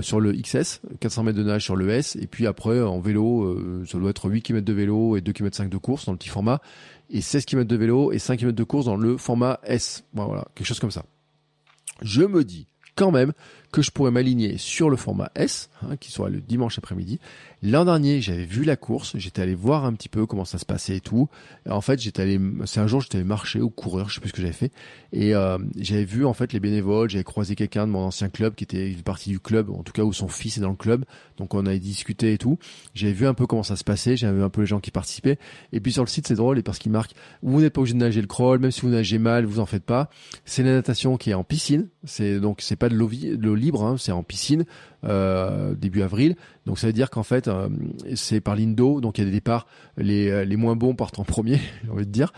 sur 0.00 0.20
le 0.20 0.32
XS, 0.32 0.80
400 1.00 1.24
mètres 1.24 1.38
de 1.38 1.42
nage 1.42 1.64
sur 1.64 1.76
le 1.76 1.90
S, 1.90 2.16
et 2.16 2.26
puis 2.26 2.46
après 2.46 2.80
en 2.80 3.00
vélo, 3.00 3.44
euh, 3.44 3.84
ça 3.86 3.98
doit 3.98 4.10
être 4.10 4.28
8 4.30 4.42
km 4.42 4.64
de 4.64 4.72
vélo 4.72 5.16
et 5.16 5.20
2 5.20 5.32
km 5.32 5.56
5 5.56 5.68
de 5.68 5.76
course 5.76 6.06
dans 6.06 6.12
le 6.12 6.18
petit 6.18 6.28
format, 6.28 6.60
et 7.10 7.20
16 7.20 7.44
km 7.44 7.68
de 7.68 7.76
vélo 7.76 8.12
et 8.12 8.18
5 8.18 8.38
km 8.38 8.56
de 8.56 8.64
course 8.64 8.86
dans 8.86 8.96
le 8.96 9.16
format 9.16 9.58
S. 9.64 10.04
Voilà, 10.14 10.46
quelque 10.54 10.66
chose 10.66 10.80
comme 10.80 10.90
ça. 10.90 11.04
Je 12.00 12.22
me 12.22 12.44
dis 12.44 12.66
quand 12.94 13.10
même 13.10 13.32
que 13.72 13.82
je 13.82 13.90
pourrais 13.90 14.10
m'aligner 14.10 14.58
sur 14.58 14.90
le 14.90 14.96
format 14.96 15.32
S, 15.34 15.70
hein, 15.82 15.96
qui 15.96 16.12
sera 16.12 16.28
le 16.28 16.40
dimanche 16.40 16.78
après-midi. 16.78 17.18
L'an 17.62 17.84
dernier, 17.84 18.20
j'avais 18.20 18.44
vu 18.44 18.64
la 18.64 18.76
course, 18.76 19.16
j'étais 19.16 19.40
allé 19.40 19.54
voir 19.54 19.84
un 19.84 19.94
petit 19.94 20.08
peu 20.08 20.26
comment 20.26 20.44
ça 20.44 20.58
se 20.58 20.66
passait 20.66 20.96
et 20.96 21.00
tout. 21.00 21.28
en 21.68 21.80
fait, 21.80 22.00
j'étais 22.00 22.22
allé, 22.22 22.40
c'est 22.66 22.80
un 22.80 22.86
jour, 22.86 23.00
j'étais 23.00 23.18
allé 23.18 23.24
marcher 23.24 23.60
ou 23.60 23.70
courir, 23.70 24.08
je 24.08 24.16
sais 24.16 24.20
plus 24.20 24.28
ce 24.28 24.34
que 24.34 24.42
j'avais 24.42 24.52
fait, 24.52 24.72
et 25.12 25.34
euh, 25.34 25.58
j'avais 25.78 26.04
vu 26.04 26.26
en 26.26 26.34
fait 26.34 26.52
les 26.52 26.60
bénévoles, 26.60 27.08
j'avais 27.08 27.24
croisé 27.24 27.54
quelqu'un 27.54 27.86
de 27.86 27.92
mon 27.92 28.00
ancien 28.00 28.28
club 28.28 28.56
qui 28.56 28.64
était 28.64 28.94
partie 29.04 29.30
du 29.30 29.40
club, 29.40 29.70
en 29.70 29.82
tout 29.82 29.92
cas 29.92 30.02
où 30.02 30.12
son 30.12 30.28
fils 30.28 30.58
est 30.58 30.60
dans 30.60 30.70
le 30.70 30.76
club, 30.76 31.04
donc 31.38 31.54
on 31.54 31.64
avait 31.64 31.78
discuté 31.78 32.34
et 32.34 32.38
tout. 32.38 32.58
J'avais 32.94 33.12
vu 33.12 33.26
un 33.26 33.34
peu 33.34 33.46
comment 33.46 33.62
ça 33.62 33.76
se 33.76 33.84
passait, 33.84 34.16
j'avais 34.16 34.36
vu 34.36 34.42
un 34.42 34.50
peu 34.50 34.62
les 34.62 34.66
gens 34.66 34.80
qui 34.80 34.90
participaient. 34.90 35.38
Et 35.72 35.80
puis 35.80 35.92
sur 35.92 36.02
le 36.02 36.08
site, 36.08 36.26
c'est 36.26 36.34
drôle, 36.34 36.58
et 36.58 36.62
parce 36.62 36.78
qu'il 36.78 36.92
marque, 36.92 37.12
vous 37.42 37.60
n'êtes 37.60 37.72
pas 37.72 37.80
obligé 37.80 37.94
de 37.94 38.00
nager 38.00 38.20
le 38.20 38.26
crawl, 38.26 38.58
même 38.58 38.72
si 38.72 38.82
vous 38.82 38.88
nagez 38.88 39.18
mal, 39.18 39.46
vous 39.46 39.60
en 39.60 39.66
faites 39.66 39.84
pas. 39.84 40.10
C'est 40.44 40.62
la 40.62 40.72
natation 40.72 41.16
qui 41.16 41.30
est 41.30 41.34
en 41.34 41.44
piscine, 41.44 41.88
c'est 42.04 42.38
donc 42.38 42.60
c'est 42.60 42.76
pas 42.76 42.88
de 42.88 42.96
l'eau 42.96 43.06
libre, 43.62 43.84
hein, 43.84 43.96
c'est 43.98 44.12
en 44.12 44.22
piscine 44.22 44.64
euh, 45.04 45.74
début 45.74 46.02
avril. 46.02 46.36
Donc 46.66 46.78
ça 46.78 46.86
veut 46.86 46.92
dire 46.92 47.10
qu'en 47.10 47.22
fait 47.22 47.48
euh, 47.48 47.68
c'est 48.14 48.40
par 48.40 48.54
l'indo, 48.54 49.00
donc 49.00 49.18
il 49.18 49.22
y 49.22 49.24
a 49.24 49.26
des 49.26 49.32
départs 49.32 49.66
les, 49.96 50.30
euh, 50.30 50.44
les 50.44 50.56
moins 50.56 50.76
bons 50.76 50.94
partent 50.94 51.18
en 51.18 51.24
premier, 51.24 51.60
j'ai 51.84 51.90
envie 51.90 52.06
de 52.06 52.12
dire. 52.12 52.32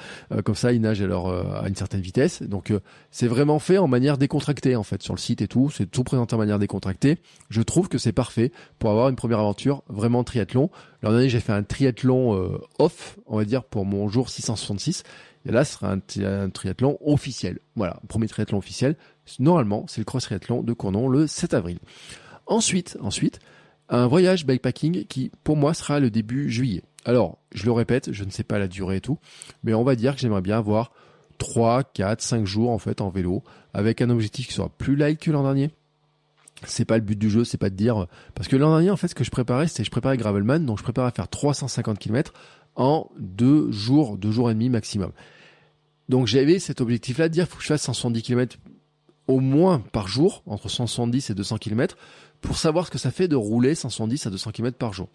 comme 0.44 0.54
ça 0.54 0.72
ils 0.72 0.80
nagent 0.80 1.02
alors 1.02 1.30
à 1.32 1.68
une 1.68 1.74
certaine 1.74 2.00
vitesse. 2.00 2.42
Donc 2.42 2.72
c'est 3.10 3.26
vraiment 3.26 3.58
fait 3.58 3.78
en 3.78 3.88
manière 3.88 4.16
décontractée 4.16 4.76
en 4.76 4.82
fait 4.82 5.02
sur 5.02 5.14
le 5.14 5.18
site 5.18 5.42
et 5.42 5.48
tout. 5.48 5.70
C'est 5.70 5.90
tout 5.90 6.04
présenté 6.04 6.34
en 6.34 6.38
manière 6.38 6.58
décontractée. 6.58 7.18
Je 7.50 7.60
trouve 7.60 7.88
que 7.88 7.98
c'est 7.98 8.12
parfait 8.12 8.52
pour 8.78 8.90
avoir 8.90 9.08
une 9.08 9.16
première 9.16 9.40
aventure 9.40 9.82
vraiment 9.88 10.24
triathlon. 10.24 10.70
L'an 11.02 11.10
dernier 11.10 11.28
j'ai 11.28 11.40
fait 11.40 11.52
un 11.52 11.62
triathlon 11.62 12.58
off, 12.78 13.18
on 13.26 13.36
va 13.36 13.44
dire 13.44 13.64
pour 13.64 13.84
mon 13.84 14.08
jour 14.08 14.30
666. 14.30 15.02
Et 15.46 15.52
là, 15.52 15.64
ce 15.64 15.74
sera 15.74 15.92
un, 15.92 16.50
triathlon 16.50 16.98
officiel. 17.04 17.58
Voilà, 17.76 18.00
premier 18.08 18.28
triathlon 18.28 18.58
officiel. 18.58 18.96
Normalement, 19.38 19.84
c'est 19.88 20.00
le 20.00 20.04
cross 20.04 20.24
triathlon 20.24 20.62
de 20.62 20.72
Cournon 20.72 21.08
le 21.08 21.26
7 21.26 21.54
avril. 21.54 21.78
Ensuite, 22.46 22.98
ensuite, 23.00 23.38
un 23.88 24.06
voyage 24.06 24.46
bikepacking 24.46 25.06
qui, 25.06 25.30
pour 25.44 25.56
moi, 25.56 25.74
sera 25.74 26.00
le 26.00 26.10
début 26.10 26.50
juillet. 26.50 26.82
Alors, 27.04 27.38
je 27.52 27.64
le 27.64 27.72
répète, 27.72 28.12
je 28.12 28.24
ne 28.24 28.30
sais 28.30 28.44
pas 28.44 28.58
la 28.58 28.68
durée 28.68 28.96
et 28.96 29.00
tout, 29.00 29.18
mais 29.62 29.74
on 29.74 29.84
va 29.84 29.94
dire 29.94 30.14
que 30.14 30.20
j'aimerais 30.20 30.40
bien 30.40 30.58
avoir 30.58 30.92
3, 31.38 31.84
4, 31.84 32.20
5 32.20 32.46
jours, 32.46 32.70
en 32.70 32.78
fait, 32.78 33.00
en 33.00 33.10
vélo, 33.10 33.42
avec 33.72 34.00
un 34.00 34.10
objectif 34.10 34.46
qui 34.46 34.54
soit 34.54 34.70
plus 34.70 34.96
light 34.96 35.20
que 35.20 35.30
l'an 35.30 35.42
dernier. 35.42 35.70
C'est 36.66 36.84
pas 36.84 36.96
le 36.96 37.02
but 37.02 37.18
du 37.18 37.28
jeu, 37.28 37.44
c'est 37.44 37.58
pas 37.58 37.68
de 37.68 37.74
dire, 37.74 38.06
parce 38.34 38.48
que 38.48 38.56
l'an 38.56 38.70
dernier, 38.70 38.90
en 38.90 38.96
fait, 38.96 39.08
ce 39.08 39.14
que 39.14 39.24
je 39.24 39.30
préparais, 39.30 39.68
c'était, 39.68 39.84
je 39.84 39.90
préparais 39.90 40.16
Gravelman, 40.16 40.60
donc 40.60 40.78
je 40.78 40.82
préparais 40.82 41.08
à 41.08 41.10
faire 41.10 41.28
350 41.28 41.98
km 41.98 42.32
en 42.76 43.10
deux 43.18 43.70
jours, 43.70 44.16
deux 44.16 44.30
jours 44.30 44.50
et 44.50 44.54
demi 44.54 44.70
maximum. 44.70 45.12
Donc 46.08 46.26
j'avais 46.26 46.58
cet 46.58 46.80
objectif-là 46.80 47.28
de 47.28 47.34
dire, 47.34 47.48
faut 47.48 47.56
que 47.56 47.62
je 47.62 47.68
fasse 47.68 47.82
170 47.82 48.22
km 48.22 48.56
au 49.26 49.40
moins 49.40 49.80
par 49.92 50.08
jour, 50.08 50.42
entre 50.46 50.68
170 50.68 51.30
et 51.30 51.34
200 51.34 51.58
km, 51.58 51.96
pour 52.40 52.58
savoir 52.58 52.86
ce 52.86 52.90
que 52.90 52.98
ça 52.98 53.10
fait 53.10 53.28
de 53.28 53.36
rouler 53.36 53.74
170 53.74 54.26
à 54.26 54.30
200 54.30 54.50
km 54.52 54.76
par 54.76 54.92
jour. 54.92 55.08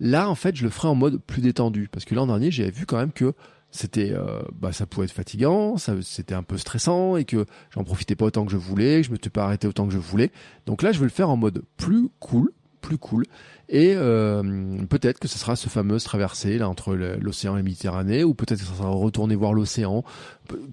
Là, 0.00 0.28
en 0.28 0.34
fait, 0.34 0.56
je 0.56 0.64
le 0.64 0.70
ferai 0.70 0.88
en 0.88 0.94
mode 0.94 1.18
plus 1.18 1.42
détendu, 1.42 1.88
parce 1.90 2.04
que 2.04 2.14
l'an 2.14 2.26
dernier, 2.26 2.50
j'avais 2.50 2.70
vu 2.70 2.86
quand 2.86 2.98
même 2.98 3.12
que 3.12 3.34
c'était, 3.70 4.12
euh, 4.12 4.40
bah, 4.52 4.72
ça 4.72 4.86
pouvait 4.86 5.04
être 5.04 5.12
fatigant, 5.12 5.76
ça, 5.76 5.94
c'était 6.02 6.34
un 6.34 6.42
peu 6.42 6.56
stressant 6.56 7.16
et 7.16 7.24
que 7.24 7.44
j'en 7.70 7.84
profitais 7.84 8.16
pas 8.16 8.26
autant 8.26 8.44
que 8.46 8.52
je 8.52 8.56
voulais, 8.56 9.02
je 9.02 9.10
me 9.10 9.16
suis 9.20 9.30
pas 9.30 9.44
arrêté 9.44 9.68
autant 9.68 9.86
que 9.86 9.92
je 9.92 9.98
voulais. 9.98 10.30
Donc 10.66 10.82
là, 10.82 10.92
je 10.92 10.98
vais 10.98 11.04
le 11.04 11.10
faire 11.10 11.28
en 11.28 11.36
mode 11.36 11.62
plus 11.76 12.08
cool, 12.18 12.50
plus 12.80 12.96
cool. 12.96 13.24
Et 13.68 13.94
euh, 13.94 14.78
peut-être 14.88 15.18
que 15.18 15.28
ce 15.28 15.38
sera 15.38 15.54
ce 15.54 15.68
fameux 15.68 16.00
traversée 16.00 16.56
là 16.56 16.68
entre 16.68 16.94
l'océan 16.94 17.54
et 17.54 17.58
la 17.58 17.62
Méditerranée, 17.62 18.24
ou 18.24 18.34
peut-être 18.34 18.60
que 18.60 18.66
ça 18.66 18.74
sera 18.74 18.88
retourner 18.88 19.34
voir 19.36 19.52
l'océan. 19.52 20.02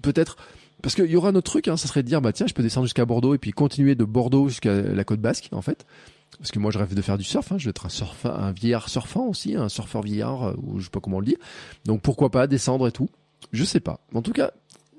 peut-être 0.00 0.36
parce 0.82 0.94
qu'il 0.94 1.06
y 1.06 1.16
aura 1.16 1.30
un 1.30 1.34
autre 1.34 1.50
truc, 1.50 1.68
hein, 1.68 1.76
ça 1.76 1.88
serait 1.88 2.02
de 2.02 2.08
dire, 2.08 2.20
bah 2.20 2.32
tiens, 2.32 2.46
je 2.46 2.54
peux 2.54 2.62
descendre 2.62 2.86
jusqu'à 2.86 3.04
Bordeaux 3.04 3.34
et 3.34 3.38
puis 3.38 3.52
continuer 3.52 3.94
de 3.94 4.04
Bordeaux 4.04 4.48
jusqu'à 4.48 4.82
la 4.82 5.04
côte 5.04 5.20
basque, 5.20 5.48
en 5.52 5.62
fait. 5.62 5.86
Parce 6.38 6.50
que 6.50 6.58
moi, 6.58 6.70
je 6.70 6.78
rêve 6.78 6.94
de 6.94 7.02
faire 7.02 7.18
du 7.18 7.24
surf. 7.24 7.50
Hein. 7.52 7.58
Je 7.58 7.64
vais 7.64 7.70
être 7.70 7.86
un, 7.86 7.90
surfeur, 7.90 8.38
un 8.38 8.52
vieillard 8.52 8.88
surfant 8.88 9.26
aussi, 9.26 9.56
un 9.56 9.68
surfeur 9.68 10.02
vieillard, 10.02 10.48
euh, 10.48 10.54
ou 10.62 10.78
je 10.78 10.84
sais 10.84 10.90
pas 10.90 11.00
comment 11.00 11.20
le 11.20 11.26
dit. 11.26 11.36
Donc 11.84 12.02
pourquoi 12.02 12.30
pas 12.30 12.46
descendre 12.46 12.86
et 12.86 12.92
tout. 12.92 13.08
Je 13.52 13.64
sais 13.64 13.80
pas. 13.80 14.00
En 14.14 14.22
tout 14.22 14.32
cas, 14.32 14.50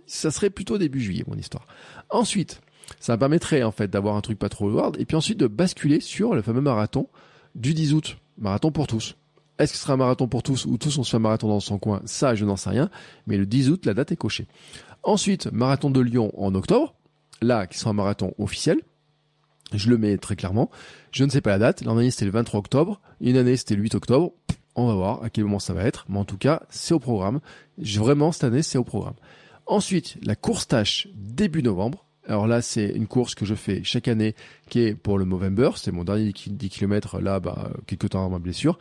ça 0.07 0.31
serait 0.31 0.49
plutôt 0.49 0.77
début 0.77 1.01
juillet, 1.01 1.23
mon 1.27 1.35
histoire. 1.35 1.67
Ensuite, 2.09 2.61
ça 2.99 3.13
me 3.13 3.19
permettrait 3.19 3.63
en 3.63 3.71
fait 3.71 3.89
d'avoir 3.89 4.15
un 4.15 4.21
truc 4.21 4.39
pas 4.39 4.49
trop 4.49 4.75
hard 4.79 4.95
et 4.99 5.05
puis 5.05 5.17
ensuite 5.17 5.37
de 5.37 5.47
basculer 5.47 5.99
sur 5.99 6.33
le 6.33 6.41
fameux 6.41 6.61
marathon 6.61 7.07
du 7.55 7.73
10 7.73 7.93
août. 7.93 8.17
Marathon 8.37 8.71
pour 8.71 8.87
tous. 8.87 9.15
Est-ce 9.59 9.73
que 9.73 9.77
ce 9.77 9.83
sera 9.83 9.93
un 9.93 9.97
marathon 9.97 10.27
pour 10.27 10.43
tous 10.43 10.65
ou 10.65 10.77
tous 10.77 10.97
on 10.99 11.03
se 11.03 11.09
fait 11.09 11.17
un 11.17 11.21
marathon 11.21 11.47
dans 11.47 11.59
son 11.59 11.79
coin? 11.79 12.01
Ça, 12.05 12.35
je 12.35 12.45
n'en 12.45 12.55
sais 12.55 12.69
rien. 12.69 12.89
Mais 13.25 13.37
le 13.37 13.45
10 13.45 13.69
août, 13.69 13.85
la 13.85 13.95
date 13.95 14.11
est 14.11 14.15
cochée. 14.15 14.47
Ensuite, 15.07 15.49
marathon 15.53 15.89
de 15.89 16.01
Lyon 16.01 16.33
en 16.37 16.53
octobre, 16.53 16.93
là, 17.41 17.65
qui 17.65 17.77
sera 17.77 17.91
un 17.91 17.93
marathon 17.93 18.33
officiel. 18.39 18.81
Je 19.71 19.89
le 19.89 19.97
mets 19.97 20.17
très 20.17 20.35
clairement. 20.35 20.69
Je 21.11 21.23
ne 21.23 21.29
sais 21.29 21.39
pas 21.39 21.51
la 21.51 21.59
date. 21.59 21.81
L'an 21.85 21.95
dernier, 21.95 22.11
c'était 22.11 22.25
le 22.25 22.31
23 22.31 22.59
octobre. 22.59 22.99
Une 23.21 23.37
année, 23.37 23.55
c'était 23.55 23.77
le 23.77 23.83
8 23.83 23.95
octobre. 23.95 24.33
On 24.75 24.87
va 24.87 24.95
voir 24.95 25.23
à 25.23 25.29
quel 25.29 25.45
moment 25.45 25.59
ça 25.59 25.73
va 25.73 25.85
être. 25.85 26.05
Mais 26.09 26.19
en 26.19 26.25
tout 26.25 26.37
cas, 26.37 26.63
c'est 26.69 26.93
au 26.93 26.99
programme. 26.99 27.39
Vraiment, 27.77 28.33
cette 28.33 28.43
année, 28.43 28.61
c'est 28.61 28.77
au 28.77 28.83
programme. 28.83 29.15
Ensuite, 29.65 30.17
la 30.25 30.35
course 30.35 30.67
tâche 30.67 31.07
début 31.15 31.63
novembre. 31.63 32.05
Alors 32.27 32.45
là, 32.45 32.61
c'est 32.61 32.89
une 32.89 33.07
course 33.07 33.35
que 33.35 33.45
je 33.45 33.55
fais 33.55 33.81
chaque 33.83 34.07
année, 34.07 34.35
qui 34.69 34.81
est 34.81 34.95
pour 34.95 35.17
le 35.17 35.25
Movember. 35.25 35.71
C'est 35.75 35.91
mon 35.91 36.03
dernier 36.03 36.33
10 36.33 36.69
km 36.69 37.19
là, 37.21 37.39
bah, 37.39 37.71
quelques 37.87 38.09
temps 38.09 38.19
avant 38.19 38.31
ma 38.31 38.39
blessure. 38.39 38.77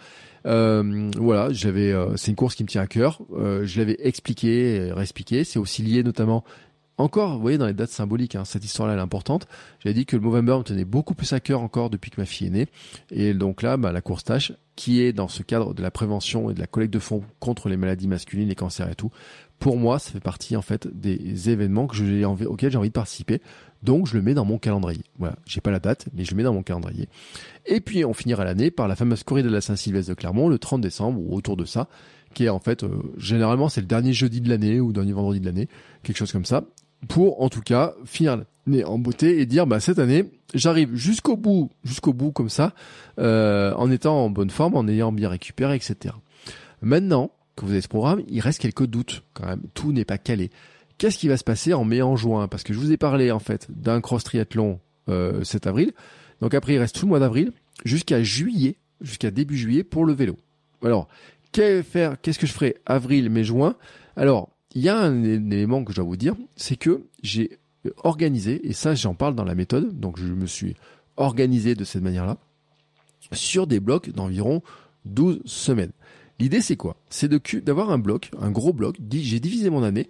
Euh, 0.46 1.10
voilà, 1.16 1.52
j'avais, 1.52 1.92
euh, 1.92 2.16
c'est 2.16 2.30
une 2.30 2.36
course 2.36 2.54
qui 2.54 2.64
me 2.64 2.68
tient 2.68 2.82
à 2.82 2.86
cœur. 2.86 3.20
Euh, 3.36 3.64
je 3.64 3.78
l'avais 3.78 3.96
expliqué, 4.00 4.90
réexpliqué. 4.92 5.44
C'est 5.44 5.58
aussi 5.58 5.82
lié 5.82 6.02
notamment 6.02 6.44
encore, 6.98 7.34
vous 7.34 7.40
voyez, 7.40 7.58
dans 7.58 7.66
les 7.66 7.74
dates 7.74 7.90
symboliques, 7.90 8.36
hein, 8.36 8.46
cette 8.46 8.64
histoire-là, 8.64 8.94
elle 8.94 9.00
est 9.00 9.02
importante. 9.02 9.46
J'avais 9.80 9.92
dit 9.92 10.06
que 10.06 10.16
le 10.16 10.22
Movember 10.22 10.56
me 10.58 10.62
tenait 10.62 10.86
beaucoup 10.86 11.14
plus 11.14 11.30
à 11.34 11.40
cœur 11.40 11.60
encore 11.60 11.90
depuis 11.90 12.10
que 12.10 12.18
ma 12.18 12.24
fille 12.24 12.46
est 12.46 12.50
née. 12.50 12.68
Et 13.10 13.34
donc 13.34 13.62
là, 13.62 13.76
bah, 13.76 13.92
la 13.92 14.00
course 14.00 14.24
tâche, 14.24 14.52
qui 14.76 15.02
est 15.02 15.12
dans 15.12 15.28
ce 15.28 15.42
cadre 15.42 15.74
de 15.74 15.82
la 15.82 15.90
prévention 15.90 16.50
et 16.50 16.54
de 16.54 16.60
la 16.60 16.66
collecte 16.66 16.94
de 16.94 16.98
fonds 16.98 17.22
contre 17.38 17.68
les 17.68 17.76
maladies 17.76 18.08
masculines, 18.08 18.48
les 18.48 18.54
cancers 18.54 18.88
et 18.88 18.94
tout, 18.94 19.10
pour 19.58 19.76
moi, 19.76 19.98
ça 19.98 20.12
fait 20.12 20.20
partie 20.20 20.56
en 20.56 20.62
fait 20.62 20.88
des 20.88 21.50
événements 21.50 21.84
auxquels 21.84 22.70
j'ai 22.70 22.76
envie 22.78 22.88
de 22.88 22.92
participer. 22.92 23.40
Donc, 23.82 24.06
je 24.06 24.14
le 24.14 24.22
mets 24.22 24.34
dans 24.34 24.44
mon 24.44 24.58
calendrier. 24.58 25.02
Voilà, 25.18 25.36
j'ai 25.46 25.60
pas 25.60 25.70
la 25.70 25.78
date, 25.78 26.06
mais 26.14 26.24
je 26.24 26.32
le 26.32 26.36
mets 26.36 26.42
dans 26.42 26.54
mon 26.54 26.62
calendrier. 26.62 27.08
Et 27.66 27.80
puis, 27.80 28.04
on 28.04 28.14
finira 28.14 28.44
l'année 28.44 28.70
par 28.70 28.88
la 28.88 28.96
fameuse 28.96 29.22
corrida 29.22 29.48
de 29.48 29.54
la 29.54 29.60
Saint-Sylvestre 29.60 30.10
de 30.10 30.14
Clermont, 30.14 30.48
le 30.48 30.58
30 30.58 30.80
décembre 30.80 31.20
ou 31.20 31.36
autour 31.36 31.56
de 31.56 31.64
ça, 31.64 31.88
qui 32.36 32.44
est 32.44 32.48
en 32.50 32.58
fait 32.58 32.84
euh, 32.84 32.90
généralement 33.16 33.70
c'est 33.70 33.80
le 33.80 33.86
dernier 33.86 34.12
jeudi 34.12 34.42
de 34.42 34.50
l'année 34.50 34.78
ou 34.78 34.92
dernier 34.92 35.14
vendredi 35.14 35.40
de 35.40 35.46
l'année, 35.46 35.68
quelque 36.02 36.18
chose 36.18 36.32
comme 36.32 36.44
ça, 36.44 36.64
pour 37.08 37.42
en 37.42 37.48
tout 37.48 37.62
cas 37.62 37.94
finir 38.04 38.42
l'année 38.66 38.84
en 38.84 38.98
beauté 38.98 39.40
et 39.40 39.46
dire 39.46 39.66
bah 39.66 39.80
cette 39.80 39.98
année 39.98 40.30
j'arrive 40.52 40.94
jusqu'au 40.94 41.38
bout, 41.38 41.70
jusqu'au 41.82 42.12
bout 42.12 42.32
comme 42.32 42.50
ça, 42.50 42.74
euh, 43.18 43.72
en 43.74 43.90
étant 43.90 44.24
en 44.24 44.28
bonne 44.28 44.50
forme, 44.50 44.76
en 44.76 44.86
ayant 44.86 45.12
bien 45.12 45.30
récupéré, 45.30 45.76
etc. 45.76 46.14
Maintenant 46.82 47.30
que 47.56 47.64
vous 47.64 47.72
avez 47.72 47.80
ce 47.80 47.88
programme, 47.88 48.22
il 48.28 48.40
reste 48.40 48.60
quelques 48.60 48.86
doutes 48.86 49.22
quand 49.34 49.46
même. 49.46 49.62
Tout 49.74 49.92
n'est 49.92 50.04
pas 50.04 50.18
calé. 50.18 50.50
Qu'est-ce 50.98 51.18
qui 51.18 51.28
va 51.28 51.36
se 51.36 51.44
passer 51.44 51.74
en 51.74 51.84
mai 51.84 52.02
en 52.02 52.16
juin? 52.16 52.48
Parce 52.48 52.62
que 52.62 52.72
je 52.72 52.78
vous 52.78 52.92
ai 52.92 52.96
parlé 52.96 53.30
en 53.30 53.38
fait 53.38 53.66
d'un 53.70 54.00
cross 54.00 54.24
triathlon 54.24 54.80
euh, 55.08 55.42
cet 55.44 55.66
avril. 55.66 55.92
Donc 56.40 56.54
après 56.54 56.74
il 56.74 56.78
reste 56.78 56.96
tout 56.96 57.06
le 57.06 57.10
mois 57.10 57.20
d'avril 57.20 57.52
jusqu'à 57.84 58.22
juillet, 58.22 58.76
jusqu'à 59.00 59.30
début 59.30 59.56
juillet 59.56 59.84
pour 59.84 60.04
le 60.04 60.12
vélo. 60.12 60.36
Alors 60.82 61.08
qu'est-ce 61.52 62.38
que 62.38 62.46
je 62.46 62.52
ferai 62.52 62.76
avril, 62.86 63.30
mai, 63.30 63.44
juin? 63.44 63.76
Alors, 64.16 64.50
il 64.74 64.82
y 64.82 64.88
a 64.88 64.98
un, 64.98 65.24
élément 65.24 65.84
que 65.84 65.92
je 65.92 65.96
dois 65.96 66.04
vous 66.04 66.16
dire, 66.16 66.34
c'est 66.56 66.76
que 66.76 67.06
j'ai 67.22 67.58
organisé, 68.02 68.66
et 68.66 68.72
ça 68.72 68.94
j'en 68.94 69.14
parle 69.14 69.34
dans 69.34 69.44
la 69.44 69.54
méthode, 69.54 69.98
donc 69.98 70.18
je 70.18 70.26
me 70.26 70.46
suis 70.46 70.74
organisé 71.16 71.74
de 71.74 71.84
cette 71.84 72.02
manière-là, 72.02 72.36
sur 73.32 73.66
des 73.66 73.80
blocs 73.80 74.10
d'environ 74.10 74.62
12 75.04 75.42
semaines. 75.44 75.92
L'idée 76.38 76.60
c'est 76.60 76.76
quoi? 76.76 76.96
C'est 77.08 77.30
d'avoir 77.64 77.90
un 77.90 77.98
bloc, 77.98 78.30
un 78.40 78.50
gros 78.50 78.72
bloc, 78.72 78.96
j'ai 79.10 79.40
divisé 79.40 79.70
mon 79.70 79.82
année, 79.82 80.08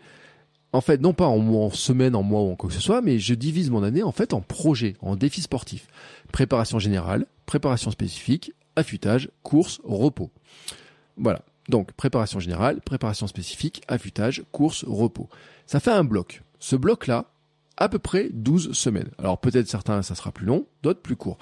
en 0.72 0.80
fait 0.80 1.00
non 1.00 1.12
pas 1.12 1.26
en, 1.26 1.38
en 1.54 1.70
semaine, 1.70 2.16
en 2.16 2.22
mois 2.22 2.42
ou 2.42 2.50
en 2.50 2.56
quoi 2.56 2.68
que 2.68 2.74
ce 2.74 2.80
soit, 2.80 3.00
mais 3.00 3.18
je 3.18 3.34
divise 3.34 3.70
mon 3.70 3.82
année 3.82 4.02
en 4.02 4.12
fait 4.12 4.34
en 4.34 4.40
projets, 4.40 4.96
en 5.00 5.16
défis 5.16 5.42
sportifs. 5.42 5.86
Préparation 6.32 6.78
générale, 6.78 7.26
préparation 7.46 7.90
spécifique, 7.90 8.52
affûtage, 8.76 9.30
course, 9.42 9.80
repos. 9.84 10.30
Voilà. 11.16 11.42
Donc, 11.68 11.92
préparation 11.92 12.38
générale, 12.38 12.80
préparation 12.80 13.26
spécifique, 13.26 13.82
affûtage, 13.88 14.44
course, 14.52 14.84
repos. 14.86 15.28
Ça 15.66 15.80
fait 15.80 15.90
un 15.90 16.04
bloc. 16.04 16.42
Ce 16.60 16.76
bloc-là, 16.76 17.26
à 17.76 17.88
peu 17.88 17.98
près 17.98 18.28
12 18.32 18.72
semaines. 18.72 19.10
Alors 19.18 19.38
peut-être 19.38 19.68
certains, 19.68 20.02
ça 20.02 20.14
sera 20.14 20.32
plus 20.32 20.46
long, 20.46 20.66
d'autres 20.82 21.02
plus 21.02 21.16
court. 21.16 21.38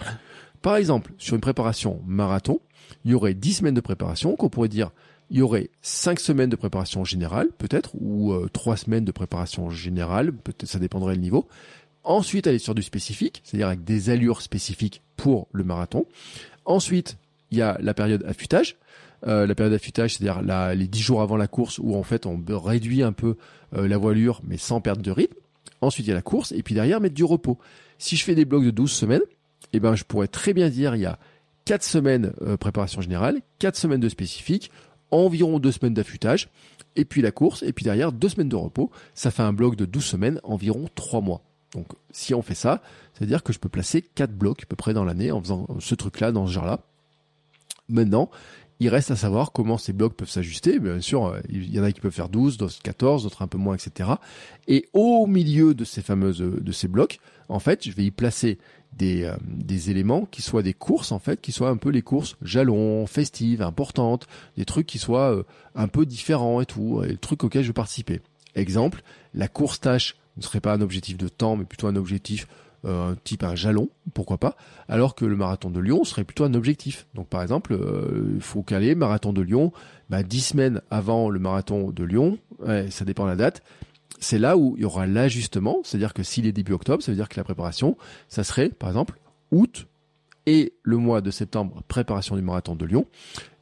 Par 0.65 0.77
exemple, 0.77 1.13
sur 1.19 1.35
une 1.35 1.43
préparation 1.43 2.01
marathon, 2.07 2.59
il 3.05 3.11
y 3.11 3.15
aurait 3.15 3.35
10 3.35 3.53
semaines 3.53 3.75
de 3.75 3.83
préparation, 3.83 4.35
qu'on 4.35 4.49
pourrait 4.49 4.69
dire, 4.69 4.93
il 5.29 5.37
y 5.37 5.43
aurait 5.43 5.69
5 5.83 6.19
semaines 6.19 6.49
de 6.49 6.57
préparation 6.57 7.05
générale, 7.05 7.49
peut-être, 7.59 7.91
ou 8.01 8.33
euh, 8.33 8.49
3 8.51 8.79
semaines 8.79 9.05
de 9.05 9.13
préparation 9.13 9.69
générale, 9.69 10.33
peut-être 10.33 10.67
ça 10.67 10.79
dépendrait 10.79 11.17
le 11.17 11.21
niveau. 11.21 11.47
Ensuite, 12.03 12.47
aller 12.47 12.59
sur 12.59 12.75
du 12.75 12.81
spécifique, 12.81 13.43
c'est-à-dire 13.45 13.67
avec 13.67 13.85
des 13.85 14.09
allures 14.09 14.41
spécifiques 14.41 15.03
pour 15.19 15.49
le 15.53 15.65
marathon. 15.65 16.07
Ensuite, 16.65 17.19
il 17.51 17.59
y 17.59 17.63
a 17.63 17.77
la 17.83 17.93
période 17.93 18.25
affûtage, 18.27 18.77
euh, 19.27 19.47
la 19.47 19.55
période 19.55 19.75
d'affûtage, 19.75 20.15
c'est-à-dire 20.15 20.41
les 20.75 20.89
10 20.89 20.99
jours 20.99 21.21
avant 21.21 21.37
la 21.37 21.47
course 21.47 21.79
où 21.79 21.95
en 21.95 22.05
fait 22.05 22.25
on 22.25 22.43
réduit 22.49 23.03
un 23.03 23.13
peu 23.13 23.37
euh, 23.77 23.87
la 23.87 23.99
voilure 23.99 24.41
mais 24.47 24.57
sans 24.57 24.81
perdre 24.81 25.03
de 25.03 25.11
rythme. 25.11 25.37
Ensuite 25.83 26.07
il 26.07 26.09
y 26.09 26.13
a 26.13 26.17
la 26.17 26.23
course 26.23 26.53
et 26.53 26.63
puis 26.63 26.75
derrière 26.75 27.03
mettre 27.03 27.15
du 27.15 27.25
repos. 27.25 27.59
Si 27.99 28.17
je 28.17 28.25
fais 28.25 28.35
des 28.35 28.47
blocs 28.47 28.65
de 28.65 28.71
12 28.71 28.91
semaines, 28.91 29.21
eh 29.77 29.81
ben 29.81 29.95
je 29.95 30.05
pourrais 30.05 30.29
très 30.29 30.55
bien 30.55 30.69
dire 30.69 30.95
il 30.95 31.03
y 31.03 31.07
a 31.07 31.19
4 31.65 31.83
semaines 31.83 32.33
euh, 32.43 32.57
préparation 32.57 33.01
générale, 33.01 33.41
4 33.59 33.77
semaines 33.77 34.01
de 34.01 34.09
spécifique, 34.09 34.71
environ 35.11 35.59
2 35.59 35.73
semaines 35.73 35.95
d'affûtage, 35.95 36.49
et 36.97 37.05
puis 37.05 37.23
la 37.23 37.33
course, 37.33 37.63
et 37.63 37.73
puis 37.73 37.85
derrière 37.85 38.13
2 38.13 38.29
semaines 38.29 38.49
de 38.49 38.57
repos. 38.57 38.91
Ça 39.15 39.31
fait 39.31 39.43
un 39.43 39.53
bloc 39.53 39.77
de 39.77 39.85
12 39.85 40.05
semaines, 40.05 40.41
environ 40.45 40.89
3 40.95 41.21
mois. 41.21 41.43
Donc 41.75 41.89
si 42.11 42.35
on 42.35 42.43
fait 42.43 42.55
ça, 42.55 42.83
c'est-à-dire 43.15 43.43
que 43.43 43.53
je 43.53 43.59
peux 43.59 43.69
placer 43.69 44.03
4 44.03 44.33
blocs 44.33 44.63
à 44.63 44.67
peu 44.67 44.77
près 44.77 44.95
dans 44.95 45.05
l'année 45.05 45.33
en 45.33 45.41
faisant 45.41 45.67
ce 45.81 45.95
truc-là, 45.95 46.33
dans 46.33 46.47
ce 46.47 46.53
genre-là. 46.53 46.81
Maintenant, 47.89 48.31
il 48.81 48.89
reste 48.89 49.11
à 49.11 49.17
savoir 49.17 49.53
comment 49.53 49.79
ces 49.79 49.93
blocs 49.93 50.15
peuvent 50.15 50.29
s'ajuster. 50.31 50.79
Bien 50.79 51.01
sûr, 51.01 51.27
euh, 51.27 51.41
il 51.49 51.75
y 51.75 51.81
en 51.81 51.85
a 51.85 51.93
qui 51.93 52.01
peuvent 52.01 52.13
faire 52.13 52.29
12, 52.29 52.59
d'autres 52.59 52.81
14, 52.83 53.23
d'autres 53.23 53.43
un 53.43 53.47
peu 53.47 53.59
moins, 53.59 53.77
etc. 53.77 54.11
Et 54.69 54.89
au 54.93 55.27
milieu 55.27 55.75
de 55.75 55.85
ces 55.85 56.03
fameuses, 56.03 56.39
de 56.39 56.73
ces 56.73 56.89
blocs, 56.89 57.19
en 57.49 57.59
fait, 57.59 57.85
je 57.89 57.93
vais 57.93 58.05
y 58.05 58.11
placer 58.11 58.59
des, 58.97 59.25
euh, 59.25 59.37
des 59.43 59.91
éléments 59.91 60.27
qui 60.27 60.43
soient 60.43 60.63
des 60.63 60.75
courses, 60.75 61.13
en 61.13 61.19
fait, 61.19 61.41
qui 61.41 61.53
soient 61.53 61.71
un 61.71 61.77
peu 61.77 61.91
les 61.91 62.03
courses 62.03 62.37
jalons, 62.43 63.07
festives, 63.07 63.63
importantes, 63.63 64.27
des 64.57 64.65
trucs 64.65 64.87
qui 64.87 64.99
soient 64.99 65.33
euh, 65.33 65.43
un 65.75 65.89
peu 65.89 66.07
différents 66.07 66.61
et 66.61 66.67
tout, 66.67 67.03
et 67.03 67.09
des 67.09 67.17
trucs 67.17 67.45
auxquels 67.45 67.63
je 67.63 67.69
veux 67.69 67.75
participer. 67.75 68.21
Exemple, 68.55 69.03
la 69.35 69.49
course 69.49 69.81
tâche 69.81 70.17
ne 70.37 70.43
serait 70.43 70.61
pas 70.61 70.75
un 70.75 70.81
objectif 70.81 71.17
de 71.17 71.29
temps, 71.29 71.57
mais 71.57 71.65
plutôt 71.65 71.87
un 71.87 71.97
objectif 71.97 72.47
euh, 72.85 73.15
type 73.25 73.45
un 73.45 73.55
jalon, 73.55 73.89
pourquoi 74.13 74.37
pas, 74.37 74.57
alors 74.89 75.15
que 75.15 75.25
le 75.25 75.37
marathon 75.37 75.71
de 75.71 75.81
Lyon 75.81 76.05
serait 76.05 76.25
plutôt 76.25 76.45
un 76.45 76.53
objectif. 76.53 77.07
Donc 77.15 77.29
par 77.29 77.41
exemple, 77.41 77.73
euh, 77.73 78.33
il 78.35 78.43
faut 78.43 78.63
caler 78.63 78.95
marathon 78.95 79.33
de 79.33 79.41
Lyon, 79.41 79.73
bah, 80.11 80.23
10 80.23 80.41
semaines 80.41 80.83
avant 80.91 81.31
le 81.31 81.39
marathon 81.39 81.91
de 81.91 82.05
Lyon, 82.05 82.39
ça 82.91 83.05
dépend 83.05 83.25
de 83.25 83.31
la 83.31 83.37
date, 83.37 83.63
c'est 84.25 84.39
là 84.39 84.57
où 84.57 84.75
il 84.77 84.83
y 84.83 84.87
aura 84.87 85.07
l'ajustement, 85.07 85.81
c'est-à-dire 85.85 86.15
que 86.15 86.23
s'il 86.23 86.47
est 86.47 86.53
début 86.53 86.73
octobre, 86.73 87.03
ça 87.03 87.13
veut 87.13 87.17
dire 87.17 87.29
que 87.29 87.37
la 87.37 87.45
préparation, 87.45 87.97
ça 88.29 88.43
serait 88.43 88.71
par 88.71 88.89
exemple 88.89 89.19
août 89.53 89.87
et 90.47 90.73
le 90.83 90.97
mois 90.97 91.21
de 91.21 91.31
septembre, 91.31 91.83
préparation 91.89 92.37
du 92.37 92.43
marathon 92.43 92.75
de 92.75 92.85
Lyon. 92.85 93.07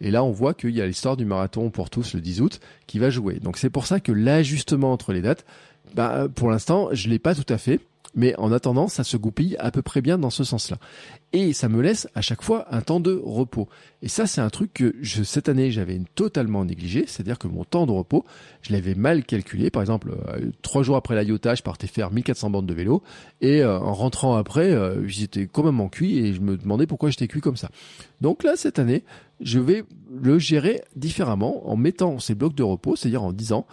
Et 0.00 0.10
là, 0.10 0.24
on 0.24 0.32
voit 0.32 0.54
qu'il 0.54 0.70
y 0.70 0.80
a 0.80 0.86
l'histoire 0.86 1.16
du 1.16 1.24
marathon 1.24 1.70
pour 1.70 1.90
tous 1.90 2.14
le 2.14 2.20
10 2.20 2.40
août 2.40 2.60
qui 2.86 2.98
va 2.98 3.10
jouer. 3.10 3.38
Donc 3.38 3.56
c'est 3.56 3.70
pour 3.70 3.86
ça 3.86 4.00
que 4.00 4.10
l'ajustement 4.10 4.92
entre 4.92 5.12
les 5.12 5.20
dates, 5.20 5.44
bah, 5.94 6.28
pour 6.34 6.50
l'instant, 6.50 6.88
je 6.92 7.08
l'ai 7.08 7.18
pas 7.18 7.34
tout 7.34 7.50
à 7.52 7.58
fait. 7.58 7.80
Mais 8.14 8.34
en 8.38 8.52
attendant, 8.52 8.88
ça 8.88 9.04
se 9.04 9.16
goupille 9.16 9.56
à 9.58 9.70
peu 9.70 9.82
près 9.82 10.02
bien 10.02 10.18
dans 10.18 10.30
ce 10.30 10.44
sens-là. 10.44 10.78
Et 11.32 11.54
ça 11.54 11.68
me 11.68 11.80
laisse 11.80 12.08
à 12.14 12.20
chaque 12.20 12.42
fois 12.42 12.66
un 12.70 12.82
temps 12.82 13.00
de 13.00 13.18
repos. 13.24 13.68
Et 14.02 14.08
ça, 14.08 14.26
c'est 14.26 14.42
un 14.42 14.50
truc 14.50 14.74
que 14.74 14.94
je, 15.00 15.22
cette 15.22 15.48
année, 15.48 15.70
j'avais 15.70 15.98
totalement 16.14 16.64
négligé. 16.64 17.04
C'est-à-dire 17.06 17.38
que 17.38 17.48
mon 17.48 17.64
temps 17.64 17.86
de 17.86 17.92
repos, 17.92 18.24
je 18.60 18.72
l'avais 18.72 18.94
mal 18.94 19.24
calculé. 19.24 19.70
Par 19.70 19.82
exemple, 19.82 20.12
euh, 20.28 20.50
trois 20.60 20.82
jours 20.82 20.96
après 20.96 21.14
la 21.14 21.24
je 21.24 21.62
partais 21.62 21.86
faire 21.86 22.10
1400 22.10 22.50
bandes 22.50 22.66
de 22.66 22.74
vélo. 22.74 23.02
Et 23.40 23.62
euh, 23.62 23.78
en 23.78 23.94
rentrant 23.94 24.36
après, 24.36 24.70
euh, 24.72 25.06
j'étais 25.06 25.46
complètement 25.46 25.88
cuit 25.88 26.18
et 26.18 26.34
je 26.34 26.40
me 26.40 26.58
demandais 26.58 26.86
pourquoi 26.86 27.10
j'étais 27.10 27.28
cuit 27.28 27.40
comme 27.40 27.56
ça. 27.56 27.70
Donc 28.20 28.44
là, 28.44 28.56
cette 28.56 28.78
année, 28.78 29.04
je 29.40 29.58
vais 29.58 29.84
le 30.22 30.38
gérer 30.38 30.82
différemment 30.96 31.68
en 31.68 31.76
mettant 31.76 32.18
ces 32.18 32.34
blocs 32.34 32.54
de 32.54 32.62
repos, 32.62 32.96
c'est-à-dire 32.96 33.22
en 33.22 33.32
disant, 33.32 33.66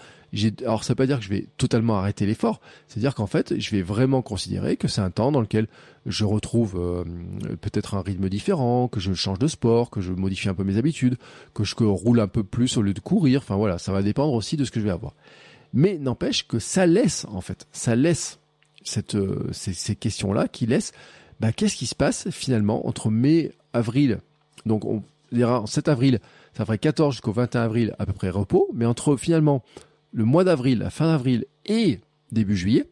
alors 0.61 0.83
ça 0.83 0.93
veut 0.93 0.97
pas 0.97 1.07
dire 1.07 1.19
que 1.19 1.25
je 1.25 1.29
vais 1.29 1.47
totalement 1.57 1.97
arrêter 1.97 2.25
l'effort, 2.25 2.61
c'est-à-dire 2.87 3.15
qu'en 3.15 3.27
fait, 3.27 3.59
je 3.59 3.71
vais 3.71 3.81
vraiment 3.81 4.21
considérer 4.21 4.77
que 4.77 4.87
c'est 4.87 5.01
un 5.01 5.09
temps 5.09 5.31
dans 5.31 5.41
lequel 5.41 5.67
je 6.05 6.25
retrouve 6.25 6.75
euh, 6.77 7.03
peut-être 7.61 7.95
un 7.95 8.01
rythme 8.01 8.29
différent, 8.29 8.87
que 8.87 8.99
je 8.99 9.13
change 9.13 9.39
de 9.39 9.47
sport, 9.47 9.89
que 9.89 10.01
je 10.01 10.11
modifie 10.11 10.49
un 10.49 10.53
peu 10.53 10.63
mes 10.63 10.77
habitudes, 10.77 11.17
que 11.53 11.63
je 11.63 11.75
roule 11.75 12.19
un 12.19 12.27
peu 12.27 12.43
plus 12.43 12.77
au 12.77 12.81
lieu 12.81 12.93
de 12.93 12.99
courir. 12.99 13.41
Enfin 13.41 13.55
voilà, 13.55 13.77
ça 13.77 13.91
va 13.91 14.01
dépendre 14.01 14.33
aussi 14.33 14.57
de 14.57 14.65
ce 14.65 14.71
que 14.71 14.79
je 14.79 14.85
vais 14.85 14.91
avoir. 14.91 15.13
Mais 15.73 15.97
n'empêche 15.97 16.47
que 16.47 16.59
ça 16.59 16.85
laisse 16.85 17.25
en 17.29 17.41
fait, 17.41 17.67
ça 17.71 17.95
laisse 17.95 18.39
cette, 18.83 19.15
euh, 19.15 19.49
ces, 19.51 19.73
ces 19.73 19.95
questions-là 19.95 20.47
qui 20.47 20.65
laissent. 20.65 20.93
Bah, 21.39 21.51
qu'est-ce 21.51 21.75
qui 21.75 21.85
se 21.85 21.95
passe 21.95 22.29
finalement 22.31 22.87
entre 22.87 23.09
mai, 23.09 23.51
avril? 23.73 24.19
Donc 24.65 24.85
on 24.85 25.03
dira 25.31 25.61
en 25.61 25.67
7 25.67 25.87
avril, 25.87 26.19
ça 26.53 26.65
ferait 26.65 26.77
14 26.77 27.13
jusqu'au 27.13 27.31
21 27.31 27.61
avril 27.61 27.95
à 27.99 28.05
peu 28.05 28.13
près 28.13 28.29
repos, 28.29 28.69
mais 28.73 28.85
entre 28.85 29.15
finalement 29.15 29.63
le 30.11 30.25
mois 30.25 30.43
d'avril, 30.43 30.79
la 30.79 30.89
fin 30.89 31.07
d'avril 31.07 31.45
et 31.65 31.99
début 32.31 32.57
juillet, 32.57 32.85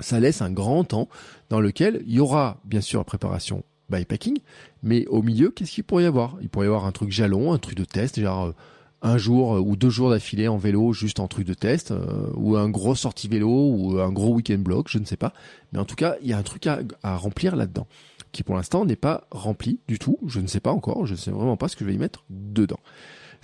ça 0.00 0.20
laisse 0.20 0.42
un 0.42 0.50
grand 0.50 0.84
temps 0.84 1.08
dans 1.50 1.60
lequel 1.60 2.02
il 2.06 2.14
y 2.14 2.20
aura 2.20 2.60
bien 2.64 2.80
sûr 2.80 3.00
la 3.00 3.04
préparation 3.04 3.62
bypacking, 3.90 4.38
mais 4.82 5.06
au 5.06 5.22
milieu, 5.22 5.50
qu'est-ce 5.50 5.72
qu'il 5.72 5.84
pourrait 5.84 6.04
y 6.04 6.06
avoir? 6.06 6.36
Il 6.40 6.48
pourrait 6.48 6.66
y 6.66 6.68
avoir 6.68 6.86
un 6.86 6.92
truc 6.92 7.10
jalon, 7.10 7.52
un 7.52 7.58
truc 7.58 7.76
de 7.76 7.84
test, 7.84 8.20
genre 8.20 8.46
euh, 8.46 8.54
un 9.02 9.18
jour 9.18 9.54
euh, 9.54 9.60
ou 9.60 9.76
deux 9.76 9.90
jours 9.90 10.10
d'affilée 10.10 10.48
en 10.48 10.56
vélo, 10.56 10.92
juste 10.92 11.20
en 11.20 11.28
truc 11.28 11.46
de 11.46 11.54
test, 11.54 11.90
euh, 11.90 12.30
ou 12.34 12.56
un 12.56 12.68
gros 12.68 12.94
sortie 12.94 13.28
vélo, 13.28 13.48
ou 13.48 14.00
un 14.00 14.10
gros 14.10 14.34
week-end 14.34 14.58
block, 14.58 14.88
je 14.88 14.98
ne 14.98 15.04
sais 15.04 15.16
pas. 15.16 15.32
Mais 15.72 15.78
en 15.78 15.84
tout 15.84 15.96
cas, 15.96 16.16
il 16.22 16.28
y 16.28 16.32
a 16.32 16.38
un 16.38 16.42
truc 16.42 16.66
à, 16.66 16.80
à 17.02 17.16
remplir 17.16 17.56
là-dedans, 17.56 17.86
qui 18.32 18.42
pour 18.42 18.56
l'instant 18.56 18.84
n'est 18.84 18.96
pas 18.96 19.26
rempli 19.30 19.80
du 19.86 19.98
tout. 19.98 20.18
Je 20.26 20.40
ne 20.40 20.46
sais 20.46 20.60
pas 20.60 20.72
encore, 20.72 21.06
je 21.06 21.12
ne 21.12 21.18
sais 21.18 21.30
vraiment 21.30 21.56
pas 21.56 21.68
ce 21.68 21.76
que 21.76 21.84
je 21.84 21.90
vais 21.90 21.94
y 21.94 21.98
mettre 21.98 22.24
dedans. 22.30 22.80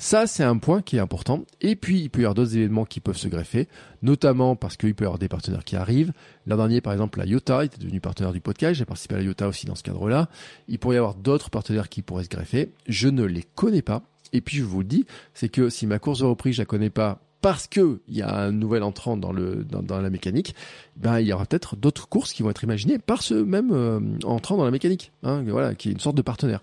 Ça, 0.00 0.26
c'est 0.26 0.44
un 0.44 0.56
point 0.56 0.80
qui 0.80 0.96
est 0.96 0.98
important. 0.98 1.44
Et 1.60 1.76
puis, 1.76 2.00
il 2.00 2.08
peut 2.08 2.22
y 2.22 2.24
avoir 2.24 2.34
d'autres 2.34 2.56
événements 2.56 2.86
qui 2.86 3.00
peuvent 3.00 3.18
se 3.18 3.28
greffer, 3.28 3.68
notamment 4.00 4.56
parce 4.56 4.78
qu'il 4.78 4.94
peut 4.94 5.04
y 5.04 5.06
avoir 5.06 5.18
des 5.18 5.28
partenaires 5.28 5.62
qui 5.62 5.76
arrivent. 5.76 6.14
L'an 6.46 6.56
dernier, 6.56 6.80
par 6.80 6.94
exemple, 6.94 7.18
la 7.18 7.26
IOTA 7.26 7.66
était 7.66 7.76
devenue 7.76 8.00
partenaire 8.00 8.32
du 8.32 8.40
podcast. 8.40 8.78
J'ai 8.78 8.86
participé 8.86 9.16
à 9.16 9.18
la 9.18 9.24
IOTA 9.24 9.48
aussi 9.48 9.66
dans 9.66 9.74
ce 9.74 9.82
cadre-là. 9.82 10.30
Il 10.68 10.78
pourrait 10.78 10.94
y 10.94 10.98
avoir 10.98 11.16
d'autres 11.16 11.50
partenaires 11.50 11.90
qui 11.90 12.00
pourraient 12.00 12.24
se 12.24 12.30
greffer. 12.30 12.72
Je 12.88 13.08
ne 13.08 13.24
les 13.24 13.42
connais 13.42 13.82
pas. 13.82 14.00
Et 14.32 14.40
puis, 14.40 14.56
je 14.56 14.64
vous 14.64 14.78
le 14.78 14.86
dis, 14.86 15.04
c'est 15.34 15.50
que 15.50 15.68
si 15.68 15.86
ma 15.86 15.98
course 15.98 16.20
de 16.20 16.24
reprise, 16.24 16.54
je 16.54 16.62
la 16.62 16.66
connais 16.66 16.88
pas, 16.88 17.20
parce 17.42 17.66
que 17.66 18.00
il 18.08 18.16
y 18.16 18.22
a 18.22 18.34
un 18.34 18.52
nouvel 18.52 18.82
entrant 18.82 19.18
dans 19.18 19.32
le 19.32 19.64
dans, 19.64 20.00
la 20.00 20.10
mécanique, 20.10 20.54
ben 20.96 21.20
il 21.20 21.26
y 21.26 21.32
aura 21.34 21.44
peut-être 21.44 21.76
d'autres 21.76 22.08
courses 22.08 22.32
qui 22.32 22.42
vont 22.42 22.48
être 22.50 22.64
imaginées 22.64 22.98
par 22.98 23.20
ce 23.20 23.34
même 23.34 23.70
euh, 23.72 24.00
entrant 24.24 24.56
dans 24.56 24.64
la 24.64 24.70
mécanique, 24.70 25.12
hein, 25.24 25.42
voilà, 25.46 25.74
qui 25.74 25.90
est 25.90 25.92
une 25.92 26.00
sorte 26.00 26.16
de 26.16 26.22
partenaire. 26.22 26.62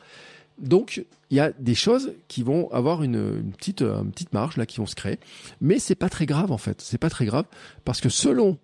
Donc 0.59 1.03
il 1.29 1.37
y 1.37 1.39
a 1.39 1.51
des 1.51 1.75
choses 1.75 2.13
qui 2.27 2.43
vont 2.43 2.71
avoir 2.71 3.03
une, 3.03 3.15
une, 3.15 3.51
petite 3.51 3.81
une 3.81 4.11
petite 4.11 4.33
marge 4.33 4.57
là 4.57 4.65
qui 4.65 4.77
vont 4.77 4.85
se 4.85 4.95
créer, 4.95 5.19
mais 5.61 5.79
c'est 5.79 5.95
pas 5.95 6.09
très 6.09 6.25
grave 6.25 6.51
en 6.51 6.57
fait, 6.57 6.81
c'est 6.81 6.97
pas 6.97 7.09
très 7.09 7.25
grave 7.25 7.45
parce 7.85 8.01
que 8.01 8.09
selon 8.09 8.57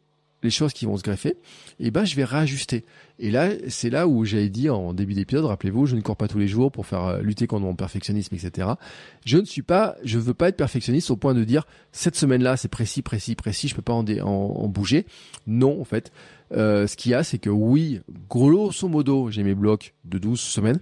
les 0.43 0.49
choses 0.49 0.73
qui 0.73 0.85
vont 0.85 0.97
se 0.97 1.03
greffer, 1.03 1.37
eh 1.79 1.89
ben 1.89 2.05
je 2.05 2.15
vais 2.15 2.25
réajuster. 2.25 2.83
Et 3.19 3.31
là, 3.31 3.49
c'est 3.69 3.89
là 3.89 4.07
où 4.07 4.25
j'avais 4.25 4.49
dit 4.49 4.69
en 4.69 4.93
début 4.93 5.13
d'épisode, 5.13 5.45
rappelez-vous, 5.45 5.85
je 5.85 5.95
ne 5.95 6.01
cours 6.01 6.17
pas 6.17 6.27
tous 6.27 6.37
les 6.37 6.47
jours 6.47 6.71
pour 6.71 6.85
faire 6.85 7.05
euh, 7.05 7.21
lutter 7.21 7.47
contre 7.47 7.63
mon 7.63 7.75
perfectionnisme, 7.75 8.35
etc. 8.35 8.69
Je 9.25 9.37
ne 9.37 9.45
suis 9.45 9.61
pas, 9.61 9.95
je 10.03 10.19
veux 10.19 10.33
pas 10.33 10.49
être 10.49 10.57
perfectionniste 10.57 11.09
au 11.11 11.15
point 11.15 11.33
de 11.33 11.43
dire 11.43 11.65
cette 11.91 12.15
semaine-là 12.15 12.57
c'est 12.57 12.67
précis, 12.67 13.01
précis, 13.01 13.35
précis, 13.35 13.69
je 13.69 13.75
peux 13.75 13.81
pas 13.81 13.93
en 13.93 14.67
bouger. 14.67 15.05
Non, 15.47 15.79
en 15.79 15.85
fait, 15.85 16.11
euh, 16.53 16.87
ce 16.87 16.95
qu'il 16.95 17.11
y 17.11 17.15
a, 17.15 17.23
c'est 17.23 17.39
que 17.39 17.49
oui, 17.49 18.01
grosso 18.29 18.87
modo, 18.87 19.29
j'ai 19.31 19.43
mes 19.43 19.55
blocs 19.55 19.93
de 20.05 20.17
12 20.17 20.39
semaines, 20.39 20.79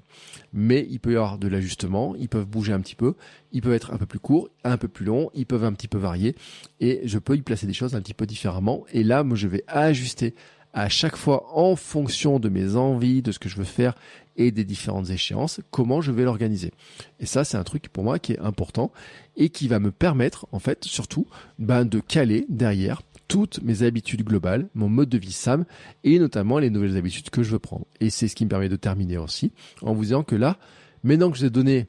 mais 0.53 0.85
il 0.89 0.99
peut 0.99 1.13
y 1.13 1.15
avoir 1.15 1.37
de 1.37 1.47
l'ajustement, 1.47 2.15
ils 2.17 2.29
peuvent 2.29 2.45
bouger 2.45 2.73
un 2.73 2.81
petit 2.81 2.95
peu, 2.95 3.15
ils 3.51 3.61
peuvent 3.61 3.73
être 3.73 3.93
un 3.93 3.97
peu 3.97 4.05
plus 4.05 4.19
courts, 4.19 4.49
un 4.63 4.77
peu 4.77 4.87
plus 4.87 5.05
longs, 5.05 5.29
ils 5.33 5.45
peuvent 5.45 5.63
un 5.63 5.73
petit 5.73 5.87
peu 5.87 5.97
varier, 5.97 6.35
et 6.79 7.01
je 7.05 7.19
peux 7.19 7.35
y 7.35 7.41
placer 7.41 7.67
des 7.67 7.73
choses 7.73 7.95
un 7.95 8.01
petit 8.01 8.13
peu 8.13 8.25
différemment. 8.25 8.83
Et 8.91 9.03
là, 9.03 9.23
moi, 9.23 9.37
je 9.37 9.47
vais 9.47 9.63
ajuster 9.67 10.35
à 10.73 10.89
chaque 10.89 11.17
fois 11.17 11.47
en 11.53 11.75
fonction 11.75 12.39
de 12.39 12.49
mes 12.49 12.75
envies, 12.75 13.21
de 13.21 13.31
ce 13.31 13.39
que 13.39 13.49
je 13.49 13.57
veux 13.57 13.63
faire 13.63 13.95
et 14.37 14.51
des 14.51 14.63
différentes 14.63 15.09
échéances, 15.09 15.59
comment 15.69 16.01
je 16.01 16.11
vais 16.11 16.23
l'organiser. 16.23 16.71
Et 17.19 17.25
ça, 17.25 17.43
c'est 17.43 17.57
un 17.57 17.63
truc 17.63 17.89
pour 17.89 18.03
moi 18.03 18.19
qui 18.19 18.33
est 18.33 18.39
important 18.39 18.91
et 19.35 19.49
qui 19.49 19.67
va 19.67 19.79
me 19.79 19.91
permettre, 19.91 20.47
en 20.51 20.59
fait, 20.59 20.85
surtout, 20.85 21.27
ben, 21.59 21.85
de 21.85 21.99
caler 21.99 22.45
derrière 22.49 23.01
toutes 23.31 23.63
mes 23.63 23.83
habitudes 23.83 24.25
globales, 24.25 24.67
mon 24.75 24.89
mode 24.89 25.07
de 25.07 25.17
vie 25.17 25.31
SAM 25.31 25.63
et 26.03 26.19
notamment 26.19 26.59
les 26.59 26.69
nouvelles 26.69 26.97
habitudes 26.97 27.29
que 27.29 27.43
je 27.43 27.51
veux 27.51 27.59
prendre. 27.59 27.85
Et 28.01 28.09
c'est 28.09 28.27
ce 28.27 28.35
qui 28.35 28.43
me 28.43 28.49
permet 28.49 28.67
de 28.67 28.75
terminer 28.75 29.17
aussi 29.17 29.53
en 29.81 29.93
vous 29.93 30.03
disant 30.03 30.23
que 30.23 30.35
là, 30.35 30.57
maintenant 31.05 31.31
que 31.31 31.37
je 31.37 31.43
vous 31.43 31.47
ai 31.47 31.49
donné 31.49 31.87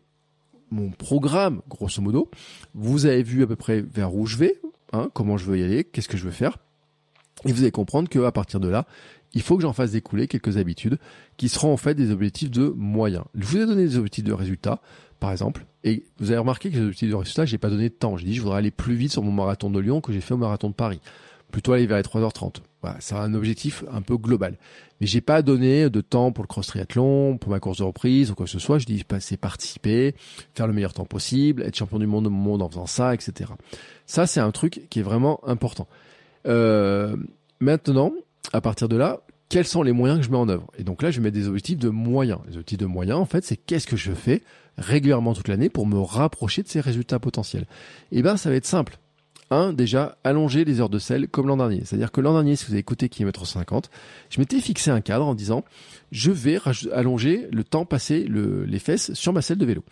mon 0.70 0.90
programme, 0.90 1.60
grosso 1.68 2.00
modo, 2.00 2.30
vous 2.74 3.06
avez 3.06 3.24
vu 3.24 3.42
à 3.42 3.48
peu 3.48 3.56
près 3.56 3.80
vers 3.80 4.14
où 4.14 4.24
je 4.24 4.36
vais, 4.36 4.60
hein, 4.92 5.10
comment 5.14 5.36
je 5.36 5.46
veux 5.46 5.58
y 5.58 5.64
aller, 5.64 5.82
qu'est-ce 5.82 6.08
que 6.08 6.16
je 6.16 6.22
veux 6.22 6.30
faire. 6.30 6.58
Et 7.44 7.50
vous 7.50 7.62
allez 7.62 7.72
comprendre 7.72 8.08
qu'à 8.08 8.30
partir 8.30 8.60
de 8.60 8.68
là, 8.68 8.86
il 9.34 9.42
faut 9.42 9.56
que 9.56 9.62
j'en 9.62 9.72
fasse 9.72 9.90
découler 9.90 10.28
quelques 10.28 10.58
habitudes 10.58 10.98
qui 11.38 11.48
seront 11.48 11.72
en 11.72 11.76
fait 11.76 11.96
des 11.96 12.12
objectifs 12.12 12.52
de 12.52 12.68
moyens. 12.68 13.24
Je 13.34 13.44
vous 13.44 13.56
ai 13.56 13.66
donné 13.66 13.82
des 13.82 13.96
objectifs 13.96 14.22
de 14.22 14.32
résultats, 14.32 14.80
par 15.18 15.32
exemple, 15.32 15.66
et 15.82 16.04
vous 16.18 16.30
avez 16.30 16.38
remarqué 16.38 16.70
que 16.70 16.76
les 16.76 16.82
objectifs 16.82 17.10
de 17.10 17.16
résultats, 17.16 17.46
j'ai 17.46 17.58
pas 17.58 17.68
donné 17.68 17.88
de 17.88 17.94
temps. 17.94 18.16
J'ai 18.16 18.26
dit 18.26 18.34
je 18.34 18.42
voudrais 18.42 18.58
aller 18.58 18.70
plus 18.70 18.94
vite 18.94 19.10
sur 19.10 19.24
mon 19.24 19.32
marathon 19.32 19.70
de 19.70 19.80
Lyon 19.80 20.00
que 20.00 20.12
j'ai 20.12 20.20
fait 20.20 20.34
au 20.34 20.38
marathon 20.38 20.68
de 20.68 20.74
Paris 20.74 21.00
plutôt 21.52 21.72
aller 21.72 21.86
vers 21.86 21.98
les 21.98 22.02
3h30. 22.02 22.56
Voilà, 22.80 22.96
c'est 22.98 23.14
un 23.14 23.32
objectif 23.34 23.84
un 23.92 24.02
peu 24.02 24.16
global. 24.16 24.56
Mais 25.00 25.06
j'ai 25.06 25.20
pas 25.20 25.42
donné 25.42 25.88
de 25.88 26.00
temps 26.00 26.32
pour 26.32 26.42
le 26.42 26.48
cross 26.48 26.66
triathlon, 26.66 27.38
pour 27.38 27.50
ma 27.50 27.60
course 27.60 27.78
de 27.78 27.84
reprise 27.84 28.32
ou 28.32 28.34
quoi 28.34 28.46
que 28.46 28.50
ce 28.50 28.58
soit. 28.58 28.78
Je 28.78 28.86
dis 28.86 29.04
c'est 29.20 29.36
participer, 29.36 30.16
faire 30.54 30.66
le 30.66 30.72
meilleur 30.72 30.92
temps 30.92 31.04
possible, 31.04 31.62
être 31.62 31.76
champion 31.76 32.00
du 32.00 32.08
monde, 32.08 32.28
monde 32.28 32.62
en 32.62 32.68
faisant 32.68 32.86
ça, 32.86 33.14
etc. 33.14 33.50
Ça 34.06 34.26
c'est 34.26 34.40
un 34.40 34.50
truc 34.50 34.88
qui 34.90 34.98
est 34.98 35.04
vraiment 35.04 35.46
important. 35.46 35.86
Euh, 36.46 37.16
maintenant, 37.60 38.12
à 38.52 38.60
partir 38.60 38.88
de 38.88 38.96
là, 38.96 39.20
quels 39.48 39.66
sont 39.66 39.82
les 39.82 39.92
moyens 39.92 40.18
que 40.18 40.26
je 40.26 40.30
mets 40.30 40.38
en 40.38 40.48
œuvre? 40.48 40.70
Et 40.78 40.82
donc 40.82 41.02
là, 41.02 41.10
je 41.10 41.20
mets 41.20 41.30
des 41.30 41.46
objectifs 41.46 41.78
de 41.78 41.90
moyens. 41.90 42.38
Les 42.46 42.54
objectifs 42.54 42.78
de 42.78 42.86
moyens, 42.86 43.18
en 43.18 43.26
fait, 43.26 43.44
c'est 43.44 43.56
qu'est-ce 43.56 43.86
que 43.86 43.98
je 43.98 44.12
fais 44.12 44.42
régulièrement 44.78 45.34
toute 45.34 45.48
l'année 45.48 45.68
pour 45.68 45.86
me 45.86 45.98
rapprocher 45.98 46.62
de 46.62 46.68
ces 46.68 46.80
résultats 46.80 47.18
potentiels? 47.18 47.66
Eh 48.12 48.22
ben, 48.22 48.38
ça 48.38 48.48
va 48.48 48.56
être 48.56 48.64
simple. 48.64 48.98
Un, 49.52 49.74
déjà, 49.74 50.16
allonger 50.24 50.64
les 50.64 50.80
heures 50.80 50.88
de 50.88 50.98
selle 50.98 51.28
comme 51.28 51.46
l'an 51.46 51.58
dernier. 51.58 51.82
C'est-à-dire 51.84 52.10
que 52.10 52.22
l'an 52.22 52.32
dernier, 52.32 52.56
si 52.56 52.64
vous 52.64 52.72
avez 52.72 52.80
écouté 52.80 53.10
kilomètre 53.10 53.46
50, 53.46 53.90
je 54.30 54.40
m'étais 54.40 54.58
fixé 54.60 54.90
un 54.90 55.02
cadre 55.02 55.26
en 55.26 55.34
disant, 55.34 55.62
je 56.10 56.30
vais 56.30 56.58
allonger 56.90 57.48
le 57.52 57.62
temps 57.62 57.84
passé 57.84 58.26
les 58.26 58.78
fesses 58.78 59.12
sur 59.12 59.34
ma 59.34 59.42
selle 59.42 59.58
de 59.58 59.66
vélo. 59.66 59.84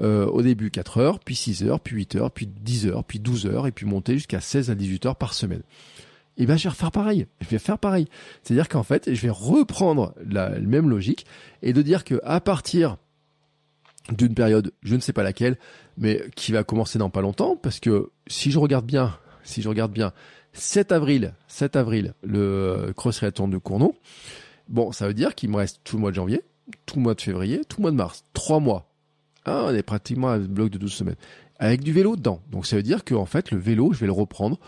Euh, 0.00 0.26
au 0.26 0.42
début 0.42 0.70
4 0.70 0.98
heures, 0.98 1.18
puis 1.18 1.34
6 1.34 1.64
heures, 1.64 1.80
puis 1.80 1.96
8 1.96 2.14
heures, 2.14 2.30
puis 2.30 2.46
10 2.46 2.86
heures, 2.86 3.02
puis 3.02 3.18
12 3.18 3.46
heures, 3.46 3.66
et 3.66 3.72
puis 3.72 3.84
monter 3.84 4.14
jusqu'à 4.14 4.40
16 4.40 4.70
à 4.70 4.76
18 4.76 5.06
heures 5.06 5.16
par 5.16 5.34
semaine. 5.34 5.62
Et 6.36 6.46
ben 6.46 6.56
je 6.56 6.62
vais 6.62 6.70
refaire 6.70 6.92
pareil. 6.92 7.26
Je 7.40 7.48
vais 7.48 7.58
faire 7.58 7.80
pareil. 7.80 8.06
C'est-à-dire 8.44 8.68
qu'en 8.68 8.84
fait, 8.84 9.12
je 9.12 9.20
vais 9.20 9.30
reprendre 9.30 10.14
la, 10.24 10.50
la 10.50 10.60
même 10.60 10.88
logique 10.88 11.26
et 11.62 11.72
de 11.72 11.82
dire 11.82 12.04
que 12.04 12.20
à 12.22 12.40
partir 12.40 12.96
d'une 14.12 14.34
période, 14.34 14.72
je 14.82 14.94
ne 14.94 15.00
sais 15.00 15.12
pas 15.12 15.22
laquelle, 15.22 15.58
mais 16.00 16.24
qui 16.34 16.50
va 16.50 16.64
commencer 16.64 16.98
dans 16.98 17.10
pas 17.10 17.20
longtemps, 17.20 17.56
parce 17.56 17.78
que 17.78 18.10
si 18.26 18.50
je 18.50 18.58
regarde 18.58 18.84
bien, 18.84 19.16
si 19.44 19.62
je 19.62 19.68
regarde 19.68 19.92
bien, 19.92 20.12
7 20.52 20.90
avril, 20.90 21.34
7 21.46 21.76
avril, 21.76 22.14
le 22.22 22.92
cross 22.96 23.18
triathlon 23.18 23.46
de 23.46 23.58
Cournon, 23.58 23.94
bon, 24.68 24.90
ça 24.90 25.06
veut 25.06 25.14
dire 25.14 25.36
qu'il 25.36 25.50
me 25.50 25.56
reste 25.56 25.80
tout 25.84 25.96
le 25.96 26.00
mois 26.00 26.10
de 26.10 26.16
janvier, 26.16 26.42
tout 26.86 26.96
le 26.96 27.02
mois 27.02 27.14
de 27.14 27.20
février, 27.20 27.60
tout 27.68 27.76
le 27.78 27.82
mois 27.82 27.90
de 27.92 27.96
mars, 27.96 28.24
trois 28.32 28.58
mois. 28.58 28.90
Ah, 29.44 29.66
on 29.68 29.74
est 29.74 29.84
pratiquement 29.84 30.28
à 30.28 30.32
un 30.32 30.38
bloc 30.40 30.70
de 30.70 30.78
12 30.78 30.92
semaines. 30.92 31.16
Avec 31.58 31.82
du 31.82 31.92
vélo 31.92 32.16
dedans. 32.16 32.40
Donc 32.50 32.66
ça 32.66 32.76
veut 32.76 32.82
dire 32.82 33.04
que, 33.04 33.14
en 33.14 33.26
fait, 33.26 33.52
le 33.52 33.58
vélo, 33.58 33.92
je 33.92 34.00
vais 34.00 34.06
le 34.06 34.12
reprendre 34.12 34.58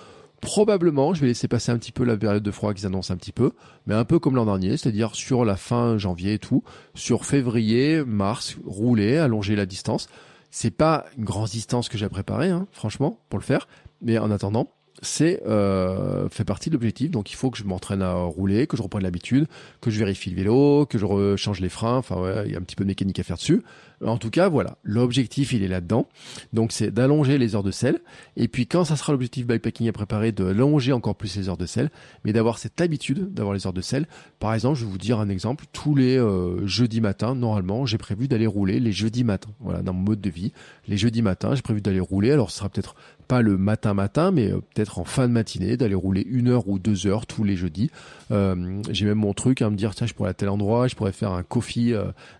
Probablement, 0.42 1.14
je 1.14 1.20
vais 1.20 1.28
laisser 1.28 1.46
passer 1.46 1.70
un 1.70 1.78
petit 1.78 1.92
peu 1.92 2.02
la 2.02 2.16
période 2.16 2.42
de 2.42 2.50
froid 2.50 2.74
qui 2.74 2.82
s'annonce 2.82 3.12
un 3.12 3.16
petit 3.16 3.30
peu, 3.30 3.52
mais 3.86 3.94
un 3.94 4.04
peu 4.04 4.18
comme 4.18 4.34
l'an 4.34 4.44
dernier, 4.44 4.76
c'est-à-dire 4.76 5.14
sur 5.14 5.44
la 5.44 5.54
fin 5.54 5.98
janvier 5.98 6.34
et 6.34 6.38
tout, 6.40 6.64
sur 6.96 7.24
février, 7.24 8.02
mars, 8.04 8.56
rouler, 8.66 9.18
allonger 9.18 9.54
la 9.54 9.66
distance. 9.66 10.08
C'est 10.54 10.70
pas 10.70 11.06
une 11.16 11.24
grande 11.24 11.48
distance 11.48 11.88
que 11.88 11.96
j'ai 11.96 12.08
préparée, 12.10 12.50
hein, 12.50 12.68
franchement, 12.72 13.18
pour 13.30 13.38
le 13.38 13.44
faire, 13.44 13.66
mais 14.02 14.18
en 14.18 14.30
attendant, 14.30 14.68
c'est 15.00 15.42
euh, 15.46 16.28
fait 16.28 16.44
partie 16.44 16.68
de 16.68 16.74
l'objectif. 16.74 17.10
Donc 17.10 17.32
il 17.32 17.36
faut 17.36 17.50
que 17.50 17.56
je 17.56 17.64
m'entraîne 17.64 18.02
à 18.02 18.12
rouler, 18.14 18.66
que 18.66 18.76
je 18.76 18.82
reprenne 18.82 19.02
l'habitude, 19.02 19.46
que 19.80 19.90
je 19.90 19.98
vérifie 19.98 20.28
le 20.28 20.36
vélo, 20.36 20.84
que 20.84 20.98
je 20.98 21.36
change 21.36 21.60
les 21.60 21.70
freins. 21.70 21.96
Enfin, 21.96 22.20
ouais, 22.20 22.42
il 22.44 22.52
y 22.52 22.54
a 22.54 22.58
un 22.58 22.62
petit 22.62 22.76
peu 22.76 22.84
de 22.84 22.88
mécanique 22.88 23.18
à 23.18 23.22
faire 23.22 23.36
dessus. 23.36 23.62
En 24.04 24.16
tout 24.16 24.30
cas, 24.30 24.48
voilà, 24.48 24.76
l'objectif 24.82 25.52
il 25.52 25.62
est 25.62 25.68
là-dedans. 25.68 26.08
Donc 26.52 26.72
c'est 26.72 26.90
d'allonger 26.90 27.38
les 27.38 27.54
heures 27.54 27.62
de 27.62 27.70
sel. 27.70 28.00
Et 28.36 28.48
puis 28.48 28.66
quand 28.66 28.84
ça 28.84 28.96
sera 28.96 29.12
l'objectif 29.12 29.46
bikepacking 29.46 29.88
à 29.88 29.92
préparer, 29.92 30.32
de 30.32 30.44
allonger 30.46 30.92
encore 30.92 31.14
plus 31.14 31.36
les 31.36 31.48
heures 31.48 31.56
de 31.56 31.66
sel, 31.66 31.90
mais 32.24 32.32
d'avoir 32.32 32.58
cette 32.58 32.80
habitude 32.80 33.32
d'avoir 33.32 33.54
les 33.54 33.66
heures 33.66 33.72
de 33.72 33.80
sel. 33.80 34.06
Par 34.38 34.54
exemple, 34.54 34.78
je 34.78 34.84
vais 34.84 34.90
vous 34.90 34.98
dire 34.98 35.20
un 35.20 35.28
exemple. 35.28 35.64
Tous 35.72 35.94
les 35.94 36.18
euh, 36.18 36.66
jeudis 36.66 37.00
matins, 37.00 37.34
normalement, 37.34 37.86
j'ai 37.86 37.98
prévu 37.98 38.28
d'aller 38.28 38.46
rouler 38.46 38.80
les 38.80 38.92
jeudis 38.92 39.24
matins. 39.24 39.50
Voilà, 39.60 39.82
dans 39.82 39.92
mon 39.92 40.02
mode 40.02 40.20
de 40.20 40.30
vie, 40.30 40.52
les 40.88 40.96
jeudis 40.96 41.22
matins, 41.22 41.54
j'ai 41.54 41.62
prévu 41.62 41.80
d'aller 41.80 42.00
rouler. 42.00 42.32
Alors 42.32 42.50
ce 42.50 42.58
sera 42.58 42.68
peut-être 42.68 42.94
pas 43.28 43.42
le 43.42 43.56
matin 43.56 43.94
matin, 43.94 44.30
mais 44.30 44.50
euh, 44.50 44.60
peut-être 44.74 44.98
en 44.98 45.04
fin 45.04 45.28
de 45.28 45.32
matinée, 45.32 45.76
d'aller 45.76 45.94
rouler 45.94 46.26
une 46.28 46.48
heure 46.48 46.68
ou 46.68 46.78
deux 46.78 47.06
heures 47.06 47.26
tous 47.26 47.44
les 47.44 47.56
jeudis. 47.56 47.90
Euh, 48.32 48.82
j'ai 48.90 49.06
même 49.06 49.18
mon 49.18 49.34
truc 49.34 49.62
à 49.62 49.70
me 49.70 49.76
dire 49.76 49.94
tiens, 49.94 50.06
je 50.06 50.14
pourrais 50.14 50.30
à 50.30 50.34
tel 50.34 50.48
endroit, 50.48 50.88
je 50.88 50.96
pourrais 50.96 51.12
faire 51.12 51.32
un 51.32 51.42
coffee, 51.42 51.94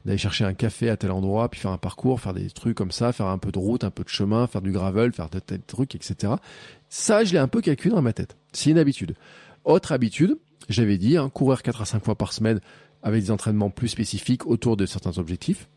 d'aller 0.05 0.19
chercher 0.19 0.45
un 0.45 0.55
café 0.55 0.89
à 0.89 0.97
tel 0.97 1.11
endroit 1.11 1.49
puis 1.51 1.61
faire 1.61 1.71
un 1.71 1.79
parcours, 1.79 2.21
faire 2.21 2.33
des 2.33 2.51
trucs 2.51 2.77
comme 2.77 2.91
ça, 2.91 3.13
faire 3.13 3.27
un 3.27 3.39
peu 3.39 3.53
de 3.53 3.59
route, 3.59 3.85
un 3.85 3.91
peu 3.91 4.03
de 4.03 4.09
chemin, 4.09 4.47
faire 4.47 4.63
du 4.63 4.73
gravel, 4.73 5.13
faire 5.13 5.29
des 5.29 5.59
trucs, 5.59 5.95
etc. 5.95 6.35
Ça, 6.89 7.25
je 7.25 7.33
l'ai 7.33 7.39
un 7.39 7.49
peu 7.49 7.61
calculé 7.61 7.95
dans 7.95 8.03
ma 8.03 8.13
tête. 8.13 8.37
C'est 8.53 8.71
une 8.71 8.79
habitude. 8.79 9.15
Autre 9.65 9.93
habitude, 9.93 10.39
j'avais 10.69 10.99
dit, 10.99 11.17
hein, 11.17 11.29
courir 11.29 11.63
4 11.63 11.83
à 11.83 11.85
5 11.85 12.05
fois 12.05 12.15
par 12.17 12.33
semaine 12.33 12.61
avec 13.03 13.23
des 13.23 13.31
entraînements 13.31 13.71
plus 13.71 13.89
spécifiques 13.89 14.47
autour 14.47 14.77
de 14.77 14.87
certains 14.87 15.19
objectifs. 15.19 15.69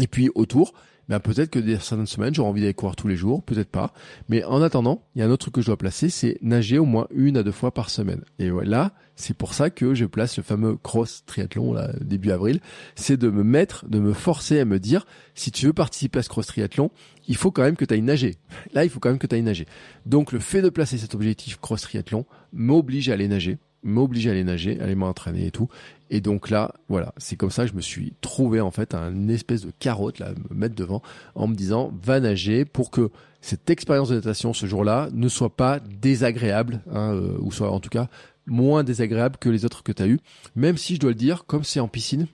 Et 0.00 0.06
puis 0.06 0.30
autour, 0.34 0.72
ben 1.08 1.20
peut-être 1.20 1.50
que 1.50 1.58
des 1.58 1.78
certaines 1.78 2.06
semaines, 2.06 2.34
j'aurai 2.34 2.48
envie 2.48 2.60
d'aller 2.60 2.74
courir 2.74 2.96
tous 2.96 3.08
les 3.08 3.16
jours, 3.16 3.42
peut-être 3.42 3.70
pas. 3.70 3.92
Mais 4.28 4.44
en 4.44 4.62
attendant, 4.62 5.02
il 5.14 5.20
y 5.20 5.22
a 5.22 5.26
un 5.26 5.30
autre 5.30 5.42
truc 5.42 5.54
que 5.54 5.60
je 5.60 5.66
dois 5.66 5.76
placer, 5.76 6.08
c'est 6.08 6.38
nager 6.42 6.78
au 6.78 6.84
moins 6.84 7.06
une 7.14 7.36
à 7.36 7.42
deux 7.42 7.52
fois 7.52 7.72
par 7.72 7.90
semaine. 7.90 8.22
Et 8.38 8.50
voilà, 8.50 8.92
c'est 9.16 9.36
pour 9.36 9.54
ça 9.54 9.70
que 9.70 9.94
je 9.94 10.04
place 10.04 10.36
le 10.36 10.42
fameux 10.42 10.76
cross 10.76 11.24
triathlon 11.26 11.72
là, 11.72 11.92
début 12.00 12.30
avril. 12.30 12.60
C'est 12.94 13.16
de 13.16 13.28
me 13.28 13.42
mettre, 13.42 13.88
de 13.88 13.98
me 13.98 14.12
forcer 14.12 14.60
à 14.60 14.64
me 14.64 14.78
dire, 14.78 15.06
si 15.34 15.50
tu 15.50 15.66
veux 15.66 15.72
participer 15.72 16.20
à 16.20 16.22
ce 16.22 16.28
cross 16.28 16.46
triathlon, 16.46 16.90
il 17.28 17.36
faut 17.36 17.50
quand 17.50 17.62
même 17.62 17.76
que 17.76 17.84
tu 17.84 17.94
ailles 17.94 18.02
nager. 18.02 18.36
Là, 18.72 18.84
il 18.84 18.90
faut 18.90 19.00
quand 19.00 19.10
même 19.10 19.18
que 19.18 19.26
tu 19.26 19.34
ailles 19.34 19.42
nager. 19.42 19.66
Donc 20.06 20.32
le 20.32 20.38
fait 20.38 20.62
de 20.62 20.70
placer 20.70 20.98
cet 20.98 21.14
objectif 21.14 21.58
cross 21.58 21.82
triathlon 21.82 22.26
m'oblige 22.52 23.08
à 23.08 23.14
aller 23.14 23.28
nager 23.28 23.58
m'obliger 23.82 24.30
à 24.30 24.32
aller 24.32 24.44
nager, 24.44 24.80
aller 24.80 24.94
m'entraîner 24.94 25.46
et 25.46 25.50
tout. 25.50 25.68
Et 26.10 26.20
donc 26.20 26.50
là, 26.50 26.74
voilà, 26.88 27.14
c'est 27.16 27.36
comme 27.36 27.50
ça 27.50 27.64
que 27.64 27.70
je 27.70 27.76
me 27.76 27.80
suis 27.80 28.14
trouvé 28.20 28.60
en 28.60 28.70
fait 28.70 28.94
un 28.94 29.28
espèce 29.28 29.62
de 29.62 29.72
carotte 29.78 30.18
là, 30.18 30.32
me 30.50 30.56
mettre 30.56 30.74
devant 30.74 31.02
en 31.34 31.48
me 31.48 31.54
disant 31.54 31.92
va 32.02 32.20
nager 32.20 32.64
pour 32.64 32.90
que 32.90 33.10
cette 33.40 33.70
expérience 33.70 34.10
de 34.10 34.16
natation 34.16 34.52
ce 34.52 34.66
jour-là 34.66 35.08
ne 35.12 35.28
soit 35.28 35.56
pas 35.56 35.80
désagréable, 35.80 36.80
hein, 36.90 37.14
euh, 37.14 37.38
ou 37.40 37.50
soit 37.50 37.70
en 37.70 37.80
tout 37.80 37.90
cas 37.90 38.08
moins 38.46 38.84
désagréable 38.84 39.36
que 39.38 39.48
les 39.48 39.64
autres 39.64 39.82
que 39.82 39.92
tu 39.92 40.02
as 40.02 40.06
eu. 40.06 40.20
Même 40.54 40.76
si 40.76 40.94
je 40.94 41.00
dois 41.00 41.10
le 41.10 41.16
dire, 41.16 41.44
comme 41.46 41.64
c'est 41.64 41.80
en 41.80 41.88
piscine, 41.88 42.26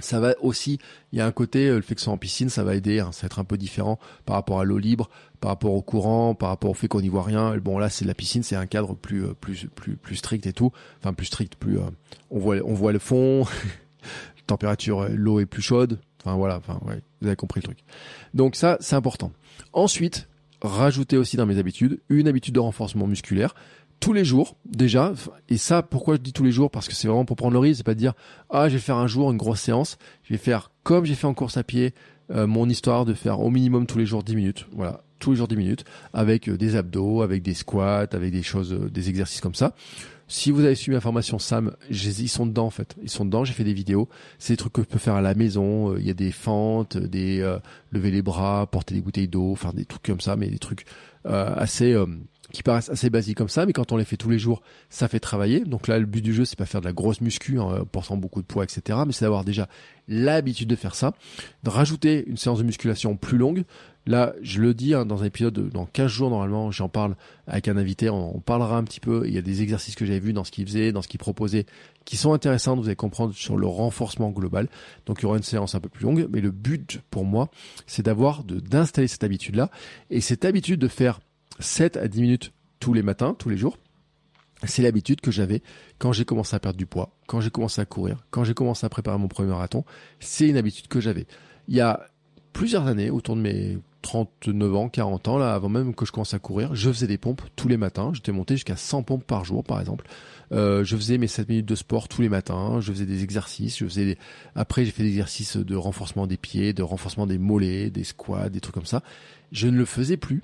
ça 0.00 0.20
va 0.20 0.34
aussi, 0.40 0.78
il 1.12 1.18
y 1.18 1.22
a 1.22 1.26
un 1.26 1.32
côté, 1.32 1.68
euh, 1.68 1.76
le 1.76 1.82
fait 1.82 1.94
que 1.94 2.00
ce 2.00 2.04
soit 2.04 2.12
en 2.12 2.18
piscine, 2.18 2.48
ça 2.48 2.64
va 2.64 2.74
aider, 2.74 3.00
hein, 3.00 3.12
ça 3.12 3.22
va 3.22 3.26
être 3.26 3.38
un 3.38 3.44
peu 3.44 3.58
différent 3.58 3.98
par 4.24 4.36
rapport 4.36 4.60
à 4.60 4.64
l'eau 4.64 4.78
libre, 4.78 5.10
par 5.40 5.50
rapport 5.50 5.72
au 5.72 5.82
courant, 5.82 6.34
par 6.34 6.50
rapport 6.50 6.70
au 6.70 6.74
fait 6.74 6.88
qu'on 6.88 7.00
n'y 7.00 7.08
voit 7.08 7.22
rien. 7.22 7.56
Bon 7.58 7.78
là, 7.78 7.88
c'est 7.88 8.04
la 8.04 8.14
piscine, 8.14 8.42
c'est 8.42 8.56
un 8.56 8.66
cadre 8.66 8.94
plus 8.94 9.24
euh, 9.24 9.34
plus 9.40 9.66
plus 9.74 9.96
plus 9.96 10.16
strict 10.16 10.46
et 10.46 10.52
tout, 10.52 10.72
enfin 11.00 11.12
plus 11.12 11.26
strict, 11.26 11.56
plus 11.56 11.78
euh, 11.78 11.82
on 12.30 12.38
voit 12.38 12.56
on 12.64 12.74
voit 12.74 12.92
le 12.92 12.98
fond, 12.98 13.46
température, 14.46 15.08
l'eau 15.08 15.40
est 15.40 15.46
plus 15.46 15.62
chaude. 15.62 15.98
Enfin 16.22 16.36
voilà, 16.36 16.58
enfin 16.58 16.78
ouais, 16.86 17.00
vous 17.20 17.28
avez 17.28 17.36
compris 17.36 17.60
le 17.60 17.64
truc. 17.64 17.78
Donc 18.34 18.56
ça, 18.56 18.76
c'est 18.80 18.94
important. 18.94 19.32
Ensuite, 19.72 20.28
rajouter 20.60 21.16
aussi 21.16 21.36
dans 21.36 21.46
mes 21.46 21.58
habitudes 21.58 22.00
une 22.08 22.28
habitude 22.28 22.54
de 22.54 22.60
renforcement 22.60 23.06
musculaire 23.06 23.54
tous 24.00 24.12
les 24.14 24.24
jours 24.24 24.56
déjà 24.64 25.12
et 25.48 25.58
ça 25.58 25.82
pourquoi 25.82 26.16
je 26.16 26.20
dis 26.20 26.32
tous 26.32 26.44
les 26.44 26.52
jours? 26.52 26.70
Parce 26.70 26.88
que 26.88 26.94
c'est 26.94 27.06
vraiment 27.06 27.24
pour 27.24 27.36
prendre 27.36 27.52
le 27.52 27.58
risque 27.58 27.78
c'est 27.78 27.84
pas 27.84 27.94
de 27.94 27.98
dire 27.98 28.14
ah 28.48 28.68
je 28.68 28.74
vais 28.74 28.80
faire 28.80 28.96
un 28.96 29.06
jour 29.06 29.30
une 29.30 29.36
grosse 29.36 29.60
séance 29.60 29.98
je 30.24 30.34
vais 30.34 30.38
faire 30.38 30.70
comme 30.82 31.04
j'ai 31.04 31.14
fait 31.14 31.26
en 31.26 31.34
course 31.34 31.56
à 31.56 31.62
pied 31.62 31.94
euh, 32.30 32.46
mon 32.46 32.68
histoire 32.68 33.04
de 33.04 33.14
faire 33.14 33.40
au 33.40 33.50
minimum 33.50 33.86
tous 33.86 33.98
les 33.98 34.06
jours 34.06 34.22
10 34.22 34.36
minutes 34.36 34.66
voilà 34.72 35.02
tous 35.20 35.30
les 35.30 35.36
jours 35.36 35.48
10 35.48 35.56
minutes 35.56 35.84
avec 36.12 36.48
euh, 36.48 36.56
des 36.56 36.76
abdos 36.76 37.22
avec 37.22 37.42
des 37.42 37.54
squats 37.54 38.06
avec 38.12 38.32
des 38.32 38.42
choses 38.42 38.72
euh, 38.72 38.90
des 38.90 39.08
exercices 39.08 39.40
comme 39.40 39.54
ça 39.54 39.74
si 40.26 40.50
vous 40.50 40.64
avez 40.64 40.76
suivi 40.76 40.94
ma 40.94 41.00
formation 41.00 41.40
Sam, 41.40 41.72
ils 41.90 42.28
sont 42.28 42.46
dedans 42.46 42.66
en 42.66 42.70
fait. 42.70 42.94
Ils 43.02 43.10
sont 43.10 43.24
dedans, 43.24 43.44
j'ai 43.44 43.52
fait 43.52 43.64
des 43.64 43.72
vidéos. 43.72 44.08
C'est 44.38 44.52
des 44.52 44.58
trucs 44.58 44.72
que 44.72 44.82
je 44.82 44.86
peux 44.86 45.00
faire 45.00 45.14
à 45.14 45.20
la 45.20 45.34
maison. 45.34 45.96
Il 45.96 46.06
y 46.06 46.10
a 46.10 46.14
des 46.14 46.30
fentes, 46.30 46.96
des 46.96 47.40
lever 47.90 48.12
les 48.12 48.22
bras, 48.22 48.68
porter 48.68 48.94
des 48.94 49.00
bouteilles 49.00 49.26
d'eau, 49.26 49.56
faire 49.56 49.72
des 49.72 49.84
trucs 49.84 50.04
comme 50.04 50.20
ça, 50.20 50.36
mais 50.36 50.46
des 50.46 50.60
trucs 50.60 50.84
assez 51.24 51.96
qui 52.52 52.62
paraissent 52.62 52.90
assez 52.90 53.10
basiques 53.10 53.36
comme 53.36 53.48
ça, 53.48 53.66
mais 53.66 53.72
quand 53.72 53.92
on 53.92 53.96
les 53.96 54.04
fait 54.04 54.16
tous 54.16 54.30
les 54.30 54.38
jours, 54.38 54.62
ça 54.88 55.08
fait 55.08 55.20
travailler. 55.20 55.60
Donc 55.60 55.88
là, 55.88 55.98
le 55.98 56.06
but 56.06 56.22
du 56.22 56.34
jeu, 56.34 56.44
c'est 56.44 56.58
pas 56.58 56.66
faire 56.66 56.80
de 56.80 56.86
la 56.86 56.92
grosse 56.92 57.20
muscu 57.20 57.58
en 57.58 57.84
portant 57.84 58.16
beaucoup 58.16 58.42
de 58.42 58.46
poids, 58.46 58.64
etc. 58.64 58.98
Mais 59.06 59.12
c'est 59.12 59.24
d'avoir 59.24 59.44
déjà 59.44 59.68
l'habitude 60.08 60.68
de 60.68 60.76
faire 60.76 60.94
ça, 60.94 61.14
de 61.62 61.70
rajouter 61.70 62.24
une 62.26 62.36
séance 62.36 62.58
de 62.58 62.64
musculation 62.64 63.16
plus 63.16 63.38
longue. 63.38 63.64
Là, 64.06 64.34
je 64.40 64.60
le 64.60 64.72
dis 64.72 64.94
hein, 64.94 65.04
dans 65.04 65.22
un 65.22 65.26
épisode, 65.26 65.68
dans 65.70 65.84
15 65.84 66.10
jours 66.10 66.30
normalement, 66.30 66.70
j'en 66.70 66.88
parle 66.88 67.16
avec 67.46 67.68
un 67.68 67.76
invité, 67.76 68.08
on, 68.08 68.40
parlera 68.40 68.76
un 68.76 68.84
petit 68.84 69.00
peu. 69.00 69.24
Il 69.26 69.34
y 69.34 69.38
a 69.38 69.42
des 69.42 69.62
exercices 69.62 69.94
que 69.94 70.06
j'avais 70.06 70.20
vus 70.20 70.32
dans 70.32 70.44
ce 70.44 70.50
qu'il 70.50 70.66
faisait, 70.66 70.90
dans 70.90 71.02
ce 71.02 71.08
qu'il 71.08 71.20
proposait, 71.20 71.66
qui 72.06 72.16
sont 72.16 72.32
intéressants, 72.32 72.76
vous 72.76 72.86
allez 72.86 72.96
comprendre 72.96 73.34
sur 73.34 73.56
le 73.56 73.66
renforcement 73.66 74.30
global. 74.30 74.68
Donc 75.06 75.20
il 75.20 75.24
y 75.24 75.26
aura 75.26 75.36
une 75.36 75.42
séance 75.42 75.74
un 75.74 75.80
peu 75.80 75.88
plus 75.88 76.04
longue, 76.04 76.28
mais 76.30 76.40
le 76.40 76.50
but 76.50 77.00
pour 77.10 77.24
moi, 77.24 77.50
c'est 77.86 78.04
d'avoir, 78.04 78.42
d'installer 78.44 79.08
cette 79.08 79.24
habitude-là. 79.24 79.70
Et 80.08 80.20
cette 80.20 80.44
habitude 80.44 80.80
de 80.80 80.88
faire 80.88 81.20
7 81.58 81.96
à 81.98 82.08
10 82.08 82.22
minutes 82.22 82.52
tous 82.80 82.94
les 82.94 83.02
matins, 83.02 83.34
tous 83.38 83.50
les 83.50 83.58
jours. 83.58 83.76
C'est 84.64 84.82
l'habitude 84.82 85.20
que 85.20 85.30
j'avais 85.30 85.62
quand 85.98 86.12
j'ai 86.12 86.24
commencé 86.24 86.54
à 86.54 86.60
perdre 86.60 86.78
du 86.78 86.86
poids, 86.86 87.16
quand 87.26 87.40
j'ai 87.40 87.50
commencé 87.50 87.80
à 87.80 87.86
courir, 87.86 88.24
quand 88.30 88.44
j'ai 88.44 88.52
commencé 88.54 88.84
à 88.84 88.88
préparer 88.88 89.18
mon 89.18 89.28
premier 89.28 89.48
marathon. 89.48 89.84
C'est 90.18 90.48
une 90.48 90.56
habitude 90.56 90.88
que 90.88 91.00
j'avais. 91.00 91.26
Il 91.68 91.74
y 91.74 91.80
a 91.80 92.08
plusieurs 92.52 92.86
années, 92.86 93.10
autour 93.10 93.36
de 93.36 93.40
mes 93.40 93.78
39 94.02 94.74
ans, 94.76 94.88
40 94.88 95.28
ans, 95.28 95.38
là, 95.38 95.54
avant 95.54 95.68
même 95.68 95.94
que 95.94 96.06
je 96.06 96.12
commence 96.12 96.34
à 96.34 96.38
courir, 96.38 96.74
je 96.74 96.90
faisais 96.90 97.06
des 97.06 97.18
pompes 97.18 97.42
tous 97.56 97.68
les 97.68 97.76
matins. 97.76 98.10
J'étais 98.14 98.32
monté 98.32 98.54
jusqu'à 98.54 98.76
100 98.76 99.02
pompes 99.02 99.24
par 99.24 99.44
jour, 99.44 99.64
par 99.64 99.80
exemple. 99.80 100.06
Euh, 100.52 100.84
je 100.84 100.96
faisais 100.96 101.18
mes 101.18 101.26
7 101.26 101.48
minutes 101.48 101.66
de 101.66 101.74
sport 101.74 102.08
tous 102.08 102.22
les 102.22 102.28
matins. 102.28 102.80
Je 102.80 102.92
faisais 102.92 103.06
des 103.06 103.22
exercices. 103.22 103.78
Je 103.78 103.84
faisais 103.84 104.18
après, 104.54 104.84
j'ai 104.84 104.90
fait 104.90 105.02
des 105.02 105.10
exercices 105.10 105.56
de 105.56 105.76
renforcement 105.76 106.26
des 106.26 106.36
pieds, 106.36 106.72
de 106.72 106.82
renforcement 106.82 107.26
des 107.26 107.38
mollets, 107.38 107.90
des 107.90 108.04
squats, 108.04 108.48
des 108.48 108.60
trucs 108.60 108.74
comme 108.74 108.86
ça. 108.86 109.02
Je 109.52 109.68
ne 109.68 109.76
le 109.76 109.84
faisais 109.84 110.16
plus 110.16 110.42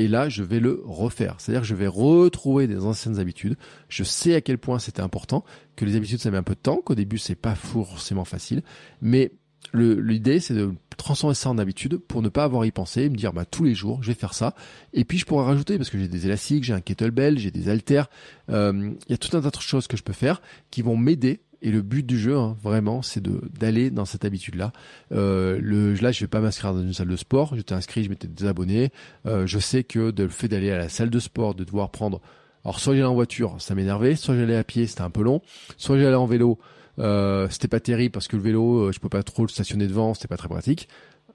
et 0.00 0.08
là, 0.08 0.30
je 0.30 0.42
vais 0.42 0.60
le 0.60 0.82
refaire. 0.86 1.34
C'est-à-dire 1.38 1.60
que 1.60 1.66
je 1.66 1.74
vais 1.74 1.86
retrouver 1.86 2.66
des 2.66 2.78
anciennes 2.78 3.18
habitudes. 3.18 3.56
Je 3.90 4.02
sais 4.02 4.34
à 4.34 4.40
quel 4.40 4.56
point 4.56 4.78
c'était 4.78 5.02
important, 5.02 5.44
que 5.76 5.84
les 5.84 5.94
habitudes, 5.94 6.20
ça 6.20 6.30
met 6.30 6.38
un 6.38 6.42
peu 6.42 6.54
de 6.54 6.60
temps, 6.60 6.80
qu'au 6.82 6.94
début, 6.94 7.18
c'est 7.18 7.34
pas 7.34 7.54
forcément 7.54 8.24
facile. 8.24 8.62
Mais 9.02 9.32
l'idée, 9.74 10.40
c'est 10.40 10.54
de 10.54 10.74
transformer 10.96 11.34
ça 11.34 11.50
en 11.50 11.58
habitude 11.58 11.96
pour 11.96 12.22
ne 12.22 12.28
pas 12.28 12.44
avoir 12.44 12.62
à 12.62 12.66
y 12.66 12.70
penser 12.70 13.02
et 13.02 13.08
me 13.08 13.16
dire, 13.16 13.32
bah, 13.32 13.44
tous 13.44 13.64
les 13.64 13.74
jours, 13.74 14.02
je 14.02 14.08
vais 14.08 14.14
faire 14.14 14.34
ça. 14.34 14.54
Et 14.92 15.04
puis, 15.04 15.18
je 15.18 15.26
pourrais 15.26 15.44
rajouter, 15.44 15.76
parce 15.76 15.90
que 15.90 15.98
j'ai 15.98 16.08
des 16.08 16.26
élastiques, 16.26 16.64
j'ai 16.64 16.72
un 16.72 16.80
kettlebell, 16.80 17.38
j'ai 17.38 17.50
des 17.50 17.68
haltères. 17.68 18.08
Euh, 18.50 18.92
il 19.08 19.10
y 19.10 19.14
a 19.14 19.18
tout 19.18 19.36
un 19.36 19.40
tas 19.40 19.50
de 19.50 19.60
choses 19.60 19.86
que 19.86 19.96
je 19.96 20.02
peux 20.02 20.12
faire 20.12 20.42
qui 20.70 20.82
vont 20.82 20.96
m'aider 20.96 21.40
et 21.62 21.70
le 21.70 21.82
but 21.82 22.06
du 22.06 22.18
jeu, 22.18 22.36
hein, 22.36 22.56
vraiment, 22.62 23.02
c'est 23.02 23.22
d'aller 23.22 23.90
dans 23.90 24.06
cette 24.06 24.24
habitude-là. 24.24 24.72
Euh, 25.12 25.60
là, 26.00 26.10
je 26.10 26.20
vais 26.20 26.28
pas 26.28 26.40
m'inscrire 26.40 26.72
dans 26.72 26.80
une 26.80 26.94
salle 26.94 27.08
de 27.08 27.16
sport. 27.16 27.54
J'étais 27.54 27.74
inscrit, 27.74 28.04
je 28.04 28.08
m'étais 28.08 28.28
désabonné. 28.28 28.90
Euh, 29.26 29.46
je 29.46 29.58
sais 29.58 29.84
que 29.84 30.10
de, 30.10 30.22
le 30.22 30.28
fait 30.30 30.48
d'aller 30.48 30.70
à 30.70 30.78
la 30.78 30.88
salle 30.88 31.10
de 31.10 31.18
sport, 31.18 31.54
de 31.54 31.64
devoir 31.64 31.90
prendre. 31.90 32.20
Alors, 32.64 32.80
soit 32.80 32.94
j'allais 32.94 33.06
en 33.06 33.14
voiture, 33.14 33.56
ça 33.58 33.74
m'énervait. 33.74 34.16
Soit 34.16 34.36
j'allais 34.36 34.56
à 34.56 34.64
pied, 34.64 34.86
c'était 34.86 35.02
un 35.02 35.10
peu 35.10 35.22
long. 35.22 35.42
Soit 35.76 35.98
j'allais 35.98 36.14
en 36.14 36.26
vélo, 36.26 36.58
euh, 37.00 37.48
c'était 37.50 37.68
pas 37.68 37.80
terrible 37.80 38.12
parce 38.12 38.28
que 38.28 38.36
le 38.36 38.42
vélo, 38.42 38.88
euh, 38.88 38.92
je 38.92 39.00
pouvais 39.00 39.10
pas 39.10 39.22
trop 39.22 39.42
le 39.42 39.48
stationner 39.48 39.86
devant, 39.86 40.14
c'était 40.14 40.28
pas 40.28 40.36
très 40.36 40.48
pratique. 40.48 40.88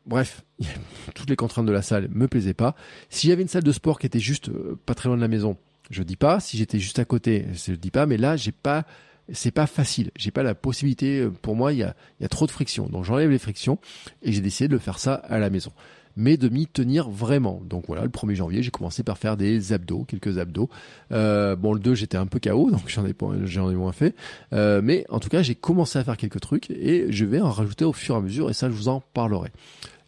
Bref, 0.05 0.43
toutes 1.15 1.29
les 1.29 1.35
contraintes 1.35 1.65
de 1.65 1.71
la 1.71 1.81
salle 1.81 2.07
me 2.11 2.27
plaisaient 2.27 2.53
pas. 2.53 2.75
Si 3.09 3.27
j'avais 3.27 3.41
une 3.41 3.47
salle 3.47 3.63
de 3.63 3.71
sport 3.71 3.99
qui 3.99 4.05
était 4.05 4.19
juste 4.19 4.49
euh, 4.49 4.79
pas 4.85 4.93
très 4.93 5.09
loin 5.09 5.17
de 5.17 5.21
la 5.21 5.27
maison, 5.27 5.57
je 5.89 6.03
dis 6.03 6.15
pas. 6.15 6.39
Si 6.39 6.57
j'étais 6.57 6.79
juste 6.79 6.99
à 6.99 7.05
côté, 7.05 7.45
je 7.53 7.73
dis 7.73 7.91
pas. 7.91 8.05
Mais 8.05 8.17
là, 8.17 8.35
j'ai 8.35 8.51
pas 8.51 8.85
c'est 9.31 9.51
pas 9.51 9.67
facile. 9.67 10.11
J'ai 10.15 10.31
pas 10.31 10.43
la 10.43 10.55
possibilité. 10.55 11.21
Euh, 11.21 11.31
pour 11.31 11.55
moi, 11.55 11.73
il 11.73 11.79
y 11.79 11.83
a, 11.83 11.95
y 12.19 12.25
a 12.25 12.29
trop 12.29 12.45
de 12.45 12.51
friction. 12.51 12.87
Donc 12.87 13.05
j'enlève 13.05 13.29
les 13.29 13.39
frictions 13.39 13.79
et 14.21 14.31
j'ai 14.31 14.41
décidé 14.41 14.67
de 14.67 14.73
le 14.73 14.79
faire 14.79 14.99
ça 14.99 15.15
à 15.15 15.39
la 15.39 15.49
maison. 15.49 15.71
Mais 16.15 16.37
de 16.37 16.49
m'y 16.49 16.67
tenir 16.67 17.09
vraiment. 17.09 17.61
Donc 17.65 17.85
voilà, 17.87 18.03
le 18.03 18.09
1er 18.09 18.35
janvier, 18.35 18.63
j'ai 18.63 18.71
commencé 18.71 19.03
par 19.03 19.17
faire 19.17 19.37
des 19.37 19.73
abdos, 19.73 20.05
quelques 20.05 20.37
abdos. 20.37 20.69
Euh, 21.11 21.55
bon, 21.55 21.73
le 21.73 21.79
2, 21.79 21.95
j'étais 21.95 22.17
un 22.17 22.25
peu 22.25 22.39
KO, 22.39 22.71
donc 22.71 22.87
j'en 22.87 23.05
ai, 23.05 23.13
j'en 23.43 23.69
ai 23.69 23.75
moins 23.75 23.91
fait. 23.91 24.15
Euh, 24.53 24.81
mais 24.83 25.05
en 25.09 25.19
tout 25.19 25.29
cas, 25.29 25.41
j'ai 25.41 25.55
commencé 25.55 25.99
à 25.99 26.03
faire 26.03 26.17
quelques 26.17 26.39
trucs 26.39 26.69
et 26.71 27.11
je 27.11 27.25
vais 27.25 27.41
en 27.41 27.51
rajouter 27.51 27.85
au 27.85 27.93
fur 27.93 28.15
et 28.15 28.17
à 28.17 28.21
mesure 28.21 28.49
et 28.49 28.53
ça, 28.53 28.69
je 28.69 28.75
vous 28.75 28.87
en 28.87 29.01
parlerai. 29.13 29.51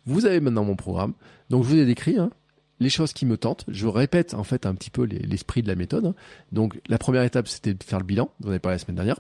Vous 0.06 0.26
avez 0.26 0.40
maintenant 0.40 0.64
mon 0.64 0.76
programme. 0.76 1.14
Donc 1.50 1.64
je 1.64 1.70
vous 1.70 1.78
ai 1.78 1.86
décrit, 1.86 2.18
hein, 2.18 2.30
les 2.80 2.90
choses 2.90 3.14
qui 3.14 3.26
me 3.26 3.38
tentent. 3.38 3.66
Je 3.68 3.88
répète 3.88 4.34
en 4.34 4.44
fait 4.44 4.66
un 4.66 4.76
petit 4.76 4.90
peu 4.90 5.04
l'esprit 5.04 5.62
de 5.62 5.68
la 5.68 5.76
méthode. 5.76 6.06
Hein. 6.06 6.16
Donc 6.52 6.80
la 6.88 6.98
première 6.98 7.24
étape, 7.24 7.48
c'était 7.48 7.74
de 7.74 7.84
faire 7.84 8.00
le 8.00 8.06
bilan. 8.06 8.30
Vous 8.40 8.48
en 8.48 8.52
avez 8.52 8.60
parlé 8.60 8.76
la 8.76 8.80
semaine 8.80 8.96
dernière. 8.96 9.20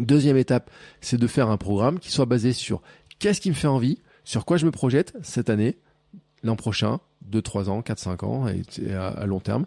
Deuxième 0.00 0.36
étape, 0.36 0.70
c'est 1.00 1.18
de 1.18 1.26
faire 1.26 1.48
un 1.50 1.56
programme 1.56 2.00
qui 2.00 2.10
soit 2.10 2.26
basé 2.26 2.52
sur 2.52 2.82
qu'est-ce 3.18 3.40
qui 3.40 3.50
me 3.50 3.54
fait 3.54 3.68
envie, 3.68 3.98
sur 4.24 4.44
quoi 4.44 4.56
je 4.56 4.66
me 4.66 4.70
projette 4.70 5.14
cette 5.22 5.50
année, 5.50 5.76
l'an 6.42 6.56
prochain, 6.56 7.00
2, 7.26 7.40
3 7.42 7.70
ans, 7.70 7.82
4, 7.82 7.98
5 7.98 8.22
ans 8.22 8.46
et 8.48 8.92
à 8.92 9.26
long 9.26 9.40
terme. 9.40 9.66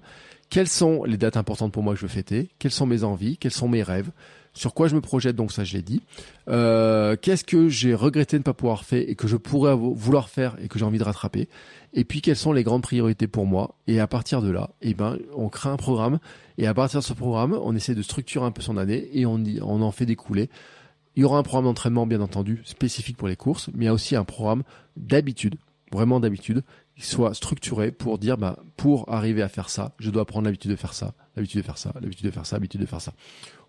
Quelles 0.50 0.70
sont 0.70 1.04
les 1.04 1.18
dates 1.18 1.38
importantes 1.38 1.74
pour 1.74 1.84
moi 1.84 1.94
que 1.94 2.00
je 2.00 2.06
veux 2.06 2.12
fêter? 2.12 2.50
Quelles 2.60 2.72
sont 2.72 2.86
mes 2.86 3.04
envies? 3.04 3.38
Quels 3.38 3.52
sont 3.52 3.68
mes 3.68 3.84
rêves? 3.84 4.12
Sur 4.54 4.74
quoi 4.74 4.88
je 4.88 4.96
me 4.96 5.02
projette, 5.02 5.36
donc 5.36 5.52
ça 5.52 5.64
je 5.64 5.74
l'ai 5.74 5.84
dit. 5.84 6.02
Euh, 6.48 7.16
qu'est-ce 7.22 7.44
que 7.44 7.70
j'ai 7.70 7.94
regretté 7.94 8.38
de 8.38 8.40
ne 8.40 8.44
pas 8.44 8.54
pouvoir 8.54 8.86
faire 8.86 9.04
et 9.08 9.14
que 9.14 9.28
je 9.28 9.38
pourrais 9.38 9.76
vouloir 9.76 10.30
faire 10.30 10.56
et 10.60 10.68
que 10.68 10.80
j'ai 10.80 10.86
envie 10.86 10.98
de 10.98 11.04
rattraper? 11.04 11.48
Et 11.94 12.06
puis 12.06 12.22
quelles 12.22 12.38
sont 12.38 12.54
les 12.54 12.64
grandes 12.64 12.82
priorités 12.82 13.28
pour 13.28 13.46
moi? 13.46 13.76
Et 13.86 14.00
à 14.00 14.08
partir 14.08 14.42
de 14.42 14.50
là, 14.50 14.72
eh 14.82 14.94
ben, 14.94 15.18
on 15.36 15.50
crée 15.50 15.70
un 15.70 15.78
programme. 15.78 16.20
Et 16.58 16.66
à 16.66 16.74
partir 16.74 17.02
de 17.02 17.06
ce 17.06 17.14
programme, 17.14 17.54
on 17.62 17.76
essaie 17.76 17.94
de 17.94 18.02
structurer 18.02 18.46
un 18.46 18.52
peu 18.52 18.62
son 18.62 18.78
année 18.78 19.10
et 19.14 19.28
on, 19.28 19.44
on 19.62 19.82
en 19.82 19.92
fait 19.92 20.06
découler. 20.06 20.50
Il 21.18 21.22
y 21.22 21.24
aura 21.24 21.40
un 21.40 21.44
programme 21.44 21.66
d'entraînement, 21.66 22.06
bien 22.06 22.22
entendu, 22.22 22.62
spécifique 22.64 23.18
pour 23.18 23.28
les 23.28 23.36
courses, 23.36 23.72
mais 23.74 23.86
il 23.86 23.88
y 23.88 23.90
a 23.90 23.94
aussi 23.94 24.16
un 24.16 24.24
programme 24.24 24.62
d'habitude, 24.98 25.56
vraiment 25.92 26.20
d'habitude, 26.20 26.62
qui 26.96 27.08
soit 27.08 27.34
structuré 27.34 27.92
pour 27.92 28.20
dire, 28.20 28.38
bah, 28.38 28.60
pour 28.76 29.12
arriver 29.12 29.42
à 29.42 29.50
faire 29.50 29.72
ça, 29.72 29.96
je 29.98 30.12
dois 30.12 30.26
prendre 30.26 30.46
l'habitude 30.46 30.70
de 30.70 30.76
faire 30.76 30.94
ça, 30.94 31.16
l'habitude 31.36 31.62
de 31.62 31.66
faire 31.66 31.80
ça, 31.80 31.92
l'habitude 32.00 32.28
de 32.28 32.32
faire 32.32 32.46
ça, 32.46 32.58
l'habitude 32.58 32.82
de 32.82 32.86
faire 32.86 33.02
ça. 33.02 33.14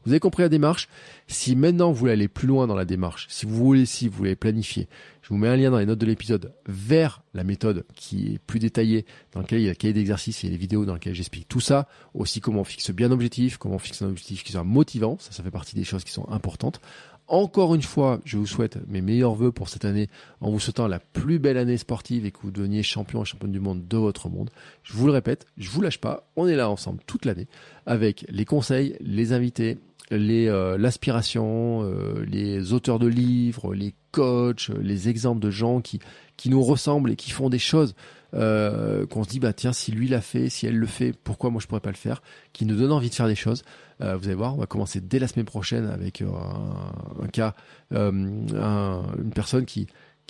Vous 0.05 0.12
avez 0.12 0.20
compris 0.20 0.43
la 0.43 0.49
démarche? 0.49 0.89
Si 1.27 1.57
maintenant 1.57 1.91
vous 1.91 1.99
voulez 1.99 2.12
aller 2.12 2.29
plus 2.29 2.47
loin 2.47 2.66
dans 2.66 2.77
la 2.77 2.85
démarche, 2.85 3.27
si 3.29 3.47
vous 3.47 3.55
voulez, 3.57 3.85
si 3.85 4.09
vous 4.09 4.16
voulez 4.16 4.37
planifier, 4.37 4.87
je 5.23 5.29
vous 5.31 5.37
mets 5.37 5.49
un 5.49 5.57
lien 5.57 5.70
dans 5.70 5.79
les 5.79 5.87
notes 5.87 5.99
de 5.99 6.07
l'épisode 6.07 6.55
vers 6.66 7.23
la 7.35 7.45
méthode 7.45 7.85
qui 7.95 8.35
est 8.35 8.39
plus 8.39 8.61
détaillée, 8.61 9.05
dans 9.33 9.41
laquelle 9.41 9.61
il 9.61 9.65
y 9.65 9.69
a 9.69 9.73
le 9.73 9.75
cahier 9.75 9.93
d'exercice 9.93 10.45
et 10.45 10.49
les 10.49 10.57
vidéos 10.57 10.87
dans 10.87 10.95
lesquelles 10.95 11.15
j'explique 11.15 11.49
tout 11.49 11.61
ça, 11.61 11.89
aussi 12.15 12.41
comment 12.41 12.61
on 12.61 12.65
fixe 12.65 12.91
bien 12.91 13.11
objectif, 13.11 13.59
comment 13.59 13.75
on 13.75 13.79
fixe 13.79 14.01
un 14.01 14.09
objectif 14.09 14.45
qui 14.45 14.53
soit 14.53 14.65
motivant, 14.65 15.16
ça 15.19 15.33
ça 15.33 15.43
fait 15.43 15.51
partie 15.51 15.75
des 15.75 15.85
choses 15.85 16.05
qui 16.05 16.12
sont 16.12 16.29
importantes. 16.31 16.81
Encore 17.29 17.75
une 17.75 17.83
fois, 17.83 18.21
je 18.25 18.39
vous 18.39 18.47
souhaite 18.47 18.79
mes 18.89 19.03
meilleurs 19.03 19.35
voeux 19.35 19.53
pour 19.53 19.69
cette 19.69 19.85
année 19.85 20.09
en 20.41 20.51
vous 20.51 20.59
souhaitant 20.59 20.89
la 20.89 20.99
plus 20.99 21.39
belle 21.39 21.59
année 21.59 21.77
sportive 21.77 22.25
et 22.25 22.31
que 22.31 22.39
vous 22.43 22.51
deveniez 22.51 22.83
champion 22.83 23.23
et 23.23 23.27
championne 23.27 23.53
du 23.53 23.61
monde 23.61 23.87
de 23.87 23.97
votre 23.99 24.31
monde. 24.31 24.49
Je 24.83 24.95
vous 24.95 25.07
le 25.07 25.13
répète, 25.13 25.47
je 25.59 25.69
vous 25.69 25.83
lâche 25.83 25.99
pas. 25.99 26.27
On 26.37 26.49
est 26.49 26.57
là 26.57 26.71
ensemble 26.71 27.01
toute 27.07 27.27
l'année 27.27 27.47
avec 27.85 28.25
les 28.31 28.47
conseils, 28.47 28.97
les 29.01 29.35
invités, 29.35 29.77
les 30.11 30.49
euh, 30.49 30.79
l'aspiration, 30.79 31.83
euh, 31.83 32.25
les 32.27 32.73
auteurs 32.73 32.99
de 32.99 33.09
livres, 33.09 33.75
les 33.75 33.95
coachs, 34.11 34.71
les 34.81 35.11
exemples 35.11 35.41
de 35.41 35.51
gens 35.51 35.83
qui 35.83 36.01
qui 36.39 36.49
nous 36.49 36.63
ressemblent 36.63 37.11
et 37.11 37.17
qui 37.17 37.31
font 37.31 37.51
des 37.51 37.59
choses 37.59 37.95
euh, 38.35 39.07
qu'on 39.07 39.25
se 39.25 39.29
dit 39.29 39.41
bah 39.41 39.53
tiens 39.53 39.73
si 39.73 39.93
lui 39.93 40.09
l'a 40.09 40.21
fait, 40.21 40.49
si 40.49 40.67
elle 40.67 40.77
le 40.77 40.87
fait, 40.87 41.13
pourquoi 41.13 41.51
moi 41.51 41.61
je 41.61 41.67
pourrais 41.67 41.81
pas 41.81 41.91
le 41.91 41.97
faire, 41.97 42.23
qui 42.53 42.65
nous 42.65 42.77
donne 42.77 42.93
envie 42.93 43.11
de 43.11 43.15
faire 43.15 43.29
des 43.29 43.35
choses. 43.35 43.65
Euh, 44.01 44.16
vous 44.16 44.27
allez 44.27 44.35
voir, 44.35 44.55
on 44.55 44.59
va 44.59 44.66
commencer 44.66 45.01
dès 45.01 45.19
la 45.19 45.29
semaine 45.29 45.47
prochaine 45.47 45.87
avec 45.87 46.23
euh, 46.23 46.29
un, 47.20 47.27
cas, 47.29 47.55
euh, 47.93 48.11
un, 48.55 49.03
une 49.19 49.31
personne 49.31 49.65
qui 49.65 49.89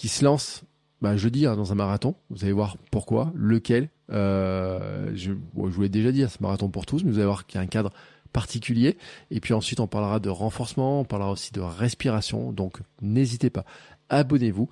se 0.08 0.24
lance 0.24 0.62
bah, 1.02 1.16
jeudi 1.16 1.46
hein, 1.46 1.56
dans 1.56 1.72
un 1.72 1.74
marathon. 1.74 2.14
Vous 2.30 2.44
allez 2.44 2.52
voir 2.52 2.76
pourquoi, 2.90 3.32
lequel. 3.34 3.88
je, 4.08 5.32
vous 5.54 5.82
l'ai 5.82 5.88
déjà 5.88 6.12
dit, 6.12 6.22
hein, 6.22 6.28
c'est 6.30 6.40
marathon 6.40 6.68
pour 6.68 6.86
tous, 6.86 7.04
mais 7.04 7.10
vous 7.10 7.18
allez 7.18 7.26
voir 7.26 7.46
qu'il 7.46 7.58
y 7.58 7.60
a 7.60 7.64
un 7.64 7.68
cadre 7.68 7.90
particulier. 8.32 8.96
Et 9.30 9.40
puis 9.40 9.54
ensuite, 9.54 9.80
on 9.80 9.86
parlera 9.86 10.20
de 10.20 10.28
renforcement, 10.28 11.00
on 11.00 11.04
parlera 11.04 11.30
aussi 11.30 11.52
de 11.52 11.60
respiration. 11.60 12.52
Donc, 12.52 12.78
n'hésitez 13.02 13.50
pas. 13.50 13.64
Abonnez-vous, 14.10 14.70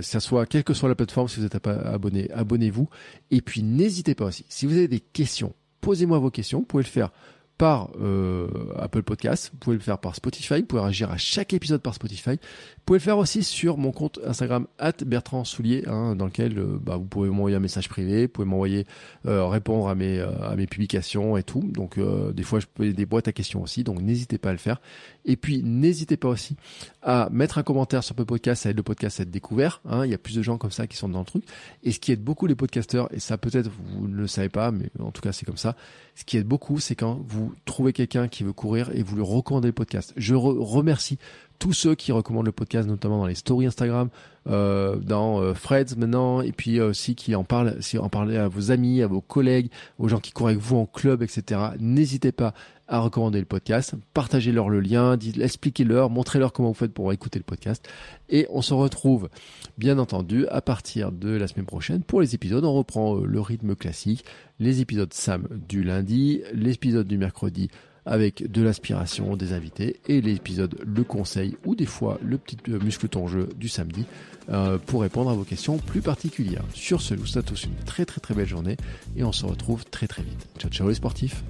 soit 0.00 0.46
quelle 0.46 0.64
que 0.64 0.72
soit 0.72 0.88
la 0.88 0.94
plateforme, 0.94 1.28
si 1.28 1.36
vous 1.36 1.42
n'êtes 1.42 1.58
pas 1.58 1.74
abonné, 1.74 2.30
abonnez-vous. 2.30 2.88
Et 3.30 3.42
puis 3.42 3.62
n'hésitez 3.62 4.14
pas 4.14 4.24
aussi, 4.24 4.46
si 4.48 4.64
vous 4.64 4.72
avez 4.72 4.88
des 4.88 5.00
questions, 5.00 5.52
posez-moi 5.80 6.18
vos 6.18 6.30
questions. 6.30 6.60
Vous 6.60 6.64
pouvez 6.64 6.82
le 6.82 6.88
faire 6.88 7.10
par 7.58 7.90
euh, 8.00 8.48
Apple 8.76 9.02
Podcast, 9.02 9.50
vous 9.52 9.58
pouvez 9.58 9.76
le 9.76 9.82
faire 9.82 9.98
par 9.98 10.14
Spotify, 10.14 10.60
vous 10.60 10.66
pouvez 10.66 10.82
réagir 10.82 11.10
à 11.10 11.16
chaque 11.16 11.54
épisode 11.54 11.80
par 11.80 11.94
Spotify. 11.94 12.38
Vous 12.86 12.92
pouvez 12.92 13.00
le 13.00 13.02
faire 13.02 13.18
aussi 13.18 13.42
sur 13.42 13.78
mon 13.78 13.90
compte 13.90 14.20
Instagram 14.24 14.68
Bertrand 15.04 15.42
Soulier, 15.42 15.82
hein, 15.88 16.14
dans 16.14 16.26
lequel 16.26 16.56
euh, 16.56 16.78
bah, 16.80 16.96
vous 16.96 17.04
pouvez 17.04 17.28
m'envoyer 17.28 17.56
un 17.56 17.60
message 17.60 17.88
privé, 17.88 18.26
vous 18.26 18.28
pouvez 18.28 18.46
m'envoyer 18.46 18.86
euh, 19.26 19.44
répondre 19.48 19.88
à 19.88 19.96
mes 19.96 20.20
à 20.20 20.54
mes 20.54 20.68
publications 20.68 21.36
et 21.36 21.42
tout. 21.42 21.64
Donc 21.64 21.98
des 21.98 22.42
fois 22.44 22.60
je 22.60 22.66
peux 22.72 22.92
des 22.92 23.04
boîtes 23.04 23.26
à 23.26 23.32
questions 23.32 23.60
aussi, 23.60 23.82
donc 23.82 24.00
n'hésitez 24.00 24.38
pas 24.38 24.50
à 24.50 24.52
le 24.52 24.58
faire. 24.58 24.80
Et 25.24 25.34
puis 25.34 25.64
n'hésitez 25.64 26.16
pas 26.16 26.28
aussi 26.28 26.54
à 27.02 27.28
mettre 27.32 27.58
un 27.58 27.64
commentaire 27.64 28.04
sur 28.04 28.12
Apple 28.12 28.24
Podcast, 28.24 28.62
ça 28.62 28.70
aide 28.70 28.76
le 28.76 28.84
podcast 28.84 29.18
à 29.18 29.24
être 29.24 29.32
découvert. 29.32 29.80
Hein. 29.84 30.04
Il 30.04 30.12
y 30.12 30.14
a 30.14 30.18
plus 30.18 30.36
de 30.36 30.42
gens 30.42 30.56
comme 30.56 30.70
ça 30.70 30.86
qui 30.86 30.96
sont 30.96 31.08
dans 31.08 31.18
le 31.18 31.24
truc. 31.24 31.42
Et 31.82 31.90
ce 31.90 31.98
qui 31.98 32.12
aide 32.12 32.22
beaucoup 32.22 32.46
les 32.46 32.54
podcasteurs, 32.54 33.12
et 33.12 33.18
ça 33.18 33.36
peut-être 33.36 33.68
vous 33.68 34.06
ne 34.06 34.14
le 34.14 34.28
savez 34.28 34.48
pas, 34.48 34.70
mais 34.70 34.90
en 35.00 35.10
tout 35.10 35.22
cas 35.22 35.32
c'est 35.32 35.44
comme 35.44 35.56
ça. 35.56 35.74
Ce 36.14 36.24
qui 36.24 36.38
aide 36.38 36.46
beaucoup, 36.46 36.78
c'est 36.78 36.94
quand 36.94 37.20
vous 37.26 37.52
trouvez 37.64 37.92
quelqu'un 37.92 38.28
qui 38.28 38.44
veut 38.44 38.52
courir 38.52 38.90
et 38.94 39.02
vous 39.02 39.16
lui 39.16 39.22
recommandez 39.22 39.68
le 39.68 39.74
podcast. 39.74 40.14
Je 40.16 40.34
remercie 40.34 41.18
tous 41.58 41.72
ceux 41.72 41.94
qui 41.94 42.12
recommandent 42.12 42.46
le 42.46 42.52
podcast, 42.52 42.88
notamment 42.88 43.18
dans 43.18 43.26
les 43.26 43.34
stories 43.34 43.66
Instagram, 43.66 44.08
euh, 44.48 44.96
dans 44.96 45.40
euh, 45.40 45.54
Freds 45.54 45.96
maintenant, 45.96 46.40
et 46.40 46.52
puis 46.52 46.80
aussi 46.80 47.14
qui 47.14 47.34
en 47.34 47.44
parlent, 47.44 47.76
si 47.80 47.98
en 47.98 48.08
parlez 48.08 48.36
à 48.36 48.48
vos 48.48 48.70
amis, 48.70 49.02
à 49.02 49.06
vos 49.06 49.20
collègues, 49.20 49.70
aux 49.98 50.08
gens 50.08 50.20
qui 50.20 50.32
courent 50.32 50.48
avec 50.48 50.60
vous 50.60 50.76
en 50.76 50.86
club, 50.86 51.22
etc. 51.22 51.60
N'hésitez 51.78 52.32
pas 52.32 52.54
à 52.88 53.00
recommander 53.00 53.40
le 53.40 53.46
podcast, 53.46 53.94
partagez-leur 54.14 54.68
le 54.68 54.80
lien, 54.80 55.18
expliquez-leur, 55.18 56.08
montrez-leur 56.08 56.52
comment 56.52 56.68
vous 56.68 56.74
faites 56.74 56.92
pour 56.92 57.12
écouter 57.12 57.38
le 57.38 57.44
podcast. 57.44 57.88
Et 58.28 58.46
on 58.50 58.62
se 58.62 58.74
retrouve, 58.74 59.28
bien 59.76 59.98
entendu, 59.98 60.46
à 60.48 60.60
partir 60.60 61.10
de 61.10 61.30
la 61.30 61.48
semaine 61.48 61.66
prochaine 61.66 62.02
pour 62.02 62.20
les 62.20 62.34
épisodes. 62.34 62.64
On 62.64 62.74
reprend 62.74 63.16
euh, 63.16 63.24
le 63.26 63.40
rythme 63.40 63.74
classique, 63.74 64.24
les 64.60 64.80
épisodes 64.80 65.12
Sam 65.12 65.48
du 65.68 65.82
lundi, 65.82 66.42
l'épisode 66.52 67.08
du 67.08 67.18
mercredi 67.18 67.68
avec 68.06 68.50
de 68.50 68.62
l'aspiration 68.62 69.36
des 69.36 69.52
invités 69.52 70.00
et 70.06 70.20
l'épisode 70.20 70.78
le 70.86 71.04
conseil 71.04 71.56
ou 71.66 71.74
des 71.74 71.86
fois 71.86 72.18
le 72.22 72.38
petit 72.38 72.56
euh, 72.68 72.78
muscle 72.78 73.08
ton 73.08 73.26
jeu 73.26 73.48
du 73.56 73.68
samedi 73.68 74.04
euh, 74.48 74.78
pour 74.78 75.02
répondre 75.02 75.30
à 75.30 75.34
vos 75.34 75.44
questions 75.44 75.78
plus 75.78 76.00
particulières. 76.00 76.64
Sur 76.72 77.02
ce, 77.02 77.14
je 77.14 77.20
vous 77.20 77.26
souhaite 77.26 77.46
tous 77.46 77.64
une 77.64 77.74
très 77.84 78.04
très 78.04 78.20
très 78.20 78.34
belle 78.34 78.46
journée 78.46 78.76
et 79.16 79.24
on 79.24 79.32
se 79.32 79.44
retrouve 79.44 79.84
très 79.84 80.06
très 80.06 80.22
vite. 80.22 80.46
Ciao 80.58 80.70
ciao 80.70 80.88
les 80.88 80.94
sportifs 80.94 81.42